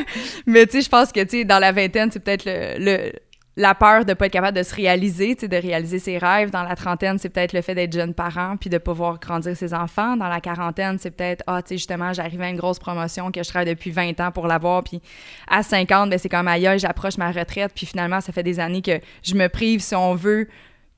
mais 0.46 0.66
tu 0.66 0.78
sais, 0.78 0.82
je 0.82 0.88
pense 0.88 1.12
que, 1.12 1.20
tu 1.20 1.38
sais, 1.40 1.44
dans 1.44 1.58
la 1.58 1.70
vingtaine, 1.72 2.10
c'est 2.10 2.20
peut-être 2.20 2.44
le, 2.46 2.78
le- 2.82 3.12
la 3.58 3.74
peur 3.74 4.04
de 4.04 4.14
pas 4.14 4.26
être 4.26 4.32
capable 4.32 4.56
de 4.56 4.62
se 4.62 4.72
réaliser, 4.72 5.34
de 5.34 5.56
réaliser 5.56 5.98
ses 5.98 6.16
rêves. 6.16 6.50
Dans 6.50 6.62
la 6.62 6.76
trentaine, 6.76 7.18
c'est 7.18 7.28
peut-être 7.28 7.52
le 7.52 7.60
fait 7.60 7.74
d'être 7.74 7.92
jeune 7.92 8.14
parent 8.14 8.56
puis 8.56 8.70
de 8.70 8.78
pas 8.78 8.92
voir 8.92 9.18
grandir 9.18 9.56
ses 9.56 9.74
enfants. 9.74 10.16
Dans 10.16 10.28
la 10.28 10.40
quarantaine, 10.40 10.96
c'est 11.00 11.10
peut-être, 11.10 11.42
ah, 11.48 11.60
tu 11.60 11.70
sais, 11.70 11.76
justement, 11.76 12.12
j'arrive 12.12 12.40
à 12.40 12.48
une 12.48 12.56
grosse 12.56 12.78
promotion 12.78 13.32
que 13.32 13.42
je 13.42 13.48
travaille 13.48 13.74
depuis 13.74 13.90
20 13.90 14.20
ans 14.20 14.30
pour 14.30 14.46
l'avoir 14.46 14.84
puis 14.84 15.02
à 15.48 15.64
50, 15.64 16.08
ben 16.08 16.20
c'est 16.20 16.28
comme 16.28 16.46
ailleurs, 16.46 16.78
j'approche 16.78 17.18
ma 17.18 17.32
retraite 17.32 17.72
puis 17.74 17.84
finalement, 17.84 18.20
ça 18.20 18.32
fait 18.32 18.44
des 18.44 18.60
années 18.60 18.80
que 18.80 19.00
je 19.24 19.34
me 19.34 19.48
prive, 19.48 19.80
si 19.80 19.96
on 19.96 20.14
veut, 20.14 20.46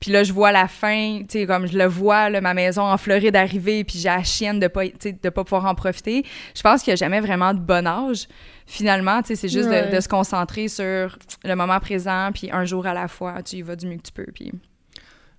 puis 0.01 0.11
là, 0.11 0.23
je 0.23 0.33
vois 0.33 0.51
la 0.51 0.67
fin, 0.67 1.19
tu 1.21 1.39
sais, 1.39 1.45
comme 1.45 1.65
je 1.67 1.77
le 1.77 1.85
vois, 1.85 2.29
là, 2.29 2.41
ma 2.41 2.53
maison 2.53 2.81
en 2.81 2.97
Floride 2.97 3.35
arriver, 3.37 3.83
puis 3.85 3.99
j'ai 3.99 4.09
la 4.09 4.23
chienne 4.23 4.59
de 4.59 4.67
pas, 4.67 4.85
tu 4.87 4.93
sais, 4.99 5.13
de 5.23 5.29
pas 5.29 5.43
pouvoir 5.45 5.65
en 5.67 5.75
profiter. 5.75 6.25
Je 6.53 6.61
pense 6.61 6.81
qu'il 6.83 6.91
n'y 6.91 6.93
a 6.93 6.97
jamais 6.97 7.21
vraiment 7.21 7.53
de 7.53 7.59
bon 7.59 7.87
âge. 7.87 8.27
Finalement, 8.65 9.21
tu 9.21 9.29
sais, 9.29 9.35
c'est 9.35 9.47
juste 9.47 9.69
de- 9.69 9.73
Ouais. 9.73 9.89
de, 9.95 9.99
se 10.01 10.09
concentrer 10.09 10.67
sur 10.67 11.17
le 11.45 11.55
moment 11.55 11.79
présent, 11.79 12.31
puis 12.33 12.49
un 12.51 12.65
jour 12.65 12.85
à 12.87 12.93
la 12.93 13.07
fois, 13.07 13.41
tu 13.43 13.57
y 13.57 13.61
vas 13.61 13.75
du 13.77 13.85
mieux 13.87 13.97
que 13.97 14.01
tu 14.03 14.11
peux, 14.11 14.25
puis... 14.33 14.51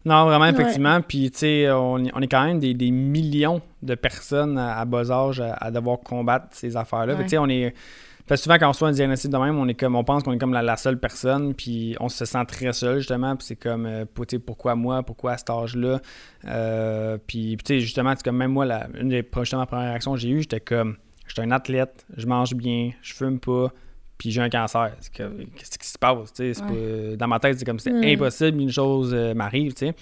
Non, 0.04 0.24
vraiment, 0.24 0.44
Ouais. 0.46 0.50
effectivement. 0.50 1.00
Puis, 1.00 1.30
tu 1.30 1.38
sais, 1.38 1.70
on, 1.70 1.94
on 2.12 2.20
est 2.22 2.26
quand 2.26 2.44
même 2.44 2.58
des, 2.58 2.74
des 2.74 2.90
millions 2.90 3.60
de 3.82 3.94
personnes 3.94 4.58
à, 4.58 4.78
à 4.80 4.84
bas 4.84 5.10
âge 5.12 5.40
à, 5.40 5.54
à 5.54 5.70
devoir 5.70 6.00
combattre 6.00 6.46
ces 6.50 6.76
affaires-là. 6.76 7.14
Ouais. 7.14 7.22
Tu 7.22 7.28
sais, 7.30 7.38
on 7.38 7.48
est. 7.48 7.72
Parce 8.26 8.40
que 8.40 8.44
souvent, 8.44 8.56
quand 8.58 8.66
on 8.66 8.70
reçoit 8.70 8.88
un 8.88 8.92
diagnostic 8.92 9.30
de 9.30 9.36
même, 9.36 9.58
on, 9.58 9.66
est 9.68 9.74
comme, 9.74 9.96
on 9.96 10.04
pense 10.04 10.22
qu'on 10.22 10.32
est 10.32 10.38
comme 10.38 10.52
la, 10.52 10.62
la 10.62 10.76
seule 10.76 10.98
personne, 10.98 11.54
puis 11.54 11.96
on 12.00 12.08
se 12.08 12.24
sent 12.24 12.44
très 12.46 12.72
seul, 12.72 12.98
justement. 12.98 13.34
Puis 13.36 13.46
c'est 13.48 13.56
comme, 13.56 13.84
euh, 13.86 14.04
pourquoi 14.46 14.74
moi, 14.74 15.02
pourquoi 15.02 15.32
à 15.32 15.38
cet 15.38 15.50
âge-là? 15.50 16.00
Euh, 16.46 17.18
puis, 17.26 17.56
tu 17.64 17.74
sais, 17.74 17.80
justement, 17.80 18.12
c'est 18.16 18.22
comme 18.24 18.36
même 18.36 18.52
moi, 18.52 18.64
la, 18.64 18.86
une 18.98 19.08
des 19.08 19.26
justement, 19.38 19.66
premières 19.66 19.88
réactions 19.88 20.12
que 20.14 20.18
j'ai 20.20 20.30
eues, 20.30 20.42
j'étais 20.42 20.60
comme, 20.60 20.96
j'étais 21.26 21.42
un 21.42 21.50
athlète, 21.50 22.06
je 22.16 22.26
mange 22.26 22.54
bien, 22.54 22.90
je 23.02 23.12
fume 23.14 23.38
pas, 23.40 23.72
puis 24.18 24.30
j'ai 24.30 24.40
un 24.40 24.50
cancer. 24.50 24.92
C'est 25.00 25.12
Qu'est-ce 25.12 25.78
qui 25.78 25.86
se 25.88 25.98
passe? 25.98 26.32
pas- 26.62 27.16
dans 27.16 27.28
ma 27.28 27.38
tête, 27.40 27.58
c'est 27.58 27.64
comme, 27.64 27.78
c'est 27.78 27.92
Mm. 27.92 28.04
impossible 28.04 28.58
qu'une 28.58 28.70
chose 28.70 29.12
euh, 29.14 29.34
m'arrive, 29.34 29.72
tu 29.74 29.86
sais? 29.86 29.92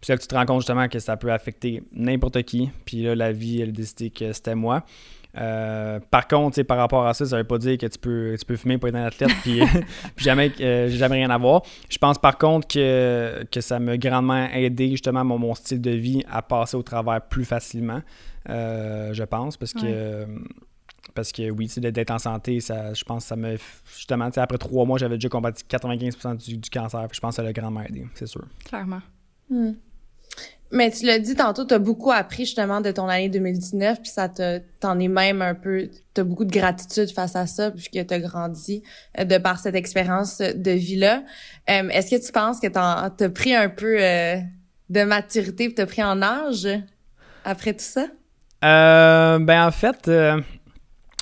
Puis 0.00 0.10
là 0.10 0.16
que 0.16 0.22
tu 0.22 0.28
te 0.28 0.34
rends 0.34 0.46
compte 0.46 0.60
justement 0.60 0.88
que 0.88 0.98
ça 0.98 1.16
peut 1.18 1.30
affecter 1.30 1.82
n'importe 1.92 2.42
qui. 2.44 2.70
Puis 2.86 3.02
là, 3.02 3.14
la 3.14 3.32
vie, 3.32 3.60
elle 3.60 3.68
a 3.68 3.72
décidé 3.72 4.08
que 4.08 4.32
c'était 4.32 4.54
moi. 4.54 4.82
Euh, 5.38 6.00
par 6.10 6.26
contre, 6.26 6.54
tu 6.54 6.60
sais, 6.60 6.64
par 6.64 6.78
rapport 6.78 7.06
à 7.06 7.14
ça, 7.14 7.24
ça 7.24 7.36
veut 7.36 7.44
pas 7.44 7.58
dire 7.58 7.78
que 7.78 7.86
tu 7.86 7.98
peux, 7.98 8.34
tu 8.38 8.44
peux 8.44 8.56
fumer 8.56 8.78
pour 8.78 8.88
être 8.88 8.96
un 8.96 9.04
athlète 9.04 9.30
puis, 9.42 9.60
puis 10.16 10.24
jamais, 10.24 10.52
euh, 10.60 10.88
jamais 10.88 11.16
rien 11.16 11.30
avoir. 11.30 11.62
Je 11.88 11.98
pense 11.98 12.18
par 12.18 12.36
contre 12.36 12.66
que, 12.66 13.44
que 13.50 13.60
ça 13.60 13.78
m'a 13.78 13.96
grandement 13.96 14.48
aidé 14.52 14.90
justement 14.90 15.24
mon, 15.24 15.38
mon 15.38 15.54
style 15.54 15.80
de 15.80 15.92
vie 15.92 16.24
à 16.30 16.42
passer 16.42 16.76
au 16.76 16.82
travers 16.82 17.20
plus 17.20 17.44
facilement, 17.44 18.02
euh, 18.48 19.12
je 19.12 19.24
pense, 19.24 19.56
parce 19.56 19.72
que... 19.72 19.80
Ouais. 19.80 19.92
euh, 19.92 20.26
parce 21.12 21.32
que 21.32 21.50
oui, 21.50 21.68
d'être 21.78 22.10
en 22.12 22.18
santé, 22.18 22.60
ça, 22.60 22.94
je 22.94 23.02
pense 23.02 23.24
que 23.24 23.28
ça 23.30 23.36
m'a. 23.36 23.48
Justement, 23.96 24.28
tu 24.28 24.34
sais, 24.34 24.40
après 24.40 24.58
trois 24.58 24.84
mois, 24.84 24.96
j'avais 24.96 25.16
déjà 25.16 25.28
combattu 25.28 25.64
95% 25.68 26.36
du, 26.36 26.56
du 26.56 26.70
cancer. 26.70 27.08
Je 27.12 27.18
pense 27.18 27.32
que 27.32 27.36
ça 27.36 27.42
l'a 27.42 27.52
grandement 27.52 27.82
aidé, 27.82 28.06
c'est 28.14 28.28
sûr. 28.28 28.44
Clairement. 28.64 29.00
Hmm. 29.48 29.72
Mais 30.72 30.90
tu 30.90 31.04
l'as 31.04 31.18
dit 31.18 31.34
tantôt, 31.34 31.64
tu 31.64 31.74
as 31.74 31.80
beaucoup 31.80 32.12
appris 32.12 32.44
justement 32.44 32.80
de 32.80 32.92
ton 32.92 33.08
année 33.08 33.28
2019, 33.28 34.02
puis 34.02 34.10
ça 34.10 34.28
te, 34.28 34.60
t'en 34.78 34.98
es 35.00 35.08
même 35.08 35.42
un 35.42 35.54
peu, 35.54 35.88
tu 36.14 36.20
as 36.20 36.24
beaucoup 36.24 36.44
de 36.44 36.52
gratitude 36.52 37.10
face 37.10 37.34
à 37.34 37.46
ça, 37.46 37.72
puisque 37.72 38.06
tu 38.06 38.14
as 38.14 38.18
grandi 38.20 38.82
euh, 39.18 39.24
de 39.24 39.38
par 39.38 39.58
cette 39.58 39.74
expérience 39.74 40.38
de 40.38 40.70
vie-là. 40.70 41.24
Euh, 41.68 41.88
Est-ce 41.88 42.14
que 42.14 42.24
tu 42.24 42.30
penses 42.30 42.60
que 42.60 42.68
tu 42.68 42.78
as 42.78 43.30
pris 43.30 43.54
un 43.54 43.68
peu 43.68 43.96
euh, 44.00 44.36
de 44.90 45.02
maturité, 45.02 45.74
tu 45.74 45.82
as 45.82 45.86
pris 45.86 46.04
en 46.04 46.22
âge 46.22 46.68
après 47.44 47.72
tout 47.72 47.78
ça? 47.80 48.06
Euh, 48.62 49.38
ben 49.40 49.66
en 49.66 49.70
fait, 49.70 50.08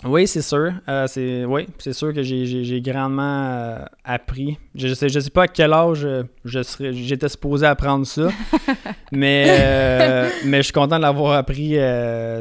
oui, 0.05 0.27
c'est 0.29 0.43
sûr. 0.43 0.73
Euh, 0.89 1.07
c'est 1.09 1.45
oui, 1.45 1.67
c'est 1.79 1.93
sûr 1.93 2.13
que 2.15 2.23
j'ai, 2.23 2.81
grandement 2.81 3.23
euh, 3.51 3.79
appris. 4.05 4.57
Je 4.75 4.95
sais, 4.95 5.09
je 5.09 5.19
sais 5.19 5.31
pas 5.31 5.45
à 5.45 5.49
quel 5.49 5.73
âge 5.73 6.05
euh, 6.05 6.23
je 6.45 6.63
serais, 6.63 6.93
j'étais 6.93 7.29
supposé 7.29 7.67
apprendre 7.67 8.07
ça, 8.07 8.29
mais 9.13 9.47
euh, 9.49 10.31
mais 10.45 10.59
je 10.59 10.63
suis 10.63 10.73
content 10.73 10.97
de 10.99 11.03
l'avoir 11.03 11.33
appris. 11.33 11.71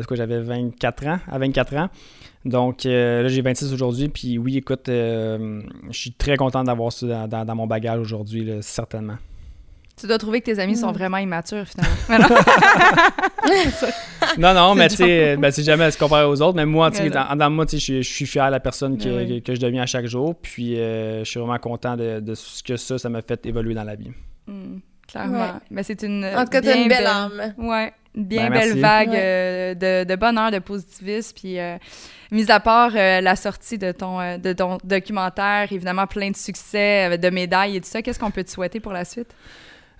Quoi, 0.08 0.16
j'avais 0.16 0.40
24 0.42 1.08
ans, 1.08 1.20
à 1.32 1.40
24 1.40 1.76
ans. 1.78 1.90
Donc 2.46 2.84
là, 2.84 3.28
j'ai 3.28 3.42
26 3.42 3.74
aujourd'hui. 3.74 4.08
Puis 4.10 4.38
oui, 4.38 4.58
écoute, 4.58 4.84
je 4.88 5.62
suis 5.92 6.12
très 6.14 6.38
content 6.38 6.64
d'avoir 6.64 6.92
ça 6.94 7.08
dans, 7.08 7.28
dans- 7.28 7.46
dans 7.46 7.56
mon 7.56 7.68
bagage 7.68 8.00
aujourd'hui, 8.00 8.50
certainement. 8.62 9.18
Tu 10.00 10.06
dois 10.08 10.18
trouver 10.20 10.42
que 10.42 10.46
tes 10.46 10.60
amis 10.60 10.76
sont 10.78 10.92
Mm. 10.92 10.94
vraiment 10.94 11.18
immatures, 11.18 11.66
finalement. 11.68 12.36
Non. 14.38 14.54
Non, 14.54 14.76
mais 14.76 14.90
tu 14.90 14.98
sais, 14.98 15.38
ben, 15.38 15.52
c'est 15.52 15.64
jamais 15.64 15.86
à 15.86 15.92
se 15.92 15.98
comparer 15.98 16.26
aux 16.26 16.42
autres. 16.42 16.56
Mais 16.56 16.66
moi, 16.66 16.92
tu 16.92 16.98
sais, 16.98 17.10
dans, 17.10 17.36
dans 17.36 17.50
moi, 17.50 17.66
tu 17.66 17.80
sais, 17.80 18.02
je 18.02 18.08
suis- 18.08 18.26
fier 18.26 18.46
de 18.48 18.52
la 18.52 18.60
personne 18.60 18.98
que, 18.98 19.08
oui. 19.10 19.42
que, 19.42 19.48
que 19.52 19.56
je 19.56 19.60
deviens 19.60 19.84
à 19.84 19.86
chaque 19.86 20.06
jour. 20.06 20.36
Puis 20.42 20.78
euh, 20.80 21.24
je 21.24 21.30
suis 21.30 21.40
vraiment 21.40 21.58
content 21.58 21.96
de, 21.96 22.20
de 22.20 22.36
ce 22.36 22.62
que 22.62 22.78
ça, 22.78 22.98
ça 22.98 23.10
m'a 23.10 23.22
fait 23.22 23.46
évoluer 23.46 23.74
dans 23.74 23.84
la 23.86 23.96
vie. 23.96 24.12
Hmm, 24.48 24.78
clairement. 25.08 25.40
Ouais. 25.40 25.52
Mais 25.72 25.84
c'est 25.84 26.02
une. 26.04 26.26
En 26.26 26.44
tout 26.44 26.50
cas, 26.52 26.62
t'as 26.62 26.76
une 26.78 26.88
belle 26.88 26.98
belle- 27.00 27.08
âme. 27.08 27.54
Ouais. 27.58 27.94
bien 28.14 28.50
Ben, 28.50 28.60
belle 28.60 28.68
merci. 28.76 28.80
vague 28.82 29.10
Ouais. 29.10 29.20
euh, 29.20 29.74
de, 30.04 30.10
de 30.10 30.16
bonheur, 30.16 30.52
de 30.52 30.60
positivisme. 30.60 31.34
Puis, 31.40 31.60
euh, 31.60 31.78
mis 32.32 32.52
à 32.52 32.60
part 32.60 32.92
euh, 32.96 33.22
la 33.22 33.36
sortie 33.36 33.78
de 33.78 33.92
ton, 33.92 34.20
euh, 34.20 34.38
de 34.38 34.54
ton 34.54 34.78
documentaire, 34.84 35.68
évidemment 35.72 36.06
plein 36.08 36.30
de 36.32 36.36
succès, 36.38 37.18
de 37.18 37.30
médailles 37.30 37.78
et 37.78 37.82
tout 37.82 37.88
ça, 37.90 38.02
qu'est-ce 38.02 38.20
qu'on 38.20 38.32
peut 38.32 38.44
te 38.44 38.52
souhaiter 38.52 38.80
pour 38.80 38.92
la 38.94 39.06
suite? 39.06 39.34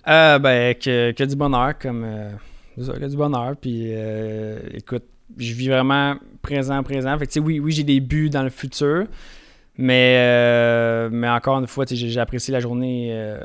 Euh, 0.08 0.38
ben, 0.38 0.74
que, 0.74 1.12
que 1.12 1.24
du 1.24 1.36
bonheur, 1.36 1.78
comme. 1.78 2.02
euh, 2.04 2.30
que 2.76 3.06
du 3.06 3.16
bonheur. 3.16 3.54
Puis, 3.60 3.88
euh, 3.88 4.58
écoute, 4.74 5.04
je 5.36 5.52
vis 5.52 5.68
vraiment 5.68 6.16
présent, 6.42 6.82
présent. 6.82 7.18
Fait 7.18 7.26
que, 7.26 7.32
tu 7.32 7.40
sais, 7.40 7.44
oui, 7.44 7.60
oui 7.60 7.72
j'ai 7.72 7.84
des 7.84 8.00
buts 8.00 8.30
dans 8.30 8.42
le 8.42 8.50
futur, 8.50 9.06
mais, 9.76 10.14
euh, 10.18 11.08
mais 11.12 11.28
encore 11.28 11.58
une 11.58 11.66
fois, 11.66 11.84
j'ai 11.90 12.20
apprécié 12.20 12.52
la 12.52 12.60
journée 12.60 13.08
euh, 13.12 13.38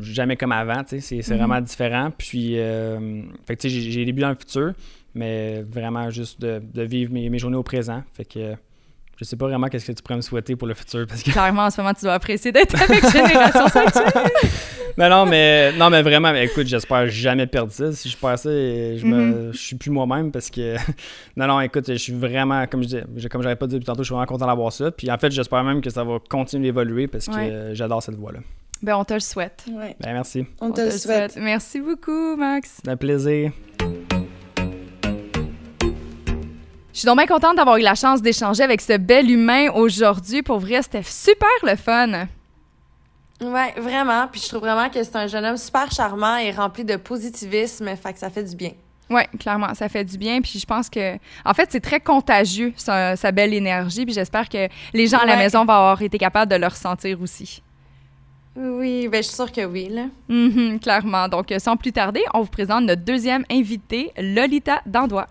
jamais 0.00 0.36
comme 0.36 0.52
avant, 0.52 0.82
c'est 0.86 1.16
Mhm. 1.28 1.36
vraiment 1.36 1.60
différent. 1.60 2.10
Puis, 2.16 2.54
fait 2.54 3.56
que, 3.56 3.60
tu 3.62 3.70
sais, 3.70 3.80
j'ai 3.90 4.04
des 4.04 4.12
buts 4.12 4.22
dans 4.22 4.30
le 4.30 4.34
futur, 4.36 4.72
mais 5.14 5.62
vraiment 5.62 6.08
juste 6.10 6.40
de, 6.40 6.62
de 6.72 6.82
vivre 6.82 7.12
mes, 7.12 7.28
mes 7.28 7.38
journées 7.38 7.56
au 7.56 7.62
présent. 7.62 8.02
Fait 8.14 8.24
que, 8.24 8.54
je 9.20 9.24
sais 9.26 9.36
pas 9.36 9.46
vraiment 9.48 9.66
qu'est-ce 9.66 9.86
que 9.86 9.92
tu 9.92 10.02
pourrais 10.02 10.16
me 10.16 10.22
souhaiter 10.22 10.56
pour 10.56 10.66
le 10.66 10.72
futur, 10.72 11.06
parce 11.06 11.22
que 11.22 11.30
Clairement, 11.30 11.64
en 11.66 11.70
ce 11.70 11.78
moment, 11.78 11.92
tu 11.92 12.06
dois 12.06 12.14
apprécier 12.14 12.52
d'être 12.52 12.80
avec 12.80 13.06
Génération 13.12 13.68
Sexuelle. 13.68 14.30
non, 14.96 15.10
non, 15.10 15.26
mais, 15.26 15.72
non, 15.74 15.90
mais 15.90 16.00
vraiment, 16.00 16.32
mais 16.32 16.46
écoute, 16.46 16.66
j'espère 16.66 17.06
jamais 17.08 17.46
perdre 17.46 17.70
ça. 17.70 17.92
Si 17.92 18.08
je 18.08 18.16
perds 18.16 18.38
ça, 18.38 18.48
je, 18.50 19.04
me, 19.04 19.16
Mhm. 19.20 19.52
je 19.52 19.58
suis 19.58 19.76
plus 19.76 19.90
moi-même 19.90 20.32
parce 20.32 20.48
que. 20.48 20.76
non, 21.36 21.46
non, 21.48 21.60
écoute, 21.60 21.84
je 21.88 21.98
suis 21.98 22.14
vraiment, 22.14 22.66
comme 22.66 22.82
je 22.82 22.88
dis, 22.88 23.28
comme 23.28 23.42
j'avais 23.42 23.56
pas 23.56 23.66
dit 23.66 23.74
depuis 23.74 23.84
tantôt, 23.86 24.02
je 24.02 24.06
suis 24.06 24.14
vraiment 24.14 24.26
content 24.26 24.46
d'avoir 24.46 24.72
ça. 24.72 24.90
Puis 24.90 25.10
en 25.10 25.18
fait, 25.18 25.30
j'espère 25.30 25.62
même 25.64 25.82
que 25.82 25.90
ça 25.90 26.02
va 26.02 26.16
continuer 26.30 26.68
d'évoluer 26.68 27.06
parce 27.06 27.26
que 27.26 27.34
Ouais. 27.34 27.74
j'adore 27.74 28.02
cette 28.02 28.16
voie-là. 28.16 28.38
Ben, 28.82 28.96
on 28.96 29.04
te 29.04 29.12
le 29.12 29.20
souhaite. 29.20 29.64
Ouais. 29.70 29.94
Ben, 30.00 30.14
merci. 30.14 30.46
On, 30.62 30.70
te 30.70 30.80
le 30.80 30.90
souhaite. 30.90 31.36
Merci 31.36 31.80
beaucoup, 31.80 32.36
Max. 32.36 32.80
Un 32.88 32.96
plaisir. 32.96 33.52
Je 36.92 36.98
suis 37.00 37.06
donc 37.06 37.18
bien 37.18 37.26
contente 37.26 37.56
d'avoir 37.56 37.76
eu 37.76 37.82
la 37.82 37.94
chance 37.94 38.20
d'échanger 38.20 38.64
avec 38.64 38.80
ce 38.80 38.96
bel 38.96 39.30
humain 39.30 39.70
aujourd'hui. 39.72 40.42
Pour 40.42 40.58
vrai, 40.58 40.82
c'était 40.82 41.04
super 41.04 41.48
le 41.62 41.76
fun. 41.76 42.26
Ouais, 43.40 43.72
vraiment. 43.76 44.26
Puis 44.26 44.40
je 44.40 44.48
trouve 44.48 44.60
vraiment 44.60 44.90
que 44.90 45.02
c'est 45.02 45.16
un 45.16 45.26
jeune 45.28 45.44
homme 45.44 45.56
super 45.56 45.90
charmant 45.92 46.36
et 46.36 46.50
rempli 46.50 46.84
de 46.84 46.96
positivisme. 46.96 47.88
Fait 47.96 48.12
que 48.12 48.18
ça 48.18 48.28
fait 48.28 48.42
du 48.42 48.56
bien. 48.56 48.72
Oui, 49.08 49.22
clairement, 49.38 49.72
ça 49.74 49.88
fait 49.88 50.04
du 50.04 50.18
bien. 50.18 50.40
Puis 50.40 50.58
je 50.58 50.66
pense 50.66 50.90
que, 50.90 51.14
en 51.44 51.54
fait, 51.54 51.68
c'est 51.70 51.80
très 51.80 52.00
contagieux, 52.00 52.72
sa, 52.76 53.16
sa 53.16 53.32
belle 53.32 53.54
énergie. 53.54 54.04
Puis 54.04 54.14
j'espère 54.14 54.48
que 54.48 54.68
les 54.92 55.06
gens 55.06 55.18
à 55.18 55.26
la 55.26 55.36
maison 55.36 55.64
vont 55.64 55.72
avoir 55.72 56.02
été 56.02 56.18
capables 56.18 56.50
de 56.50 56.56
le 56.56 56.66
ressentir 56.66 57.20
aussi. 57.22 57.62
Oui, 58.56 59.06
ben 59.06 59.22
je 59.22 59.28
suis 59.28 59.36
sûre 59.36 59.50
que 59.50 59.64
oui, 59.64 59.88
là. 59.88 60.06
Mhm, 60.28 60.80
clairement. 60.80 61.28
Donc, 61.28 61.54
sans 61.58 61.76
plus 61.76 61.92
tarder, 61.92 62.22
on 62.34 62.42
vous 62.42 62.50
présente 62.50 62.84
notre 62.84 63.02
deuxième 63.02 63.44
invité, 63.48 64.12
Lolita 64.18 64.82
Dandois. 64.86 65.28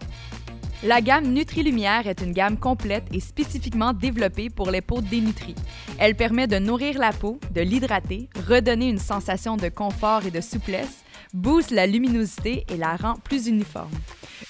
La 0.81 1.01
gamme 1.01 1.33
Nutri-Lumière 1.33 2.07
est 2.07 2.21
une 2.21 2.31
gamme 2.31 2.57
complète 2.57 3.03
et 3.11 3.19
spécifiquement 3.19 3.91
développée 3.91 4.49
pour 4.49 4.71
les 4.71 4.79
peaux 4.79 5.01
dénutries. 5.01 5.55
Elle 5.97 6.15
permet 6.15 6.47
de 6.47 6.57
nourrir 6.57 6.97
la 6.97 7.11
peau, 7.11 7.37
de 7.53 7.59
l'hydrater, 7.59 8.29
redonner 8.47 8.87
une 8.87 8.97
sensation 8.97 9.57
de 9.57 9.67
confort 9.67 10.25
et 10.25 10.31
de 10.31 10.39
souplesse, 10.39 11.03
booste 11.33 11.71
la 11.71 11.85
luminosité 11.85 12.65
et 12.69 12.77
la 12.77 12.95
rend 12.95 13.15
plus 13.15 13.47
uniforme. 13.47 13.91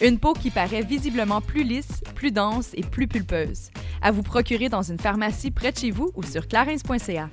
Une 0.02 0.20
peau 0.20 0.34
qui 0.34 0.52
paraît 0.52 0.84
visiblement 0.84 1.42
plus 1.42 1.64
lisse, 1.64 2.04
plus 2.14 2.32
dense 2.32 2.70
et 2.76 2.84
plus 2.84 3.08
pulpeuse. 3.08 3.72
À 4.04 4.12
vous 4.12 4.24
procurer 4.24 4.70
dans 4.70 4.84
une 4.84 5.00
pharmacie 5.00 5.50
près 5.50 5.72
de 5.72 5.80
chez 5.80 5.90
vous 5.90 6.12
ou 6.16 6.22
sur 6.22 6.48
clarins.ca. 6.48 7.30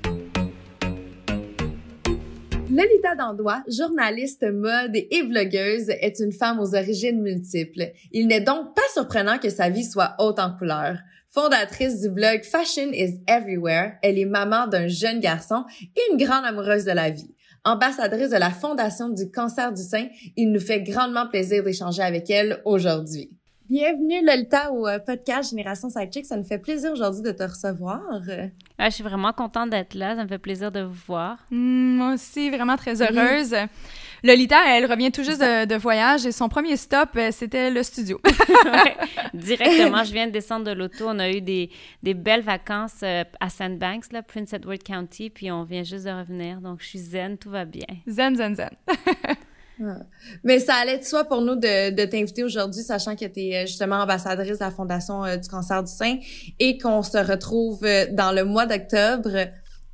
Lolita 2.69 3.15
Dandois, 3.15 3.63
journaliste 3.69 4.43
mode 4.43 4.97
et 4.97 5.23
vlogueuse, 5.23 5.89
est 5.89 6.19
une 6.19 6.33
femme 6.33 6.59
aux 6.59 6.75
origines 6.75 7.23
multiples. 7.23 7.93
Il 8.11 8.27
n'est 8.27 8.41
donc 8.41 8.75
pas 8.75 8.83
surprenant 8.93 9.39
que 9.39 9.51
sa 9.51 9.69
vie 9.69 9.85
soit 9.85 10.17
haute 10.19 10.41
en 10.41 10.51
couleurs. 10.51 10.99
Fondatrice 11.31 12.01
du 12.01 12.11
blog 12.11 12.43
Fashion 12.43 12.91
is 12.93 13.21
Everywhere, 13.29 13.93
elle 14.03 14.19
est 14.19 14.25
maman 14.25 14.67
d'un 14.67 14.89
jeune 14.89 15.21
garçon 15.21 15.65
et 15.81 16.01
une 16.11 16.19
grande 16.19 16.45
amoureuse 16.45 16.85
de 16.85 16.91
la 16.91 17.11
vie. 17.11 17.35
Ambassadrice 17.65 18.31
de 18.31 18.37
la 18.37 18.51
Fondation 18.51 19.11
du 19.11 19.31
cancer 19.31 19.73
du 19.73 19.83
sein, 19.83 20.09
il 20.37 20.51
nous 20.51 20.61
fait 20.61 20.83
grandement 20.83 21.29
plaisir 21.29 21.63
d'échanger 21.63 22.03
avec 22.03 22.31
elle 22.31 22.63
aujourd'hui. 22.65 23.31
Bienvenue 23.69 24.25
Lolita 24.25 24.71
au 24.71 24.87
euh, 24.87 25.01
podcast 25.01 25.51
Génération 25.51 25.91
Sidechick. 25.91 26.25
Ça 26.25 26.37
nous 26.37 26.45
fait 26.45 26.59
plaisir 26.59 26.93
aujourd'hui 26.93 27.23
de 27.23 27.33
te 27.33 27.43
recevoir. 27.43 28.01
Ah, 28.79 28.89
je 28.91 28.95
suis 28.95 29.03
vraiment 29.03 29.33
contente 29.33 29.71
d'être 29.71 29.95
là. 29.95 30.15
Ça 30.15 30.23
me 30.23 30.29
fait 30.29 30.39
plaisir 30.39 30.71
de 30.71 30.83
vous 30.83 30.97
voir. 31.09 31.39
Mm, 31.51 31.97
moi 31.97 32.15
aussi, 32.15 32.49
vraiment 32.51 32.77
très 32.77 33.03
heureuse. 33.03 33.57
Lolita, 34.23 34.57
elle 34.69 34.89
revient 34.89 35.11
tout 35.11 35.25
juste 35.25 35.41
de, 35.41 35.65
de 35.65 35.75
voyage 35.75 36.27
et 36.27 36.31
son 36.33 36.49
premier 36.49 36.77
stop, 36.77 37.09
euh, 37.17 37.31
c'était 37.33 37.71
le 37.73 37.83
studio. 37.83 38.21
Ouais. 38.67 38.97
Directement, 39.35 40.05
je 40.05 40.13
viens 40.13 40.27
de 40.29 40.33
descendre 40.33 40.67
de 40.67 40.73
l'auto. 40.73 41.07
On 41.09 41.19
a 41.19 41.31
eu 41.31 41.41
des, 41.41 41.71
des 42.03 42.15
belles 42.15 42.43
vacances 42.43 43.01
euh, 43.03 43.25
à 43.41 43.49
Sandbanks, 43.49 44.13
là, 44.13 44.23
Prince 44.23 44.53
Edward 44.53 44.83
County, 44.83 45.31
puis 45.31 45.51
on 45.51 45.65
vient 45.65 45.83
juste 45.83 46.05
de 46.05 46.11
revenir. 46.11 46.61
Donc, 46.61 46.83
je 46.83 46.87
suis 46.87 46.99
zen, 47.01 47.37
tout 47.37 47.51
va 47.51 47.65
bien. 47.65 47.87
zen, 48.07 48.37
zen, 48.37 48.55
zen. 48.55 48.71
Mais 50.45 50.59
ça 50.59 50.75
allait 50.77 50.99
de 50.99 51.05
soi 51.05 51.25
pour 51.25 51.43
nous 51.43 51.57
de, 51.57 51.91
de 51.91 52.05
t'inviter 52.05 52.45
aujourd'hui, 52.45 52.83
sachant 52.83 53.15
que 53.15 53.25
tu 53.27 53.41
es 53.41 53.67
justement 53.67 53.97
ambassadrice 53.97 54.59
de 54.59 54.65
la 54.65 54.71
Fondation 54.71 55.25
euh, 55.25 55.37
du 55.37 55.49
cancer 55.49 55.83
du 55.83 55.93
sein 55.93 56.17
et 56.59 56.79
qu'on 56.79 57.03
se 57.03 57.19
retrouve 57.19 57.85
euh, 57.85 58.07
dans 58.13 58.33
le 58.33 58.45
mois 58.45 58.67
d'octobre 58.67 59.49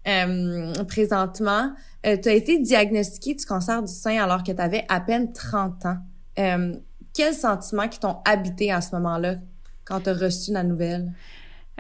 euh, 0.06 0.84
présentement. 0.84 1.72
tu 2.02 2.28
as 2.28 2.32
été 2.32 2.58
diagnostiquée 2.58 3.34
du 3.34 3.44
cancer 3.44 3.82
du 3.82 3.92
sein 3.92 4.22
alors 4.22 4.42
que 4.42 4.52
tu 4.52 4.60
avais 4.60 4.84
à 4.88 5.00
peine 5.00 5.32
30 5.32 5.86
ans. 5.86 5.98
Euh, 6.38 6.74
quels 7.14 7.34
sentiments 7.34 7.88
qui 7.88 7.98
t'ont 7.98 8.18
habité 8.24 8.72
à 8.72 8.80
ce 8.80 8.94
moment-là 8.96 9.36
quand 9.84 10.00
tu 10.00 10.10
as 10.10 10.14
reçu 10.14 10.52
la 10.52 10.62
nouvelle? 10.62 11.12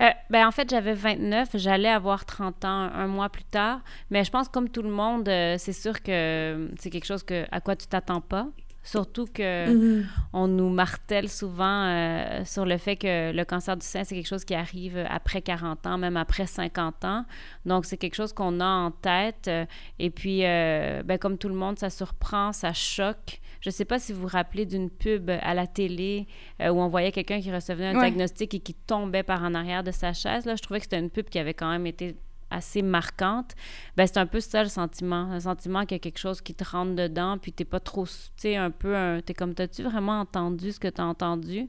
Euh, 0.00 0.10
ben, 0.30 0.46
en 0.46 0.50
fait, 0.50 0.70
j'avais 0.70 0.94
29, 0.94 1.50
j'allais 1.54 1.88
avoir 1.88 2.24
30 2.24 2.64
ans 2.64 2.90
un, 2.94 3.06
mois 3.06 3.28
plus 3.28 3.44
tard, 3.44 3.80
mais 4.10 4.24
je 4.24 4.30
pense 4.30 4.48
comme 4.48 4.68
tout 4.68 4.82
le 4.82 4.90
monde, 4.90 5.28
euh, 5.28 5.56
c'est 5.58 5.74
sûr 5.74 6.02
que 6.02 6.70
c'est 6.78 6.90
quelque 6.90 7.04
chose 7.04 7.22
que, 7.22 7.44
à 7.50 7.60
quoi 7.60 7.76
tu 7.76 7.86
t'attends 7.86 8.22
pas. 8.22 8.48
Surtout 8.84 9.26
que 9.26 9.42
Mm-hmm. 9.42 10.04
on 10.32 10.48
nous 10.48 10.68
martèle 10.68 11.28
souvent 11.28 11.84
euh, 11.86 12.44
sur 12.44 12.64
le 12.66 12.76
fait 12.78 12.96
que 12.96 13.30
le 13.32 13.44
cancer 13.44 13.76
du 13.76 13.86
sein, 13.86 14.02
c'est 14.04 14.14
quelque 14.16 14.26
chose 14.26 14.44
qui 14.44 14.54
arrive 14.54 14.98
après 15.08 15.40
40 15.40 15.86
ans, 15.86 15.98
même 15.98 16.16
après 16.16 16.46
50 16.46 17.04
ans. 17.04 17.24
Donc, 17.64 17.84
c'est 17.84 17.96
quelque 17.96 18.14
chose 18.16 18.32
qu'on 18.32 18.58
a 18.60 18.66
en 18.66 18.90
tête. 18.90 19.46
euh, 19.48 19.64
Et 19.98 20.10
puis, 20.10 20.44
euh, 20.44 21.02
ben, 21.04 21.16
comme 21.18 21.38
tout 21.38 21.48
le 21.48 21.54
monde, 21.54 21.78
ça 21.78 21.90
surprend, 21.90 22.52
ça 22.52 22.72
choque. 22.72 23.40
Je 23.60 23.68
ne 23.68 23.72
sais 23.72 23.84
pas 23.84 24.00
si 24.00 24.12
vous 24.12 24.22
vous 24.22 24.26
rappelez 24.26 24.66
d'une 24.66 24.90
pub 24.90 25.30
à 25.30 25.54
la 25.54 25.68
télé 25.68 26.26
euh, 26.60 26.70
où 26.70 26.80
on 26.80 26.88
voyait 26.88 27.12
quelqu'un 27.12 27.40
qui 27.40 27.52
recevait 27.52 27.86
un 27.86 27.94
Ouais. 27.94 28.00
diagnostic 28.10 28.54
et 28.54 28.58
qui 28.58 28.74
tombait 28.74 29.22
par 29.22 29.44
en 29.44 29.54
arrière 29.54 29.84
de 29.84 29.92
sa 29.92 30.12
chaise. 30.12 30.44
Là, 30.46 30.56
je 30.56 30.62
trouvais 30.62 30.80
que 30.80 30.86
c'était 30.86 30.98
une 30.98 31.10
pub 31.10 31.28
qui 31.28 31.38
avait 31.38 31.54
quand 31.54 31.70
même 31.70 31.86
été 31.86 32.16
assez 32.52 32.82
marquante. 32.82 33.54
Ben, 33.96 34.06
c'est 34.06 34.18
un 34.18 34.26
peu 34.26 34.40
ça 34.40 34.62
le 34.62 34.68
sentiment. 34.68 35.32
Le 35.32 35.40
sentiment 35.40 35.82
qu'il 35.82 35.96
y 35.96 35.96
a 35.96 35.98
quelque 36.00 36.18
chose 36.18 36.40
qui 36.40 36.54
te 36.54 36.64
rentre 36.64 36.94
dedans, 36.94 37.38
puis 37.38 37.52
t'es 37.52 37.64
pas 37.64 37.80
trop, 37.80 38.06
tu 38.06 38.12
sais, 38.36 38.56
un 38.56 38.70
peu, 38.70 38.94
un- 38.96 39.20
t'es 39.20 39.34
comme, 39.34 39.54
t'as-tu 39.54 39.82
vraiment 39.82 40.20
entendu 40.20 40.72
ce 40.72 40.80
que 40.80 40.88
t'as 40.88 41.04
entendu? 41.04 41.68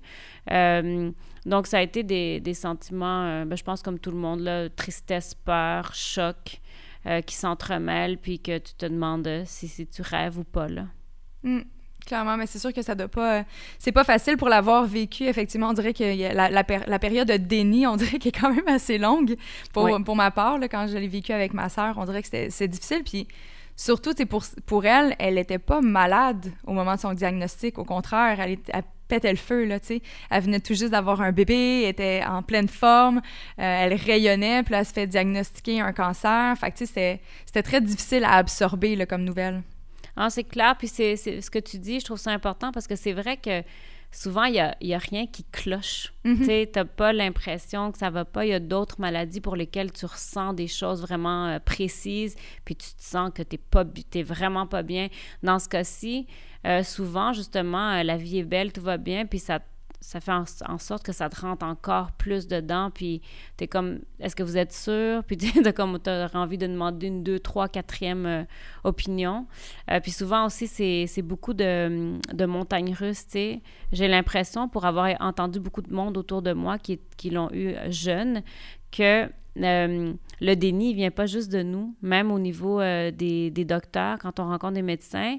Euh, 0.51 1.11
donc, 1.45 1.67
ça 1.67 1.77
a 1.79 1.81
été 1.81 2.03
des, 2.03 2.39
des 2.39 2.53
sentiments, 2.53 3.23
euh, 3.25 3.45
ben, 3.45 3.55
je 3.55 3.63
pense 3.63 3.81
comme 3.81 3.99
tout 3.99 4.11
le 4.11 4.17
monde, 4.17 4.41
là, 4.41 4.69
tristesse, 4.69 5.33
peur, 5.33 5.93
choc, 5.95 6.61
euh, 7.05 7.21
qui 7.21 7.35
s'entremêlent, 7.35 8.17
puis 8.17 8.39
que 8.39 8.57
tu 8.59 8.75
te 8.75 8.85
demandes 8.85 9.43
si, 9.45 9.67
si 9.67 9.87
tu 9.87 10.01
rêves 10.01 10.37
ou 10.39 10.43
pas, 10.43 10.67
là. 10.67 10.85
Mm, 11.43 11.61
clairement, 12.05 12.37
mais 12.37 12.45
c'est 12.47 12.59
sûr 12.59 12.73
que 12.73 12.81
ça 12.81 12.95
doit 12.95 13.07
pas. 13.07 13.39
euh, 13.39 13.43
c'est 13.79 13.91
pas 13.91 14.03
facile 14.03 14.37
pour 14.37 14.49
l'avoir 14.49 14.85
vécu. 14.85 15.23
Effectivement, 15.25 15.69
on 15.69 15.73
dirait 15.73 15.93
que 15.93 16.33
la, 16.33 16.49
la, 16.49 16.63
péri- 16.63 16.83
la 16.87 16.99
période 16.99 17.27
de 17.27 17.37
déni, 17.37 17.87
on 17.87 17.95
dirait 17.97 18.19
qu'elle 18.19 18.29
est 18.35 18.39
quand 18.39 18.53
même 18.53 18.67
assez 18.67 18.97
longue 18.97 19.35
pour, 19.73 19.83
Oui. 19.83 20.03
pour 20.03 20.15
ma 20.15 20.31
part. 20.31 20.57
Là, 20.57 20.67
quand 20.67 20.87
je 20.87 20.97
l'ai 20.97 21.07
vécu 21.07 21.31
avec 21.31 21.53
ma 21.53 21.69
sœur, 21.69 21.95
on 21.97 22.05
dirait 22.05 22.21
que 22.23 22.29
c'est 22.49 22.67
difficile. 22.67 23.03
Puis 23.03 23.27
surtout, 23.75 24.11
c'est 24.15 24.25
pour, 24.25 24.43
pour 24.65 24.85
elle, 24.85 25.15
elle 25.19 25.37
était 25.37 25.59
pas 25.59 25.81
malade 25.81 26.51
au 26.65 26.73
moment 26.73 26.95
de 26.95 26.99
son 26.99 27.13
diagnostic. 27.13 27.77
Au 27.79 27.85
contraire, 27.85 28.39
elle, 28.39 28.57
pétait 29.09 29.31
le 29.31 29.37
feu, 29.37 29.65
là, 29.65 29.79
tu 29.79 29.87
sais. 29.87 30.01
Elle 30.31 30.43
venait 30.43 30.59
tout 30.61 30.73
juste 30.73 30.91
d'avoir 30.91 31.21
un 31.21 31.31
bébé, 31.33 31.83
était 31.87 32.23
en 32.27 32.41
pleine 32.41 32.69
forme, 32.69 33.17
euh, 33.17 33.21
elle 33.59 33.93
rayonnait, 33.93 34.63
puis 34.63 34.71
là, 34.71 34.79
elle 34.79 34.85
se 34.85 34.93
fait 34.93 35.07
diagnostiquer 35.07 35.81
un 35.81 35.91
cancer. 35.91 36.55
Fait 36.57 36.71
que, 36.71 36.77
tu 36.77 36.85
sais, 36.85 36.87
c'était- 36.87 37.21
c'était 37.45 37.63
très 37.63 37.81
difficile 37.81 38.23
à 38.23 38.35
absorber, 38.37 38.95
là, 38.95 39.05
comme 39.05 39.23
nouvelle. 39.23 39.61
Ah, 40.15 40.29
c'est 40.29 40.43
clair, 40.43 40.75
puis 40.77 40.87
c'est 40.87 41.15
ce 41.15 41.49
que 41.49 41.59
tu 41.59 41.79
dis, 41.79 41.99
je 41.99 42.05
trouve 42.05 42.19
ça 42.19 42.31
important 42.31 42.71
parce 42.71 42.87
que 42.87 42.95
c'est 42.95 43.13
vrai 43.13 43.37
que 43.37 43.63
souvent, 44.11 44.43
il 44.43 44.53
n'y 44.53 44.59
a, 44.59 44.77
y 44.79 44.93
a 44.93 44.99
rien 44.99 45.25
qui 45.25 45.43
cloche. 45.45 46.13
Mhm. 46.23 46.45
Tu 46.47 46.67
t'as 46.71 46.85
pas 46.85 47.13
l'impression 47.13 47.91
que 47.91 47.97
ça 47.97 48.11
va 48.11 48.25
pas. 48.25 48.45
Il 48.45 48.49
y 48.49 48.53
a 48.53 48.59
d'autres 48.59 49.01
maladies 49.01 49.41
pour 49.41 49.55
lesquelles 49.55 49.91
tu 49.91 50.05
ressens 50.05 50.53
des 50.53 50.67
choses 50.67 51.01
vraiment 51.01 51.47
euh, 51.47 51.59
précises, 51.59 52.35
puis 52.63 52.75
tu 52.75 52.93
te 52.93 53.01
sens 53.03 53.31
que 53.33 53.41
bi- 53.83 54.03
t'es 54.03 54.21
vraiment 54.23 54.67
pas 54.67 54.83
bien. 54.83 55.07
Dans 55.41 55.57
ce 55.57 55.67
cas-ci, 55.67 56.27
euh, 56.67 56.83
souvent, 56.83 57.33
justement, 57.33 57.93
euh, 57.93 58.03
la 58.03 58.17
vie 58.17 58.37
est 58.37 58.43
belle, 58.43 58.71
tout 58.71 58.81
va 58.81 58.97
bien, 58.97 59.25
puis 59.25 59.39
ça 59.39 59.59
ça 60.03 60.19
fait 60.19 60.33
en, 60.33 60.77
sorte 60.77 61.03
que 61.03 61.13
ça 61.13 61.29
te 61.29 61.39
rentre 61.39 61.65
encore 61.65 62.11
plus 62.11 62.47
dedans, 62.47 62.91
puis 62.93 63.21
t'es 63.55 63.67
comme, 63.67 64.01
est-ce 64.19 64.35
que 64.35 64.43
vous 64.43 64.57
êtes 64.57 64.73
sûr? 64.73 65.23
Puis 65.23 65.37
t'as 65.37 65.71
comme, 65.71 65.97
t'as 65.97 66.29
envie 66.33 66.57
de 66.57 66.67
demander 66.67 67.07
une, 67.07 67.23
deux, 67.23 67.39
trois, 67.39 67.69
quatrième 67.69 68.25
euh, 68.25 68.43
opinion. 68.83 69.47
Euh, 69.89 70.01
puis 70.01 70.11
souvent 70.11 70.45
aussi, 70.45 70.67
c'est 70.67 71.21
beaucoup 71.21 71.53
de, 71.53 72.19
de 72.33 72.45
montagnes 72.45 72.93
russes, 72.93 73.25
tu 73.25 73.31
sais. 73.31 73.61
J'ai 73.93 74.09
l'impression, 74.09 74.67
pour 74.67 74.85
avoir 74.85 75.09
entendu 75.21 75.61
beaucoup 75.61 75.81
de 75.81 75.93
monde 75.93 76.17
autour 76.17 76.41
de 76.41 76.51
moi 76.51 76.77
qui, 76.77 76.99
qui 77.15 77.29
l'ont 77.29 77.49
eu 77.53 77.73
jeune, 77.87 78.43
que 78.91 79.29
euh, 79.57 80.13
le 80.41 80.55
déni 80.55 80.93
vient 80.93 81.11
pas 81.11 81.27
juste 81.27 81.49
de 81.49 81.63
nous, 81.63 81.95
même 82.01 82.29
au 82.29 82.39
niveau 82.39 82.81
des, 82.81 83.51
des, 83.51 83.65
docteurs, 83.65 84.17
quand 84.19 84.41
on 84.41 84.47
rencontre 84.47 84.73
des 84.73 84.81
médecins, 84.81 85.37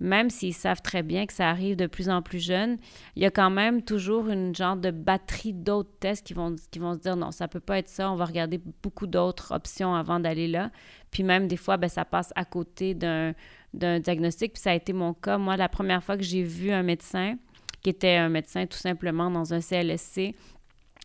même 0.00 0.30
s'ils 0.30 0.54
savent 0.54 0.80
très 0.80 1.02
bien 1.02 1.26
que 1.26 1.32
ça 1.32 1.50
arrive 1.50 1.76
de 1.76 1.86
plus 1.86 2.08
en 2.08 2.22
plus 2.22 2.44
jeune, 2.44 2.78
il 3.16 3.22
y 3.22 3.26
a 3.26 3.30
quand 3.30 3.50
même 3.50 3.82
toujours 3.82 4.28
une 4.28 4.54
genre 4.54 4.76
de 4.76 4.90
batterie 4.90 5.52
d'autres 5.52 5.92
tests 6.00 6.26
qui 6.26 6.32
vont, 6.32 6.56
qui 6.70 6.78
vont 6.78 6.94
se 6.94 6.98
dire 6.98 7.16
non, 7.16 7.30
ça 7.30 7.48
peut 7.48 7.60
pas 7.60 7.78
être 7.78 7.88
ça, 7.88 8.10
on 8.10 8.16
va 8.16 8.24
regarder 8.24 8.60
beaucoup 8.82 9.06
d'autres 9.06 9.52
options 9.52 9.94
avant 9.94 10.18
d'aller 10.18 10.48
là. 10.48 10.70
Puis 11.10 11.22
même 11.22 11.48
des 11.48 11.56
fois, 11.56 11.76
ben, 11.76 11.88
ça 11.88 12.04
passe 12.04 12.32
à 12.34 12.44
côté 12.44 12.94
d'un, 12.94 13.34
diagnostic. 13.72 14.54
Puis 14.54 14.62
ça 14.62 14.70
a 14.70 14.74
été 14.74 14.92
mon 14.92 15.12
cas. 15.12 15.38
Moi, 15.38 15.56
la 15.56 15.68
première 15.68 16.02
fois 16.02 16.16
que 16.16 16.22
j'ai 16.22 16.42
vu 16.42 16.70
un 16.70 16.82
médecin, 16.82 17.36
qui 17.82 17.90
était 17.90 18.16
un 18.16 18.28
médecin 18.28 18.66
tout 18.66 18.78
simplement 18.78 19.30
dans 19.30 19.52
un 19.52 19.60
CLSC, 19.60 20.34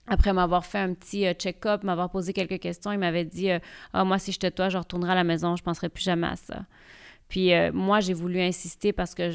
après 0.08 0.34
m'avoir 0.34 0.66
fait 0.66 0.80
un 0.80 0.94
petit 0.94 1.26
euh, 1.26 1.34
check-up, 1.34 1.84
m'avoir 1.84 2.12
posé 2.12 2.32
quelques 2.32 2.60
questions, 2.60 2.92
il 2.92 3.00
m'avait 3.00 3.26
dit 3.26 3.52
euh, 3.52 3.60
Ah, 3.92 4.04
moi, 4.04 4.20
si 4.20 4.32
j'étais 4.32 4.52
toi, 4.52 4.70
je 4.70 4.78
retournerai 4.78 5.14
à 5.14 5.16
la 5.16 5.24
maison, 5.24 5.56
je 5.56 5.64
ne 5.64 5.66
penserai 5.66 5.90
plus 5.90 6.04
jamais 6.04 6.28
à 6.28 6.36
ça. 6.36 6.66
Puis 7.28 7.54
euh, 7.54 7.72
moi, 7.74 8.00
j'ai 8.00 8.14
voulu 8.14 8.40
insister 8.40 8.94
parce 8.94 9.16
que 9.16 9.32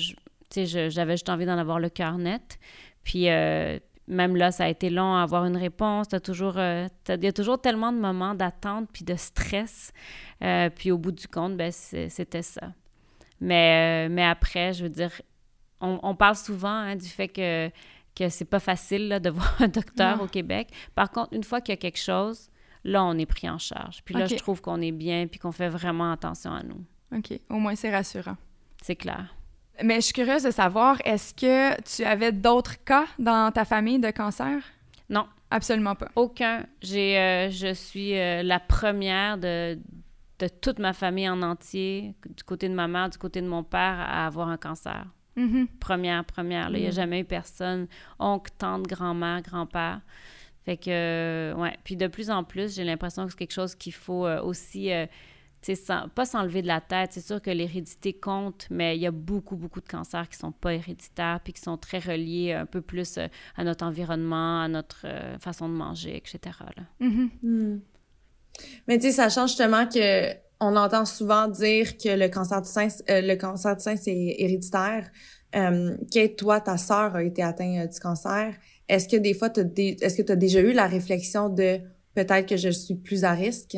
j'avais 0.55 1.13
juste 1.13 1.29
envie 1.29 1.47
d'en 1.47 1.59
avoir 1.59 1.79
le 1.79 1.89
cœur 1.89 2.19
net. 2.19 2.59
Puis 3.05 3.29
euh, 3.29 3.79
même 4.07 4.37
là, 4.37 4.53
ça 4.53 4.65
a 4.65 4.69
été 4.69 4.91
long 4.91 5.15
à 5.15 5.23
avoir 5.23 5.45
une 5.45 5.57
réponse. 5.57 6.09
euh, 6.13 6.89
il 7.09 7.25
y 7.25 7.27
a 7.27 7.33
toujours 7.33 7.61
tellement 7.61 7.93
de 7.93 7.99
moments 7.99 8.35
d'attente 8.35 8.89
puis 8.93 9.05
de 9.05 9.15
stress. 9.17 9.93
puis 10.75 10.91
au 10.91 10.99
bout 10.99 11.13
du 11.13 11.29
compte, 11.29 11.57
ben, 11.57 11.73
c'était 11.73 12.43
ça. 12.43 12.73
Mais, 13.41 14.09
mais 14.09 14.25
après, 14.25 14.73
je 14.75 14.83
veux 14.83 14.91
dire, 14.91 15.13
on, 15.81 16.15
parle 16.15 16.37
souvent 16.37 16.69
hein, 16.69 16.97
du 16.97 17.09
fait 17.09 17.29
que, 17.29 17.71
que 18.15 18.29
c'est 18.29 18.45
pas 18.45 18.61
facile 18.61 19.19
de 19.23 19.31
voir 19.31 19.57
un 19.61 19.69
docteur 19.69 20.21
au 20.23 20.27
Québec. 20.27 20.69
Par 20.95 21.11
contre, 21.11 21.33
une 21.33 21.45
fois 21.45 21.61
qu'il 21.61 21.73
y 21.73 21.79
a 21.79 21.81
quelque 21.81 21.99
chose, 21.99 22.51
là, 22.85 23.03
on 23.05 23.17
est 23.19 23.27
pris 23.27 23.49
en 23.49 23.59
charge. 23.59 24.03
Puis 24.05 24.15
là, 24.15 24.27
je 24.27 24.37
trouve 24.37 24.61
qu'on 24.61 24.81
est 24.81 24.93
bien 24.93 25.27
puis 25.27 25.41
qu'on 25.41 25.53
fait 25.53 25.69
vraiment 25.69 26.13
attention 26.13 26.53
à 26.53 26.63
nous. 26.63 26.85
OK. 27.15 27.39
Au 27.49 27.55
moins, 27.55 27.75
c'est 27.75 27.91
rassurant. 27.91 28.37
C'est 28.83 28.97
clair. 28.97 29.35
Mais 29.83 29.97
je 29.97 30.01
suis 30.07 30.13
curieuse 30.13 30.43
de 30.43 30.51
savoir, 30.51 30.99
est-ce 31.05 31.35
que 31.35 31.81
tu 31.83 32.05
avais 32.05 32.33
d'autres 32.33 32.83
cas 32.85 33.07
dans 33.19 33.51
ta 33.51 33.65
famille 33.65 33.99
de 33.99 34.11
cancer? 34.11 34.63
Non. 35.09 35.27
Absolument 35.51 35.97
pas. 35.97 36.09
Aucun. 36.15 36.65
J'ai, 36.81 37.19
euh, 37.19 37.51
je 37.51 37.75
suis 37.75 38.17
euh, 38.17 38.43
la 38.43 38.61
première 38.61 39.37
de, 39.37 39.79
de, 40.39 40.49
toute 40.49 40.79
ma 40.79 40.93
famille 40.93 41.29
en 41.29 41.43
entier, 41.43 42.15
du 42.37 42.45
côté 42.45 42.69
de 42.69 42.75
ma 42.75 42.87
mère, 42.87 43.11
du 43.11 43.19
côté 43.19 43.43
de 43.43 43.49
mon 43.49 43.65
père, 43.65 43.99
à 43.99 44.27
avoir 44.27 44.49
un 44.49 44.57
cancer. 44.57 45.07
Mm-hmm. 45.37 45.67
Première, 45.81 46.25
première. 46.25 46.71
Il 46.71 46.81
n'y 46.81 46.87
a 46.87 46.91
mm. 46.91 46.93
jamais 46.93 47.21
eu 47.21 47.25
personne, 47.25 47.89
oncle, 48.21 48.53
tante, 48.57 48.87
grand-mère, 48.87 49.43
grand-père. 49.43 50.01
Fait 50.65 50.77
que, 50.77 51.53
ouais. 51.57 51.77
Puis 51.83 51.97
de 51.97 52.07
plus 52.07 52.31
en 52.31 52.45
plus, 52.45 52.77
j'ai 52.77 52.85
l'impression 52.85 53.25
que 53.25 53.33
c'est 53.33 53.39
quelque 53.39 53.53
chose 53.53 53.75
qu'il 53.75 53.95
faut 53.95 54.27
euh, 54.27 54.41
aussi 54.41 54.91
sans, 55.63 56.09
pas 56.09 56.25
s'enlever 56.25 56.63
de 56.63 56.67
la 56.67 56.81
tête. 56.81 57.11
C'est 57.13 57.27
sûr 57.27 57.41
que 57.41 57.51
l'hérédité 57.51 58.13
compte, 58.13 58.67
mais 58.71 58.97
il 58.97 59.03
y 59.03 59.07
a 59.07 59.11
beaucoup, 59.11 59.57
beaucoup 59.57 59.81
de 59.81 59.89
cancers 59.89 60.29
qui 60.29 60.39
sont 60.39 60.53
pas 60.53 60.75
héréditaires 60.75 61.41
puis 61.43 61.53
qui 61.53 61.61
sont 61.61 61.77
très 61.77 61.99
reliés 61.99 62.53
un 62.53 62.67
peu 62.67 62.81
plus 62.81 63.19
euh, 63.19 63.27
à 63.57 63.65
notre 63.65 63.85
environnement, 63.85 64.63
à 64.63 64.69
notre 64.69 65.03
euh, 65.05 65.39
façon 65.39 65.69
de 65.69 65.75
manger, 65.75 66.17
etc. 66.17 66.57
Mm-hmm. 67.01 67.29
Mm. 67.43 67.81
Mais 68.89 68.99
tu 68.99 69.07
sais, 69.07 69.13
ça 69.13 69.29
change 69.29 69.51
justement 69.51 69.87
que 69.87 70.35
on 70.61 70.77
entend 70.77 71.07
souvent 71.07 71.49
dire 71.49 71.97
que 71.97 72.11
le 72.11 72.29
cancer 72.29 72.61
du 72.61 72.69
sein, 72.69 72.89
euh, 73.09 73.23
le 73.23 73.35
cancer 73.37 73.77
du 73.77 73.83
sein, 73.83 73.97
c'est 73.97 74.35
héréditaire. 74.39 75.11
Euh, 75.57 75.97
Kate, 76.13 76.37
toi, 76.37 76.61
ta 76.61 76.77
sœur 76.77 77.17
a 77.17 77.25
été 77.25 77.43
atteinte 77.43 77.93
du 77.93 78.01
cancer. 78.01 78.55
Est-ce 78.89 79.09
que 79.09 79.17
des 79.17 79.35
fois, 79.35 79.49
est-ce 79.49 80.15
que 80.15 80.23
tu 80.23 80.33
as 80.33 80.37
déjà 80.37 80.61
eu 80.61 80.73
la 80.73 80.87
réflexion 80.87 81.49
de 81.49 81.79
peut-être 82.15 82.47
que 82.47 82.57
je 82.57 82.69
suis 82.69 82.95
plus 82.95 83.25
à 83.25 83.33
risque? 83.33 83.77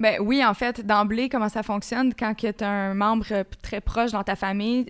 Ben 0.00 0.16
oui, 0.18 0.42
en 0.42 0.54
fait, 0.54 0.84
d'emblée, 0.86 1.28
comment 1.28 1.50
ça 1.50 1.62
fonctionne, 1.62 2.14
quand 2.18 2.34
tu 2.34 2.46
as 2.64 2.68
un 2.68 2.94
membre 2.94 3.44
très 3.60 3.82
proche 3.82 4.12
dans 4.12 4.24
ta 4.24 4.34
famille, 4.34 4.86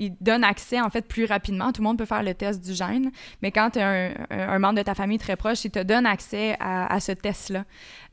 il 0.00 0.16
donne 0.20 0.42
accès, 0.42 0.80
en 0.80 0.90
fait, 0.90 1.06
plus 1.06 1.26
rapidement. 1.26 1.70
Tout 1.70 1.80
le 1.80 1.86
monde 1.86 1.96
peut 1.96 2.04
faire 2.04 2.24
le 2.24 2.34
test 2.34 2.60
du 2.60 2.74
gène, 2.74 3.12
mais 3.40 3.52
quand 3.52 3.70
tu 3.70 3.78
as 3.78 4.10
un, 4.30 4.58
membre 4.58 4.80
de 4.80 4.82
ta 4.82 4.96
famille 4.96 5.18
très 5.18 5.36
proche, 5.36 5.64
il 5.64 5.70
te 5.70 5.78
donne 5.78 6.06
accès 6.06 6.56
à, 6.58 6.98
ce 6.98 7.12
test-là. 7.12 7.64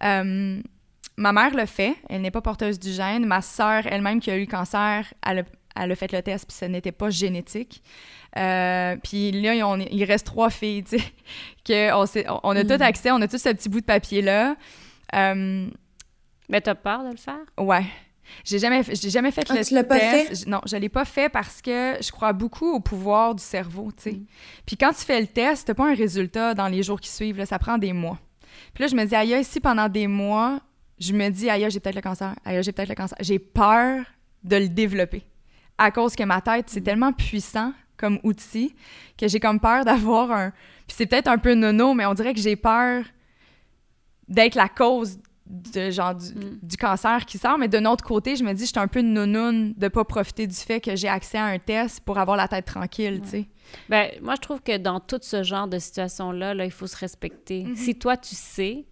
Euh, 0.03 0.61
ma 1.17 1.33
mère 1.33 1.55
le 1.55 1.65
fait, 1.65 1.95
elle 2.09 2.21
n'est 2.21 2.29
pas 2.29 2.41
porteuse 2.41 2.77
du 2.77 2.91
gène. 2.91 3.25
Ma 3.25 3.41
sœur, 3.41 3.87
elle-même, 3.87 4.19
qui 4.19 4.29
a 4.29 4.37
eu 4.37 4.41
le 4.41 4.45
cancer, 4.45 5.11
elle 5.27 5.45
a, 5.91 5.95
fait 5.95 6.11
le 6.11 6.21
test, 6.21 6.45
puis 6.47 6.55
ce 6.55 6.65
n'était 6.65 6.91
pas 6.91 7.09
génétique. 7.09 7.81
Euh, 8.37 8.97
puis 9.03 9.31
là, 9.31 9.55
il 9.55 10.03
reste 10.03 10.27
trois 10.27 10.51
filles, 10.51 10.83
tu 10.83 10.99
sais, 10.99 11.03
qu'on 11.65 12.05
on, 12.43 12.55
a 12.55 12.63
tout 12.63 12.77
mm. 12.77 12.81
accès, 12.83 13.09
on 13.09 13.19
a 13.19 13.27
tout 13.27 13.39
ce 13.39 13.49
petit 13.49 13.67
bout 13.67 13.81
de 13.81 13.85
papier-là. 13.85 14.55
Euh, 15.15 15.67
mais 16.49 16.59
t'as 16.61 16.75
peur 16.75 17.03
de 17.03 17.11
le 17.11 17.17
faire? 17.17 17.45
Ouais. 17.57 17.85
J'ai 18.43 18.59
jamais, 18.59 18.83
j'ai 18.83 19.09
jamais 19.09 19.31
fait 19.31 19.45
ah, 19.49 19.55
le 19.55 19.65
tu 19.65 19.73
l'as 19.73 19.83
pas 19.83 19.99
fait? 19.99 20.45
Non, 20.47 20.61
je 20.65 20.75
l'ai 20.75 20.89
pas 20.89 21.05
fait 21.05 21.29
parce 21.29 21.61
que 21.61 21.95
je 22.01 22.11
crois 22.11 22.33
beaucoup 22.33 22.73
au 22.73 22.79
pouvoir 22.79 23.35
du 23.35 23.43
cerveau, 23.43 23.91
tu 23.95 24.03
sais. 24.03 24.11
Mm. 24.11 24.25
Puis 24.65 24.77
quand 24.77 24.91
tu 24.91 25.03
fais 25.03 25.19
le 25.19 25.27
test, 25.27 25.67
t'as 25.67 25.73
pas 25.73 25.89
un 25.89 25.95
résultat 25.95 26.53
dans 26.53 26.67
les 26.67 26.83
jours 26.83 26.99
qui 26.99 27.09
suivent, 27.09 27.37
là, 27.37 27.45
ça 27.45 27.59
prend 27.59 27.77
des 27.77 27.93
mois. 27.93 28.19
Puis 28.73 28.83
là, 28.83 28.87
je 28.87 28.95
me 28.95 29.05
dis, 29.05 29.15
aïe, 29.15 29.43
si 29.43 29.59
pendant 29.59 29.89
des 29.89 30.07
mois, 30.07 30.59
je 30.99 31.13
me 31.13 31.29
dis, 31.29 31.49
aïe, 31.49 31.65
j'ai 31.69 31.79
peut-être 31.79 31.95
le 31.95 32.01
cancer, 32.01 32.35
aïe, 32.45 32.61
j'ai 32.61 32.71
peut-être 32.71 32.89
le 32.89 32.95
cancer, 32.95 33.17
j'ai 33.19 33.39
peur 33.39 34.03
de 34.43 34.57
le 34.57 34.69
développer. 34.69 35.23
À 35.77 35.91
cause 35.91 36.15
que 36.15 36.23
ma 36.23 36.41
tête, 36.41 36.65
c'est 36.69 36.81
mm. 36.81 36.83
tellement 36.83 37.13
puissant 37.13 37.73
comme 37.97 38.19
outil 38.23 38.75
que 39.17 39.27
j'ai 39.27 39.39
comme 39.39 39.59
peur 39.59 39.83
d'avoir 39.85 40.31
un... 40.31 40.51
Puis 40.87 40.95
c'est 40.97 41.05
peut-être 41.05 41.27
un 41.27 41.37
peu 41.37 41.53
nono, 41.53 41.93
mais 41.93 42.05
on 42.05 42.13
dirait 42.13 42.33
que 42.33 42.39
j'ai 42.39 42.55
peur 42.55 43.03
d'être 44.27 44.55
la 44.55 44.69
cause 44.69 45.19
de 45.49 45.89
genre 45.89 46.13
mm. 46.13 46.59
du, 46.61 46.77
cancer 46.77 47.25
qui 47.25 47.37
sort, 47.37 47.57
mais 47.57 47.67
de 47.67 47.79
notre 47.79 48.03
côté, 48.03 48.35
je 48.35 48.43
me 48.43 48.53
dis, 48.53 48.65
je 48.65 48.69
suis 48.69 48.79
un 48.79 48.87
peu 48.87 49.01
nounoune 49.01 49.73
de 49.75 49.87
pas 49.87 50.05
profiter 50.05 50.45
du 50.45 50.55
fait 50.55 50.79
que 50.79 50.95
j'ai 50.95 51.07
accès 51.07 51.39
à 51.39 51.45
un 51.45 51.57
test 51.57 52.01
pour 52.01 52.19
avoir 52.19 52.37
la 52.37 52.47
tête 52.47 52.65
tranquille, 52.65 53.21
tu 53.23 53.29
sais. 53.29 53.49
Ben, 53.89 54.09
moi, 54.21 54.35
je 54.35 54.41
trouve 54.41 54.61
que 54.61 54.77
dans 54.77 54.99
tout 54.99 55.19
ce 55.21 55.43
genre 55.43 55.67
de 55.67 55.79
situation-là, 55.79 56.53
là, 56.53 56.65
il 56.65 56.71
faut 56.71 56.87
se 56.87 56.97
respecter. 56.97 57.63
Mm-hmm. 57.63 57.75
Si 57.75 57.95
toi, 57.95 58.17
tu 58.17 58.35
sais, 58.35 58.85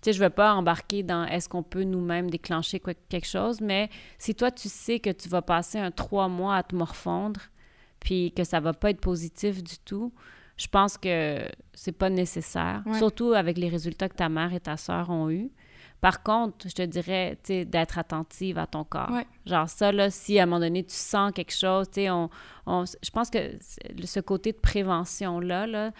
tu 0.00 0.10
sais, 0.10 0.12
je 0.12 0.22
veux 0.22 0.30
pas 0.30 0.54
embarquer 0.54 1.02
dans 1.02 1.24
est-ce 1.24 1.48
qu'on 1.48 1.62
peut 1.62 1.84
nous-mêmes 1.84 2.30
déclencher 2.30 2.80
quelque 2.80 3.26
chose, 3.26 3.60
mais 3.60 3.90
si 4.18 4.34
toi, 4.34 4.50
tu 4.50 4.68
sais 4.68 4.98
que 4.98 5.10
tu 5.10 5.28
vas 5.28 5.42
passer 5.42 5.78
un 5.78 5.90
trois 5.90 6.28
mois 6.28 6.56
à 6.56 6.62
te 6.62 6.74
morfondre, 6.74 7.40
puis 8.00 8.32
que 8.32 8.44
ça 8.44 8.60
va 8.60 8.72
pas 8.72 8.90
être 8.90 9.00
positif 9.00 9.62
du 9.62 9.78
tout, 9.78 10.12
je 10.56 10.66
pense 10.68 10.98
que 10.98 11.44
c'est 11.74 11.92
pas 11.92 12.10
nécessaire, 12.10 12.82
surtout 12.98 13.32
avec 13.32 13.58
les 13.58 13.68
résultats 13.68 14.08
que 14.08 14.16
ta 14.16 14.28
mère 14.28 14.52
et 14.52 14.60
ta 14.60 14.76
soeur 14.76 15.10
ont 15.10 15.30
eus. 15.30 15.50
Par 16.02 16.24
contre, 16.24 16.68
je 16.68 16.74
te 16.74 16.82
dirais, 16.82 17.38
tu 17.44 17.64
d'être 17.64 17.96
attentive 17.96 18.58
à 18.58 18.66
ton 18.66 18.82
corps. 18.82 19.08
Genre 19.46 19.68
ça, 19.68 19.92
là, 19.92 20.10
si 20.10 20.36
à 20.40 20.42
un 20.42 20.46
moment 20.46 20.58
donné, 20.58 20.82
tu 20.82 20.96
sens 20.96 21.30
quelque 21.32 21.54
chose, 21.54 21.86
tu 21.88 22.00
sais, 22.00 22.10
on, 22.10 22.28
je 22.66 23.10
pense 23.10 23.30
que 23.30 23.38
ce 23.60 24.18
côté 24.18 24.50
de 24.50 24.58
prévention-là, 24.58 25.68
là, 25.68 25.92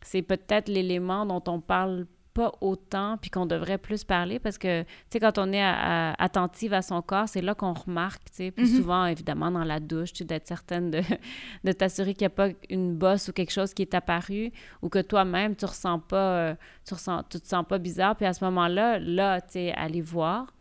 c'est 0.00 0.22
peut-être 0.22 0.68
l'élément 0.70 1.26
dont 1.26 1.42
on 1.46 1.60
parle 1.60 2.06
pas 2.32 2.52
autant, 2.60 3.16
puis 3.20 3.30
qu'on 3.30 3.46
devrait 3.46 3.78
plus 3.78 4.04
parler, 4.04 4.38
parce 4.38 4.58
que, 4.58 4.82
tu 4.82 4.88
sais, 5.10 5.20
quand 5.20 5.38
on 5.38 5.52
est 5.52 5.62
attentive 5.62 6.72
à 6.72 6.82
son 6.82 7.02
corps, 7.02 7.28
c'est 7.28 7.40
là 7.40 7.54
qu'on 7.54 7.72
remarque, 7.72 8.24
tu 8.30 8.36
sais, 8.36 8.50
puis 8.50 8.64
mm-hmm. 8.64 8.76
souvent, 8.76 9.06
évidemment, 9.06 9.50
dans 9.50 9.64
la 9.64 9.80
douche, 9.80 10.12
tu 10.12 10.24
d'être 10.24 10.46
certaine 10.46 10.90
de, 10.90 11.02
de 11.64 11.72
t'assurer 11.72 12.14
qu'il 12.14 12.22
n'y 12.22 12.32
a 12.32 12.36
pas 12.36 12.48
une 12.68 12.96
bosse 12.96 13.28
ou 13.28 13.32
quelque 13.32 13.52
chose 13.52 13.74
qui 13.74 13.82
est 13.82 13.94
apparu, 13.94 14.52
ou 14.82 14.88
que 14.88 15.00
toi-même, 15.00 15.56
tu 15.56 15.64
ressens 15.64 15.98
pas, 15.98 16.38
euh, 16.38 16.54
tu 16.86 16.94
ressens, 16.94 17.24
tu 17.24 17.40
te 17.40 17.48
sens 17.48 17.64
pas 17.66 17.78
bizarre, 17.78 18.16
puis 18.16 18.26
à 18.26 18.32
ce 18.32 18.44
moment-là, 18.44 18.98
là, 18.98 19.40
tu 19.40 19.52
sais, 19.52 19.72
aller 19.72 20.00
voir, 20.00 20.54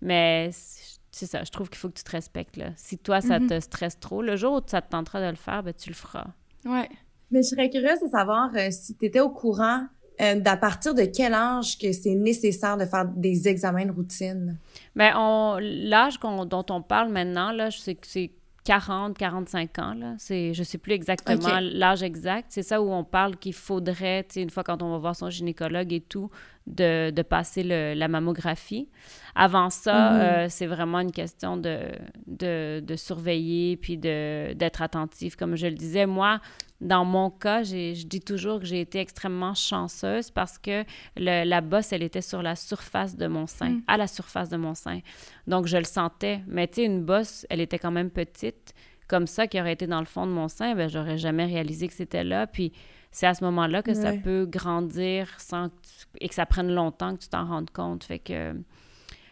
mais 0.00 0.50
c'est 0.52 1.26
ça, 1.26 1.44
je 1.44 1.50
trouve 1.50 1.68
qu'il 1.68 1.78
faut 1.78 1.88
que 1.88 1.98
tu 1.98 2.04
te 2.04 2.10
respectes, 2.10 2.56
là. 2.56 2.70
Si 2.76 2.98
toi, 2.98 3.20
ça 3.20 3.38
mm-hmm. 3.38 3.48
te 3.48 3.60
stresse 3.60 4.00
trop, 4.00 4.22
le 4.22 4.36
jour 4.36 4.54
où 4.54 4.60
ça 4.66 4.82
te 4.82 4.90
tentera 4.90 5.20
de 5.20 5.30
le 5.30 5.36
faire, 5.36 5.62
ben, 5.62 5.72
tu 5.72 5.88
le 5.90 5.94
feras. 5.94 6.26
Ouais. 6.64 6.88
Mais 7.30 7.42
je 7.42 7.48
serais 7.48 7.70
curieuse 7.70 8.00
de 8.00 8.08
savoir 8.08 8.50
euh, 8.54 8.70
si 8.70 8.94
tu 8.96 9.06
étais 9.06 9.20
au 9.20 9.30
courant 9.30 9.86
euh, 10.22 10.36
d'à 10.36 10.56
partir 10.56 10.94
de 10.94 11.04
quel 11.04 11.34
âge 11.34 11.78
que 11.78 11.92
c'est 11.92 12.14
nécessaire 12.14 12.76
de 12.76 12.84
faire 12.84 13.06
des 13.06 13.48
examens 13.48 13.86
de 13.86 13.92
routine? 13.92 14.58
Bien, 14.94 15.58
l'âge 15.60 16.18
dont 16.20 16.66
on 16.70 16.82
parle 16.82 17.10
maintenant, 17.10 17.52
là, 17.52 17.70
c'est 17.70 17.94
que 17.94 18.06
c'est 18.06 18.30
40, 18.64 19.18
45 19.18 19.78
ans. 19.78 19.94
Là. 19.94 20.14
C'est, 20.18 20.54
je 20.54 20.62
sais 20.62 20.78
plus 20.78 20.92
exactement 20.92 21.58
l'âge 21.60 22.02
exact. 22.02 22.46
C'est 22.50 22.62
ça 22.62 22.80
où 22.80 22.90
on 22.92 23.04
parle 23.04 23.36
qu'il 23.36 23.54
faudrait, 23.54 24.26
une 24.36 24.50
fois 24.50 24.62
quand 24.62 24.82
on 24.82 24.90
va 24.92 24.98
voir 24.98 25.16
son 25.16 25.30
gynécologue 25.30 25.92
et 25.92 26.00
tout, 26.00 26.30
de, 26.66 27.10
de 27.10 27.22
passer 27.22 27.62
le, 27.62 27.94
la 27.94 28.08
mammographie. 28.08 28.88
Avant 29.34 29.70
ça, 29.70 30.10
Mhm. 30.12 30.20
euh, 30.20 30.46
c'est 30.48 30.66
vraiment 30.66 31.00
une 31.00 31.10
question 31.12 31.56
de, 31.56 31.78
de, 32.26 32.80
de 32.80 32.96
surveiller 32.96 33.76
puis 33.76 33.96
d'être 33.98 34.82
attentif. 34.82 35.36
Comme 35.36 35.56
je 35.56 35.66
le 35.66 35.74
disais, 35.74 36.06
moi, 36.06 36.40
dans 36.80 37.04
mon 37.04 37.30
cas, 37.30 37.62
je 37.62 38.04
dis 38.06 38.20
toujours 38.20 38.58
que 38.60 38.66
j'ai 38.66 38.80
été 38.80 38.98
extrêmement 39.00 39.54
chanceuse 39.54 40.30
parce 40.30 40.58
que 40.58 40.84
le- 41.16 41.44
la 41.44 41.60
bosse, 41.60 41.92
elle 41.92 42.02
était 42.02 42.20
sur 42.22 42.42
la 42.42 42.56
surface 42.56 43.16
de 43.16 43.26
mon 43.26 43.46
sein, 43.46 43.70
Mm. 43.70 43.82
à 43.86 43.96
la 43.96 44.06
surface 44.06 44.48
de 44.48 44.56
mon 44.56 44.74
sein. 44.74 45.00
Donc, 45.46 45.66
je 45.66 45.76
le 45.76 45.84
sentais. 45.84 46.40
Mais 46.46 46.66
tu 46.68 46.74
sais, 46.76 46.84
une 46.84 47.02
bosse, 47.04 47.46
elle 47.50 47.60
était 47.60 47.78
quand 47.78 47.92
même 47.92 48.10
petite. 48.10 48.74
Comme 49.08 49.26
ça, 49.26 49.46
qui 49.46 49.60
aurait 49.60 49.72
été 49.74 49.86
dans 49.86 50.00
le 50.00 50.06
fond 50.06 50.26
de 50.26 50.32
mon 50.32 50.48
sein, 50.48 50.74
ben, 50.74 50.88
j'aurais 50.88 51.18
jamais 51.18 51.44
réalisé 51.44 51.86
que 51.88 51.94
c'était 51.94 52.24
là. 52.24 52.46
Puis, 52.46 52.72
c'est 53.12 53.26
à 53.26 53.34
ce 53.34 53.44
moment-là 53.44 53.82
que 53.82 53.94
ça 53.94 54.12
peut 54.14 54.46
grandir 54.46 55.28
sans 55.38 55.68
que 55.68 55.74
tu- 55.82 56.06
et 56.20 56.28
que 56.28 56.34
ça 56.34 56.46
prenne 56.46 56.72
longtemps 56.74 57.14
que 57.14 57.22
tu 57.22 57.28
t'en 57.28 57.46
rendes 57.46 57.70
compte. 57.70 58.04
Fait 58.04 58.18
que, 58.18 58.54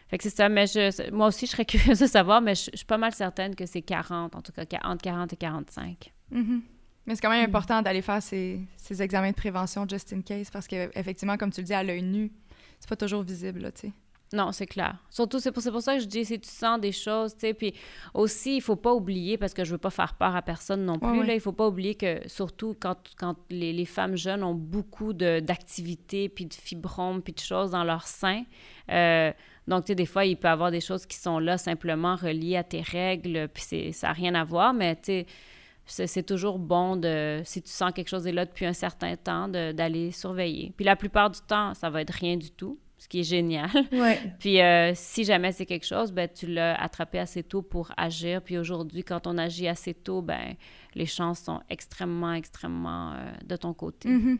fait 0.07 0.17
que 0.17 0.23
c'est 0.23 0.29
ça. 0.29 0.47
Mais 0.49 0.67
je, 0.67 1.11
moi 1.11 1.27
aussi, 1.27 1.45
je 1.47 1.51
serais 1.51 1.65
curieuse 1.95 1.99
de 1.99 2.07
savoir, 2.07 2.41
mais 2.41 2.55
je, 2.55 2.69
je 2.71 2.77
suis 2.77 2.85
pas 2.85 2.97
mal 2.97 3.11
certaine 3.13 3.55
que 3.55 3.65
c'est 3.65 3.81
40, 3.81 4.35
en 4.35 4.41
tout 4.41 4.51
cas, 4.51 4.63
entre 4.83 5.01
40 5.03 5.33
et 5.33 5.37
45. 5.37 6.13
Mhm. 6.31 6.61
Mais 7.07 7.15
c'est 7.15 7.21
quand 7.21 7.31
même 7.31 7.45
important 7.45 7.81
d'aller 7.81 8.03
faire 8.03 8.21
ces, 8.21 8.61
ces 8.77 9.01
examens 9.01 9.31
de 9.31 9.35
prévention 9.35 9.87
just 9.89 10.13
in 10.13 10.21
case 10.21 10.51
parce 10.51 10.67
que 10.67 10.89
effectivement, 10.97 11.35
comme 11.35 11.51
tu 11.51 11.61
le 11.61 11.65
dis, 11.65 11.73
à 11.73 11.83
l'œil 11.83 12.03
nu, 12.03 12.31
c'est 12.79 12.87
pas 12.89 12.95
toujours 12.95 13.23
visible, 13.23 13.59
là, 13.61 13.71
tu 13.71 13.87
sais. 13.87 13.93
Non, 14.33 14.53
c'est 14.53 14.65
clair. 14.65 14.95
Surtout, 15.09 15.39
c'est 15.39 15.51
pour, 15.51 15.61
pour 15.61 15.81
ça 15.81 15.95
que 15.97 16.01
je 16.01 16.07
dis, 16.07 16.23
si 16.23 16.39
tu 16.39 16.47
sens 16.49 16.79
des 16.79 16.93
choses, 16.93 17.33
tu 17.33 17.41
sais, 17.41 17.53
puis 17.53 17.73
aussi, 18.13 18.55
il 18.55 18.61
faut 18.61 18.77
pas 18.77 18.93
oublier, 18.93 19.37
parce 19.37 19.53
que 19.53 19.65
je 19.65 19.71
veux 19.71 19.77
pas 19.77 19.89
faire 19.89 20.13
peur 20.13 20.33
à 20.35 20.41
personne 20.41 20.85
non 20.85 20.97
plus, 20.99 21.09
Ouais, 21.09 21.19
ouais. 21.19 21.27
là, 21.27 21.33
il 21.33 21.41
faut 21.41 21.51
pas 21.51 21.67
oublier 21.67 21.95
que, 21.95 22.21
surtout 22.29 22.73
quand, 22.79 22.95
quand 23.17 23.35
les, 23.49 23.73
les 23.73 23.85
femmes 23.85 24.15
jeunes 24.15 24.43
ont 24.43 24.53
beaucoup 24.55 25.11
d'activités, 25.11 26.29
puis 26.29 26.45
de 26.45 26.53
fibromes, 26.53 27.21
puis 27.21 27.33
de 27.33 27.39
choses 27.39 27.71
dans 27.71 27.83
leur 27.83 28.07
sein, 28.07 28.43
euh, 28.89 29.31
donc, 29.67 29.85
tu 29.85 29.87
sais, 29.91 29.95
des 29.95 30.05
fois, 30.05 30.25
il 30.25 30.37
peut 30.37 30.47
y 30.47 30.51
avoir 30.51 30.71
des 30.71 30.81
choses 30.81 31.05
qui 31.05 31.17
sont 31.17 31.37
là 31.39 31.57
simplement 31.57 32.15
reliées 32.15 32.55
à 32.57 32.63
tes 32.63 32.81
règles, 32.81 33.47
puis 33.53 33.63
c'est- 33.63 33.91
ça 33.91 34.07
n'a 34.07 34.13
rien 34.13 34.33
à 34.35 34.43
voir, 34.43 34.73
mais 34.73 34.95
tu 34.95 35.25
sais, 35.85 36.07
c'est 36.07 36.23
toujours 36.23 36.57
bon 36.57 36.95
de, 36.95 37.41
si 37.43 37.61
tu 37.61 37.69
sens 37.69 37.91
quelque 37.93 38.07
chose 38.07 38.25
est 38.27 38.31
là 38.31 38.45
depuis 38.45 38.65
un 38.65 38.73
certain 38.73 39.15
temps, 39.17 39.47
d'aller 39.49 40.11
surveiller. 40.11 40.71
Puis 40.77 40.85
la 40.85 40.95
plupart 40.95 41.29
du 41.29 41.39
temps, 41.41 41.73
ça 41.73 41.89
va 41.89 42.01
être 42.01 42.11
rien 42.13 42.37
du 42.37 42.49
tout, 42.51 42.79
ce 43.01 43.07
qui 43.07 43.21
est 43.21 43.23
génial. 43.23 43.71
Ouais. 43.91 44.19
Puis 44.39 44.61
euh, 44.61 44.91
si 44.93 45.23
jamais 45.23 45.51
c'est 45.51 45.65
quelque 45.65 45.87
chose, 45.87 46.11
ben 46.11 46.29
tu 46.31 46.45
l'as 46.45 46.79
attrapé 46.79 47.17
assez 47.17 47.41
tôt 47.41 47.63
pour 47.63 47.91
agir. 47.97 48.43
Puis 48.43 48.59
aujourd'hui, 48.59 49.03
quand 49.03 49.25
on 49.25 49.39
agit 49.39 49.67
assez 49.67 49.95
tôt, 49.95 50.21
ben 50.21 50.53
les 50.93 51.07
chances 51.07 51.39
sont 51.39 51.61
extrêmement, 51.69 52.33
extrêmement 52.33 53.13
euh, 53.13 53.31
de 53.45 53.55
ton 53.55 53.73
côté. 53.73 54.07
Mhm. 54.07 54.37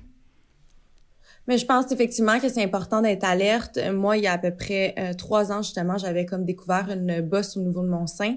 Mais 1.48 1.58
je 1.58 1.66
pense 1.66 1.92
effectivement 1.92 2.40
que 2.40 2.50
c'est 2.50 2.64
important 2.64 3.02
d'être 3.02 3.24
alerte. 3.24 3.80
Moi, 3.92 4.18
il 4.18 4.24
y 4.24 4.28
a 4.28 4.34
à 4.34 4.38
peu 4.38 4.56
près 4.56 4.94
euh, 5.00 5.14
trois 5.14 5.52
ans, 5.52 5.64
justement, 5.64 5.98
j'avais 5.98 6.28
comme 6.28 6.46
découvert 6.46 6.88
une 6.92 7.22
bosse 7.22 7.58
au 7.58 7.62
niveau 7.62 7.82
de 7.82 7.90
mon 7.90 8.06
sein. 8.06 8.36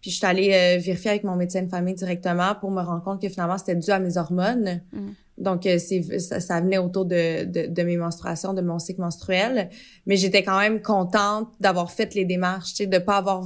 Puis 0.00 0.12
je 0.12 0.18
suis 0.18 0.26
allée 0.26 0.52
euh, 0.52 0.80
vérifier 0.80 1.10
avec 1.10 1.24
mon 1.24 1.34
médecin 1.34 1.62
de 1.62 1.68
famille 1.68 1.94
directement 1.94 2.54
pour 2.54 2.70
me 2.70 2.82
rendre 2.82 3.02
compte 3.02 3.20
que 3.20 3.28
finalement, 3.28 3.58
c'était 3.58 3.74
dû 3.74 3.90
à 3.90 3.98
mes 3.98 4.16
hormones. 4.16 4.80
Mm. 4.92 5.08
Donc, 5.38 5.66
euh, 5.66 5.78
ça, 5.78 6.40
ça 6.40 6.60
venait 6.60 6.78
autour 6.78 7.04
de, 7.04 7.44
de, 7.44 7.66
de 7.66 7.82
mes 7.82 7.96
menstruations, 7.96 8.54
de 8.54 8.62
mon 8.62 8.78
cycle 8.78 9.00
menstruel. 9.00 9.68
Mais 10.06 10.16
j'étais 10.16 10.42
quand 10.42 10.58
même 10.58 10.80
contente 10.80 11.48
d'avoir 11.60 11.90
fait 11.90 12.14
les 12.14 12.24
démarches, 12.24 12.74
de 12.78 12.98
pas 12.98 13.18
avoir 13.18 13.44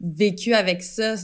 vécu 0.00 0.54
avec 0.54 0.82
ça 0.82 1.14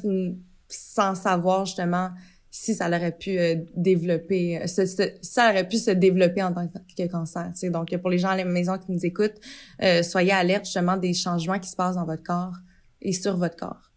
sans 0.69 1.15
savoir 1.15 1.67
justement 1.67 2.11
si 2.51 2.73
ça 2.75 2.87
aurait 2.87 3.17
pu 3.17 3.37
euh, 3.39 3.57
développer, 3.75 4.63
euh, 4.63 4.67
ce- 4.69 4.87
ce- 4.87 5.11
ça 5.23 5.51
aurait 5.51 5.67
pu 5.67 5.77
se 5.77 5.91
développer 5.91 6.41
en 6.43 6.53
tant 6.53 6.69
que 6.69 7.07
cancer. 7.09 7.47
tu 7.53 7.59
sais. 7.59 7.71
Donc, 7.71 7.97
pour 7.99 8.11
les 8.11 8.19
gens 8.19 8.29
à 8.29 8.37
la 8.37 8.45
maison 8.45 8.79
qui 8.79 8.93
nous 8.93 9.05
écoutent, 9.05 9.41
euh, 9.83 10.05
soyez 10.05 10.31
alerte 10.31 10.65
justement 10.65 10.97
des 10.97 11.15
changements 11.15 11.59
qui 11.59 11.69
se 11.69 11.75
passent 11.75 11.97
dans 11.97 12.05
votre 12.07 12.23
corps 12.23 12.55
et 13.03 13.13
sur 13.13 13.37
votre 13.37 13.57
corps. 13.57 13.91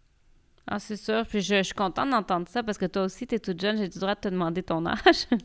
Ah, 0.65 0.79
c'est 0.79 0.97
sûr. 0.97 1.23
Puis 1.29 1.41
je, 1.41 1.57
je 1.57 1.61
suis 1.63 1.73
contente 1.75 2.09
d'entendre 2.09 2.47
ça 2.49 2.63
parce 2.63 2.79
que 2.79 2.87
toi 2.87 3.03
aussi, 3.03 3.27
tu 3.27 3.35
es 3.35 3.39
toute 3.39 3.61
jeune. 3.61 3.77
J'ai 3.77 3.83
le 3.83 3.89
droit 3.99 4.15
de 4.15 4.19
te 4.19 4.27
demander 4.27 4.63
ton 4.63 4.83
âge. 4.87 4.97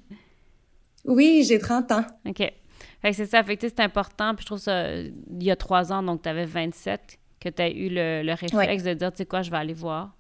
Oui, 1.05 1.45
j'ai 1.49 1.59
30 1.59 1.91
ans. 1.93 2.05
OK. 2.27 2.37
Fait 2.39 3.11
que 3.11 3.13
c'est 3.13 3.27
ça. 3.27 3.43
Fait 3.43 3.57
que 3.57 3.63
tu 3.63 3.69
sais, 3.69 3.75
c'est 3.77 3.83
important. 3.83 4.35
Puis 4.35 4.43
je 4.43 4.47
trouve 4.47 4.59
ça, 4.59 4.93
il 4.95 5.13
y 5.43 5.51
a 5.51 5.57
trois 5.57 5.93
ans, 5.93 6.03
donc 6.03 6.23
tu 6.23 6.29
avais 6.29 6.45
27, 6.47 7.19
que 7.41 7.49
tu 7.49 7.63
as 7.63 7.69
eu 7.71 7.89
le, 7.89 8.23
le 8.23 8.33
réflexe 8.35 8.83
de 8.85 8.95
dire, 8.95 9.11
tu 9.13 9.19
sais 9.19 9.27
quoi, 9.27 9.43
je 9.43 9.51
vais 9.51 9.57
aller 9.57 9.75
voir. 9.75 10.15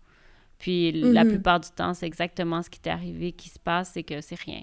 Puis 0.59 0.93
la 0.93 1.24
Mhm. 1.24 1.30
plupart 1.30 1.61
du 1.61 1.70
temps, 1.70 1.95
c'est 1.95 2.07
exactement 2.07 2.62
ce 2.62 2.70
qui 2.70 2.80
t'est 2.80 2.91
arrivé 2.91 3.33
qui 3.33 3.49
se 3.49 3.59
passe, 3.59 3.91
c'est 3.95 4.03
que 4.03 4.20
c'est 4.20 4.39
rien. 4.39 4.62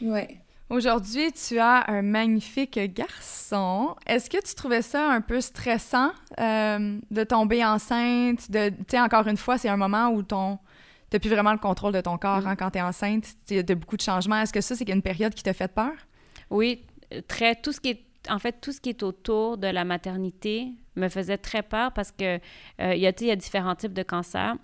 Ouais. 0.00 0.40
Aujourd'hui, 0.70 1.30
tu 1.32 1.58
as 1.58 1.88
un 1.90 2.02
magnifique 2.02 2.78
garçon. 2.94 3.94
Est-ce 4.06 4.28
que 4.30 4.42
tu 4.42 4.54
trouvais 4.54 4.82
ça 4.82 5.10
un 5.10 5.20
peu 5.20 5.40
stressant 5.40 6.10
euh, 6.40 6.98
de 7.10 7.24
tomber 7.24 7.64
enceinte? 7.64 8.50
De, 8.50 8.70
tu 8.70 8.76
sais, 8.88 9.00
encore 9.00 9.26
une 9.28 9.36
fois, 9.36 9.58
c'est 9.58 9.68
un 9.68 9.76
moment 9.76 10.08
où 10.08 10.22
ton 10.22 10.58
t'as 11.14 11.20
plus 11.20 11.30
vraiment 11.30 11.52
le 11.52 11.58
contrôle 11.58 11.92
de 11.92 12.00
ton 12.00 12.18
corps 12.18 12.44
hein, 12.44 12.56
quand 12.56 12.72
tu 12.72 12.78
es 12.78 12.82
enceinte. 12.82 13.24
Il 13.48 13.56
y 13.56 13.60
a 13.60 13.74
beaucoup 13.76 13.96
de 13.96 14.02
changements. 14.02 14.40
Est-ce 14.40 14.52
que 14.52 14.60
ça, 14.60 14.74
c'est 14.74 14.88
une 14.88 15.00
période 15.00 15.32
qui 15.32 15.44
t'a 15.44 15.52
fait 15.52 15.72
peur? 15.72 15.92
Oui, 16.50 16.84
euh, 17.12 17.20
très 17.28 17.54
tout 17.54 17.70
ce 17.70 17.80
qui 17.80 17.90
est 17.90 18.04
en 18.28 18.40
fait 18.40 18.60
tout 18.60 18.72
ce 18.72 18.80
qui 18.80 18.88
est 18.88 19.02
autour 19.04 19.56
de 19.58 19.68
la 19.68 19.84
maternité 19.84 20.72
me 20.96 21.08
faisait 21.08 21.38
très 21.38 21.62
peur 21.62 21.92
parce 21.92 22.10
que 22.10 22.40
euh, 22.80 22.94
il 22.96 23.00
y 23.00 23.06
a 23.06 23.36
différents 23.36 23.76
types 23.76 23.92
de 23.92 24.02
cancers. 24.02 24.56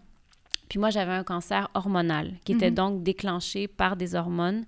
Puis 0.68 0.80
moi, 0.80 0.90
j'avais 0.90 1.12
un 1.12 1.22
cancer 1.22 1.70
hormonal 1.74 2.32
qui 2.44 2.52
était 2.52 2.70
Mhm. 2.70 2.74
donc 2.74 3.02
déclenché 3.04 3.68
par 3.68 3.96
des 3.96 4.16
hormones. 4.16 4.64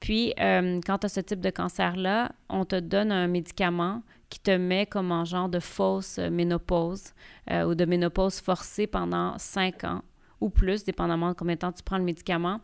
Puis, 0.00 0.32
euh, 0.40 0.80
quand 0.86 0.98
tu 0.98 1.06
as 1.06 1.08
ce 1.10 1.20
type 1.20 1.40
de 1.40 1.50
cancer-là, 1.50 2.32
on 2.48 2.64
te 2.64 2.76
donne 2.76 3.12
un 3.12 3.28
médicament 3.28 4.02
qui 4.30 4.40
te 4.40 4.50
met 4.50 4.86
comme 4.86 5.12
en 5.12 5.26
genre 5.26 5.50
de 5.50 5.60
fausse 5.60 6.18
ménopause 6.18 7.12
euh, 7.50 7.64
ou 7.64 7.74
de 7.74 7.84
ménopause 7.84 8.40
forcée 8.40 8.86
pendant 8.86 9.36
cinq 9.36 9.84
ans 9.84 10.02
ou 10.40 10.50
plus, 10.50 10.84
dépendamment 10.84 11.30
de 11.30 11.34
combien 11.34 11.54
de 11.54 11.60
temps 11.60 11.72
tu 11.72 11.82
prends 11.82 11.98
le 11.98 12.04
médicament. 12.04 12.60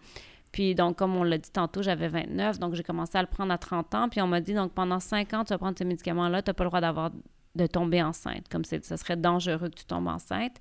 Puis, 0.53 0.75
donc, 0.75 0.97
comme 0.97 1.17
on 1.17 1.25
l'a 1.25 1.39
dit 1.39 1.51
tantôt, 1.51 1.83
j'avais 1.83 2.09
29, 2.09 2.61
donc 2.61 2.75
j'ai 2.75 2.85
commencé 2.85 3.19
à 3.19 3.23
le 3.23 3.27
prendre 3.27 3.53
à 3.53 3.59
30 3.59 3.95
ans. 3.95 4.09
Puis, 4.09 4.21
on 4.21 4.29
m'a 4.29 4.41
dit, 4.41 4.55
donc, 4.55 4.73
pendant 4.73 5.01
5 5.01 5.33
ans, 5.35 5.45
tu 5.45 5.53
vas 5.53 5.59
prendre 5.59 5.77
ce 5.77 5.85
médicament-là, 5.85 6.43
tu 6.43 6.51
n'as 6.51 6.55
pas 6.55 6.65
le 6.65 6.71
droit 6.71 7.11
de 7.55 7.67
tomber 7.67 8.03
enceinte, 8.03 8.49
comme 8.49 8.65
ça 8.65 8.97
serait 8.97 9.17
dangereux 9.17 9.69
que 9.69 9.75
tu 9.75 9.85
tombes 9.85 10.09
enceinte. 10.09 10.57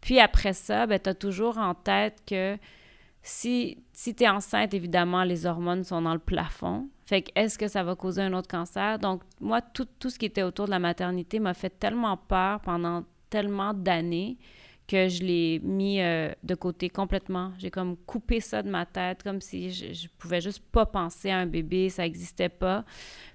Puis 0.00 0.18
après 0.18 0.52
ça, 0.52 0.86
ben, 0.86 0.98
tu 0.98 1.08
as 1.08 1.14
toujours 1.14 1.58
en 1.58 1.74
tête 1.74 2.20
que 2.26 2.58
si, 3.22 3.78
si 3.92 4.14
tu 4.14 4.24
es 4.24 4.28
enceinte, 4.28 4.74
évidemment, 4.74 5.22
les 5.22 5.46
hormones 5.46 5.84
sont 5.84 6.02
dans 6.02 6.14
le 6.14 6.18
plafond. 6.18 6.88
Fait 7.06 7.22
que 7.22 7.30
est-ce 7.36 7.58
que 7.58 7.68
ça 7.68 7.84
va 7.84 7.94
causer 7.94 8.22
un 8.22 8.32
autre 8.32 8.48
cancer? 8.48 8.98
Donc, 8.98 9.22
moi, 9.40 9.60
tout 9.60 9.86
ce 10.10 10.18
qui 10.18 10.26
était 10.26 10.42
autour 10.42 10.66
de 10.66 10.70
la 10.70 10.80
maternité 10.80 11.38
m'a 11.38 11.54
fait 11.54 11.70
tellement 11.70 12.16
peur 12.16 12.60
pendant 12.60 13.04
tellement 13.30 13.72
d'années 13.72 14.38
que 14.88 15.08
je 15.08 15.22
l'ai 15.22 15.60
mis 15.62 16.00
euh, 16.00 16.32
de 16.42 16.54
côté 16.54 16.90
complètement. 16.90 17.52
J'ai 17.58 17.70
comme 17.70 17.96
coupé 17.96 18.40
ça 18.40 18.62
de 18.62 18.68
ma 18.68 18.84
tête, 18.84 19.22
comme 19.22 19.40
si 19.40 19.70
je, 19.72 19.92
je 19.92 20.08
pouvais 20.18 20.40
juste 20.40 20.62
pas 20.70 20.84
penser 20.86 21.30
à 21.30 21.38
un 21.38 21.46
bébé, 21.46 21.88
ça 21.88 22.02
n'existait 22.02 22.48
pas. 22.48 22.84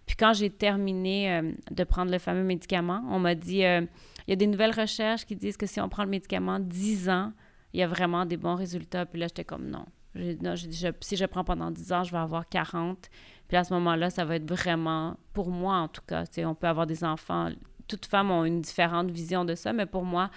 Puis 0.05 0.15
quand 0.15 0.33
j'ai 0.33 0.49
terminé 0.49 1.31
euh, 1.33 1.51
de 1.71 1.83
prendre 1.83 2.11
le 2.11 2.19
fameux 2.19 2.43
médicament, 2.43 3.03
on 3.09 3.19
m'a 3.19 3.33
dit, 3.35 3.63
euh, 3.65 3.81
il 4.27 4.31
y 4.31 4.33
a 4.33 4.35
des 4.35 4.47
nouvelles 4.47 4.77
recherches 4.77 5.25
qui 5.25 5.35
disent 5.35 5.57
que 5.57 5.65
si 5.65 5.79
on 5.79 5.89
prend 5.89 6.03
le 6.03 6.09
médicament 6.09 6.59
10 6.59 7.09
ans, 7.09 7.31
il 7.73 7.79
y 7.79 7.83
a 7.83 7.87
vraiment 7.87 8.25
des 8.25 8.37
bons 8.37 8.55
résultats. 8.55 9.05
Puis 9.05 9.19
là, 9.19 9.27
j'étais 9.27 9.43
comme 9.45 9.67
non. 9.69 9.85
Non, 10.15 10.53
dit, 10.55 10.71
je- 10.77 10.87
si 11.01 11.15
je 11.15 11.25
prends 11.25 11.43
pendant 11.43 11.71
10 11.71 11.91
ans, 11.93 12.03
je 12.03 12.11
vais 12.11 12.17
avoir 12.17 12.47
40. 12.49 13.09
Puis 13.47 13.55
à 13.57 13.63
ce 13.63 13.73
moment-là, 13.73 14.09
ça 14.09 14.25
va 14.25 14.35
être 14.35 14.49
vraiment, 14.49 15.15
pour 15.33 15.49
moi 15.49 15.75
en 15.77 15.87
tout 15.87 16.01
cas, 16.05 16.23
on 16.39 16.55
peut 16.55 16.67
avoir 16.67 16.87
des 16.87 17.03
enfants. 17.03 17.49
Toutes 17.87 18.05
femmes 18.05 18.31
ont 18.31 18.43
une 18.43 18.61
différente 18.61 19.09
vision 19.11 19.45
de 19.45 19.55
ça, 19.55 19.71
mais 19.73 19.85
pour 19.85 20.03
moi, 20.03 20.29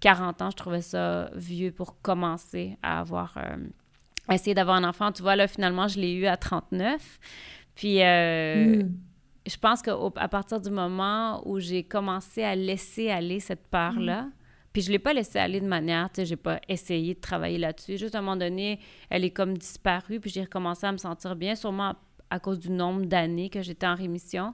40 0.00 0.42
ans, 0.42 0.50
je 0.50 0.56
trouvais 0.56 0.82
ça 0.82 1.30
vieux 1.34 1.72
pour 1.72 2.00
commencer 2.02 2.76
à 2.82 3.00
avoir, 3.00 3.34
euh, 3.36 3.56
à 4.28 4.34
essayer 4.34 4.54
d'avoir 4.54 4.76
un 4.76 4.84
enfant. 4.84 5.12
Tu 5.12 5.22
vois, 5.22 5.36
là, 5.36 5.48
finalement, 5.48 5.88
je 5.88 5.98
l'ai 5.98 6.12
eu 6.12 6.26
à 6.26 6.36
39. 6.36 7.18
Puis, 7.74 8.02
euh, 8.02 8.82
Mm. 8.84 8.92
je 9.46 9.56
pense 9.56 9.82
qu'à 9.82 10.28
partir 10.28 10.60
du 10.60 10.70
moment 10.70 11.42
où 11.46 11.58
j'ai 11.58 11.82
commencé 11.82 12.42
à 12.42 12.54
laisser 12.54 13.10
aller 13.10 13.40
cette 13.40 13.66
peur-là, 13.68 14.28
puis 14.72 14.82
je 14.82 14.88
ne 14.88 14.92
l'ai 14.92 14.98
pas 14.98 15.12
laissé 15.12 15.38
aller 15.38 15.60
de 15.60 15.66
manière, 15.66 16.08
tu 16.10 16.16
sais, 16.16 16.26
j'ai 16.26 16.36
pas 16.36 16.60
essayé 16.68 17.14
de 17.14 17.20
travailler 17.20 17.58
là-dessus. 17.58 17.96
Juste 17.96 18.14
à 18.14 18.18
un 18.18 18.22
moment 18.22 18.36
donné, 18.36 18.80
elle 19.08 19.24
est 19.24 19.30
comme 19.30 19.56
disparue, 19.56 20.18
puis 20.20 20.30
j'ai 20.30 20.42
recommencé 20.42 20.86
à 20.86 20.92
me 20.92 20.96
sentir 20.98 21.36
bien, 21.36 21.54
sûrement 21.54 21.94
à 22.30 22.40
cause 22.40 22.58
du 22.58 22.70
nombre 22.70 23.04
d'années 23.06 23.50
que 23.50 23.62
j'étais 23.62 23.86
en 23.86 23.94
rémission. 23.94 24.52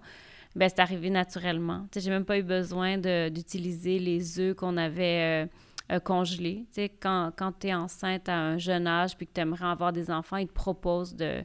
Ben, 0.57 0.69
c'est 0.69 0.81
arrivé 0.81 1.11
naturellement. 1.11 1.87
Tu 1.91 1.99
sais, 1.99 2.05
j'ai 2.05 2.11
même 2.11 2.25
pas 2.25 2.39
eu 2.39 2.43
besoin 2.43 2.99
d'utiliser 2.99 3.99
les 3.99 4.41
œufs 4.41 4.57
qu'on 4.57 4.77
avait 4.77 5.47
euh, 5.47 5.95
euh, 5.95 6.01
congelés. 6.01 6.67
Tu 6.73 6.83
sais, 6.83 6.89
quand, 6.89 7.31
quand 7.37 7.53
tu 7.61 7.69
es 7.69 7.75
enceinte 7.75 8.29
à 8.29 8.37
un 8.37 8.59
jeune 8.59 8.87
âge 8.87 9.17
puis 9.17 9.27
que 9.27 9.33
tu 9.33 9.41
aimerais 9.41 9.67
avoir 9.67 9.93
des 9.93 10.11
enfants, 10.11 10.39
ils 10.39 10.49
te 10.49 10.53
proposent 10.53 11.15
de, 11.15 11.45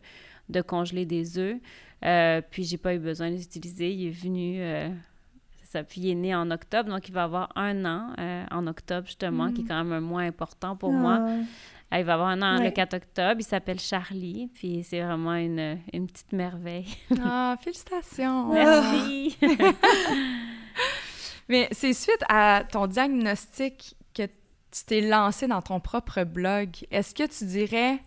de 0.49 0.61
congeler 0.61 1.05
des 1.05 1.37
œufs. 1.37 1.57
Euh, 2.03 2.41
puis 2.49 2.63
j'ai 2.63 2.77
pas 2.77 2.93
eu 2.93 2.99
besoin 2.99 3.29
de 3.29 3.35
les 3.35 3.43
utiliser. 3.43 3.91
Il 3.91 4.07
est 4.07 4.11
venu, 4.11 4.57
euh, 4.59 4.89
ça, 5.63 5.83
puis 5.83 6.01
il 6.01 6.09
est 6.09 6.15
né 6.15 6.35
en 6.35 6.51
octobre, 6.51 6.89
donc 6.89 7.07
il 7.07 7.13
va 7.13 7.23
avoir 7.23 7.51
un 7.55 7.85
an 7.85 8.13
euh, 8.19 8.45
en 8.51 8.67
octobre 8.67 9.07
justement, 9.07 9.51
qui 9.51 9.61
est 9.61 9.65
quand 9.65 9.83
même 9.83 9.93
un 9.93 10.01
mois 10.01 10.21
important 10.21 10.75
pour 10.75 10.91
moi. 10.91 11.27
Ah. 11.95 11.99
Il 11.99 12.05
va 12.05 12.13
avoir 12.15 12.27
un 12.29 12.41
an 12.41 12.61
le 12.61 12.71
4 12.71 12.93
octobre. 12.95 13.35
Il 13.39 13.43
s'appelle 13.43 13.79
Charlie. 13.79 14.49
Puis 14.53 14.83
c'est 14.83 15.01
vraiment 15.01 15.35
une, 15.35 15.79
une, 15.93 16.07
petite 16.07 16.33
merveille. 16.33 16.87
Ah, 17.23 17.55
félicitations! 17.61 18.47
Merci! 18.53 19.37
Mais 21.49 21.67
c'est 21.71 21.93
suite 21.93 22.23
à 22.27 22.63
ton 22.69 22.87
diagnostic 22.87 23.95
que 24.13 24.23
tu 24.23 24.83
t'es 24.85 25.01
lancé 25.01 25.47
dans 25.47 25.61
ton 25.61 25.79
propre 25.79 26.23
blog. 26.23 26.69
Est-ce 26.91 27.13
que 27.13 27.25
tu 27.27 27.45
dirais 27.45 27.99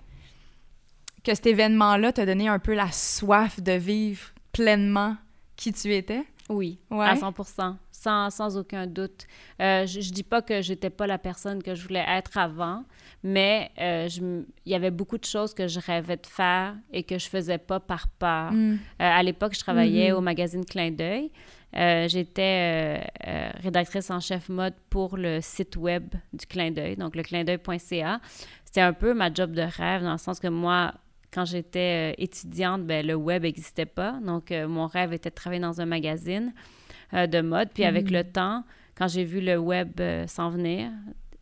que 1.24 1.34
cet 1.34 1.46
événement-là 1.46 2.12
t'a 2.12 2.26
donné 2.26 2.48
un 2.48 2.58
peu 2.58 2.74
la 2.74 2.90
soif 2.90 3.60
de 3.60 3.72
vivre 3.72 4.28
pleinement 4.52 5.16
qui 5.56 5.72
tu 5.72 5.94
étais? 5.94 6.24
Oui, 6.48 6.78
à 6.90 7.16
100 7.16 7.32
sans, 7.98 8.30
sans 8.30 8.56
aucun 8.56 8.86
doute. 8.86 9.26
Euh, 9.60 9.86
je, 9.86 10.00
je 10.00 10.12
dis 10.12 10.22
pas 10.22 10.40
que 10.40 10.62
j'étais 10.62 10.90
pas 10.90 11.06
la 11.06 11.18
personne 11.18 11.62
que 11.62 11.74
je 11.74 11.82
voulais 11.82 12.04
être 12.06 12.38
avant, 12.38 12.84
mais 13.24 13.70
euh, 13.80 14.08
il 14.64 14.72
y 14.72 14.74
avait 14.74 14.92
beaucoup 14.92 15.18
de 15.18 15.24
choses 15.24 15.52
que 15.52 15.66
je 15.66 15.80
rêvais 15.80 16.16
de 16.16 16.26
faire 16.26 16.76
et 16.92 17.02
que 17.02 17.18
je 17.18 17.28
faisais 17.28 17.58
pas 17.58 17.80
par 17.80 18.08
peur. 18.08 18.52
Mm. 18.52 18.74
Euh, 18.74 18.78
à 18.98 19.22
l'époque, 19.22 19.54
je 19.54 19.60
travaillais 19.60 20.10
mm-hmm. 20.10 20.14
au 20.14 20.20
magazine 20.20 20.64
Clin 20.64 20.92
d'œil. 20.92 21.30
J'étais 21.74 23.10
rédactrice 23.62 24.10
en 24.10 24.20
chef 24.20 24.48
mode 24.48 24.74
pour 24.88 25.18
le 25.18 25.40
site 25.42 25.76
web 25.76 26.14
du 26.32 26.46
Clin 26.46 26.70
d'œil, 26.70 26.96
donc 26.96 27.14
le 27.14 27.22
clindeuil.ca. 27.22 28.20
C'était 28.64 28.80
un 28.80 28.94
peu 28.94 29.12
ma 29.12 29.32
job 29.32 29.52
de 29.52 29.62
rêve 29.62 30.02
dans 30.02 30.12
le 30.12 30.18
sens 30.18 30.40
que 30.40 30.48
moi, 30.48 30.94
quand 31.30 31.44
j'étais 31.44 32.14
étudiante, 32.16 32.86
ben, 32.86 33.06
le 33.06 33.14
web 33.14 33.42
n'existait 33.42 33.84
pas. 33.86 34.12
Donc, 34.24 34.50
mon 34.50 34.86
rêve 34.86 35.12
était 35.12 35.28
de 35.28 35.34
travailler 35.34 35.60
dans 35.60 35.78
un 35.82 35.86
magazine. 35.86 36.54
Euh, 37.14 37.26
de 37.26 37.40
mode. 37.40 37.70
Puis 37.72 37.84
avec 37.84 38.10
le 38.10 38.20
mm. 38.20 38.32
temps, 38.32 38.64
quand 38.94 39.08
j'ai 39.08 39.24
vu 39.24 39.40
le 39.40 39.56
web 39.56 39.92
euh, 40.00 40.26
s'en 40.26 40.50
venir, 40.50 40.90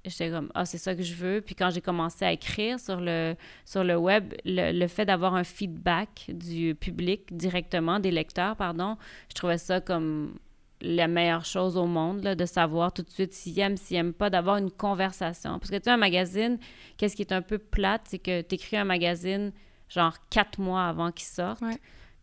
j'étais 0.05 0.31
comme 0.31 0.51
ah 0.55 0.65
c'est 0.65 0.79
ça 0.79 0.95
que 0.95 1.03
je 1.03 1.15
veux 1.15 1.41
puis 1.41 1.57
quand 1.57 1.71
j'ai 1.71 1.81
commencé 1.81 2.25
à 2.25 2.31
écrire 2.31 2.79
sur 2.79 3.01
le 3.01 3.35
sur 3.65 3.83
le 3.83 3.97
web 3.97 4.35
le, 4.45 4.87
fait 4.87 5.05
d'avoir 5.05 5.35
un 5.35 5.43
feedback 5.43 6.27
du 6.29 6.77
public 6.77 7.37
directement 7.37 7.99
des 7.99 8.13
lecteurs 8.13 8.55
pardon 8.55 8.97
je 9.29 9.35
trouvais 9.35 9.59
ça 9.59 9.81
comme 9.81 10.39
la 10.81 11.09
meilleure 11.09 11.45
chose 11.45 11.77
au 11.77 11.87
monde 11.87 12.23
là, 12.23 12.37
de 12.37 12.47
savoir 12.47 12.93
tout 12.93 13.03
de 13.03 13.11
suite 13.11 13.33
s'ils 13.33 13.59
aiment 13.59 13.77
s'ils 13.77 13.97
n'aiment 13.97 14.13
pas 14.13 14.31
d'avoir 14.31 14.59
une 14.59 14.71
conversation 14.71 15.59
parce 15.59 15.73
que 15.73 15.77
tu 15.77 15.83
sais 15.83 15.91
un 15.91 15.97
magazine 15.97 16.59
qu'est-ce 16.97 17.17
qui 17.17 17.23
est 17.23 17.33
un 17.33 17.43
peu 17.43 17.59
plate 17.59 18.03
c'est 18.05 18.21
que 18.21 18.43
tu 18.43 18.55
écris 18.55 18.77
un 18.77 18.85
magazine 18.85 19.51
genre 19.89 20.15
quatre 20.31 20.61
mois 20.61 20.85
avant 20.85 21.11
qu'il 21.11 21.27
sorte 21.27 21.65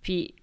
puis 0.02 0.34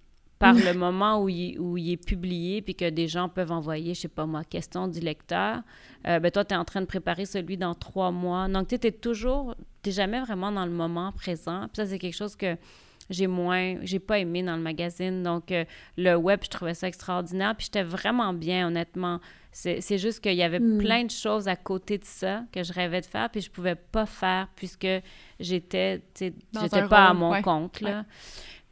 par 0.41 0.53
le 0.55 0.73
moment 0.73 1.21
où 1.21 1.29
il, 1.29 1.59
où 1.59 1.77
il, 1.77 1.91
est 1.91 2.03
publié, 2.03 2.61
puis 2.61 2.73
que 2.73 2.89
des 2.89 3.07
gens 3.07 3.29
peuvent 3.29 3.51
envoyer, 3.51 3.93
je 3.93 4.01
sais 4.01 4.07
pas 4.07 4.25
moi, 4.25 4.43
question 4.43 4.87
du 4.87 4.99
lecteur, 4.99 5.61
euh, 6.07 6.19
ben 6.19 6.31
toi, 6.31 6.43
tu 6.43 6.53
es 6.53 6.57
en 6.57 6.65
train 6.65 6.81
de 6.81 6.87
préparer 6.87 7.25
celui 7.25 7.57
dans 7.57 7.75
trois 7.75 8.11
mois. 8.11 8.47
Donc, 8.47 8.67
tu 8.67 8.75
es 8.75 8.91
toujours, 8.91 9.55
tu 9.83 9.91
jamais 9.91 10.19
vraiment 10.19 10.51
dans 10.51 10.65
le 10.65 10.71
moment 10.71 11.11
présent. 11.11 11.67
Puis 11.71 11.75
ça, 11.75 11.85
c'est 11.85 11.99
quelque 11.99 12.15
chose 12.15 12.35
que 12.35 12.57
j'ai 13.11 13.27
moins, 13.27 13.75
j'ai 13.83 13.99
pas 13.99 14.17
aimé 14.17 14.41
dans 14.41 14.55
le 14.55 14.63
magazine. 14.63 15.21
Donc, 15.21 15.51
euh, 15.51 15.63
le 15.97 16.15
web, 16.15 16.39
je 16.43 16.49
trouvais 16.49 16.73
ça 16.73 16.87
extraordinaire. 16.87 17.55
Puis 17.55 17.65
j'étais 17.65 17.83
vraiment 17.83 18.33
bien, 18.33 18.67
honnêtement. 18.67 19.19
C'est 19.53 19.97
juste 19.97 20.21
qu'il 20.21 20.35
y 20.35 20.43
avait 20.43 20.61
hmm. 20.61 20.77
plein 20.77 21.03
de 21.03 21.11
choses 21.11 21.49
à 21.49 21.57
côté 21.57 21.97
de 21.97 22.05
ça 22.05 22.43
que 22.53 22.63
je 22.63 22.71
rêvais 22.71 23.01
de 23.01 23.05
faire, 23.05 23.29
puis 23.29 23.41
je 23.41 23.51
pouvais 23.51 23.75
pas 23.75 24.05
faire 24.05 24.47
puisque 24.55 24.87
j'étais, 25.41 26.01
j'étais 26.17 26.87
pas 26.87 27.09
à 27.09 27.13
mon 27.13 27.41
compte, 27.41 27.81
là. 27.81 28.05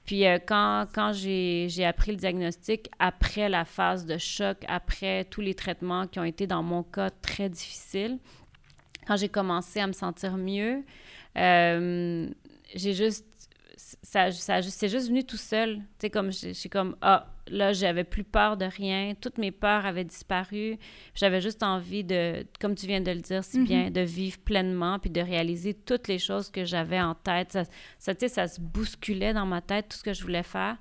Puis 0.09 0.25
euh, 0.25 0.39
quand, 0.43 0.87
quand 0.91 1.11
j'ai 1.13 1.85
appris 1.85 2.09
le 2.09 2.17
diagnostic, 2.17 2.89
après 2.97 3.47
la 3.47 3.63
phase 3.63 4.07
de 4.07 4.17
choc, 4.17 4.57
après 4.67 5.23
tous 5.25 5.39
les 5.39 5.53
traitements 5.53 6.07
qui 6.07 6.17
ont 6.19 6.23
été 6.23 6.47
dans 6.47 6.63
mon 6.63 6.81
cas 6.81 7.11
très 7.11 7.47
difficiles, 7.47 8.17
quand 9.05 9.17
j'ai 9.17 9.29
commencé 9.29 9.79
à 9.79 9.85
me 9.85 9.91
sentir 9.91 10.35
mieux, 10.35 10.83
euh, 11.37 12.27
j'ai 12.73 12.93
juste 12.95 13.23
ça, 14.03 14.31
ça 14.31 14.61
c'est 14.61 14.89
juste 14.89 15.07
venu 15.07 15.23
tout 15.23 15.37
seul. 15.37 15.77
Tu 15.77 15.83
sais, 16.01 16.09
comme, 16.09 16.31
je 16.31 16.53
suis 16.53 16.69
comme, 16.69 16.95
ah, 17.01 17.27
là, 17.47 17.73
j'avais 17.73 18.03
plus 18.03 18.23
peur 18.23 18.57
de 18.57 18.65
rien. 18.65 19.13
Toutes 19.19 19.37
mes 19.37 19.51
peurs 19.51 19.85
avaient 19.85 20.03
disparu. 20.03 20.77
J'avais 21.15 21.41
juste 21.41 21.63
envie 21.63 22.03
de, 22.03 22.45
comme 22.59 22.75
tu 22.75 22.87
viens 22.87 23.01
de 23.01 23.11
le 23.11 23.21
dire 23.21 23.43
si 23.43 23.59
bien, 23.63 23.85
mhm. 23.85 23.89
de 23.91 24.01
vivre 24.01 24.37
pleinement 24.39 24.99
puis 24.99 25.09
de 25.09 25.21
réaliser 25.21 25.73
toutes 25.73 26.07
les 26.07 26.19
choses 26.19 26.49
que 26.49 26.65
j'avais 26.65 27.01
en 27.01 27.15
tête. 27.15 27.51
Ça, 27.51 27.63
ça, 27.97 28.13
tu 28.13 28.21
sais, 28.21 28.27
ça 28.27 28.47
se 28.47 28.61
bousculait 28.61 29.33
dans 29.33 29.45
ma 29.45 29.61
tête, 29.61 29.89
tout 29.89 29.97
ce 29.97 30.03
que 30.03 30.13
je 30.13 30.21
voulais 30.21 30.43
faire. 30.43 30.77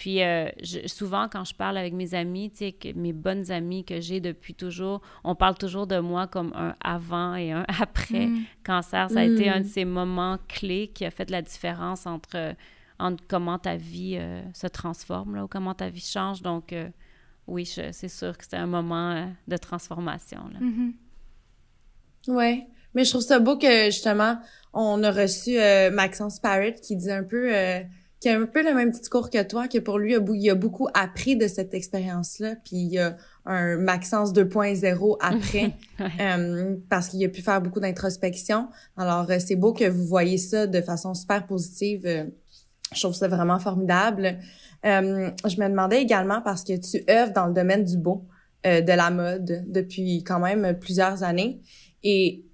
Puis 0.00 0.22
euh, 0.22 0.48
souvent, 0.86 1.28
quand 1.30 1.44
je 1.44 1.54
parle 1.54 1.76
avec 1.76 1.92
mes 1.92 2.14
amis, 2.14 2.50
tu 2.50 2.70
sais, 2.70 2.94
mes 2.94 3.12
bonnes 3.12 3.50
amies 3.50 3.84
que 3.84 4.00
j'ai 4.00 4.18
depuis 4.18 4.54
toujours, 4.54 5.02
on 5.24 5.34
parle 5.34 5.58
toujours 5.58 5.86
de 5.86 5.98
moi 5.98 6.26
comme 6.26 6.54
un 6.54 6.74
avant 6.82 7.34
et 7.34 7.52
un 7.52 7.66
après 7.78 8.28
mm. 8.28 8.44
cancer. 8.64 9.10
Ça 9.10 9.20
a 9.20 9.24
été 9.24 9.50
un 9.50 9.60
de 9.60 9.66
mm. 9.66 9.68
ces 9.68 9.84
moments 9.84 10.38
clés 10.48 10.88
qui 10.88 11.04
a 11.04 11.10
fait 11.10 11.28
la 11.28 11.42
différence 11.42 12.06
entre, 12.06 12.54
entre 12.98 13.22
comment 13.28 13.58
ta 13.58 13.76
vie 13.76 14.16
euh, 14.18 14.40
se 14.54 14.66
transforme 14.66 15.36
là, 15.36 15.44
ou 15.44 15.48
comment 15.48 15.74
ta 15.74 15.90
vie 15.90 16.00
change. 16.00 16.40
Donc, 16.40 16.72
euh, 16.72 16.88
oui, 17.46 17.66
c'est 17.66 18.08
sûr 18.08 18.38
que 18.38 18.44
c'était 18.44 18.56
un 18.56 18.66
moment 18.66 19.30
de 19.48 19.56
transformation. 19.58 20.48
Là. 20.50 20.60
Mm-hmm. 20.60 20.92
Oui, 22.28 22.64
mais 22.94 23.04
je 23.04 23.10
trouve 23.10 23.22
ça 23.22 23.38
beau 23.38 23.58
que 23.58 23.84
justement, 23.90 24.38
on 24.72 25.02
a 25.02 25.10
reçu 25.10 25.58
Maxence 25.92 26.40
Parrott 26.40 26.80
qui 26.80 26.96
dit 26.96 27.10
un 27.10 27.24
peu 27.24 27.52
qui 28.20 28.28
a 28.28 28.38
un 28.38 28.44
peu 28.44 28.62
le 28.62 28.74
même 28.74 28.90
discours 28.90 29.30
que 29.30 29.42
toi, 29.42 29.66
que 29.66 29.78
pour 29.78 29.98
lui, 29.98 30.14
il 30.14 30.50
a 30.50 30.54
beaucoup 30.54 30.88
appris 30.92 31.36
de 31.36 31.48
cette 31.48 31.72
expérience-là, 31.72 32.56
puis 32.56 32.76
il 32.76 32.92
y 32.92 32.98
a 32.98 33.16
un 33.46 33.78
Maxence 33.78 34.34
2.0 34.34 35.16
après, 35.20 35.74
euh, 36.20 36.76
parce 36.90 37.08
qu'il 37.08 37.24
a 37.24 37.28
pu 37.28 37.40
faire 37.40 37.62
beaucoup 37.62 37.80
d'introspection. 37.80 38.68
Alors, 38.98 39.30
euh, 39.30 39.38
c'est 39.38 39.56
beau 39.56 39.72
que 39.72 39.88
vous 39.88 40.04
voyez 40.04 40.36
ça 40.36 40.66
de 40.66 40.82
façon 40.82 41.14
super 41.14 41.46
positive. 41.46 42.02
Euh, 42.04 42.24
je 42.94 43.00
trouve 43.00 43.14
ça 43.14 43.28
vraiment 43.28 43.58
formidable. 43.58 44.38
je 44.84 45.60
me 45.60 45.68
demandais 45.68 46.02
également, 46.02 46.42
parce 46.42 46.62
que 46.62 46.76
tu 46.76 47.02
œuvres 47.08 47.32
dans 47.32 47.46
le 47.46 47.54
domaine 47.54 47.84
du 47.84 47.96
beau, 47.96 48.26
de 48.64 48.92
la 48.92 49.10
mode, 49.10 49.64
depuis 49.68 50.24
quand 50.24 50.40
même 50.40 50.76
plusieurs 50.78 51.22
années, 51.22 51.62
et 52.02 52.44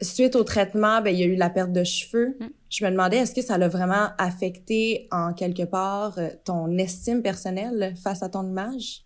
suite 0.00 0.36
au 0.36 0.44
traitement, 0.44 1.00
ben, 1.00 1.10
il 1.10 1.18
y 1.18 1.22
a 1.22 1.26
eu 1.26 1.36
la 1.36 1.50
perte 1.50 1.72
de 1.72 1.84
cheveux. 1.84 2.36
Mm. 2.40 2.46
Je 2.70 2.84
me 2.84 2.90
demandais, 2.90 3.18
est-ce 3.18 3.34
que 3.34 3.42
ça 3.42 3.58
l'a 3.58 3.68
vraiment 3.68 4.10
affecté 4.18 5.08
en 5.10 5.32
quelque 5.32 5.64
part 5.64 6.18
euh, 6.18 6.28
ton 6.44 6.76
estime 6.78 7.22
personnelle 7.22 7.94
face 8.02 8.22
à 8.22 8.28
ton 8.28 8.46
image? 8.46 9.04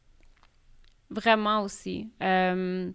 Vraiment 1.11 1.63
aussi. 1.63 2.11
Euh, 2.23 2.91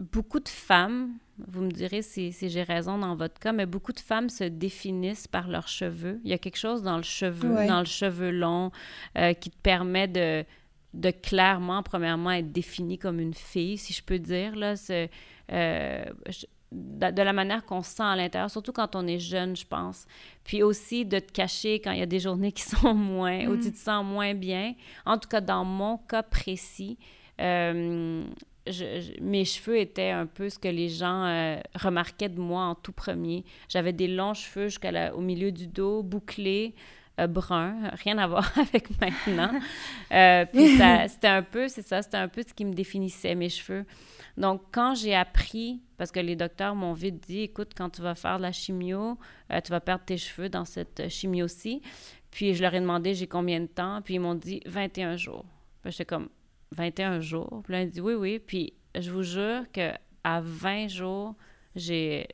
beaucoup 0.00 0.40
de 0.40 0.48
femmes, 0.48 1.12
vous 1.38 1.62
me 1.62 1.70
direz 1.70 2.02
si, 2.02 2.32
si 2.32 2.48
j'ai 2.48 2.62
raison 2.62 2.98
dans 2.98 3.16
votre 3.16 3.38
cas, 3.40 3.52
mais 3.52 3.66
beaucoup 3.66 3.92
de 3.92 4.00
femmes 4.00 4.28
se 4.28 4.44
définissent 4.44 5.28
par 5.28 5.48
leurs 5.48 5.68
cheveux. 5.68 6.20
Il 6.24 6.30
y 6.30 6.34
a 6.34 6.38
quelque 6.38 6.58
chose 6.58 6.82
dans 6.82 6.96
le 6.96 7.02
cheveu, 7.02 7.66
dans 7.66 7.80
le 7.80 7.86
cheveu 7.86 8.30
long, 8.30 8.70
euh, 9.18 9.32
qui 9.32 9.50
te 9.50 9.58
permet 9.62 10.08
de, 10.08 10.44
de 10.94 11.10
clairement, 11.10 11.82
premièrement, 11.82 12.30
être 12.30 12.52
définie 12.52 12.98
comme 12.98 13.20
une 13.20 13.34
fille, 13.34 13.76
si 13.76 13.92
je 13.92 14.02
peux 14.02 14.18
dire. 14.18 14.54
Là, 14.54 14.76
c'est 14.76 15.10
euh, 15.52 16.04
de, 16.70 17.22
la 17.22 17.32
manière 17.32 17.64
qu'on 17.64 17.82
se 17.82 17.96
sent 17.96 18.02
à 18.02 18.16
l'intérieur, 18.16 18.50
surtout 18.50 18.72
quand 18.72 18.94
on 18.94 19.06
est 19.06 19.18
jeune, 19.18 19.56
je 19.56 19.66
pense. 19.66 20.06
Puis 20.44 20.62
aussi 20.62 21.04
de 21.04 21.18
te 21.18 21.32
cacher 21.32 21.80
quand 21.80 21.92
il 21.92 21.98
y 21.98 22.02
a 22.02 22.06
des 22.06 22.20
journées 22.20 22.52
qui 22.52 22.62
sont 22.62 22.94
moins, 22.94 23.46
où 23.46 23.56
tu 23.56 23.72
te 23.72 23.76
sens 23.78 24.04
moins 24.04 24.34
bien. 24.34 24.74
En 25.04 25.18
tout 25.18 25.28
cas, 25.28 25.40
dans 25.40 25.64
mon 25.64 25.98
cas 25.98 26.22
précis, 26.22 26.96
euh, 27.40 28.24
mes 29.20 29.44
cheveux 29.44 29.78
étaient 29.78 30.10
un 30.10 30.26
peu 30.26 30.48
ce 30.48 30.58
que 30.58 30.68
les 30.68 30.88
gens 30.88 31.24
euh, 31.24 31.56
remarquaient 31.74 32.28
de 32.28 32.40
moi 32.40 32.62
en 32.62 32.74
tout 32.76 32.92
premier. 32.92 33.44
J'avais 33.68 33.92
des 33.92 34.08
longs 34.08 34.34
cheveux 34.34 34.68
jusqu'au 34.68 35.20
milieu 35.20 35.50
du 35.50 35.66
dos, 35.66 36.02
bouclés. 36.02 36.74
Bruns, 37.28 37.90
rien 38.02 38.18
à 38.18 38.26
voir 38.26 38.50
avec 38.58 38.90
maintenant. 39.00 39.50
puis 40.52 40.78
c'était 41.08 41.28
un 41.28 41.42
peu, 41.42 41.68
c'est 41.68 41.86
ça, 41.86 42.02
c'était 42.02 42.16
un 42.16 42.28
peu 42.28 42.42
ce 42.46 42.52
qui 42.52 42.64
me 42.64 42.72
définissait, 42.72 43.34
mes 43.34 43.48
cheveux. 43.48 43.84
Donc, 44.36 44.62
quand 44.72 44.94
j'ai 44.94 45.14
appris, 45.14 45.80
parce 45.96 46.10
que 46.10 46.20
les 46.20 46.34
docteurs 46.34 46.74
m'ont 46.74 46.92
vite 46.92 47.24
dit, 47.26 47.42
écoute, 47.42 47.70
quand 47.76 47.90
tu 47.90 48.02
vas 48.02 48.14
faire 48.14 48.38
de 48.38 48.42
la 48.42 48.52
chimio, 48.52 49.16
euh, 49.52 49.60
tu 49.60 49.70
vas 49.70 49.80
perdre 49.80 50.04
tes 50.04 50.16
cheveux 50.16 50.48
dans 50.48 50.64
cette 50.64 51.08
chimio-ci. 51.08 51.82
Puis 52.30 52.54
je 52.54 52.62
leur 52.62 52.74
ai 52.74 52.80
demandé, 52.80 53.14
j'ai 53.14 53.28
combien 53.28 53.60
de 53.60 53.66
temps? 53.66 54.02
Puis 54.02 54.14
ils 54.14 54.20
m'ont 54.20 54.34
dit 54.34 54.60
21 54.66 55.16
jours. 55.16 55.44
Puis 55.82 55.92
j'étais 55.92 56.04
comme, 56.04 56.28
21 56.72 57.20
jours? 57.20 57.62
Puis 57.64 57.72
là, 57.72 57.82
ils 57.82 57.90
dit, 57.90 58.00
oui, 58.00 58.14
oui. 58.14 58.40
Puis 58.40 58.72
je 58.96 59.10
vous 59.12 59.22
jure 59.22 59.70
qu'à 59.70 60.00
20 60.24 60.88
jours, 60.88 61.34
j'ai 61.76 62.26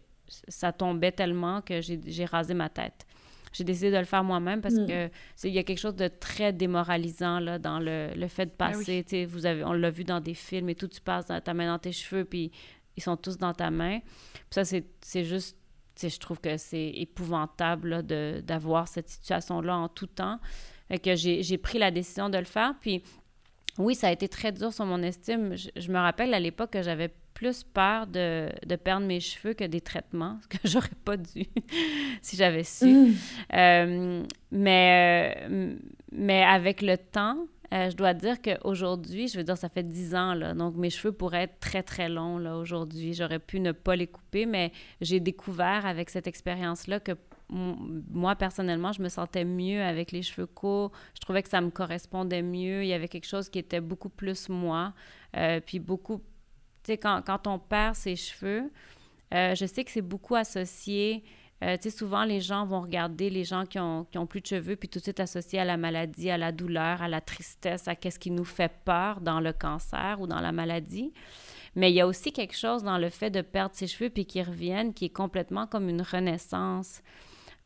ça 0.47 0.73
tombait 0.73 1.11
tellement 1.11 1.61
que 1.61 1.81
j'ai 1.81 2.25
rasé 2.25 2.55
ma 2.55 2.69
tête 2.69 3.05
j'ai 3.53 3.65
décidé 3.65 3.91
de 3.91 3.97
le 3.97 4.05
faire 4.05 4.25
moi-même 4.25 4.61
parce 4.61 4.75
mm. 4.75 4.87
que 4.87 5.11
il 5.45 5.53
y 5.53 5.59
a 5.59 5.65
quelque 5.65 5.79
chose 5.79 5.97
de 5.97 6.09
très 6.09 6.53
démoralisant 6.53 7.41
là, 7.41 7.59
dans 7.59 7.79
le, 7.79 8.11
le 8.15 8.29
fait 8.29 8.47
de 8.47 8.53
ben 8.59 8.73
passer. 8.73 9.05
sais 9.07 9.25
Vous 9.25 9.47
avez, 9.47 9.65
on 9.65 9.73
l'a 9.73 9.91
vu 9.91 10.05
dans 10.05 10.21
des 10.21 10.35
films 10.35 10.69
et 10.69 10.75
tout, 10.75 10.89
tu 10.89 11.01
passes 11.01 11.27
ta 11.27 11.55
main 11.55 11.67
dans 11.67 11.79
tes 11.79 11.93
cheveux, 11.93 12.25
puis 12.25 12.53
ils 12.97 13.03
sont 13.03 13.17
tous 13.17 13.39
dans 13.39 13.55
ta 13.55 13.71
main. 13.71 14.01
Puis 14.01 14.45
ça, 14.51 14.65
c'est 14.65 15.25
juste, 15.25 15.57
je 16.01 16.19
trouve 16.19 16.41
que 16.41 16.57
c'est 16.57 16.91
épouvantable 16.91 18.03
d'avoir 18.43 18.89
cette 18.89 19.09
situation-là 19.09 19.77
en 19.77 19.89
tout 19.89 20.07
temps. 20.07 20.39
et 20.89 20.99
que 20.99 21.15
j'ai 21.15 21.59
pris 21.59 21.79
la 21.79 21.91
décision 21.91 22.29
de 22.29 22.39
le 22.39 22.45
faire. 22.45 22.75
Puis 22.81 23.03
oui, 23.79 23.95
ça 23.95 24.09
a 24.09 24.13
été 24.13 24.29
très 24.29 24.53
dur 24.53 24.73
sur 24.73 24.85
mon 24.85 25.03
estime. 25.03 25.57
Je, 25.57 25.71
je 25.77 25.91
me 25.91 25.99
rappelle 25.99 26.35
à 26.35 26.41
l'époque 26.41 26.71
que 26.71 26.83
j'avais 26.83 27.13
plus 27.41 27.65
peur 27.65 28.07
de, 28.07 28.51
de, 28.67 28.77
perdre 28.77 29.07
mes 29.07 29.19
cheveux 29.19 29.55
que 29.55 29.65
des 29.65 29.81
traitements, 29.81 30.39
ce 30.43 30.59
que 30.59 30.69
j'aurais 30.69 30.89
pas 31.07 31.17
dû 31.17 31.47
si 32.21 32.37
j'avais 32.37 32.65
su. 32.65 32.87
Mm. 32.87 33.15
Euh, 33.55 34.23
mais, 34.53 35.35
euh, 35.49 35.75
mais 36.13 36.43
avec 36.43 36.83
le 36.83 36.99
temps, 36.99 37.39
euh, 37.73 37.89
je 37.89 37.97
dois 37.97 38.13
dire 38.13 38.43
qu'aujourd'hui, 38.43 39.27
je 39.29 39.39
veux 39.39 39.45
dire, 39.45 39.57
ça 39.57 39.71
fait 39.71 39.83
10 39.83 40.15
ans, 40.15 40.35
là, 40.35 40.53
donc 40.53 40.77
mes 40.77 40.91
cheveux 40.91 41.13
pourraient 41.13 41.45
être 41.45 41.59
très, 41.61 41.83
très 41.83 42.11
longs 42.11 42.37
là, 42.37 42.59
aujourd'hui. 42.59 43.15
J'aurais 43.15 43.39
pu 43.39 43.59
ne 43.61 43.73
pas 43.73 43.97
les 43.97 44.07
couper, 44.07 44.45
mais 44.45 44.71
j'ai 45.01 45.19
découvert 45.19 45.87
avec 45.87 46.11
cette 46.11 46.27
expérience-là 46.27 47.01
que 47.01 47.13
moi, 47.51 48.37
personnellement, 48.37 48.93
je 48.93 49.03
me 49.03 49.09
sentais 49.09 49.45
mieux 49.45 49.83
avec 49.83 50.13
les 50.13 50.23
cheveux 50.23 50.47
courts. 50.47 50.93
Je 51.15 51.21
trouvais 51.21 51.43
que 51.43 51.49
ça 51.49 51.61
me 51.61 51.71
correspondait 51.71 52.43
mieux. 52.43 52.85
Il 52.85 52.89
y 52.89 52.93
avait 52.93 53.09
quelque 53.09 53.27
chose 53.27 53.49
qui 53.49 53.59
était 53.59 53.81
beaucoup 53.81 54.09
plus 54.09 54.49
moi. 54.49 54.93
Euh, 55.37 55.61
puis 55.65 55.79
beaucoup, 55.79 56.21
quand, 56.99 57.23
quand, 57.25 57.47
on 57.47 57.59
perd 57.59 57.95
ses 57.95 58.17
cheveux, 58.17 58.71
euh, 59.35 59.55
je 59.55 59.67
sais 59.67 59.85
que 59.85 59.91
c'est 59.91 60.03
beaucoup 60.03 60.35
associé. 60.35 61.25
Euh, 61.63 61.77
tu 61.77 61.91
sais, 61.91 61.97
souvent, 61.97 62.25
les 62.25 62.41
gens 62.41 62.65
vont 62.65 62.81
regarder 62.81 63.29
les 63.29 63.45
gens 63.45 63.67
qui 63.67 63.79
ont, 63.79 64.05
qui 64.11 64.19
ont 64.19 64.27
plus 64.27 64.41
de 64.41 64.47
cheveux, 64.47 64.77
puis 64.77 64.89
tout 64.89 64.99
de 64.99 65.05
suite 65.05 65.21
associer 65.21 65.59
à 65.59 65.65
la 65.65 65.77
maladie, 65.77 66.31
à 66.31 66.39
la 66.39 66.53
douleur, 66.53 67.03
à 67.03 67.09
la 67.09 67.21
tristesse, 67.21 67.87
à 67.87 67.95
qu'est-ce 67.95 68.19
qui 68.19 68.31
nous 68.31 68.45
fait 68.45 68.73
peur 68.85 69.21
dans 69.21 69.41
le 69.41 69.53
cancer 69.53 70.21
ou 70.21 70.27
dans 70.27 70.41
la 70.41 70.53
maladie. 70.53 71.13
Mais 71.77 71.91
il 71.91 71.95
y 71.95 72.01
a 72.01 72.07
aussi 72.07 72.33
quelque 72.33 72.57
chose 72.57 72.83
dans 72.83 72.99
le 72.99 73.11
fait 73.11 73.31
de 73.31 73.43
perdre 73.43 73.75
ses 73.75 73.87
cheveux 73.87 74.11
puis 74.11 74.25
qu'ils 74.25 74.43
reviennent 74.43 74.93
qui 74.93 75.07
est 75.07 75.15
complètement 75.15 75.67
comme 75.67 75.89
une 75.89 76.03
renaissance. 76.03 77.03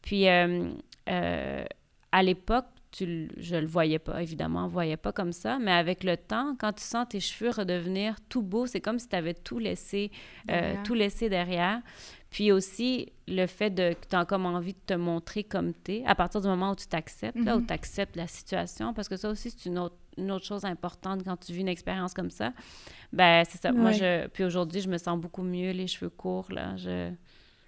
Puis, 0.02 0.28
euh, 0.28 0.74
à 1.06 2.22
l'époque, 2.22 2.66
tu, 2.94 3.28
je 3.36 3.56
le 3.56 3.66
voyais 3.66 3.98
pas, 3.98 4.22
évidemment, 4.22 4.66
on 4.66 4.68
voyait 4.68 4.96
pas 4.96 5.12
comme 5.12 5.32
ça, 5.32 5.58
mais 5.58 5.72
avec 5.72 6.04
le 6.04 6.16
temps, 6.16 6.54
quand 6.58 6.72
tu 6.72 6.84
sens 6.84 7.06
tes 7.08 7.18
cheveux 7.18 7.50
redevenir 7.50 8.16
tout 8.28 8.42
beaux, 8.42 8.66
c'est 8.66 8.80
comme 8.80 9.00
si 9.00 9.08
tu 9.08 9.16
avais 9.16 9.34
tout 9.34 9.58
laissé, 9.58 10.12
euh, 10.50 10.74
tout 10.84 10.94
laissé 10.94 11.28
derrière. 11.28 11.80
Puis 12.30 12.52
aussi, 12.52 13.12
le 13.26 13.46
fait 13.46 13.70
de, 13.70 13.94
que 13.94 14.06
tu 14.08 14.16
as 14.16 14.24
comme 14.24 14.46
envie 14.46 14.74
de 14.74 14.78
te 14.86 14.94
montrer 14.94 15.42
comme 15.42 15.72
tu 15.84 15.94
es, 15.94 16.04
à 16.06 16.14
partir 16.14 16.40
du 16.40 16.46
moment 16.46 16.70
où 16.70 16.76
tu 16.76 16.86
t'acceptes, 16.86 17.36
là, 17.44 17.56
où 17.56 17.60
mm-hmm. 17.60 17.66
tu 17.66 17.72
acceptes 17.72 18.16
la 18.16 18.28
situation, 18.28 18.94
parce 18.94 19.08
que 19.08 19.16
ça 19.16 19.28
aussi, 19.28 19.50
c'est 19.50 19.68
une 19.68 19.78
autre, 19.78 19.96
une 20.16 20.30
autre 20.30 20.44
chose 20.44 20.64
importante 20.64 21.24
quand 21.24 21.36
tu 21.36 21.52
vis 21.52 21.60
une 21.62 21.68
expérience 21.68 22.14
comme 22.14 22.30
ça. 22.30 22.52
Ben, 23.12 23.44
c'est 23.48 23.60
ça. 23.60 23.72
Moi, 23.72 23.90
je, 23.90 24.28
puis 24.28 24.44
aujourd'hui, 24.44 24.80
je 24.80 24.88
me 24.88 24.98
sens 24.98 25.18
beaucoup 25.18 25.42
mieux, 25.42 25.72
les 25.72 25.88
cheveux 25.88 26.10
courts, 26.10 26.50
là. 26.52 26.76
Je, 26.76 27.10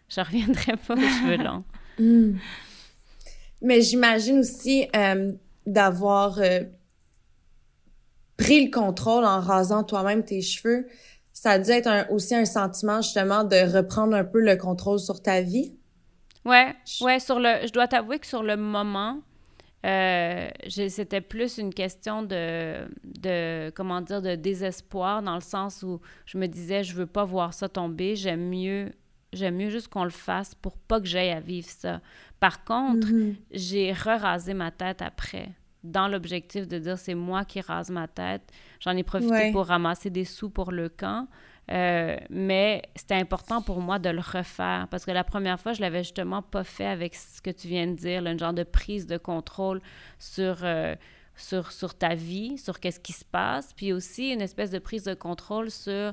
je 0.08 0.20
reviendrai 0.20 0.76
pas 0.86 0.94
aux 0.94 1.00
cheveux 1.00 1.42
longs. 1.42 1.64
Hmm. 1.98 2.36
Mais 3.66 3.80
j'imagine 3.80 4.38
aussi 4.38 4.86
euh, 4.94 5.32
d'avoir 5.66 6.38
euh, 6.38 6.60
pris 8.36 8.64
le 8.64 8.70
contrôle 8.70 9.24
en 9.24 9.40
rasant 9.40 9.82
toi-même 9.82 10.24
tes 10.24 10.40
cheveux. 10.40 10.86
Ça 11.32 11.50
a 11.50 11.58
dû 11.58 11.70
être 11.72 12.06
aussi 12.12 12.36
un 12.36 12.44
sentiment 12.44 13.02
justement 13.02 13.42
de 13.42 13.56
reprendre 13.76 14.14
un 14.14 14.22
peu 14.22 14.40
le 14.40 14.54
contrôle 14.54 15.00
sur 15.00 15.20
ta 15.20 15.40
vie. 15.40 15.74
Ouais, 16.44 16.76
ouais, 17.00 17.18
sur 17.18 17.40
le, 17.40 17.66
je 17.66 17.72
dois 17.72 17.88
t'avouer 17.88 18.20
que 18.20 18.26
sur 18.28 18.44
le 18.44 18.56
moment, 18.56 19.20
euh, 19.84 20.48
c'était 20.68 21.20
plus 21.20 21.58
une 21.58 21.74
question 21.74 22.22
de, 22.22 22.86
de, 23.02 23.70
comment 23.70 24.00
dire, 24.00 24.22
de 24.22 24.36
désespoir 24.36 25.24
dans 25.24 25.34
le 25.34 25.40
sens 25.40 25.82
où 25.82 26.00
je 26.24 26.38
me 26.38 26.46
disais, 26.46 26.84
je 26.84 26.94
veux 26.94 27.06
pas 27.06 27.24
voir 27.24 27.52
ça 27.52 27.68
tomber, 27.68 28.14
j'aime 28.14 28.48
mieux 28.48 28.92
J'aime 29.36 29.56
mieux 29.56 29.70
juste 29.70 29.88
qu'on 29.88 30.04
le 30.04 30.10
fasse 30.10 30.54
pour 30.54 30.76
pas 30.76 31.00
que 31.00 31.06
j'aille 31.06 31.30
à 31.30 31.40
vivre 31.40 31.68
ça. 31.68 32.00
Par 32.40 32.64
contre, 32.64 33.06
mm-hmm. 33.08 33.34
j'ai 33.52 33.92
re-rasé 33.92 34.54
ma 34.54 34.70
tête 34.70 35.02
après, 35.02 35.50
dans 35.84 36.08
l'objectif 36.08 36.66
de 36.66 36.78
dire 36.78 36.98
c'est 36.98 37.14
moi 37.14 37.44
qui 37.44 37.60
rase 37.60 37.90
ma 37.90 38.08
tête. 38.08 38.42
J'en 38.80 38.96
ai 38.96 39.02
profité 39.02 39.52
pour 39.52 39.66
ramasser 39.66 40.10
des 40.10 40.24
sous 40.24 40.50
pour 40.50 40.72
le 40.72 40.88
camp. 40.88 41.28
Euh, 41.72 42.16
mais 42.30 42.82
c'était 42.94 43.16
important 43.16 43.60
pour 43.60 43.80
moi 43.80 43.98
de 43.98 44.08
le 44.08 44.20
refaire 44.20 44.86
parce 44.88 45.04
que 45.04 45.10
la 45.10 45.24
première 45.24 45.58
fois, 45.58 45.72
je 45.72 45.80
l'avais 45.80 46.04
justement 46.04 46.40
pas 46.40 46.62
fait 46.62 46.86
avec 46.86 47.14
ce 47.16 47.42
que 47.42 47.50
tu 47.50 47.66
viens 47.66 47.88
de 47.88 47.94
dire, 47.94 48.22
le 48.22 48.38
genre 48.38 48.52
de 48.52 48.62
prise 48.62 49.06
de 49.06 49.16
contrôle 49.16 49.80
sur, 50.18 50.58
euh, 50.62 50.94
sur, 51.34 51.72
sur 51.72 51.94
ta 51.94 52.14
vie, 52.14 52.56
sur 52.56 52.78
qu'est-ce 52.78 53.00
qui 53.00 53.12
se 53.12 53.24
passe, 53.24 53.72
puis 53.74 53.92
aussi 53.92 54.30
une 54.30 54.42
espèce 54.42 54.70
de 54.70 54.78
prise 54.78 55.04
de 55.04 55.14
contrôle 55.14 55.72
sur 55.72 56.12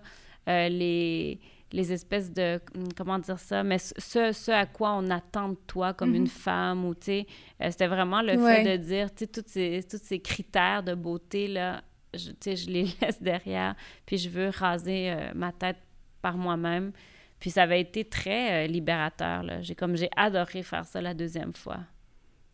euh, 0.49 0.69
les, 0.69 1.39
les 1.73 1.91
espèces 1.91 2.31
de, 2.31 2.61
hum, 2.75 2.93
comment 2.95 3.19
dire 3.19 3.39
ça, 3.39 3.63
mais 3.63 3.79
ce, 3.79 4.31
ce 4.31 4.51
à 4.51 4.65
quoi 4.67 4.93
on 4.93 5.09
attend 5.09 5.49
de 5.49 5.57
toi 5.67 5.93
comme 5.93 6.13
une 6.13 6.23
mhm. 6.23 6.27
femme, 6.27 6.85
ou 6.85 6.93
tu 6.93 7.05
sais, 7.05 7.27
euh, 7.61 7.71
c'était 7.71 7.87
vraiment 7.87 8.21
le 8.21 8.37
fait 8.37 8.63
de 8.63 8.81
dire, 8.81 9.13
tu 9.13 9.25
sais, 9.25 9.27
tous 9.27 9.43
ces, 9.47 9.83
tous 9.89 9.99
ces 10.01 10.19
critères 10.19 10.83
de 10.83 10.93
beauté, 10.93 11.47
là, 11.47 11.81
je, 12.13 12.29
tu 12.29 12.35
sais, 12.41 12.55
je 12.55 12.69
les 12.69 12.83
laisse 13.01 13.21
derrière, 13.21 13.75
puis 14.05 14.17
je 14.17 14.29
veux 14.29 14.49
raser 14.49 15.11
euh, 15.11 15.31
ma 15.33 15.51
tête 15.51 15.77
par 16.21 16.37
moi-même. 16.37 16.91
Puis 17.39 17.49
ça 17.49 17.63
avait 17.63 17.81
été 17.81 18.05
très 18.05 18.65
euh, 18.65 18.67
libérateur, 18.67 19.43
là. 19.43 19.61
J'ai 19.61 19.75
comme, 19.75 19.97
j'ai 19.97 20.09
adoré 20.15 20.63
faire 20.63 20.85
ça 20.85 21.01
la 21.01 21.13
deuxième 21.13 21.53
fois. 21.53 21.79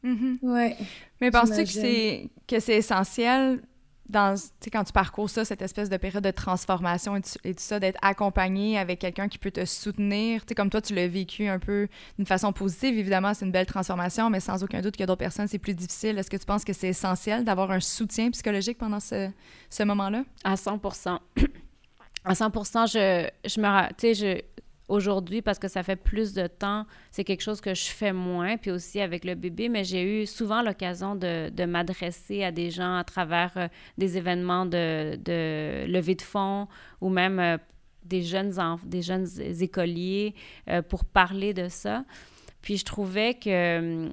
Mm 0.01 0.38
Ouais. 0.41 0.78
Mais 1.20 1.30
penses-tu 1.30 1.63
que 1.63 1.70
c'est, 1.70 2.30
que 2.47 2.59
c'est 2.59 2.78
essentiel 2.78 3.61
dans, 4.10 4.36
quand 4.72 4.84
tu 4.84 4.91
parcours 4.91 5.30
ça, 5.30 5.45
cette 5.45 5.62
espèce 5.62 5.89
de 5.89 5.97
période 5.97 6.24
de 6.24 6.32
transformation 6.32 7.16
et, 7.16 7.22
tout 7.53 7.55
ça, 7.57 7.80
d'être 7.80 7.99
accompagné 8.01 8.78
avec 8.78 8.99
quelqu'un 8.99 9.28
qui 9.28 9.38
peut 9.38 9.51
te 9.51 9.64
soutenir, 9.66 10.45
tu 10.45 10.55
comme 10.55 10.70
toi, 10.70 10.82
tu 10.82 10.93
l'as 10.95 11.07
vécu 11.07 11.47
un 11.47 11.60
peu 11.60 11.88
d'une 12.18 12.26
façon 12.26 12.51
positive, 12.51 12.97
évidemment, 12.97 13.34
c'est 13.34 13.45
une 13.45 13.51
belle 13.51 13.68
transformation, 13.68 14.30
mais 14.30 14.39
sans 14.39 14.64
aucun 14.64 14.82
doute 14.82 14.99
a 14.99 15.05
d'autres 15.05 15.20
personnes, 15.20 15.47
c'est 15.47 15.60
plus 15.60 15.76
difficile. 15.76 16.18
Est-ce 16.18 16.30
que 16.30 16.38
tu 16.38 16.45
penses 16.45 16.66
que 16.66 16.74
c'est 16.74 16.89
essentiel 16.89 17.43
d'avoir 17.43 17.72
un 17.72 17.80
soutien 17.80 18.32
psychologique 18.32 18.78
pendant 18.78 18.99
ce, 18.99 19.30
ce 19.70 19.84
moment-là? 19.84 20.24
À 20.43 20.57
100 20.57 20.82
À 22.26 22.36
100 22.36 22.51
je, 22.88 23.30
je 23.45 23.62
me... 23.62 23.88
Tu 23.89 24.14
sais, 24.14 24.14
je 24.14 24.41
aujourd'hui 24.90 25.42
parce 25.42 25.60
que 25.60 25.68
ça 25.68 25.84
fait 25.84 25.96
plus 25.96 26.34
de 26.34 26.48
temps. 26.48 26.86
C'est 27.12 27.24
quelque 27.24 27.42
chose 27.42 27.62
que 27.62 27.74
je 27.74 27.86
fais 27.86 28.12
moins, 28.12 28.58
puis 28.58 28.72
aussi 28.72 29.00
avec 29.00 29.24
le 29.24 29.36
bébé, 29.36 29.70
mais 29.70 29.84
j'ai 29.84 30.04
eu 30.22 30.26
souvent 30.26 30.62
l'occasion 30.62 31.16
de, 31.16 31.66
m'adresser 31.66 32.44
à 32.44 32.52
des 32.52 32.72
gens 32.72 32.98
à 32.98 33.04
travers 33.04 33.52
euh, 33.56 33.68
des 33.98 34.18
événements 34.18 34.66
de, 34.66 35.16
de 35.18 35.86
levée 35.88 36.16
de 36.16 36.22
fonds 36.22 36.68
ou 37.00 37.10
même 37.10 37.40
euh, 37.40 37.58
des, 38.04 38.24
jeunes 38.24 38.52
des 38.84 39.02
jeunes 39.02 39.28
écoliers 39.62 40.34
euh, 40.68 40.82
pour 40.82 41.06
parler 41.06 41.54
de 41.54 41.70
ça. 41.70 42.04
Puis 42.62 42.78
je 42.78 42.86
trouvais 42.86 43.36
que, 43.36 44.10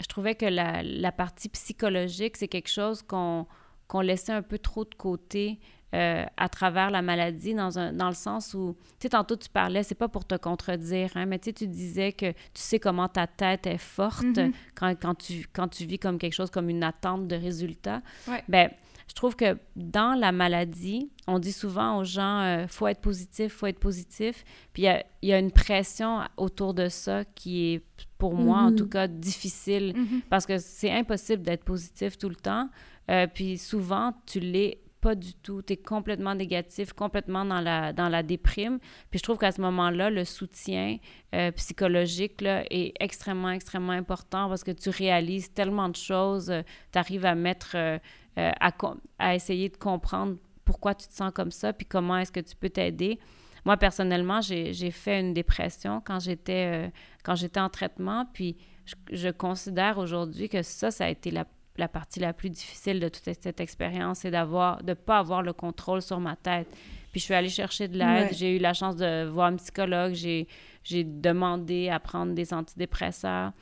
je 0.00 0.06
trouvais 0.06 0.36
que 0.36 0.46
la, 0.46 0.82
la 0.82 1.12
partie 1.12 1.48
psychologique, 1.48 2.36
c'est 2.36 2.48
quelque 2.48 2.70
chose 2.70 3.02
qu'on 3.02 3.46
qu'on 3.90 4.02
laissait 4.02 4.32
un 4.32 4.42
peu 4.42 4.58
trop 4.58 4.84
de 4.84 4.94
côté 4.94 5.58
euh, 5.94 6.24
à 6.36 6.48
travers 6.48 6.90
la 6.90 7.02
maladie, 7.02 7.54
dans, 7.54 7.78
un, 7.78 7.92
dans 7.92 8.08
le 8.08 8.14
sens 8.14 8.54
où, 8.54 8.76
tu 8.78 8.94
sais, 9.02 9.08
tantôt 9.08 9.36
tu 9.36 9.48
parlais, 9.48 9.82
c'est 9.82 9.94
pas 9.94 10.08
pour 10.08 10.24
te 10.24 10.36
contredire, 10.36 11.10
hein, 11.16 11.26
mais 11.26 11.38
tu 11.38 11.52
tu 11.52 11.66
disais 11.66 12.12
que 12.12 12.30
tu 12.30 12.36
sais 12.54 12.78
comment 12.78 13.08
ta 13.08 13.26
tête 13.26 13.66
est 13.66 13.78
forte 13.78 14.22
mm-hmm. 14.22 14.52
quand, 14.74 14.94
quand, 15.00 15.14
tu, 15.16 15.46
quand 15.52 15.68
tu 15.68 15.84
vis 15.86 15.98
comme 15.98 16.18
quelque 16.18 16.32
chose 16.32 16.50
comme 16.50 16.68
une 16.68 16.84
attente 16.84 17.26
de 17.26 17.34
résultat. 17.34 18.02
Ouais. 18.28 18.44
Ben, 18.48 18.70
je 19.10 19.14
trouve 19.16 19.34
que 19.34 19.58
dans 19.74 20.14
la 20.16 20.30
maladie, 20.30 21.10
on 21.26 21.40
dit 21.40 21.50
souvent 21.50 21.98
aux 21.98 22.04
gens 22.04 22.42
euh, 22.42 22.66
faut 22.68 22.86
être 22.86 23.00
positif, 23.00 23.52
faut 23.52 23.66
être 23.66 23.80
positif. 23.80 24.44
Puis 24.72 24.82
il 24.82 24.86
y 24.86 24.88
a, 24.88 25.04
y 25.22 25.32
a, 25.32 25.38
une 25.40 25.50
pression 25.50 26.20
autour 26.36 26.74
de 26.74 26.88
ça 26.88 27.24
qui 27.24 27.72
est, 27.72 27.84
pour 28.18 28.34
moi 28.34 28.58
en 28.58 28.72
tout 28.72 28.86
cas, 28.86 29.08
difficile 29.08 29.94
mm-hmm. 29.96 30.22
parce 30.30 30.46
que 30.46 30.58
c'est 30.58 30.92
impossible 30.92 31.42
d'être 31.42 31.64
positif 31.64 32.16
tout 32.16 32.28
le 32.28 32.36
temps. 32.36 32.70
Euh, 33.10 33.26
puis 33.26 33.58
souvent, 33.58 34.14
tu 34.26 34.38
l'es 34.38 34.80
pas 35.00 35.14
du 35.14 35.34
tout. 35.34 35.62
Tu 35.62 35.72
es 35.72 35.76
complètement 35.76 36.34
négatif, 36.34 36.92
complètement 36.92 37.44
dans 37.44 37.60
la, 37.60 37.92
dans 37.92 38.08
la 38.08 38.22
déprime. 38.22 38.78
Puis 39.10 39.18
je 39.18 39.22
trouve 39.22 39.38
qu'à 39.38 39.52
ce 39.52 39.60
moment-là, 39.60 40.10
le 40.10 40.24
soutien 40.24 40.98
euh, 41.34 41.50
psychologique 41.52 42.40
là, 42.40 42.64
est 42.70 42.92
extrêmement, 43.00 43.50
extrêmement 43.50 43.92
important 43.92 44.48
parce 44.48 44.64
que 44.64 44.70
tu 44.70 44.90
réalises 44.90 45.52
tellement 45.52 45.88
de 45.88 45.96
choses. 45.96 46.50
Euh, 46.50 46.62
tu 46.92 46.98
arrives 46.98 47.24
à 47.24 47.34
mettre, 47.34 47.72
euh, 47.74 47.98
à, 48.36 48.72
à 49.18 49.34
essayer 49.34 49.68
de 49.68 49.76
comprendre 49.76 50.36
pourquoi 50.64 50.94
tu 50.94 51.08
te 51.08 51.12
sens 51.12 51.32
comme 51.34 51.50
ça, 51.50 51.72
puis 51.72 51.86
comment 51.86 52.18
est-ce 52.18 52.32
que 52.32 52.40
tu 52.40 52.54
peux 52.54 52.70
t'aider. 52.70 53.18
Moi, 53.64 53.76
personnellement, 53.76 54.40
j'ai 54.40 54.90
fait 54.90 55.20
une 55.20 55.34
dépression 55.34 56.00
quand 56.02 56.18
j'étais 56.20 56.90
quand 57.22 57.34
j'étais 57.34 57.60
en 57.60 57.68
traitement, 57.68 58.24
puis 58.32 58.56
je, 58.86 58.94
je 59.12 59.28
considère 59.28 59.98
aujourd'hui 59.98 60.48
que 60.48 60.62
ça, 60.62 60.90
ça 60.90 61.04
a 61.04 61.08
été 61.08 61.30
la 61.30 61.44
la 61.80 61.88
partie 61.88 62.20
la 62.20 62.32
plus 62.32 62.50
difficile 62.50 63.00
de 63.00 63.08
toute 63.08 63.24
cette 63.24 63.60
expérience, 63.60 64.20
c'est 64.20 64.30
d'avoir, 64.30 64.82
de 64.84 64.94
pas 64.94 65.18
avoir 65.18 65.42
le 65.42 65.52
contrôle 65.52 66.02
sur 66.02 66.20
ma 66.20 66.36
tête. 66.36 66.68
Puis 67.10 67.18
je 67.20 67.24
suis 67.24 67.34
allée 67.34 67.48
chercher 67.48 67.88
de 67.88 67.98
l'aide. 67.98 68.28
J'ai 68.32 68.56
eu 68.56 68.58
la 68.60 68.72
chance 68.72 68.94
de 68.94 69.26
voir 69.26 69.48
un 69.48 69.56
psychologue. 69.56 70.12
J'ai, 70.12 70.46
j'ai 70.84 71.02
demandé 71.02 71.88
à 71.88 71.98
prendre 71.98 72.34
des 72.34 72.54
antidépresseurs. 72.54 73.52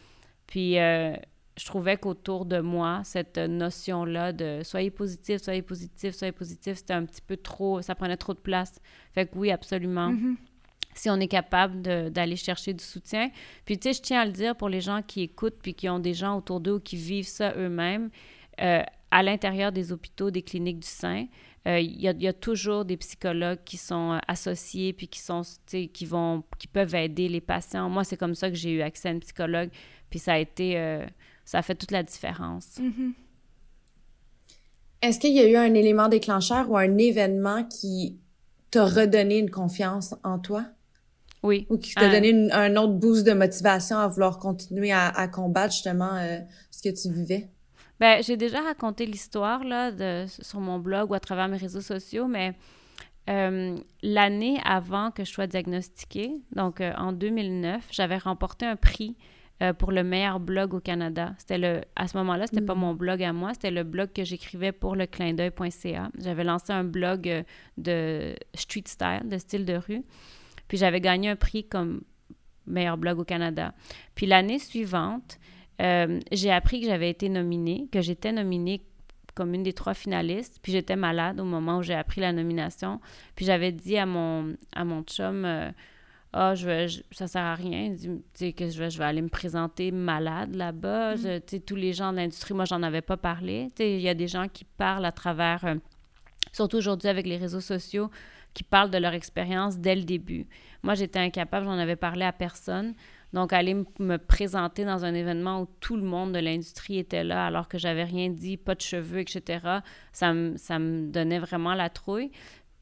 Puis 0.47 0.79
euh, 0.79 1.15
je 1.57 1.65
trouvais 1.65 1.97
qu'autour 1.97 2.45
de 2.45 2.61
moi, 2.61 3.01
cette 3.05 3.39
notion-là 3.39 4.33
de 4.33 4.61
soyez 4.65 4.91
positif, 4.91 5.41
soyez 5.41 5.63
positif, 5.63 6.15
soyez 6.15 6.33
positif, 6.33 6.77
c'était 6.77 6.93
un 6.93 7.07
petit 7.07 7.23
peu 7.23 7.39
trop, 7.39 7.81
ça 7.81 7.95
prenait 7.95 8.19
trop 8.19 8.35
de 8.35 8.39
place. 8.39 8.81
Fait 9.15 9.27
que 9.27 9.39
oui, 9.39 9.51
absolument. 9.51 10.11
Mm-hmm 10.11 10.37
si 10.99 11.11
on 11.11 11.21
est 11.21 11.29
capable 11.29 11.83
d'aller 12.11 12.37
chercher 12.37 12.73
du 12.75 12.85
soutien. 12.85 13.31
Puis, 13.65 13.79
tu 13.79 13.89
sais, 13.89 13.93
je 13.95 14.03
tiens 14.03 14.21
à 14.21 14.27
le 14.27 14.33
dire 14.33 14.57
pour 14.57 14.69
les 14.69 14.81
gens 14.81 15.01
qui 15.03 15.23
écoutent 15.23 15.59
puis 15.63 15.75
qui 15.75 15.89
ont 15.89 15.99
des 15.99 16.15
gens 16.15 16.37
autour 16.37 16.61
d'eux 16.61 16.79
qui 16.79 16.97
vivent 16.97 17.29
ça 17.29 17.55
eux-mêmes, 17.57 18.11
euh, 18.61 18.83
à 19.11 19.23
l'intérieur 19.23 19.73
des 19.73 19.93
hôpitaux, 19.93 20.31
des 20.31 20.43
cliniques 20.43 20.81
du 20.81 20.89
sein, 20.89 21.27
euh, 21.67 21.81
il 21.81 22.01
y, 22.01 22.29
a, 22.29 22.33
toujours 22.33 22.85
des 22.85 22.97
psychologues 22.97 23.61
qui 23.65 23.77
sont 23.77 24.13
euh, 24.13 24.19
associés 24.29 24.93
puis 24.93 25.09
qui 25.09 25.21
sont 25.21 25.43
qui 25.67 26.07
vont 26.07 26.43
qui 26.59 26.67
peuvent 26.67 26.95
aider 26.95 27.29
les 27.29 27.41
patients. 27.41 27.89
Moi, 27.89 28.05
c'est 28.05 28.17
comme 28.17 28.35
ça 28.35 28.49
que 28.51 28.57
j'ai 28.57 28.71
eu 28.71 28.83
accès 28.83 29.09
à 29.09 29.13
une 29.13 29.21
psychologue, 29.21 29.71
puis 30.11 30.19
ça 30.19 30.35
a 30.35 30.39
été 30.39 30.75
ça 31.45 31.59
a 31.59 31.63
fait 31.63 31.75
toute 31.75 31.91
la 31.91 32.03
différence. 32.03 32.79
Mm-hmm. 32.79 33.13
Est-ce 35.03 35.21
qu'il 35.21 35.33
y 35.33 35.41
a 35.41 35.49
eu 35.49 35.57
un 35.57 35.75
élément 35.75 36.09
déclencheur 36.09 36.71
ou 36.71 36.77
un 36.77 36.99
événement 36.99 37.65
qui 37.65 38.19
t'a 38.71 38.85
redonné 38.85 39.39
une 39.39 39.51
confiance 39.51 40.15
en 40.25 40.39
toi? 40.39 40.65
Oui. 41.43 41.67
Ou 41.71 41.79
qui 41.79 41.95
t'a 41.95 42.11
donné 42.11 42.51
un 42.53 42.77
autre 42.77 42.95
boost 42.95 43.27
de 43.27 43.33
motivation 43.33 43.99
à 43.99 44.09
vouloir 44.09 44.39
continuer 44.39 44.93
à, 44.93 45.09
à 45.09 45.29
combattre 45.29 45.73
justement 45.73 46.21
ce 46.71 46.83
que 46.83 46.95
tu 46.95 47.13
vivais? 47.13 47.49
Ben, 48.01 48.23
j'ai 48.23 48.37
déjà 48.37 48.61
raconté 48.61 49.07
l'histoire 49.07 49.65
là 49.65 49.91
de, 49.91 50.27
sur 50.29 50.61
mon 50.61 50.79
blog 50.79 51.11
ou 51.11 51.15
à 51.15 51.21
travers 51.21 51.49
mes 51.49 51.57
réseaux 51.57 51.81
sociaux, 51.81 52.29
mais 52.29 52.55
euh, 53.29 53.77
l'année 54.03 54.59
avant 54.65 55.11
que 55.11 55.25
je 55.25 55.31
sois 55.31 55.47
diagnostiquée, 55.47 56.33
donc 56.55 56.81
euh, 56.81 56.93
en 56.97 57.13
2009, 57.13 57.89
j'avais 57.91 58.17
remporté 58.17 58.65
un 58.65 58.77
prix 58.77 59.17
euh, 59.63 59.73
pour 59.73 59.91
le 59.91 60.05
meilleur 60.05 60.41
blog 60.41 60.73
au 60.73 60.81
Canada. 60.81 61.35
C'était 61.39 61.59
le, 61.59 61.81
à 61.97 62.07
ce 62.07 62.17
moment-là, 62.19 62.47
c'était 62.47 62.65
pas 62.65 62.77
mm. 62.77 62.81
mon 62.81 62.95
blog 62.95 63.23
à 63.23 63.33
moi, 63.33 63.53
c'était 63.53 63.73
le 63.73 63.83
blog 63.83 64.13
que 64.15 64.25
j'écrivais 64.25 64.73
pour 64.73 64.95
le 64.95 65.07
clin 65.07 65.35
J'avais 66.19 66.45
lancé 66.45 66.73
un 66.73 66.85
blog 66.85 67.45
de 67.77 68.35
street 68.55 68.85
style, 68.87 69.23
de 69.25 69.39
style 69.39 69.65
de 69.67 69.75
rue, 69.75 70.03
puis 70.69 70.79
j'avais 70.79 71.01
gagné 71.01 71.31
un 71.31 71.37
prix 71.37 71.65
comme 71.65 72.03
meilleur 72.67 72.97
blog 72.97 73.19
au 73.19 73.25
Canada. 73.25 73.75
Puis 74.15 74.27
l'année 74.27 74.59
suivante, 74.59 75.39
euh, 75.81 76.21
j'ai 76.33 76.53
appris 76.53 76.81
que 76.81 76.87
j'avais 76.87 77.11
été 77.11 77.29
nominée, 77.29 77.89
que 77.91 78.01
j'étais 78.01 78.33
nominée 78.33 78.83
comme 79.35 79.55
une 79.55 79.63
des 79.63 79.73
trois 79.73 79.95
finalistes. 79.95 80.59
Puis 80.63 80.73
j'étais 80.73 80.97
malade 80.97 81.41
au 81.41 81.45
moment 81.45 81.79
où 81.79 81.83
j'ai 81.83 81.95
appris 81.95 82.21
la 82.21 82.33
nomination. 82.33 83.01
Puis 83.37 83.47
j'avais 83.47 83.73
dit 83.73 83.97
à 83.97 84.05
mon, 84.05 84.57
à 84.75 84.85
mon 84.85 85.03
chum, 85.03 85.45
euh, 85.45 85.71
ah, 86.33 86.55
je, 86.55 86.67
vais, 86.67 86.87
ça 87.13 87.27
sert 87.27 87.43
à 87.43 87.55
rien, 87.55 87.95
tu 88.35 88.53
que 88.53 88.69
je 88.69 88.79
vais, 88.79 88.91
je 88.91 88.99
vais 88.99 89.05
aller 89.05 89.23
me 89.23 89.29
présenter 89.29 89.93
malade 89.93 90.55
là-bas. 90.55 91.15
Mm. 91.15 91.41
sais, 91.47 91.61
Tous 91.61 91.77
les 91.77 91.93
gens 91.93 92.13
de 92.13 92.19
l'industrie, 92.19 92.53
moi, 92.53 92.65
j'en 92.65 92.83
avais 92.83 93.01
pas 93.01 93.17
parlé. 93.17 93.71
Il 93.79 94.01
y 94.01 94.09
a 94.09 94.15
des 94.15 94.29
gens 94.29 94.47
qui 94.49 94.65
parlent 94.65 95.07
à 95.07 95.13
travers, 95.13 95.65
euh, 95.65 95.77
surtout 96.53 96.77
aujourd'hui 96.77 97.09
avec 97.09 97.27
les 97.27 97.37
réseaux 97.37 97.61
sociaux, 97.61 98.11
qui 98.59 98.65
parlent 98.65 98.91
de 98.91 98.99
leur 98.99 99.15
expérience 99.15 99.79
dès 99.79 99.95
le 99.95 100.03
début. 100.03 100.49
Moi, 100.83 100.95
j'étais 100.95 101.21
incapable, 101.21 101.67
j'en 101.67 101.79
avais 101.79 101.95
parlé 101.95 102.25
à 102.25 102.33
personne. 102.33 102.95
Donc, 103.33 103.53
aller 103.53 103.77
me 104.01 104.17
présenter 104.17 104.85
dans 104.85 105.05
un 105.05 105.15
événement 105.15 105.63
où 105.63 105.69
tout 105.79 105.95
le 105.95 106.03
monde 106.03 106.33
de 106.33 106.41
l'industrie 106.41 106.99
était 106.99 107.23
là, 107.23 107.47
alors 107.47 107.69
que 107.69 107.79
j'avais 107.79 108.03
rien 108.03 108.31
dit, 108.31 108.57
pas 108.57 108.75
de 108.75 108.81
cheveux, 108.81 109.21
etc., 109.21 109.61
ça 110.13 110.35
me, 110.35 110.57
ça 110.57 110.81
me 110.81 111.07
donnait 111.07 111.39
vraiment 111.39 111.75
la 111.75 111.89
trouille. 111.89 112.33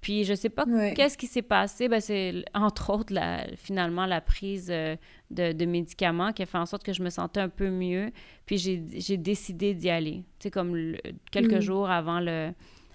Puis, 0.01 0.25
je 0.25 0.33
sais 0.33 0.49
pas 0.49 0.65
qu'est-ce 0.95 1.19
qui 1.19 1.27
s'est 1.27 1.43
passé. 1.43 1.89
Ben, 1.89 2.01
c'est 2.01 2.47
entre 2.55 2.89
autres, 2.89 3.13
la, 3.13 3.47
finalement, 3.57 4.07
la 4.07 4.23
prise 4.23 4.69
euh, 4.71 4.97
de, 5.31 5.53
de, 5.53 5.67
médicaments 5.67 6.33
qui 6.33 6.43
a 6.43 6.47
fait 6.47 6.57
en 6.57 6.65
sorte 6.65 6.85
que 6.85 6.95
je 6.95 7.03
me 7.03 7.11
sentais 7.11 7.41
un 7.41 7.51
peu 7.51 7.69
mieux. 7.69 8.13
Puis, 8.47 8.57
j'ai 8.57 9.17
décidé 9.19 9.75
d'y 9.75 9.91
aller. 9.91 10.25
Tu 10.39 10.45
sais, 10.45 10.51
comme 10.51 10.97
quelques 11.31 11.59
mm. 11.59 11.61
jours 11.61 11.91
avant 11.91 12.21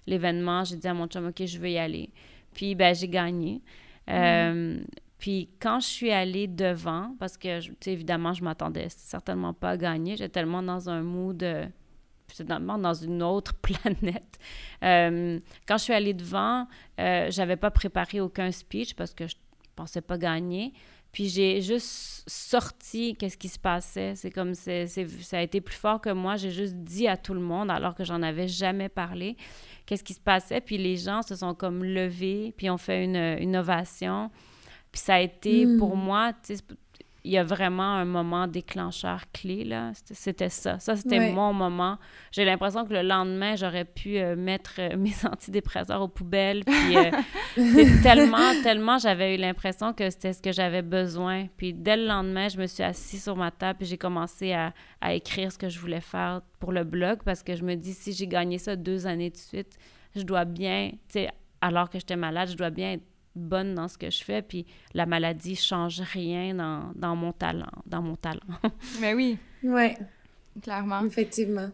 l'événement, 0.07 0.63
j'ai 0.63 0.77
dit 0.77 0.87
à 0.87 0.95
mon 0.95 1.05
chum, 1.05 1.27
OK, 1.27 1.45
je 1.45 1.59
veux 1.59 1.69
y 1.69 1.77
aller. 1.77 2.09
Puis, 2.53 2.75
ben, 2.75 2.93
j'ai 2.93 3.07
gagné. 3.07 3.61
Mm. 4.07 4.11
Euh, 4.11 4.83
puis 5.21 5.49
quand 5.59 5.79
je 5.79 5.85
suis 5.85 6.11
allée 6.11 6.47
devant, 6.47 7.15
parce 7.19 7.37
que, 7.37 7.59
évidemment, 7.87 8.33
je 8.33 8.43
m'attendais 8.43 8.87
certainement 8.89 9.53
pas 9.53 9.69
à 9.69 9.77
gagner, 9.77 10.17
j'étais 10.17 10.29
tellement 10.29 10.63
dans 10.63 10.89
un 10.89 11.03
mood, 11.03 11.43
euh, 11.43 11.67
finalement, 12.27 12.79
dans 12.79 12.95
une 12.95 13.21
autre 13.21 13.53
planète. 13.61 14.39
Euh, 14.83 15.39
quand 15.67 15.77
je 15.77 15.83
suis 15.83 15.93
allée 15.93 16.15
devant, 16.15 16.67
euh, 16.99 17.27
j'avais 17.29 17.55
pas 17.55 17.69
préparé 17.69 18.19
aucun 18.19 18.51
speech 18.51 18.95
parce 18.95 19.13
que 19.13 19.27
je 19.27 19.35
pensais 19.75 20.01
pas 20.01 20.17
gagner. 20.17 20.73
Puis 21.11 21.27
j'ai 21.27 21.61
juste 21.61 22.23
sorti 22.27 23.15
qu'est-ce 23.15 23.37
qui 23.37 23.49
se 23.49 23.59
passait. 23.59 24.15
C'est 24.15 24.31
comme 24.31 24.55
c'est, 24.55 24.87
ça 24.87 25.37
a 25.37 25.41
été 25.41 25.61
plus 25.61 25.75
fort 25.75 26.01
que 26.01 26.09
moi. 26.09 26.35
J'ai 26.37 26.51
juste 26.51 26.77
dit 26.77 27.07
à 27.07 27.15
tout 27.15 27.35
le 27.35 27.41
monde, 27.41 27.69
alors 27.69 27.93
que 27.93 28.03
j'en 28.03 28.23
avais 28.23 28.47
jamais 28.47 28.89
parlé, 28.89 29.35
qu'est-ce 29.91 30.05
qui 30.05 30.13
se 30.13 30.21
passait. 30.21 30.61
Puis 30.61 30.77
les 30.77 30.95
gens 30.95 31.21
se 31.21 31.35
sont 31.35 31.53
comme 31.53 31.83
levés, 31.83 32.53
puis 32.55 32.69
ont 32.69 32.77
fait 32.77 33.03
une, 33.03 33.17
une 33.17 33.57
ovation. 33.57 34.31
Puis 34.89 35.01
ça 35.01 35.15
a 35.15 35.19
été 35.19 35.67
pour 35.77 35.97
hmm. 35.97 35.99
moi, 35.99 36.31
il 37.23 37.31
y 37.31 37.37
a 37.37 37.43
vraiment 37.43 37.95
un 37.95 38.05
moment 38.05 38.47
déclencheur 38.47 39.23
clé, 39.31 39.63
là. 39.63 39.91
C'était 39.93 40.49
ça. 40.49 40.79
Ça, 40.79 40.95
c'était 40.95 41.31
mon 41.31 41.53
moment. 41.53 41.97
J'ai 42.31 42.45
l'impression 42.45 42.85
que 42.85 42.93
le 42.93 43.03
lendemain, 43.03 43.55
j'aurais 43.55 43.85
pu 43.85 44.17
euh, 44.17 44.35
mettre 44.35 44.75
euh, 44.79 44.95
mes 44.97 45.13
antidépresseurs 45.25 46.01
aux 46.01 46.07
poubelles. 46.07 46.63
Puis 46.65 46.97
euh, 46.97 47.11
tellement, 48.03 48.53
tellement, 48.63 48.97
j'avais 48.97 49.35
eu 49.35 49.37
l'impression 49.37 49.93
que 49.93 50.09
c'était 50.09 50.33
ce 50.33 50.41
que 50.41 50.51
j'avais 50.51 50.81
besoin. 50.81 51.47
Puis 51.57 51.73
dès 51.73 51.97
le 51.97 52.07
lendemain, 52.07 52.47
je 52.47 52.57
me 52.57 52.65
suis 52.65 52.83
assise 52.83 53.23
sur 53.23 53.35
ma 53.35 53.51
table 53.51 53.83
et 53.83 53.85
j'ai 53.85 53.97
commencé 53.97 54.53
à, 54.53 54.73
à, 54.99 55.13
écrire 55.13 55.51
ce 55.51 55.59
que 55.59 55.69
je 55.69 55.79
voulais 55.79 56.01
faire 56.01 56.41
pour 56.59 56.71
le 56.71 56.83
blog 56.83 57.19
parce 57.23 57.43
que 57.43 57.55
je 57.55 57.63
me 57.63 57.75
dis, 57.75 57.93
si 57.93 58.13
j'ai 58.13 58.27
gagné 58.27 58.57
ça 58.57 58.75
deux 58.75 59.05
années 59.05 59.29
de 59.29 59.37
suite, 59.37 59.77
je 60.15 60.23
dois 60.23 60.45
bien, 60.45 60.89
tu 60.91 61.19
sais, 61.19 61.29
alors 61.61 61.89
que 61.89 61.99
j'étais 61.99 62.15
malade, 62.15 62.49
je 62.49 62.57
dois 62.57 62.71
bien 62.71 62.93
être 62.93 63.10
bonne 63.35 63.75
dans 63.75 63.87
ce 63.87 63.97
que 63.97 64.09
je 64.09 64.23
fais, 64.23 64.41
puis 64.41 64.65
la 64.93 65.05
maladie 65.05 65.55
change 65.55 66.01
rien 66.01 66.53
dans, 66.55 66.91
dans 66.95 67.15
mon 67.15 67.31
talent, 67.31 67.71
dans 67.85 68.01
mon 68.01 68.15
talent. 68.15 68.39
Mais 69.01 69.13
oui. 69.13 69.37
Ouais. 69.63 69.97
Clairement. 70.61 71.05
Effectivement. 71.05 71.69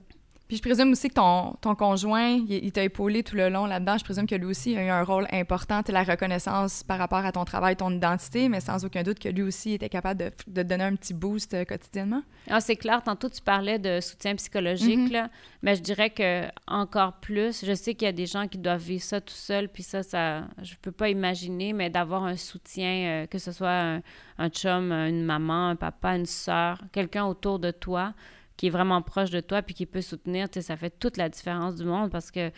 Puis 0.48 0.58
je 0.58 0.62
présume 0.62 0.92
aussi 0.92 1.10
que 1.10 1.16
ton, 1.16 1.56
ton 1.60 1.76
conjoint, 1.76 2.40
il, 2.48 2.72
t'a 2.72 2.84
épaulé 2.84 3.22
tout 3.22 3.36
le 3.36 3.50
long 3.50 3.66
là-dedans. 3.66 3.98
Je 3.98 4.04
présume 4.06 4.28
que 4.28 4.36
lui 4.36 4.46
aussi 4.46 4.78
a 4.78 4.84
eu 4.84 4.90
un 4.90 5.04
rôle 5.04 5.28
important, 5.32 5.82
la 5.90 6.04
reconnaissance 6.04 6.84
par 6.84 6.98
rapport 6.98 7.26
à 7.26 7.32
ton 7.34 7.44
travail, 7.44 7.76
ton 7.76 7.92
identité, 7.92 8.48
mais 8.48 8.62
sans 8.62 8.86
aucun 8.86 9.04
doute 9.04 9.20
que 9.20 9.28
lui 9.28 9.42
aussi 9.42 9.74
était 9.74 9.90
capable 9.90 10.20
de, 10.20 10.32
de 10.48 10.64
te 10.64 10.68
donner 10.68 10.86
un 10.86 10.96
petit 10.96 11.14
boost 11.14 11.54
euh, 11.54 11.66
quotidiennement. 11.66 12.24
Ah, 12.50 12.62
c'est 12.62 12.78
clair. 12.78 13.04
Tantôt, 13.04 13.30
tu 13.30 13.42
parlais 13.42 13.78
de 13.78 14.00
soutien 14.00 14.36
psychologique, 14.36 15.10
mm-hmm. 15.10 15.12
là, 15.12 15.30
mais 15.62 15.76
je 15.76 15.82
dirais 15.82 16.10
que 16.10 16.46
encore 16.66 17.14
plus, 17.20 17.66
je 17.66 17.74
sais 17.74 17.94
qu'il 17.94 18.06
y 18.06 18.10
a 18.10 18.14
des 18.14 18.26
gens 18.26 18.48
qui 18.48 18.58
doivent 18.58 18.82
vivre 18.82 19.04
ça 19.04 19.20
tout 19.20 19.34
seul, 19.34 19.68
puis 19.68 19.84
ça, 19.84 20.02
ça, 20.02 20.46
je 20.62 20.76
peux 20.82 20.92
pas 20.92 21.10
imaginer, 21.10 21.74
mais 21.74 21.90
d'avoir 21.90 22.24
un 22.24 22.38
soutien, 22.38 23.24
euh, 23.24 23.26
que 23.28 23.38
ce 23.38 23.52
soit 23.52 23.70
un, 23.70 24.02
un 24.38 24.50
chum, 24.50 24.92
une 24.92 25.26
maman, 25.26 25.70
un 25.70 25.76
papa, 25.76 26.16
une 26.16 26.26
soeur, 26.26 26.82
quelqu'un 26.94 27.26
autour 27.26 27.60
de 27.60 27.72
toi, 27.72 28.14
qui 28.58 28.68
est 28.68 28.72
vraiment 28.72 29.02
proche 29.02 29.30
de 29.30 29.40
toi 29.40 29.62
puis 29.62 29.76
qui 29.76 29.86
peut 29.86 30.02
soutenir, 30.02 30.48
ça 30.52 30.76
fait 30.76 30.90
toute 30.90 31.18
la 31.18 31.30
différence 31.30 31.76
du 31.76 31.86
monde 31.86 32.12
parce 32.12 32.32
que, 32.32 32.52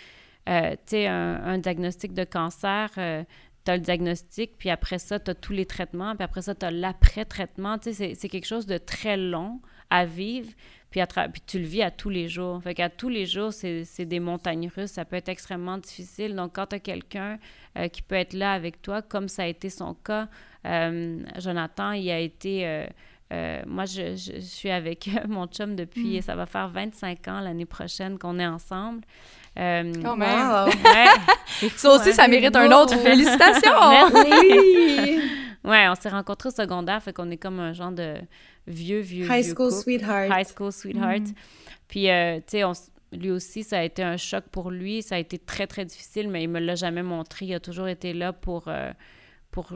euh, 0.50 0.72
tu 0.72 0.78
sais, 0.88 1.08
un, 1.08 1.58
diagnostic 1.58 2.14
de 2.14 2.24
cancer, 2.24 2.90
euh, 2.98 3.24
tu 3.66 3.72
as 3.72 3.76
le 3.76 3.82
diagnostic, 3.82 4.58
puis 4.58 4.70
après 4.70 4.98
ça, 4.98 5.20
tu 5.20 5.32
as 5.32 5.36
tous 5.36 5.54
les 5.54 5.66
traitements, 5.66 6.16
puis 6.16 6.24
après 6.24 6.42
ça, 6.42 6.56
tu 6.56 6.66
as 6.66 6.72
l'après-traitement. 6.72 7.78
Tu 7.78 7.94
sais, 7.94 8.16
c'est 8.16 8.30
quelque 8.30 8.48
chose 8.48 8.66
de 8.66 8.78
très 8.78 9.18
long 9.18 9.60
à 9.90 10.06
vivre, 10.06 10.50
puis, 10.90 11.02
puis 11.34 11.42
tu 11.46 11.60
le 11.60 11.66
vis 11.66 11.84
à 11.84 11.92
tous 11.92 12.10
les 12.10 12.30
jours. 12.30 12.64
Fait 12.64 12.74
qu'à 12.74 12.90
tous 12.90 13.10
les 13.10 13.26
jours, 13.26 13.52
c'est 13.52 14.06
des 14.06 14.20
montagnes 14.20 14.72
russes. 14.74 14.92
Ça 14.92 15.04
peut 15.04 15.18
être 15.18 15.30
extrêmement 15.30 15.78
difficile. 15.78 16.36
Donc, 16.36 16.56
quand 16.56 16.68
tu 16.68 16.76
as 16.76 16.80
quelqu'un 16.80 17.38
euh, 17.78 17.90
qui 17.90 18.02
peut 18.02 18.16
être 18.16 18.34
là 18.34 18.54
avec 18.54 18.82
toi, 18.82 19.02
comme 19.02 19.28
ça 19.28 19.44
a 19.44 19.48
été 19.48 19.70
son 19.70 19.94
cas, 19.94 20.30
Jonathan, 21.38 21.92
il 21.92 22.10
a 22.10 22.20
été 22.20 22.68
euh, 22.68 22.88
moi, 23.32 23.86
je, 23.86 24.16
je, 24.16 24.40
suis 24.40 24.70
avec 24.70 25.10
mon 25.28 25.48
chum 25.48 25.76
depuis, 25.76 26.20
mm. 26.20 26.22
ça 26.22 26.36
va 26.36 26.46
faire 26.46 26.70
25 26.70 27.28
ans 27.28 27.40
l'année 27.42 27.66
prochaine 27.66 28.18
qu'on 28.18 28.40
est 28.40 28.48
ensemble. 28.48 29.02
Euh! 29.58 29.92
Ouais, 29.94 31.70
ça 31.76 31.92
aussi, 31.92 32.14
ça 32.14 32.28
mérite 32.28 32.56
un 32.56 32.72
autre. 32.72 32.98
Félicitations! 32.98 33.90
Merci! 34.14 35.22
ouais, 35.64 35.88
on 35.90 35.96
s'est 35.96 36.10
rencontrés 36.10 36.50
au 36.50 36.52
secondaire, 36.52 37.02
fait 37.02 37.14
qu'on 37.14 37.30
est 37.32 37.38
comme 37.38 37.60
un 37.60 37.74
genre 37.74 37.92
de 37.92 38.16
vieux, 38.68 39.00
vieux, 39.00 39.28
High 39.30 39.44
school 39.44 39.72
sweetheart. 39.72 40.30
High 40.32 40.48
school 40.48 40.72
sweetheart. 40.72 41.22
Mm. 41.22 41.34
Puis, 41.88 42.10
euh, 42.10 42.38
tu 42.38 42.60
sais, 42.60 42.64
lui 43.12 43.32
aussi, 43.32 43.64
ça 43.64 43.80
a 43.80 43.84
été 43.84 44.04
un 44.04 44.18
choc 44.18 44.46
pour 44.52 44.72
lui. 44.72 45.02
Ça 45.02 45.16
a 45.16 45.18
été 45.18 45.38
très, 45.38 45.68
très 45.68 45.86
difficile, 45.86 46.30
mais 46.30 46.44
il 46.44 46.50
me 46.50 46.60
l'a 46.60 46.76
jamais 46.76 47.04
montré. 47.04 47.48
Il 47.48 47.54
a 47.56 47.60
toujours 47.60 47.88
été 47.88 48.14
là 48.14 48.32
pour, 48.32 48.68
euh, 48.68 48.92
pour 49.52 49.74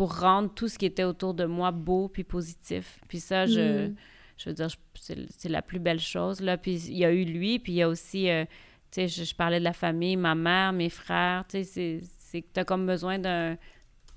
pour 0.00 0.18
rendre 0.18 0.48
tout 0.54 0.66
ce 0.66 0.78
qui 0.78 0.86
était 0.86 1.04
autour 1.04 1.34
de 1.34 1.44
moi 1.44 1.72
beau 1.72 2.08
puis 2.08 2.24
positif. 2.24 3.00
Puis 3.06 3.20
ça, 3.20 3.44
je, 3.44 3.88
mm. 3.88 3.96
je 4.38 4.48
veux 4.48 4.54
dire, 4.54 4.68
c'est 4.94 5.50
la 5.50 5.60
plus 5.60 5.78
belle 5.78 6.00
chose. 6.00 6.40
Là. 6.40 6.56
Puis 6.56 6.86
il 6.86 6.96
y 6.96 7.04
a 7.04 7.12
eu 7.12 7.26
lui, 7.26 7.58
puis 7.58 7.72
il 7.72 7.76
y 7.76 7.82
a 7.82 7.88
aussi, 7.90 8.30
euh, 8.30 8.46
tu 8.90 9.06
sais, 9.06 9.08
je, 9.08 9.34
parlais 9.34 9.58
de 9.58 9.64
la 9.64 9.74
famille, 9.74 10.16
ma 10.16 10.34
mère, 10.34 10.72
mes 10.72 10.88
frères, 10.88 11.44
tu 11.46 11.62
sais, 11.64 12.00
c'est 12.00 12.40
que 12.40 12.46
tu 12.54 12.60
as 12.60 12.64
comme 12.64 12.86
besoin 12.86 13.18
d'un 13.18 13.58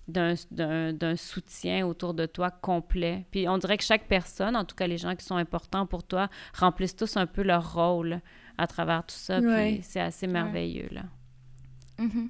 d'un 0.07 1.15
soutien 1.17 1.85
autour 1.85 2.13
de 2.13 2.27
toi 2.27 2.49
complet. 2.49 3.25
Puis 3.29 3.49
on 3.49 3.57
dirait 3.57 3.77
que 3.77 3.83
chaque 3.83 4.07
personne, 4.07 4.55
en 4.55 4.63
tout 4.63 4.77
cas 4.77 4.87
les 4.87 4.97
gens 4.97 5.17
qui 5.17 5.25
sont 5.25 5.35
importants 5.35 5.85
pour 5.85 6.05
toi, 6.05 6.29
remplissent 6.53 6.95
tous 6.95 7.17
un 7.17 7.25
peu 7.25 7.41
leur 7.41 7.73
rôle 7.73 8.21
à 8.57 8.67
travers 8.67 9.05
tout 9.05 9.15
ça. 9.17 9.41
Puis 9.41 9.81
c'est 9.81 9.99
assez 9.99 10.27
merveilleux, 10.27 10.87
là. 10.91 11.03
Mm-hmm. 11.99 12.29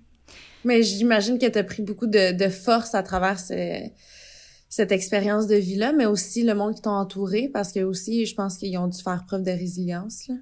Mais 0.66 0.84
j'imagine 0.84 1.38
que 1.38 1.46
tu 1.46 1.58
as 1.58 1.64
pris 1.64 1.82
beaucoup 1.82 2.08
de, 2.08 2.32
de, 2.32 2.50
force 2.50 2.96
à 2.96 3.04
travers 3.04 3.38
cette 3.40 4.92
expérience 4.92 5.48
de 5.48 5.56
vie-là, 5.56 5.92
mais 5.92 6.06
aussi 6.06 6.44
le 6.44 6.56
monde 6.56 6.76
qui 6.76 6.82
t'a 6.82 6.92
entouré, 6.92 7.50
parce 7.52 7.72
que 7.72 7.82
aussi, 7.82 8.26
je 8.26 8.36
pense 8.36 8.58
qu'ils 8.58 8.78
ont 8.78 8.88
dû 8.88 9.02
faire 9.02 9.24
preuve 9.26 9.44
de 9.44 9.52
résilience. 9.52 10.28
Là. 10.28 10.36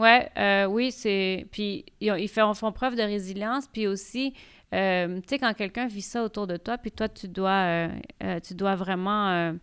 Ouais, 0.00 0.30
euh, 0.38 0.64
oui, 0.64 0.92
c'est. 0.92 1.46
Puis 1.52 1.84
ils, 2.00 2.28
font, 2.28 2.54
font, 2.54 2.72
preuve 2.72 2.96
de 2.96 3.02
résilience, 3.02 3.66
puis 3.70 3.86
aussi, 3.86 4.32
euh, 4.72 5.20
tu 5.20 5.28
sais, 5.28 5.38
quand 5.38 5.52
quelqu'un 5.52 5.88
vit 5.88 6.00
ça 6.00 6.24
autour 6.24 6.46
de 6.46 6.56
toi, 6.56 6.78
puis 6.78 6.90
toi, 6.90 7.06
tu 7.06 7.28
dois, 7.28 7.90
euh, 8.22 8.40
tu 8.40 8.54
dois 8.54 8.76
vraiment 8.76 9.54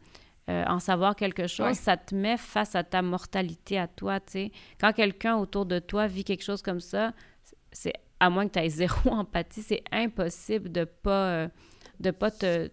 en 0.48 0.80
savoir 0.80 1.16
quelque 1.16 1.48
chose, 1.48 1.76
ça 1.76 1.98
te 1.98 2.14
met 2.14 2.38
face 2.38 2.76
à 2.76 2.84
ta 2.84 3.02
mortalité 3.02 3.80
à 3.80 3.88
toi, 3.88 4.20
tu 4.20 4.34
sais. 4.34 4.52
Quand 4.80 4.94
quelqu'un 4.94 5.38
autour 5.38 5.66
de 5.66 5.80
toi 5.80 6.06
vit 6.06 6.24
quelque 6.24 6.44
chose 6.44 6.62
comme 6.62 6.82
ça, 6.82 7.14
c'est 7.72 7.94
à 8.20 8.30
moins 8.30 8.48
que 8.48 8.54
tu 8.54 8.60
aies 8.60 8.70
zéro 8.70 9.10
empathie, 9.12 9.62
c'est 9.62 9.84
impossible 9.92 10.72
de 10.72 10.84
pas, 10.84 11.48
de 12.00 12.12
pas 12.12 12.32
te, 12.32 12.70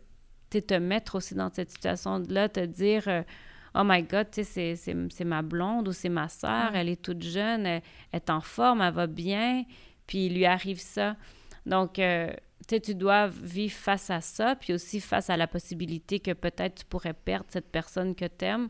te 0.51 0.75
mettre 0.75 1.17
aussi 1.17 1.35
dans 1.35 1.53
cette 1.53 1.71
situation-là, 1.71 2.49
te 2.49 2.65
dire 2.65 3.25
oh 3.75 3.83
my 3.85 4.03
God, 4.03 4.31
tu 4.31 4.45
sais, 4.45 4.77
c'est 4.77 5.25
ma 5.25 5.43
blonde 5.43 5.89
ou 5.89 5.93
c'est 5.93 6.09
ma 6.09 6.29
soeur, 6.29 6.75
elle 6.75 6.89
est 6.89 7.03
toute 7.03 7.23
jeune, 7.23 7.67
elle, 7.67 7.83
est 8.13 8.31
en 8.31 8.41
forme, 8.41 8.81
elle 8.81 8.95
va 8.95 9.07
bien, 9.07 9.65
puis 10.07 10.27
il 10.27 10.35
lui 10.35 10.47
arrive 10.47 10.81
ça. 10.81 11.17
Donc, 11.67 11.99
euh, 11.99 12.33
tu 12.67 12.95
dois 12.95 13.27
vivre 13.27 13.75
face 13.75 14.11
à 14.11 14.21
ça, 14.21 14.55
puis 14.55 14.73
aussi 14.73 15.01
face 15.01 15.29
à 15.29 15.37
la 15.37 15.47
possibilité 15.47 16.21
que 16.21 16.33
peut-être 16.33 16.77
tu 16.77 16.85
pourrais 16.85 17.15
perdre 17.15 17.47
cette 17.49 17.71
personne 17.71 18.15
que 18.15 18.27
tu 18.27 18.45
aimes. 18.45 18.69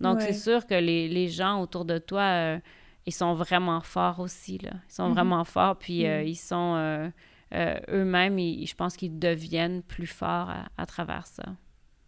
Donc, 0.00 0.20
c'est 0.20 0.34
sûr 0.34 0.66
que 0.66 0.74
les, 0.74 1.08
les, 1.08 1.28
gens 1.28 1.62
autour 1.62 1.84
de 1.84 1.98
toi, 1.98 2.22
euh, 2.22 2.58
ils 3.06 3.12
sont 3.12 3.34
vraiment 3.34 3.80
forts 3.80 4.20
aussi, 4.20 4.58
là. 4.58 4.72
Ils 4.88 4.92
sont 4.92 5.08
mm-hmm. 5.08 5.14
vraiment 5.14 5.44
forts, 5.44 5.78
puis 5.78 6.06
euh, 6.06 6.22
mm. 6.22 6.26
ils 6.26 6.36
sont... 6.36 7.12
eux-mêmes, 7.52 8.38
je 8.38 8.74
pense 8.74 8.96
qu'ils 8.96 9.18
deviennent 9.18 9.82
plus 9.82 10.06
forts 10.06 10.52
à, 10.76 10.86
travers 10.86 11.26
ça. 11.26 11.44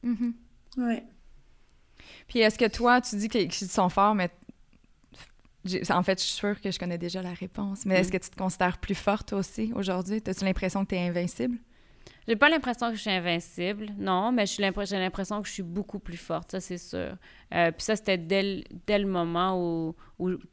Mm-hmm. 0.05 0.33
Oui. 0.79 1.03
Puis 2.29 2.41
est-ce 2.41 2.59
que 2.59 2.69
toi, 2.69 3.01
tu 3.01 3.17
dis 3.17 3.29
qu'ils 3.29 3.53
sont 3.53 3.89
forts, 3.89 4.15
mais 4.15 4.31
en 5.91 6.03
fait, 6.03 6.21
je 6.21 6.25
suis 6.25 6.35
sûre 6.35 6.61
que 6.61 6.71
je 6.71 6.79
connais 6.79 6.99
déjà 6.99 7.23
la 7.23 7.33
réponse. 7.33 7.87
Mais 7.87 8.01
est-ce 8.01 8.13
que 8.13 8.19
tu 8.19 8.31
te 8.31 8.37
considères 8.37 8.79
plus 8.79 8.95
forte 8.95 9.33
aussi 9.33 9.73
aujourd'hui? 9.75 10.23
As-tu 10.27 10.45
l'impression 10.45 10.85
que 10.85 10.91
tu 10.91 10.95
es 10.97 11.09
invincible? 11.09 11.59
J'ai 12.29 12.37
pas 12.37 12.49
l'impression 12.49 12.91
que 12.91 12.97
je 12.97 13.03
suis 13.03 13.11
invincible, 13.11 13.91
non, 13.99 14.33
mais 14.33 14.47
j'ai 14.47 14.63
l'impression 14.63 15.43
que 15.43 15.49
je 15.49 15.53
suis 15.53 15.63
beaucoup 15.63 16.01
plus 16.01 16.17
forte, 16.17 16.53
ça 16.53 16.61
c'est 16.61 16.79
sûr. 16.79 17.17
Euh, 17.55 17.71
puis 17.71 17.85
ça, 17.85 17.95
c'était 17.95 18.19
dès, 18.19 18.65
dès, 18.87 18.99
le 18.99 19.07
moment 19.07 19.57
où, 19.57 19.95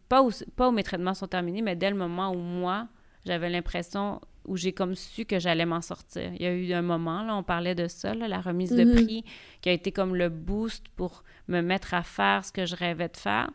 pas 0.07 0.21
où, 0.21 0.29
pas 0.55 0.69
où 0.69 0.71
mes 0.71 0.83
traitements 0.83 1.15
sont 1.15 1.27
terminés, 1.27 1.63
mais 1.63 1.75
dès 1.75 1.89
le 1.89 1.95
moment 1.95 2.31
où 2.31 2.37
moi, 2.37 2.87
j'avais 3.25 3.49
l'impression 3.49 4.21
où 4.45 4.57
j'ai 4.57 4.73
comme 4.73 4.95
su 4.95 5.25
que 5.25 5.39
j'allais 5.39 5.65
m'en 5.65 5.81
sortir. 5.81 6.31
Il 6.33 6.41
y 6.41 6.45
a 6.45 6.53
eu 6.53 6.73
un 6.73 6.81
moment, 6.81 7.23
là, 7.23 7.35
on 7.35 7.43
parlait 7.43 7.75
de 7.75 7.87
ça, 7.87 8.13
la 8.13 8.41
remise 8.41 8.71
de 8.71 8.83
mhm. 8.83 8.93
prix, 8.93 9.25
qui 9.61 9.69
a 9.69 9.71
été 9.71 9.91
comme 9.91 10.15
le 10.15 10.29
boost 10.29 10.87
pour 10.95 11.23
me 11.47 11.61
mettre 11.61 11.93
à 11.93 12.03
faire 12.03 12.43
ce 12.45 12.51
que 12.51 12.65
je 12.65 12.75
rêvais 12.75 13.09
de 13.09 13.17
faire. 13.17 13.49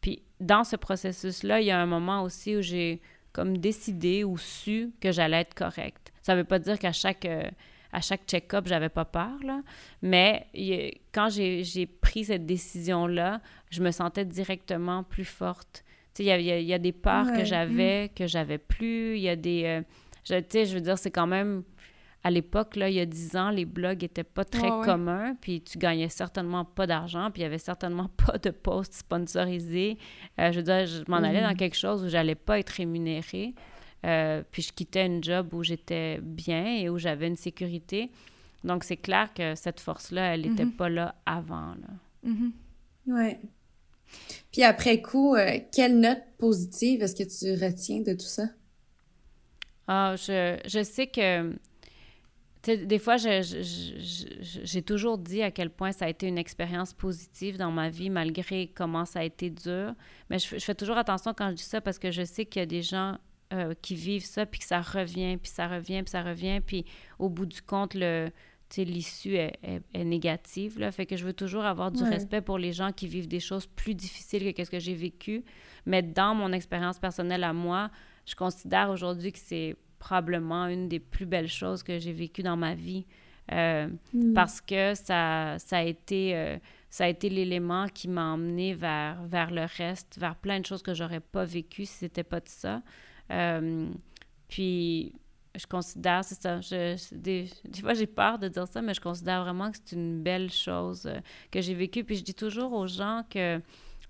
Puis 0.00 0.22
dans 0.40 0.64
ce 0.64 0.76
processus-là, 0.76 1.60
il 1.60 1.66
y 1.66 1.70
a 1.70 1.80
un 1.80 1.86
moment 1.86 2.22
aussi 2.22 2.56
où 2.56 2.62
j'ai 2.62 3.00
comme 3.32 3.58
décidé 3.58 4.24
ou 4.24 4.38
su 4.38 4.92
que 5.00 5.12
j'allais 5.12 5.40
être 5.40 5.54
correcte. 5.54 6.09
Ça 6.22 6.34
ne 6.34 6.40
veut 6.40 6.44
pas 6.44 6.58
dire 6.58 6.78
qu'à 6.78 6.92
chaque, 6.92 7.24
euh, 7.24 7.48
à 7.92 8.00
chaque 8.00 8.22
check-up, 8.26 8.66
j'avais 8.66 8.88
pas 8.88 9.04
peur, 9.04 9.38
là, 9.44 9.62
mais 10.02 10.46
quand 11.12 11.28
j'ai 11.30 11.86
pris 12.00 12.24
cette 12.24 12.46
décision-là, 12.46 13.40
je 13.70 13.82
me 13.82 13.90
sentais 13.90 14.24
directement 14.24 15.02
plus 15.02 15.24
forte. 15.24 15.84
Il 16.18 16.26
y, 16.26 16.28
y, 16.28 16.74
a 16.74 16.78
des 16.78 16.92
peurs 16.92 17.32
que 17.32 17.44
j'avais, 17.44 18.06
mm. 18.06 18.08
que 18.10 18.26
j'avais 18.26 18.58
plus. 18.58 19.16
Il 19.16 19.22
y 19.22 19.28
a 19.28 19.36
des... 19.36 19.64
Euh, 19.64 19.82
je, 20.24 20.34
je 20.64 20.74
veux 20.74 20.80
dire, 20.82 20.98
c'est 20.98 21.10
quand 21.10 21.26
même 21.26 21.62
à 22.22 22.30
l'époque, 22.30 22.76
là, 22.76 22.90
il 22.90 22.96
y 22.96 23.00
a 23.00 23.06
dix 23.06 23.34
ans, 23.36 23.50
les 23.50 23.64
blogs 23.64 24.02
n'étaient 24.02 24.24
pas 24.24 24.44
très 24.44 24.68
communs, 24.68 25.34
puis 25.40 25.62
tu 25.62 25.78
gagnais 25.78 26.10
certainement 26.10 26.66
pas 26.66 26.86
d'argent, 26.86 27.30
puis 27.30 27.40
il 27.40 27.44
y 27.44 27.46
avait 27.46 27.58
certainement 27.58 28.10
pas 28.26 28.36
de 28.36 28.50
posts 28.50 28.94
sponsorisés. 28.94 29.96
Euh, 30.38 30.52
je 30.52 30.58
veux 30.58 30.62
dire, 30.62 30.86
je 30.86 31.02
m'en 31.08 31.16
allais 31.16 31.40
dans 31.40 31.52
mm. 31.52 31.56
quelque 31.56 31.76
chose 31.76 32.04
où 32.04 32.08
j'allais 32.08 32.34
pas 32.34 32.58
être 32.58 32.70
rémunérée, 32.70 33.54
euh, 34.04 34.42
puis 34.50 34.62
je 34.62 34.72
quittais 34.72 35.02
un 35.02 35.20
job 35.20 35.52
où 35.52 35.62
j'étais 35.62 36.18
bien 36.22 36.76
et 36.76 36.88
où 36.88 36.98
j'avais 36.98 37.26
une 37.26 37.36
sécurité. 37.36 38.10
Donc, 38.64 38.84
c'est 38.84 38.96
clair 38.96 39.32
que 39.34 39.54
cette 39.54 39.80
force-là, 39.80 40.34
elle 40.34 40.42
n'était 40.42 40.64
mm-hmm. 40.64 40.76
pas 40.76 40.88
là 40.88 41.14
avant. 41.26 41.74
Là. 41.74 42.30
Mm-hmm. 42.30 42.52
Oui. 43.06 43.36
Puis 44.52 44.62
après 44.62 45.00
coup, 45.00 45.34
euh, 45.34 45.58
quelle 45.72 45.98
note 45.98 46.22
positive 46.38 47.02
est-ce 47.02 47.14
que 47.14 47.22
tu 47.22 47.64
retiens 47.64 48.00
de 48.00 48.12
tout 48.12 48.26
ça? 48.26 48.44
Ah, 49.86 50.14
je, 50.16 50.58
je 50.66 50.82
sais 50.82 51.06
que 51.06 51.54
des 52.62 52.98
fois, 52.98 53.16
j'ai 53.16 54.82
toujours 54.82 55.16
dit 55.16 55.42
à 55.42 55.50
quel 55.50 55.70
point 55.70 55.92
ça 55.92 56.04
a 56.04 56.08
été 56.08 56.26
une 56.26 56.36
expérience 56.36 56.92
positive 56.92 57.56
dans 57.56 57.70
ma 57.70 57.88
vie, 57.88 58.10
malgré 58.10 58.68
comment 58.68 59.06
ça 59.06 59.20
a 59.20 59.24
été 59.24 59.48
dur. 59.48 59.94
Mais 60.28 60.38
je, 60.38 60.58
fais 60.58 60.74
toujours 60.74 60.98
attention 60.98 61.32
quand 61.34 61.50
je 61.50 61.54
dis 61.54 61.62
ça 61.62 61.80
parce 61.80 61.98
que 61.98 62.10
je 62.10 62.22
sais 62.22 62.44
qu'il 62.44 62.60
y 62.60 62.62
a 62.62 62.66
des 62.66 62.82
gens 62.82 63.16
euh, 63.52 63.74
qui 63.82 63.94
vivent 63.94 64.24
ça, 64.24 64.46
puis 64.46 64.60
que 64.60 64.66
ça 64.66 64.80
revient, 64.80 65.36
puis 65.36 65.50
ça 65.50 65.68
revient, 65.68 66.02
puis 66.02 66.10
ça 66.10 66.22
revient, 66.22 66.60
puis 66.64 66.84
au 67.18 67.28
bout 67.28 67.46
du 67.46 67.62
compte, 67.62 67.94
le, 67.94 68.30
l'issue 68.78 69.34
est, 69.34 69.58
négative. 69.94 70.78
Là. 70.78 70.92
Fait 70.92 71.06
que 71.06 71.16
je 71.16 71.24
veux 71.24 71.32
toujours 71.32 71.64
avoir 71.64 71.90
du 71.90 72.02
respect 72.02 72.40
pour 72.40 72.58
les 72.58 72.72
gens 72.72 72.92
qui 72.92 73.06
vivent 73.06 73.28
des 73.28 73.40
choses 73.40 73.66
plus 73.66 73.94
difficiles 73.94 74.52
que 74.54 74.64
ce 74.64 74.70
que 74.70 74.78
j'ai 74.78 74.94
vécu. 74.94 75.44
Mais 75.86 76.02
dans 76.02 76.34
mon 76.34 76.52
expérience 76.52 76.98
personnelle 76.98 77.44
à 77.44 77.52
moi, 77.52 77.90
je 78.26 78.34
considère 78.34 78.90
aujourd'hui 78.90 79.32
que 79.32 79.38
c'est 79.38 79.76
probablement 79.98 80.66
une 80.66 80.88
des 80.88 81.00
plus 81.00 81.26
belles 81.26 81.48
choses 81.48 81.82
que 81.82 81.98
j'ai 81.98 82.12
vécues 82.12 82.42
dans 82.42 82.56
ma 82.56 82.74
vie 82.74 83.06
euh, 83.52 83.88
mm. 84.14 84.32
parce 84.32 84.60
que 84.60 84.94
ça, 84.94 85.58
ça 85.58 85.78
a 85.78 85.82
été, 85.82 86.36
euh, 86.36 86.56
ça 86.88 87.04
a 87.04 87.08
été 87.08 87.28
l'élément 87.28 87.86
qui 87.88 88.08
m'a 88.08 88.32
emmené 88.32 88.74
vers, 88.74 89.22
vers 89.24 89.50
le 89.50 89.66
reste, 89.76 90.18
vers 90.18 90.36
plein 90.36 90.60
de 90.60 90.66
choses 90.66 90.82
que 90.82 90.94
j'aurais 90.94 91.20
pas 91.20 91.44
vécues 91.44 91.86
si 91.86 91.98
c'était 91.98 92.24
pas 92.24 92.40
de 92.40 92.48
ça. 92.48 92.82
Euh, 93.30 93.88
puis 94.48 95.12
je 95.56 95.66
considère, 95.66 96.24
c'est 96.24 96.40
ça, 96.40 96.60
je, 96.60 96.96
des, 97.14 97.48
des, 97.64 97.80
fois 97.80 97.94
j'ai 97.94 98.06
peur 98.06 98.38
de 98.38 98.48
dire 98.48 98.68
ça, 98.68 98.82
mais 98.82 98.94
je 98.94 99.00
considère 99.00 99.42
vraiment 99.42 99.70
que 99.70 99.78
c'est 99.84 99.96
une 99.96 100.22
belle 100.22 100.50
chose 100.50 101.10
que 101.50 101.60
j'ai 101.60 101.74
vécue. 101.74 102.04
Puis 102.04 102.16
je 102.16 102.24
dis 102.24 102.34
toujours 102.34 102.72
aux 102.72 102.86
gens 102.86 103.24
que, 103.28 103.60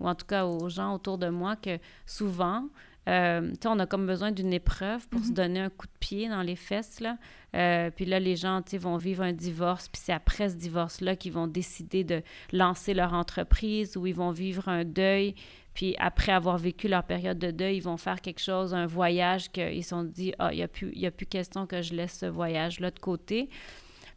ou 0.01 0.09
en 0.09 0.14
tout 0.14 0.26
cas 0.26 0.44
aux 0.44 0.68
gens 0.68 0.94
autour 0.94 1.18
de 1.18 1.28
moi, 1.28 1.56
que 1.56 1.78
souvent, 2.06 2.68
euh, 3.09 3.52
on 3.64 3.78
a 3.78 3.86
comme 3.86 4.06
besoin 4.06 4.30
d'une 4.30 4.52
épreuve 4.52 5.09
pour 5.09 5.20
se 5.22 5.28
mhm. 5.28 5.34
donner 5.34 5.60
un 5.60 5.70
coup 5.70 5.86
de 5.86 5.98
pied 5.98 6.28
dans 6.28 6.42
les 6.42 6.56
fesses. 6.56 7.01
Là. 7.01 7.16
Euh, 7.56 7.90
puis 7.90 8.05
là, 8.05 8.20
les 8.20 8.36
gens 8.36 8.62
vont 8.78 8.98
vivre 8.98 9.22
un 9.22 9.32
divorce, 9.32 9.88
puis 9.88 10.01
c'est 10.05 10.12
après 10.12 10.51
ce 10.51 10.56
divorce-là 10.56 11.16
qu'ils 11.16 11.32
vont 11.32 11.47
décider 11.47 12.05
de 12.05 12.22
lancer 12.52 12.94
leur 12.94 13.14
entreprise 13.14 13.97
ou 13.97 14.06
ils 14.06 14.14
vont 14.14 14.30
vivre 14.30 14.68
un 14.68 14.84
deuil. 14.84 15.34
Puis 15.74 15.94
après 15.98 16.32
avoir 16.32 16.59
vécu 16.59 16.88
leur 16.88 17.05
période 17.05 17.38
de 17.38 17.51
deuil, 17.51 17.76
ils 17.76 17.82
vont 17.82 17.97
faire 17.97 18.20
quelque 18.20 18.40
chose, 18.40 18.74
un 18.74 18.86
voyage 18.86 19.51
qu'ils 19.51 19.82
se 19.84 19.90
sont 19.90 20.05
dit 20.05 20.34
Ah, 20.38 20.52
il 20.52 20.56
n'y 20.56 20.62
a, 20.62 20.68
plus, 20.68 20.92
a 21.05 21.10
plus 21.10 21.26
question 21.26 21.66
que 21.66 21.80
je 21.82 21.94
laisse 21.94 22.18
ce 22.18 22.26
voyage-là 22.26 22.90
de 22.90 22.98
côté. 22.98 23.48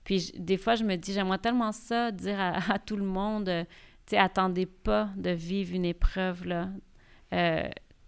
Puis 0.04 0.32
des 0.38 0.58
fois, 0.58 0.76
je 0.76 0.84
me 0.84 0.96
dis 0.96 1.14
J'aimerais 1.14 1.38
tellement 1.38 1.72
ça, 1.72 2.12
dire 2.12 2.40
à, 2.70 2.80
tout 2.80 2.98
le 2.98 3.06
monde 3.06 3.50
euh, 3.50 3.64
tu 4.06 4.12
sais, 4.12 4.18
attendez 4.18 4.66
pas 4.66 5.10
de 5.16 5.30
vivre 5.30 5.76
une 5.76 5.86
épreuve, 5.86 6.46
là 6.46 6.70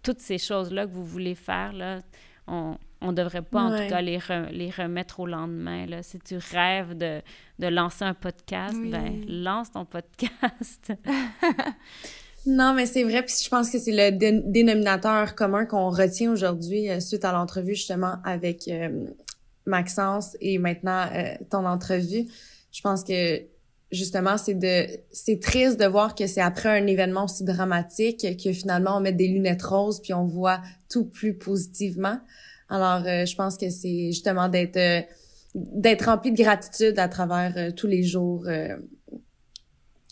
toutes 0.06 0.20
ces 0.20 0.38
choses-là 0.38 0.86
que 0.86 0.92
vous 0.92 1.04
voulez 1.04 1.34
faire, 1.34 1.72
là, 1.72 1.98
on 2.46 2.78
ne 3.02 3.12
devrait 3.12 3.42
pas, 3.42 3.62
en 3.62 3.70
tout 3.70 3.88
cas, 3.88 4.00
les, 4.00 4.20
les 4.52 4.70
remettre 4.70 5.18
au 5.18 5.26
lendemain. 5.26 5.84
Là. 5.86 6.04
Si 6.04 6.20
tu 6.20 6.36
rêves 6.52 6.96
de, 6.96 7.20
de 7.58 7.66
lancer 7.66 8.04
un 8.04 8.14
podcast, 8.14 8.78
ben, 8.84 9.24
lance 9.26 9.72
ton 9.72 9.84
podcast. 9.84 10.92
non, 12.46 12.74
mais 12.74 12.86
c'est 12.86 13.02
vrai. 13.02 13.24
Puis 13.24 13.34
je 13.42 13.48
pense 13.48 13.70
que 13.70 13.78
c'est 13.78 13.92
le 13.92 14.10
dénominateur 14.12 15.34
commun 15.34 15.66
qu'on 15.66 15.90
retient 15.90 16.30
aujourd'hui 16.30 16.88
euh, 16.88 17.00
suite 17.00 17.24
à 17.24 17.32
l'entrevue, 17.32 17.74
justement, 17.74 18.14
avec 18.24 18.68
euh, 18.68 19.06
Maxence 19.66 20.36
et 20.40 20.58
maintenant 20.58 21.06
euh, 21.12 21.34
ton 21.50 21.66
entrevue. 21.66 22.26
Je 22.72 22.80
pense 22.82 23.02
que 23.02 23.42
justement, 23.90 24.38
c'est 24.38 24.54
de, 24.54 24.86
c'est 25.10 25.40
triste 25.40 25.80
de 25.80 25.86
voir 25.86 26.14
que 26.14 26.28
c'est 26.28 26.40
après 26.40 26.68
un 26.68 26.86
événement 26.86 27.24
aussi 27.24 27.42
dramatique 27.42 28.24
que 28.42 28.52
finalement 28.52 28.98
on 28.98 29.00
met 29.00 29.12
des 29.12 29.28
lunettes 29.28 29.62
roses 29.62 30.00
puis 30.00 30.14
on 30.14 30.24
voit 30.24 30.60
tout 30.88 31.04
plus 31.04 31.34
positivement. 31.34 32.20
Alors, 32.68 33.04
je 33.04 33.34
pense 33.36 33.56
que 33.56 33.70
c'est 33.70 34.08
justement 34.08 34.48
d'être 34.48 35.06
d'être 35.54 36.06
rempli 36.06 36.32
de 36.32 36.36
gratitude 36.36 36.98
à 36.98 37.08
travers 37.08 37.72
tous 37.74 37.86
les 37.86 38.02
jours. 38.02 38.44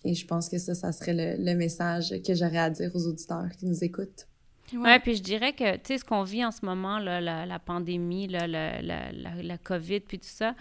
Et 0.05 0.15
je 0.15 0.27
pense 0.27 0.49
que 0.49 0.59
ça, 0.59 0.75
ça 0.75 0.93
serait 0.93 1.37
le, 1.39 1.55
message 1.55 2.15
que 2.27 2.35
j'aurais 2.35 2.59
à 2.59 2.71
dire 2.71 2.91
aux 2.95 3.07
auditeurs 3.07 3.49
qui 3.59 3.67
nous 3.67 3.83
écoutent. 3.83 4.27
Ouais. 4.75 4.99
puis 4.99 5.17
je 5.17 5.23
dirais 5.23 5.53
que, 5.53 5.77
tu 5.77 5.81
sais, 5.85 5.99
ce 5.99 6.05
qu'on 6.05 6.23
vit 6.23 6.45
en 6.45 6.51
ce 6.51 6.65
moment, 6.65 6.99
là, 6.99 7.21
la, 7.21 7.47
la 7.47 7.59
pandémie, 7.59 8.29
là, 8.29 8.47
la, 8.47 8.81
la, 8.81 9.13
la, 9.13 9.59
COVID, 9.59 10.01
puis 10.01 10.19
tout 10.19 10.27
ça, 10.27 10.55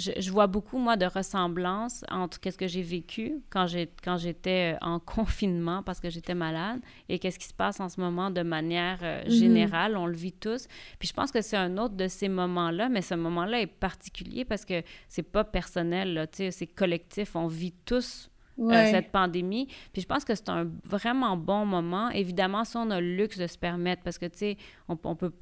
je, 0.00 0.30
vois 0.30 0.46
beaucoup, 0.46 0.78
moi, 0.78 0.96
de 0.96 1.06
ressemblances 1.06 2.04
entre 2.10 2.40
qu'est-ce 2.40 2.58
que 2.58 2.66
j'ai 2.66 2.82
vécu 2.82 3.42
quand, 3.50 3.66
j'étais 3.66 4.74
euh, 4.74 4.78
en 4.80 4.98
confinement 5.00 5.82
parce 5.82 6.00
que 6.00 6.10
j'étais 6.10 6.34
malade 6.34 6.80
et 7.08 7.18
qu'est-ce 7.18 7.38
qui 7.38 7.46
se 7.46 7.54
passe 7.54 7.80
en 7.80 7.88
ce 7.88 8.00
moment 8.00 8.30
de 8.30 8.42
manière 8.42 8.98
euh, 9.02 9.22
mhm. 9.24 9.30
générale. 9.30 9.96
On 9.96 10.06
le 10.06 10.16
vit 10.16 10.32
tous. 10.32 10.66
Puis 10.98 11.08
je 11.08 11.12
pense 11.12 11.30
que 11.30 11.42
c'est 11.42 11.56
un 11.56 11.76
autre 11.78 11.94
de 11.94 12.08
ces 12.08 12.28
moments-là, 12.28 12.88
mais 12.88 13.02
ce 13.02 13.14
moment-là 13.14 13.60
est 13.60 13.66
particulier 13.66 14.44
parce 14.44 14.64
que 14.64 14.82
c'est 15.08 15.22
pas 15.22 15.44
personnel, 15.44 16.28
c'est 16.32 16.66
collectif. 16.66 17.36
On 17.36 17.46
vit 17.46 17.74
tous 17.84 18.29
cette 18.68 19.10
pandémie. 19.10 19.66
Puis 19.92 20.02
je 20.02 20.06
pense 20.06 20.24
que 20.24 20.34
c'est 20.34 20.48
un 20.48 20.68
vraiment 20.84 21.36
bon 21.36 21.64
moment. 21.64 22.10
Évidemment, 22.10 22.64
si 22.64 22.76
on 22.76 22.90
a 22.90 23.00
le 23.00 23.16
luxe 23.16 23.38
de 23.38 23.46
se 23.46 23.58
permettre, 23.58 24.02
parce 24.02 24.18
que, 24.18 24.26
tu 24.26 24.38
sais, 24.38 24.56
on, 24.88 24.96
peut... 24.96 25.32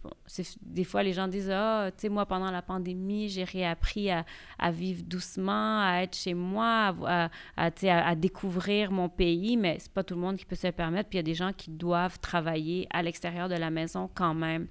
Des 0.63 0.85
fois, 0.85 1.03
les 1.03 1.13
gens 1.13 1.29
disent, 1.29 1.51
ah, 1.51 1.91
tu 1.91 2.03
sais, 2.03 2.09
moi, 2.09 2.27
pendant 2.27 2.51
la 2.51 2.63
pandémie, 2.63 3.29
j'ai 3.29 3.45
réappris 3.45 4.11
à, 4.11 4.25
à, 4.59 4.71
vivre 4.71 5.03
doucement, 5.05 5.81
à 5.81 6.03
être 6.03 6.17
chez 6.17 6.35
moi, 6.35 6.95
à, 7.07 7.31
à, 7.57 7.71
à 7.87 8.15
découvrir 8.15 8.91
mon 8.91 9.09
pays, 9.09 9.57
mais 9.57 9.77
c'est 9.79 9.93
pas 9.93 10.05
tout 10.05 10.15
le 10.15 10.21
monde 10.21 10.37
qui 10.37 10.45
peut 10.45 10.57
se 10.57 10.67
le 10.67 10.73
permettre. 10.73 11.09
Puis 11.09 11.19
il 11.19 11.21
y 11.21 11.27
a 11.27 11.31
des 11.31 11.35
gens 11.35 11.53
qui 11.53 11.71
doivent 11.71 12.19
travailler 12.21 12.87
à 12.91 13.03
l'extérieur 13.03 13.49
de 13.49 13.55
la 13.55 13.71
maison 13.71 14.11
quand 14.15 14.35
même. 14.35 14.69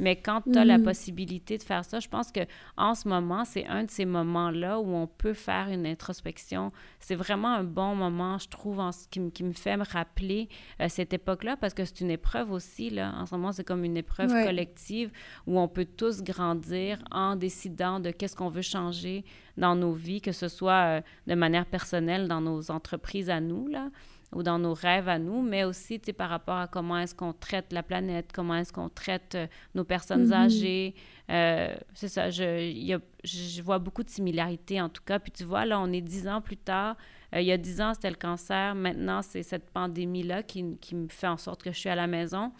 Mais 0.00 0.16
quand 0.16 0.40
tu 0.40 0.58
as 0.58 0.64
la 0.64 0.78
mm. 0.78 0.82
possibilité 0.82 1.58
de 1.58 1.62
faire 1.62 1.84
ça, 1.84 2.00
je 2.00 2.08
pense 2.08 2.32
que 2.32 2.40
en 2.78 2.94
ce 2.94 3.06
moment, 3.06 3.44
c'est 3.44 3.66
un 3.66 3.84
de 3.84 3.90
ces 3.90 4.06
moments-là 4.06 4.80
où 4.80 4.94
on 4.94 5.06
peut 5.06 5.34
faire 5.34 5.68
une 5.68 5.86
introspection. 5.86 6.72
C'est 7.00 7.14
vraiment 7.14 7.48
un 7.48 7.64
bon 7.64 7.94
moment, 7.94 8.38
je 8.38 8.48
trouve, 8.48 8.80
en, 8.80 8.90
qui, 9.10 9.30
qui 9.30 9.44
me 9.44 9.52
fait 9.52 9.76
me 9.76 9.84
rappeler 9.84 10.48
euh, 10.80 10.86
cette 10.88 11.12
époque-là, 11.12 11.58
parce 11.58 11.74
que 11.74 11.84
c'est 11.84 12.00
une 12.00 12.10
épreuve 12.10 12.50
aussi. 12.50 12.88
Là. 12.88 13.12
En 13.18 13.26
ce 13.26 13.34
moment, 13.34 13.52
c'est 13.52 13.62
comme 13.62 13.84
une 13.84 13.98
épreuve 13.98 14.30
collective 14.30 15.12
où 15.46 15.60
on 15.60 15.68
peut 15.68 15.86
tous 15.86 16.22
grandir 16.22 16.98
en 17.10 17.36
décidant 17.36 18.00
de 18.00 18.10
qu'est-ce 18.10 18.34
qu'on 18.34 18.48
veut 18.48 18.62
changer 18.62 19.22
dans 19.58 19.76
nos 19.76 19.92
vies, 19.92 20.22
que 20.22 20.32
ce 20.32 20.48
soit 20.48 20.72
euh, 20.72 21.00
de 21.26 21.34
manière 21.34 21.66
personnelle 21.66 22.26
dans 22.26 22.40
nos 22.40 22.70
entreprises 22.70 23.28
à 23.28 23.40
nous, 23.40 23.68
là, 23.68 23.90
ou 24.32 24.42
dans 24.42 24.58
nos 24.58 24.74
rêves 24.74 25.08
à 25.08 25.18
nous, 25.18 25.42
mais 25.42 25.64
aussi 25.64 25.98
par 25.98 26.30
rapport 26.30 26.56
à 26.56 26.68
comment 26.68 26.98
est-ce 26.98 27.14
qu'on 27.14 27.32
traite 27.32 27.72
la 27.72 27.82
planète, 27.82 28.30
comment 28.32 28.54
est-ce 28.54 28.72
qu'on 28.72 28.88
traite 28.88 29.34
euh, 29.34 29.46
nos 29.74 29.84
personnes 29.84 30.26
mm-hmm. 30.26 30.44
âgées. 30.44 30.94
Euh, 31.30 31.74
c'est 31.94 32.08
ça, 32.08 32.30
je, 32.30 33.00
je 33.24 33.62
vois 33.62 33.78
beaucoup 33.78 34.02
de 34.02 34.10
similarités 34.10 34.80
en 34.80 34.88
tout 34.88 35.02
cas. 35.04 35.18
Puis 35.18 35.32
tu 35.32 35.44
vois, 35.44 35.64
là, 35.64 35.80
on 35.80 35.92
est 35.92 36.00
dix 36.00 36.28
ans 36.28 36.40
plus 36.40 36.56
tard. 36.56 36.96
Euh, 37.34 37.40
il 37.40 37.46
y 37.46 37.52
a 37.52 37.56
dix 37.56 37.80
ans, 37.80 37.94
c'était 37.94 38.10
le 38.10 38.16
cancer. 38.16 38.74
Maintenant, 38.74 39.22
c'est 39.22 39.42
cette 39.42 39.70
pandémie-là 39.70 40.42
qui, 40.42 40.76
qui, 40.80 40.94
me 40.94 41.08
fait 41.08 41.28
en 41.28 41.36
sorte 41.36 41.62
que 41.62 41.72
je 41.72 41.78
suis 41.78 41.88
à 41.88 41.94
la 41.94 42.06
maison. 42.06 42.52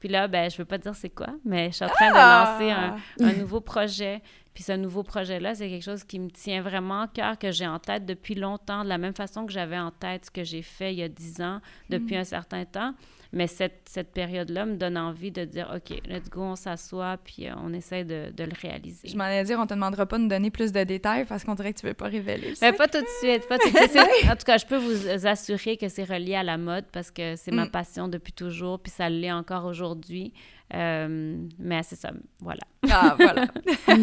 Puis 0.00 0.08
là, 0.08 0.28
ben, 0.28 0.50
je 0.50 0.56
veux 0.56 0.64
pas 0.64 0.78
dire 0.78 0.94
c'est 0.94 1.10
quoi, 1.10 1.28
mais 1.44 1.70
je 1.70 1.76
suis 1.76 1.84
en 1.84 1.88
train 1.88 2.10
de 2.10 2.14
lancer 2.14 2.70
un, 2.70 2.96
ah! 3.20 3.24
un 3.24 3.32
nouveau 3.32 3.60
projet 3.60 4.22
puis 4.58 4.64
ce 4.64 4.72
nouveau 4.72 5.04
projet-là, 5.04 5.54
c'est 5.54 5.68
quelque 5.68 5.84
chose 5.84 6.02
qui 6.02 6.18
me 6.18 6.30
tient 6.30 6.62
vraiment 6.62 7.02
à 7.02 7.06
cœur, 7.06 7.38
que 7.38 7.52
j'ai 7.52 7.68
en 7.68 7.78
tête 7.78 8.04
depuis 8.04 8.34
longtemps, 8.34 8.82
de 8.82 8.88
la 8.88 8.98
même 8.98 9.14
façon 9.14 9.46
que 9.46 9.52
j'avais 9.52 9.78
en 9.78 9.92
tête 9.92 10.24
ce 10.24 10.30
que 10.32 10.42
j'ai 10.42 10.62
fait 10.62 10.92
il 10.92 10.98
y 10.98 11.04
a 11.04 11.08
dix 11.08 11.40
ans, 11.40 11.60
depuis 11.90 12.16
mm. 12.16 12.18
un 12.18 12.24
certain 12.24 12.64
temps. 12.64 12.92
Mais 13.32 13.46
cette, 13.46 13.82
cette 13.86 14.12
période-là 14.12 14.64
me 14.64 14.76
donne 14.76 14.96
envie 14.96 15.30
de 15.30 15.44
dire, 15.44 15.70
OK, 15.74 16.00
let's 16.06 16.30
go, 16.30 16.40
on 16.40 16.56
s'assoit, 16.56 17.18
puis 17.22 17.46
euh, 17.46 17.52
on 17.62 17.74
essaie 17.74 18.02
de, 18.02 18.32
de, 18.34 18.44
le 18.44 18.52
réaliser. 18.58 19.06
Je 19.08 19.16
m'en 19.16 19.26
ai 19.26 19.44
dire, 19.44 19.58
on 19.60 19.66
te 19.66 19.74
demandera 19.74 20.06
pas 20.06 20.16
de 20.16 20.22
nous 20.22 20.28
donner 20.28 20.50
plus 20.50 20.72
de 20.72 20.82
détails 20.82 21.26
parce 21.26 21.44
qu'on 21.44 21.54
dirait 21.54 21.74
que 21.74 21.80
tu 21.80 21.86
veux 21.86 21.92
pas 21.92 22.06
révéler. 22.06 22.54
Mais 22.62 22.72
pas 22.72 22.88
tout 22.88 23.00
de 23.00 23.06
suite, 23.20 23.46
pas 23.46 23.58
tout 23.58 23.70
de 23.70 23.76
suite. 23.76 23.96
en 24.30 24.36
tout 24.36 24.44
cas, 24.46 24.56
je 24.56 24.64
peux 24.64 24.78
vous 24.78 25.26
assurer 25.26 25.76
que 25.76 25.90
c'est 25.90 26.04
relié 26.04 26.36
à 26.36 26.42
la 26.42 26.56
mode 26.56 26.86
parce 26.90 27.10
que 27.10 27.36
c'est 27.36 27.52
ma 27.52 27.66
mm. 27.66 27.70
passion 27.70 28.08
depuis 28.08 28.32
toujours, 28.32 28.78
puis 28.80 28.90
ça 28.90 29.10
l'est 29.10 29.32
encore 29.32 29.66
aujourd'hui. 29.66 30.32
Euh, 30.74 31.36
mais 31.58 31.82
c'est 31.82 31.96
ça, 31.96 32.12
voilà. 32.40 32.62
Ah, 32.90 33.14
voilà. 33.18 33.46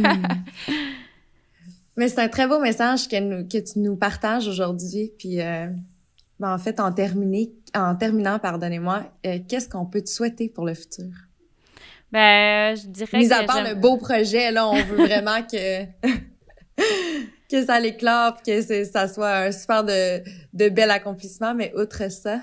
mais 1.97 2.09
c'est 2.09 2.21
un 2.21 2.27
très 2.27 2.47
beau 2.47 2.59
message 2.59 3.07
que, 3.07 3.41
que 3.43 3.57
tu 3.57 3.79
nous 3.79 3.95
partages 3.95 4.47
aujourd'hui. 4.47 5.11
Puis, 5.17 5.41
euh, 5.41 5.67
ben, 6.39 6.53
en 6.53 6.57
fait, 6.57 6.79
en, 6.79 6.91
terminé, 6.91 7.51
en 7.75 7.95
terminant, 7.95 8.39
pardonnez-moi, 8.39 9.03
euh, 9.25 9.39
qu'est-ce 9.47 9.69
qu'on 9.69 9.85
peut 9.85 10.01
te 10.01 10.09
souhaiter 10.09 10.49
pour 10.49 10.65
le 10.65 10.73
futur? 10.73 11.11
Ben, 12.11 12.75
je 12.75 12.87
dirais 12.87 13.17
Mis 13.17 13.31
à 13.31 13.43
part 13.43 13.63
le 13.63 13.75
beau 13.75 13.97
projet, 13.97 14.51
là, 14.51 14.67
on 14.67 14.75
veut 14.75 15.05
vraiment 15.05 15.41
que... 15.41 15.85
que 17.49 17.65
ça 17.65 17.79
l'éclate, 17.79 18.43
que 18.45 18.61
ça 18.85 19.07
soit 19.07 19.37
un 19.37 19.51
super 19.51 19.83
de, 19.83 20.23
de 20.53 20.69
bel 20.69 20.91
accomplissement, 20.91 21.53
mais 21.53 21.73
outre 21.75 22.09
ça... 22.11 22.39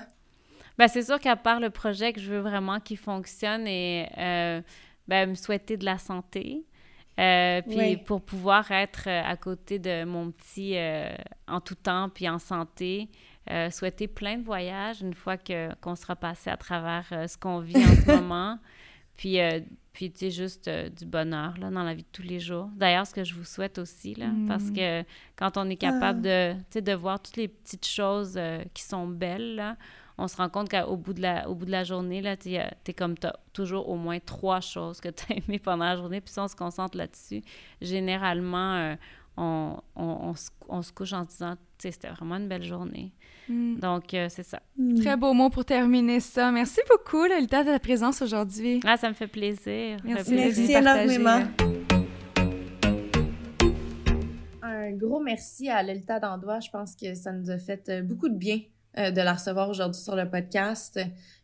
Ben, 0.77 0.87
c'est 0.87 1.03
sûr 1.03 1.19
qu'à 1.19 1.35
part 1.35 1.59
le 1.59 1.69
projet 1.69 2.13
que 2.13 2.19
je 2.19 2.31
veux 2.31 2.39
vraiment 2.39 2.79
qu'il 2.79 2.97
fonctionne 2.97 3.67
et 3.67 4.09
euh, 4.17 4.61
ben, 5.07 5.29
me 5.29 5.35
souhaiter 5.35 5.77
de 5.77 5.85
la 5.85 5.97
santé. 5.97 6.65
Euh, 7.19 7.61
puis 7.61 7.97
pour 7.97 8.23
pouvoir 8.23 8.71
être 8.71 9.03
euh, 9.07 9.21
à 9.23 9.37
côté 9.37 9.77
de 9.77 10.03
mon 10.03 10.31
petit 10.31 10.75
en 11.47 11.61
tout 11.61 11.75
temps 11.75 12.09
puis 12.09 12.27
en 12.27 12.39
santé, 12.39 13.07
souhaiter 13.71 14.07
plein 14.07 14.37
de 14.37 14.43
voyages 14.43 15.01
une 15.01 15.13
fois 15.13 15.37
que 15.37 15.73
qu'on 15.75 15.95
sera 15.95 16.15
passé 16.15 16.49
à 16.49 16.57
travers 16.57 17.05
ce 17.09 17.37
qu'on 17.37 17.59
vit 17.59 17.77
en 17.77 17.95
ce 17.95 18.11
moment. 18.15 18.59
Puis, 19.17 19.37
puis 19.91 20.11
tu 20.11 20.19
sais, 20.19 20.31
juste 20.31 20.69
du 20.69 21.05
bonheur 21.05 21.55
là, 21.59 21.69
dans 21.69 21.83
la 21.83 21.93
vie 21.93 22.03
de 22.03 22.07
tous 22.11 22.23
les 22.23 22.39
jours. 22.39 22.69
D'ailleurs, 22.75 23.05
ce 23.05 23.13
que 23.13 23.23
je 23.23 23.35
vous 23.35 23.43
souhaite 23.43 23.77
aussi, 23.77 24.15
là, 24.15 24.27
parce 24.47 24.63
mm. 24.63 24.73
que 24.73 25.03
quand 25.35 25.57
on 25.57 25.69
est 25.69 25.75
capable 25.75 26.27
ah. 26.27 26.53
de, 26.73 26.79
de 26.79 26.93
voir 26.93 27.21
toutes 27.21 27.37
les 27.37 27.47
petites 27.47 27.85
choses 27.85 28.39
qui 28.73 28.83
sont 28.83 29.07
belles, 29.07 29.55
là, 29.55 29.77
on 30.17 30.27
se 30.27 30.37
rend 30.37 30.49
compte 30.49 30.69
qu'au 30.69 30.95
bout 30.95 31.13
de 31.13 31.21
la, 31.21 31.49
au 31.49 31.55
bout 31.55 31.65
de 31.65 31.71
la 31.71 31.83
journée, 31.83 32.21
là, 32.21 32.37
tu 32.37 32.53
es 32.53 32.93
comme, 32.95 33.17
tu 33.17 33.27
toujours 33.51 33.89
au 33.89 33.95
moins 33.95 34.19
trois 34.19 34.61
choses 34.61 34.99
que 34.99 35.09
tu 35.09 35.31
as 35.31 35.37
aimées 35.37 35.59
pendant 35.59 35.85
la 35.85 35.95
journée, 35.95 36.21
puis 36.21 36.31
si 36.31 36.39
on 36.39 36.47
se 36.47 36.55
concentre 36.55 36.97
là-dessus, 36.97 37.41
généralement, 37.81 38.75
euh, 38.75 38.95
on, 39.37 39.77
on, 39.95 40.33
se, 40.35 40.91
couche 40.91 41.13
en 41.13 41.23
se 41.23 41.29
disant, 41.29 41.55
tu 41.55 41.61
sais, 41.79 41.91
c'était 41.91 42.09
vraiment 42.09 42.35
une 42.35 42.47
belle 42.47 42.63
journée. 42.63 43.11
Mm. 43.49 43.79
Donc, 43.79 44.13
euh, 44.13 44.27
c'est 44.29 44.43
ça. 44.43 44.61
Mm. 44.77 45.01
Très 45.01 45.17
beau 45.17 45.33
mot 45.33 45.49
pour 45.49 45.65
terminer 45.65 46.19
ça. 46.19 46.51
Merci 46.51 46.81
beaucoup, 46.89 47.25
Lolita, 47.25 47.63
de 47.63 47.69
ta 47.69 47.79
présence 47.79 48.21
aujourd'hui. 48.21 48.79
Ah, 48.85 48.97
ça 48.97 49.09
me 49.09 49.13
fait 49.13 49.27
plaisir. 49.27 49.97
Merci, 50.03 50.35
merci 50.35 50.71
énormément. 50.73 51.41
Un 54.61 54.91
gros 54.91 55.21
merci 55.21 55.69
à 55.69 55.81
Lolita 55.81 56.19
Dandois. 56.19 56.59
Je 56.59 56.69
pense 56.69 56.95
que 56.95 57.15
ça 57.15 57.31
nous 57.31 57.49
a 57.49 57.57
fait 57.57 57.89
euh, 57.89 58.01
beaucoup 58.01 58.29
de 58.29 58.35
bien 58.35 58.59
euh, 58.97 59.11
de 59.11 59.21
la 59.21 59.33
recevoir 59.33 59.69
aujourd'hui 59.69 60.01
sur 60.01 60.15
le 60.15 60.29
podcast. 60.29 60.99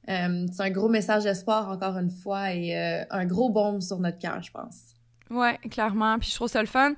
Euh, 0.10 0.46
c'est 0.52 0.64
un 0.64 0.70
gros 0.70 0.90
message 0.90 1.24
d'espoir 1.24 1.70
encore 1.70 1.98
une 1.98 2.12
fois 2.12 2.54
et 2.54 2.76
un 3.10 3.26
gros 3.26 3.50
baume 3.50 3.82
sur 3.82 4.00
notre 4.00 4.18
cœur, 4.18 4.42
je 4.42 4.52
pense. 4.52 4.94
Oui, 5.32 5.50
clairement. 5.70 6.18
Puis 6.18 6.30
je 6.30 6.36
trouve 6.36 6.48
ça 6.48 6.62
le 6.62 6.68
fun. 6.68 6.94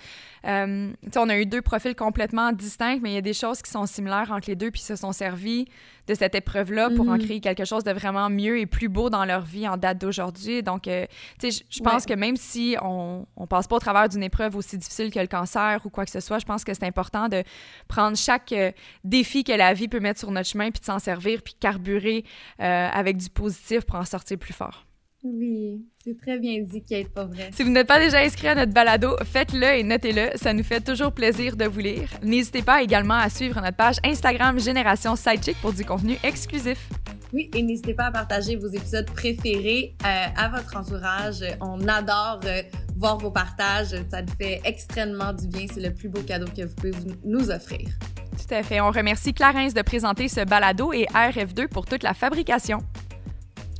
Euh, 0.46 0.92
on 1.16 1.30
a 1.30 1.38
eu 1.38 1.46
deux 1.46 1.62
profils 1.62 1.96
complètement 1.96 2.52
distincts, 2.52 3.00
mais 3.02 3.12
il 3.12 3.16
y 3.16 3.18
a 3.18 3.22
des 3.22 3.34
choses 3.34 3.62
qui 3.62 3.70
sont 3.70 3.86
similaires 3.86 4.32
entre 4.32 4.50
les 4.50 4.56
deux, 4.56 4.72
puis 4.72 4.82
se 4.82 4.96
sont 4.96 5.12
servis 5.12 5.68
de 6.08 6.16
cette 6.16 6.36
épreuve-là 6.36 6.90
pour 6.90 7.08
en 7.10 7.14
mhm. 7.14 7.26
créer 7.26 7.42
quelque 7.42 7.66
chose 7.66 7.84
de 7.84 7.92
vraiment 7.92 8.30
mieux 8.30 8.60
et 8.60 8.66
plus 8.66 8.90
beau 8.90 9.10
dans 9.10 9.26
leur 9.26 9.42
vie 9.42 9.68
en 9.68 9.78
date 9.78 10.00
d'aujourd'hui. 10.00 10.64
Donc, 10.64 10.88
euh, 10.88 11.06
tu 11.40 11.52
sais, 11.52 11.64
je 11.70 11.80
pense 11.82 12.06
que 12.06 12.14
même 12.14 12.38
si 12.38 12.76
on 12.82 13.26
ne 13.40 13.46
passe 13.46 13.68
pas 13.68 13.76
au 13.76 13.80
travers 13.80 14.10
d'une 14.10 14.24
épreuve 14.24 14.56
aussi 14.56 14.78
difficile 14.78 15.12
que 15.12 15.20
le 15.20 15.28
cancer 15.28 15.82
ou 15.86 15.90
quoi 15.90 16.06
que 16.06 16.12
ce 16.12 16.20
soit, 16.20 16.40
je 16.40 16.46
pense 16.46 16.64
que 16.64 16.74
c'est 16.74 16.86
important 16.86 17.28
de 17.30 17.44
prendre 17.88 18.18
chaque 18.18 18.52
euh, 18.52 18.72
défi 19.04 19.44
que 19.44 19.54
la 19.54 19.74
vie 19.74 19.88
peut 19.88 20.00
mettre 20.00 20.20
sur 20.20 20.32
notre 20.32 20.48
chemin, 20.48 20.72
puis 20.72 20.80
de 20.80 20.86
s'en 20.86 21.00
servir, 21.00 21.42
puis 21.44 21.56
carburer 21.60 22.26
euh, 22.60 22.90
avec 22.92 23.18
du 23.18 23.30
positif 23.30 23.86
pour 23.86 23.98
en 23.98 24.06
sortir 24.06 24.38
plus 24.38 24.54
fort. 24.54 24.86
Oui, 25.24 25.86
c'est 26.04 26.18
très 26.18 26.40
bien 26.40 26.64
dit, 26.64 26.84
Kate, 26.84 27.10
pas 27.10 27.26
vrai. 27.26 27.52
Si 27.54 27.62
vous 27.62 27.70
n'êtes 27.70 27.86
pas 27.86 28.00
déjà 28.00 28.20
inscrit 28.22 28.48
à 28.48 28.56
notre 28.56 28.74
balado, 28.74 29.16
faites-le 29.24 29.78
et 29.78 29.84
notez-le. 29.84 30.36
Ça 30.36 30.52
nous 30.52 30.64
fait 30.64 30.82
toujours 30.82 31.12
plaisir 31.12 31.56
de 31.56 31.66
vous 31.66 31.80
lire. 31.80 32.10
N'hésitez 32.24 32.64
pas 32.64 32.82
également 32.82 33.14
à 33.14 33.30
suivre 33.30 33.62
notre 33.62 33.78
page 33.78 33.98
Instagram 34.04 34.60
Génération 34.60 35.16
Sidechick 35.16 35.58
pour 35.62 35.74
du 35.74 35.86
contenu 35.86 36.18
exclusif. 36.24 36.90
Oui, 37.34 37.52
et 37.54 37.62
n'hésitez 37.62 37.94
pas 37.94 38.06
à 38.06 38.12
partager 38.12 38.56
vos 38.56 38.68
épisodes 38.68 39.10
préférés 39.12 39.96
euh, 40.04 40.26
à 40.36 40.50
votre 40.50 40.76
entourage. 40.76 41.44
On 41.62 41.88
adore 41.88 42.40
euh, 42.46 42.64
voir 42.98 43.20
vos 43.20 43.32
partages. 43.32 43.96
Ça 44.10 44.24
nous 44.24 44.34
fait 44.40 44.60
extrêmement 44.66 45.34
du 45.34 45.48
bien. 45.48 45.68
C'est 45.72 45.82
le 45.82 45.94
plus 45.94 46.10
beau 46.10 46.22
cadeau 46.24 46.48
que 46.48 46.64
vous 46.64 46.76
pouvez 46.76 46.94
nous 47.24 47.52
offrir. 47.52 47.90
Tout 48.32 48.56
à 48.56 48.64
fait. 48.64 48.82
On 48.82 48.90
remercie 48.90 49.36
Clarence 49.36 49.76
de 49.76 49.84
présenter 49.84 50.28
ce 50.28 50.44
balado 50.44 50.92
et 50.94 51.06
RF2 51.14 51.68
pour 51.68 51.86
toute 51.86 52.02
la 52.02 52.16
fabrication. 52.16 52.80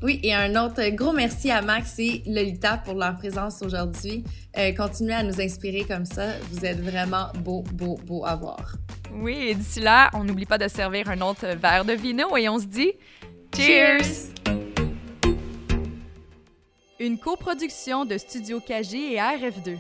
Oui, 0.04 0.20
et 0.24 0.34
un 0.34 0.56
autre 0.56 0.82
gros 0.96 1.14
merci 1.14 1.52
à 1.52 1.62
Max 1.62 2.00
et 2.00 2.24
Lolita 2.26 2.78
pour 2.78 2.96
leur 2.96 3.16
présence 3.18 3.62
aujourd'hui. 3.62 4.24
Euh, 4.58 4.72
continuez 4.74 5.14
à 5.14 5.22
nous 5.22 5.40
inspirer 5.40 5.84
comme 5.84 6.06
ça. 6.06 6.40
Vous 6.50 6.66
êtes 6.66 6.82
vraiment 6.82 7.28
beau, 7.38 7.64
beau, 7.74 8.00
beau 8.04 8.26
à 8.26 8.36
voir. 8.36 8.78
Oui, 9.14 9.38
et 9.40 9.54
d'ici 9.54 9.80
là, 9.80 10.10
on 10.14 10.24
n'oublie 10.24 10.48
pas 10.48 10.58
de 10.58 10.68
servir 10.68 11.08
un 11.08 11.22
autre 11.22 11.46
verre 11.56 11.86
de 11.86 11.94
vino 11.94 12.36
et 12.36 12.50
on 12.50 12.58
se 12.58 12.66
dit 12.66 12.94
Cheers! 13.56 14.32
Une 17.00 17.20
coproduction 17.20 18.06
de 18.06 18.18
Studio 18.18 18.60
KG 18.60 19.14
et 19.14 19.18
RF2. 19.18 19.78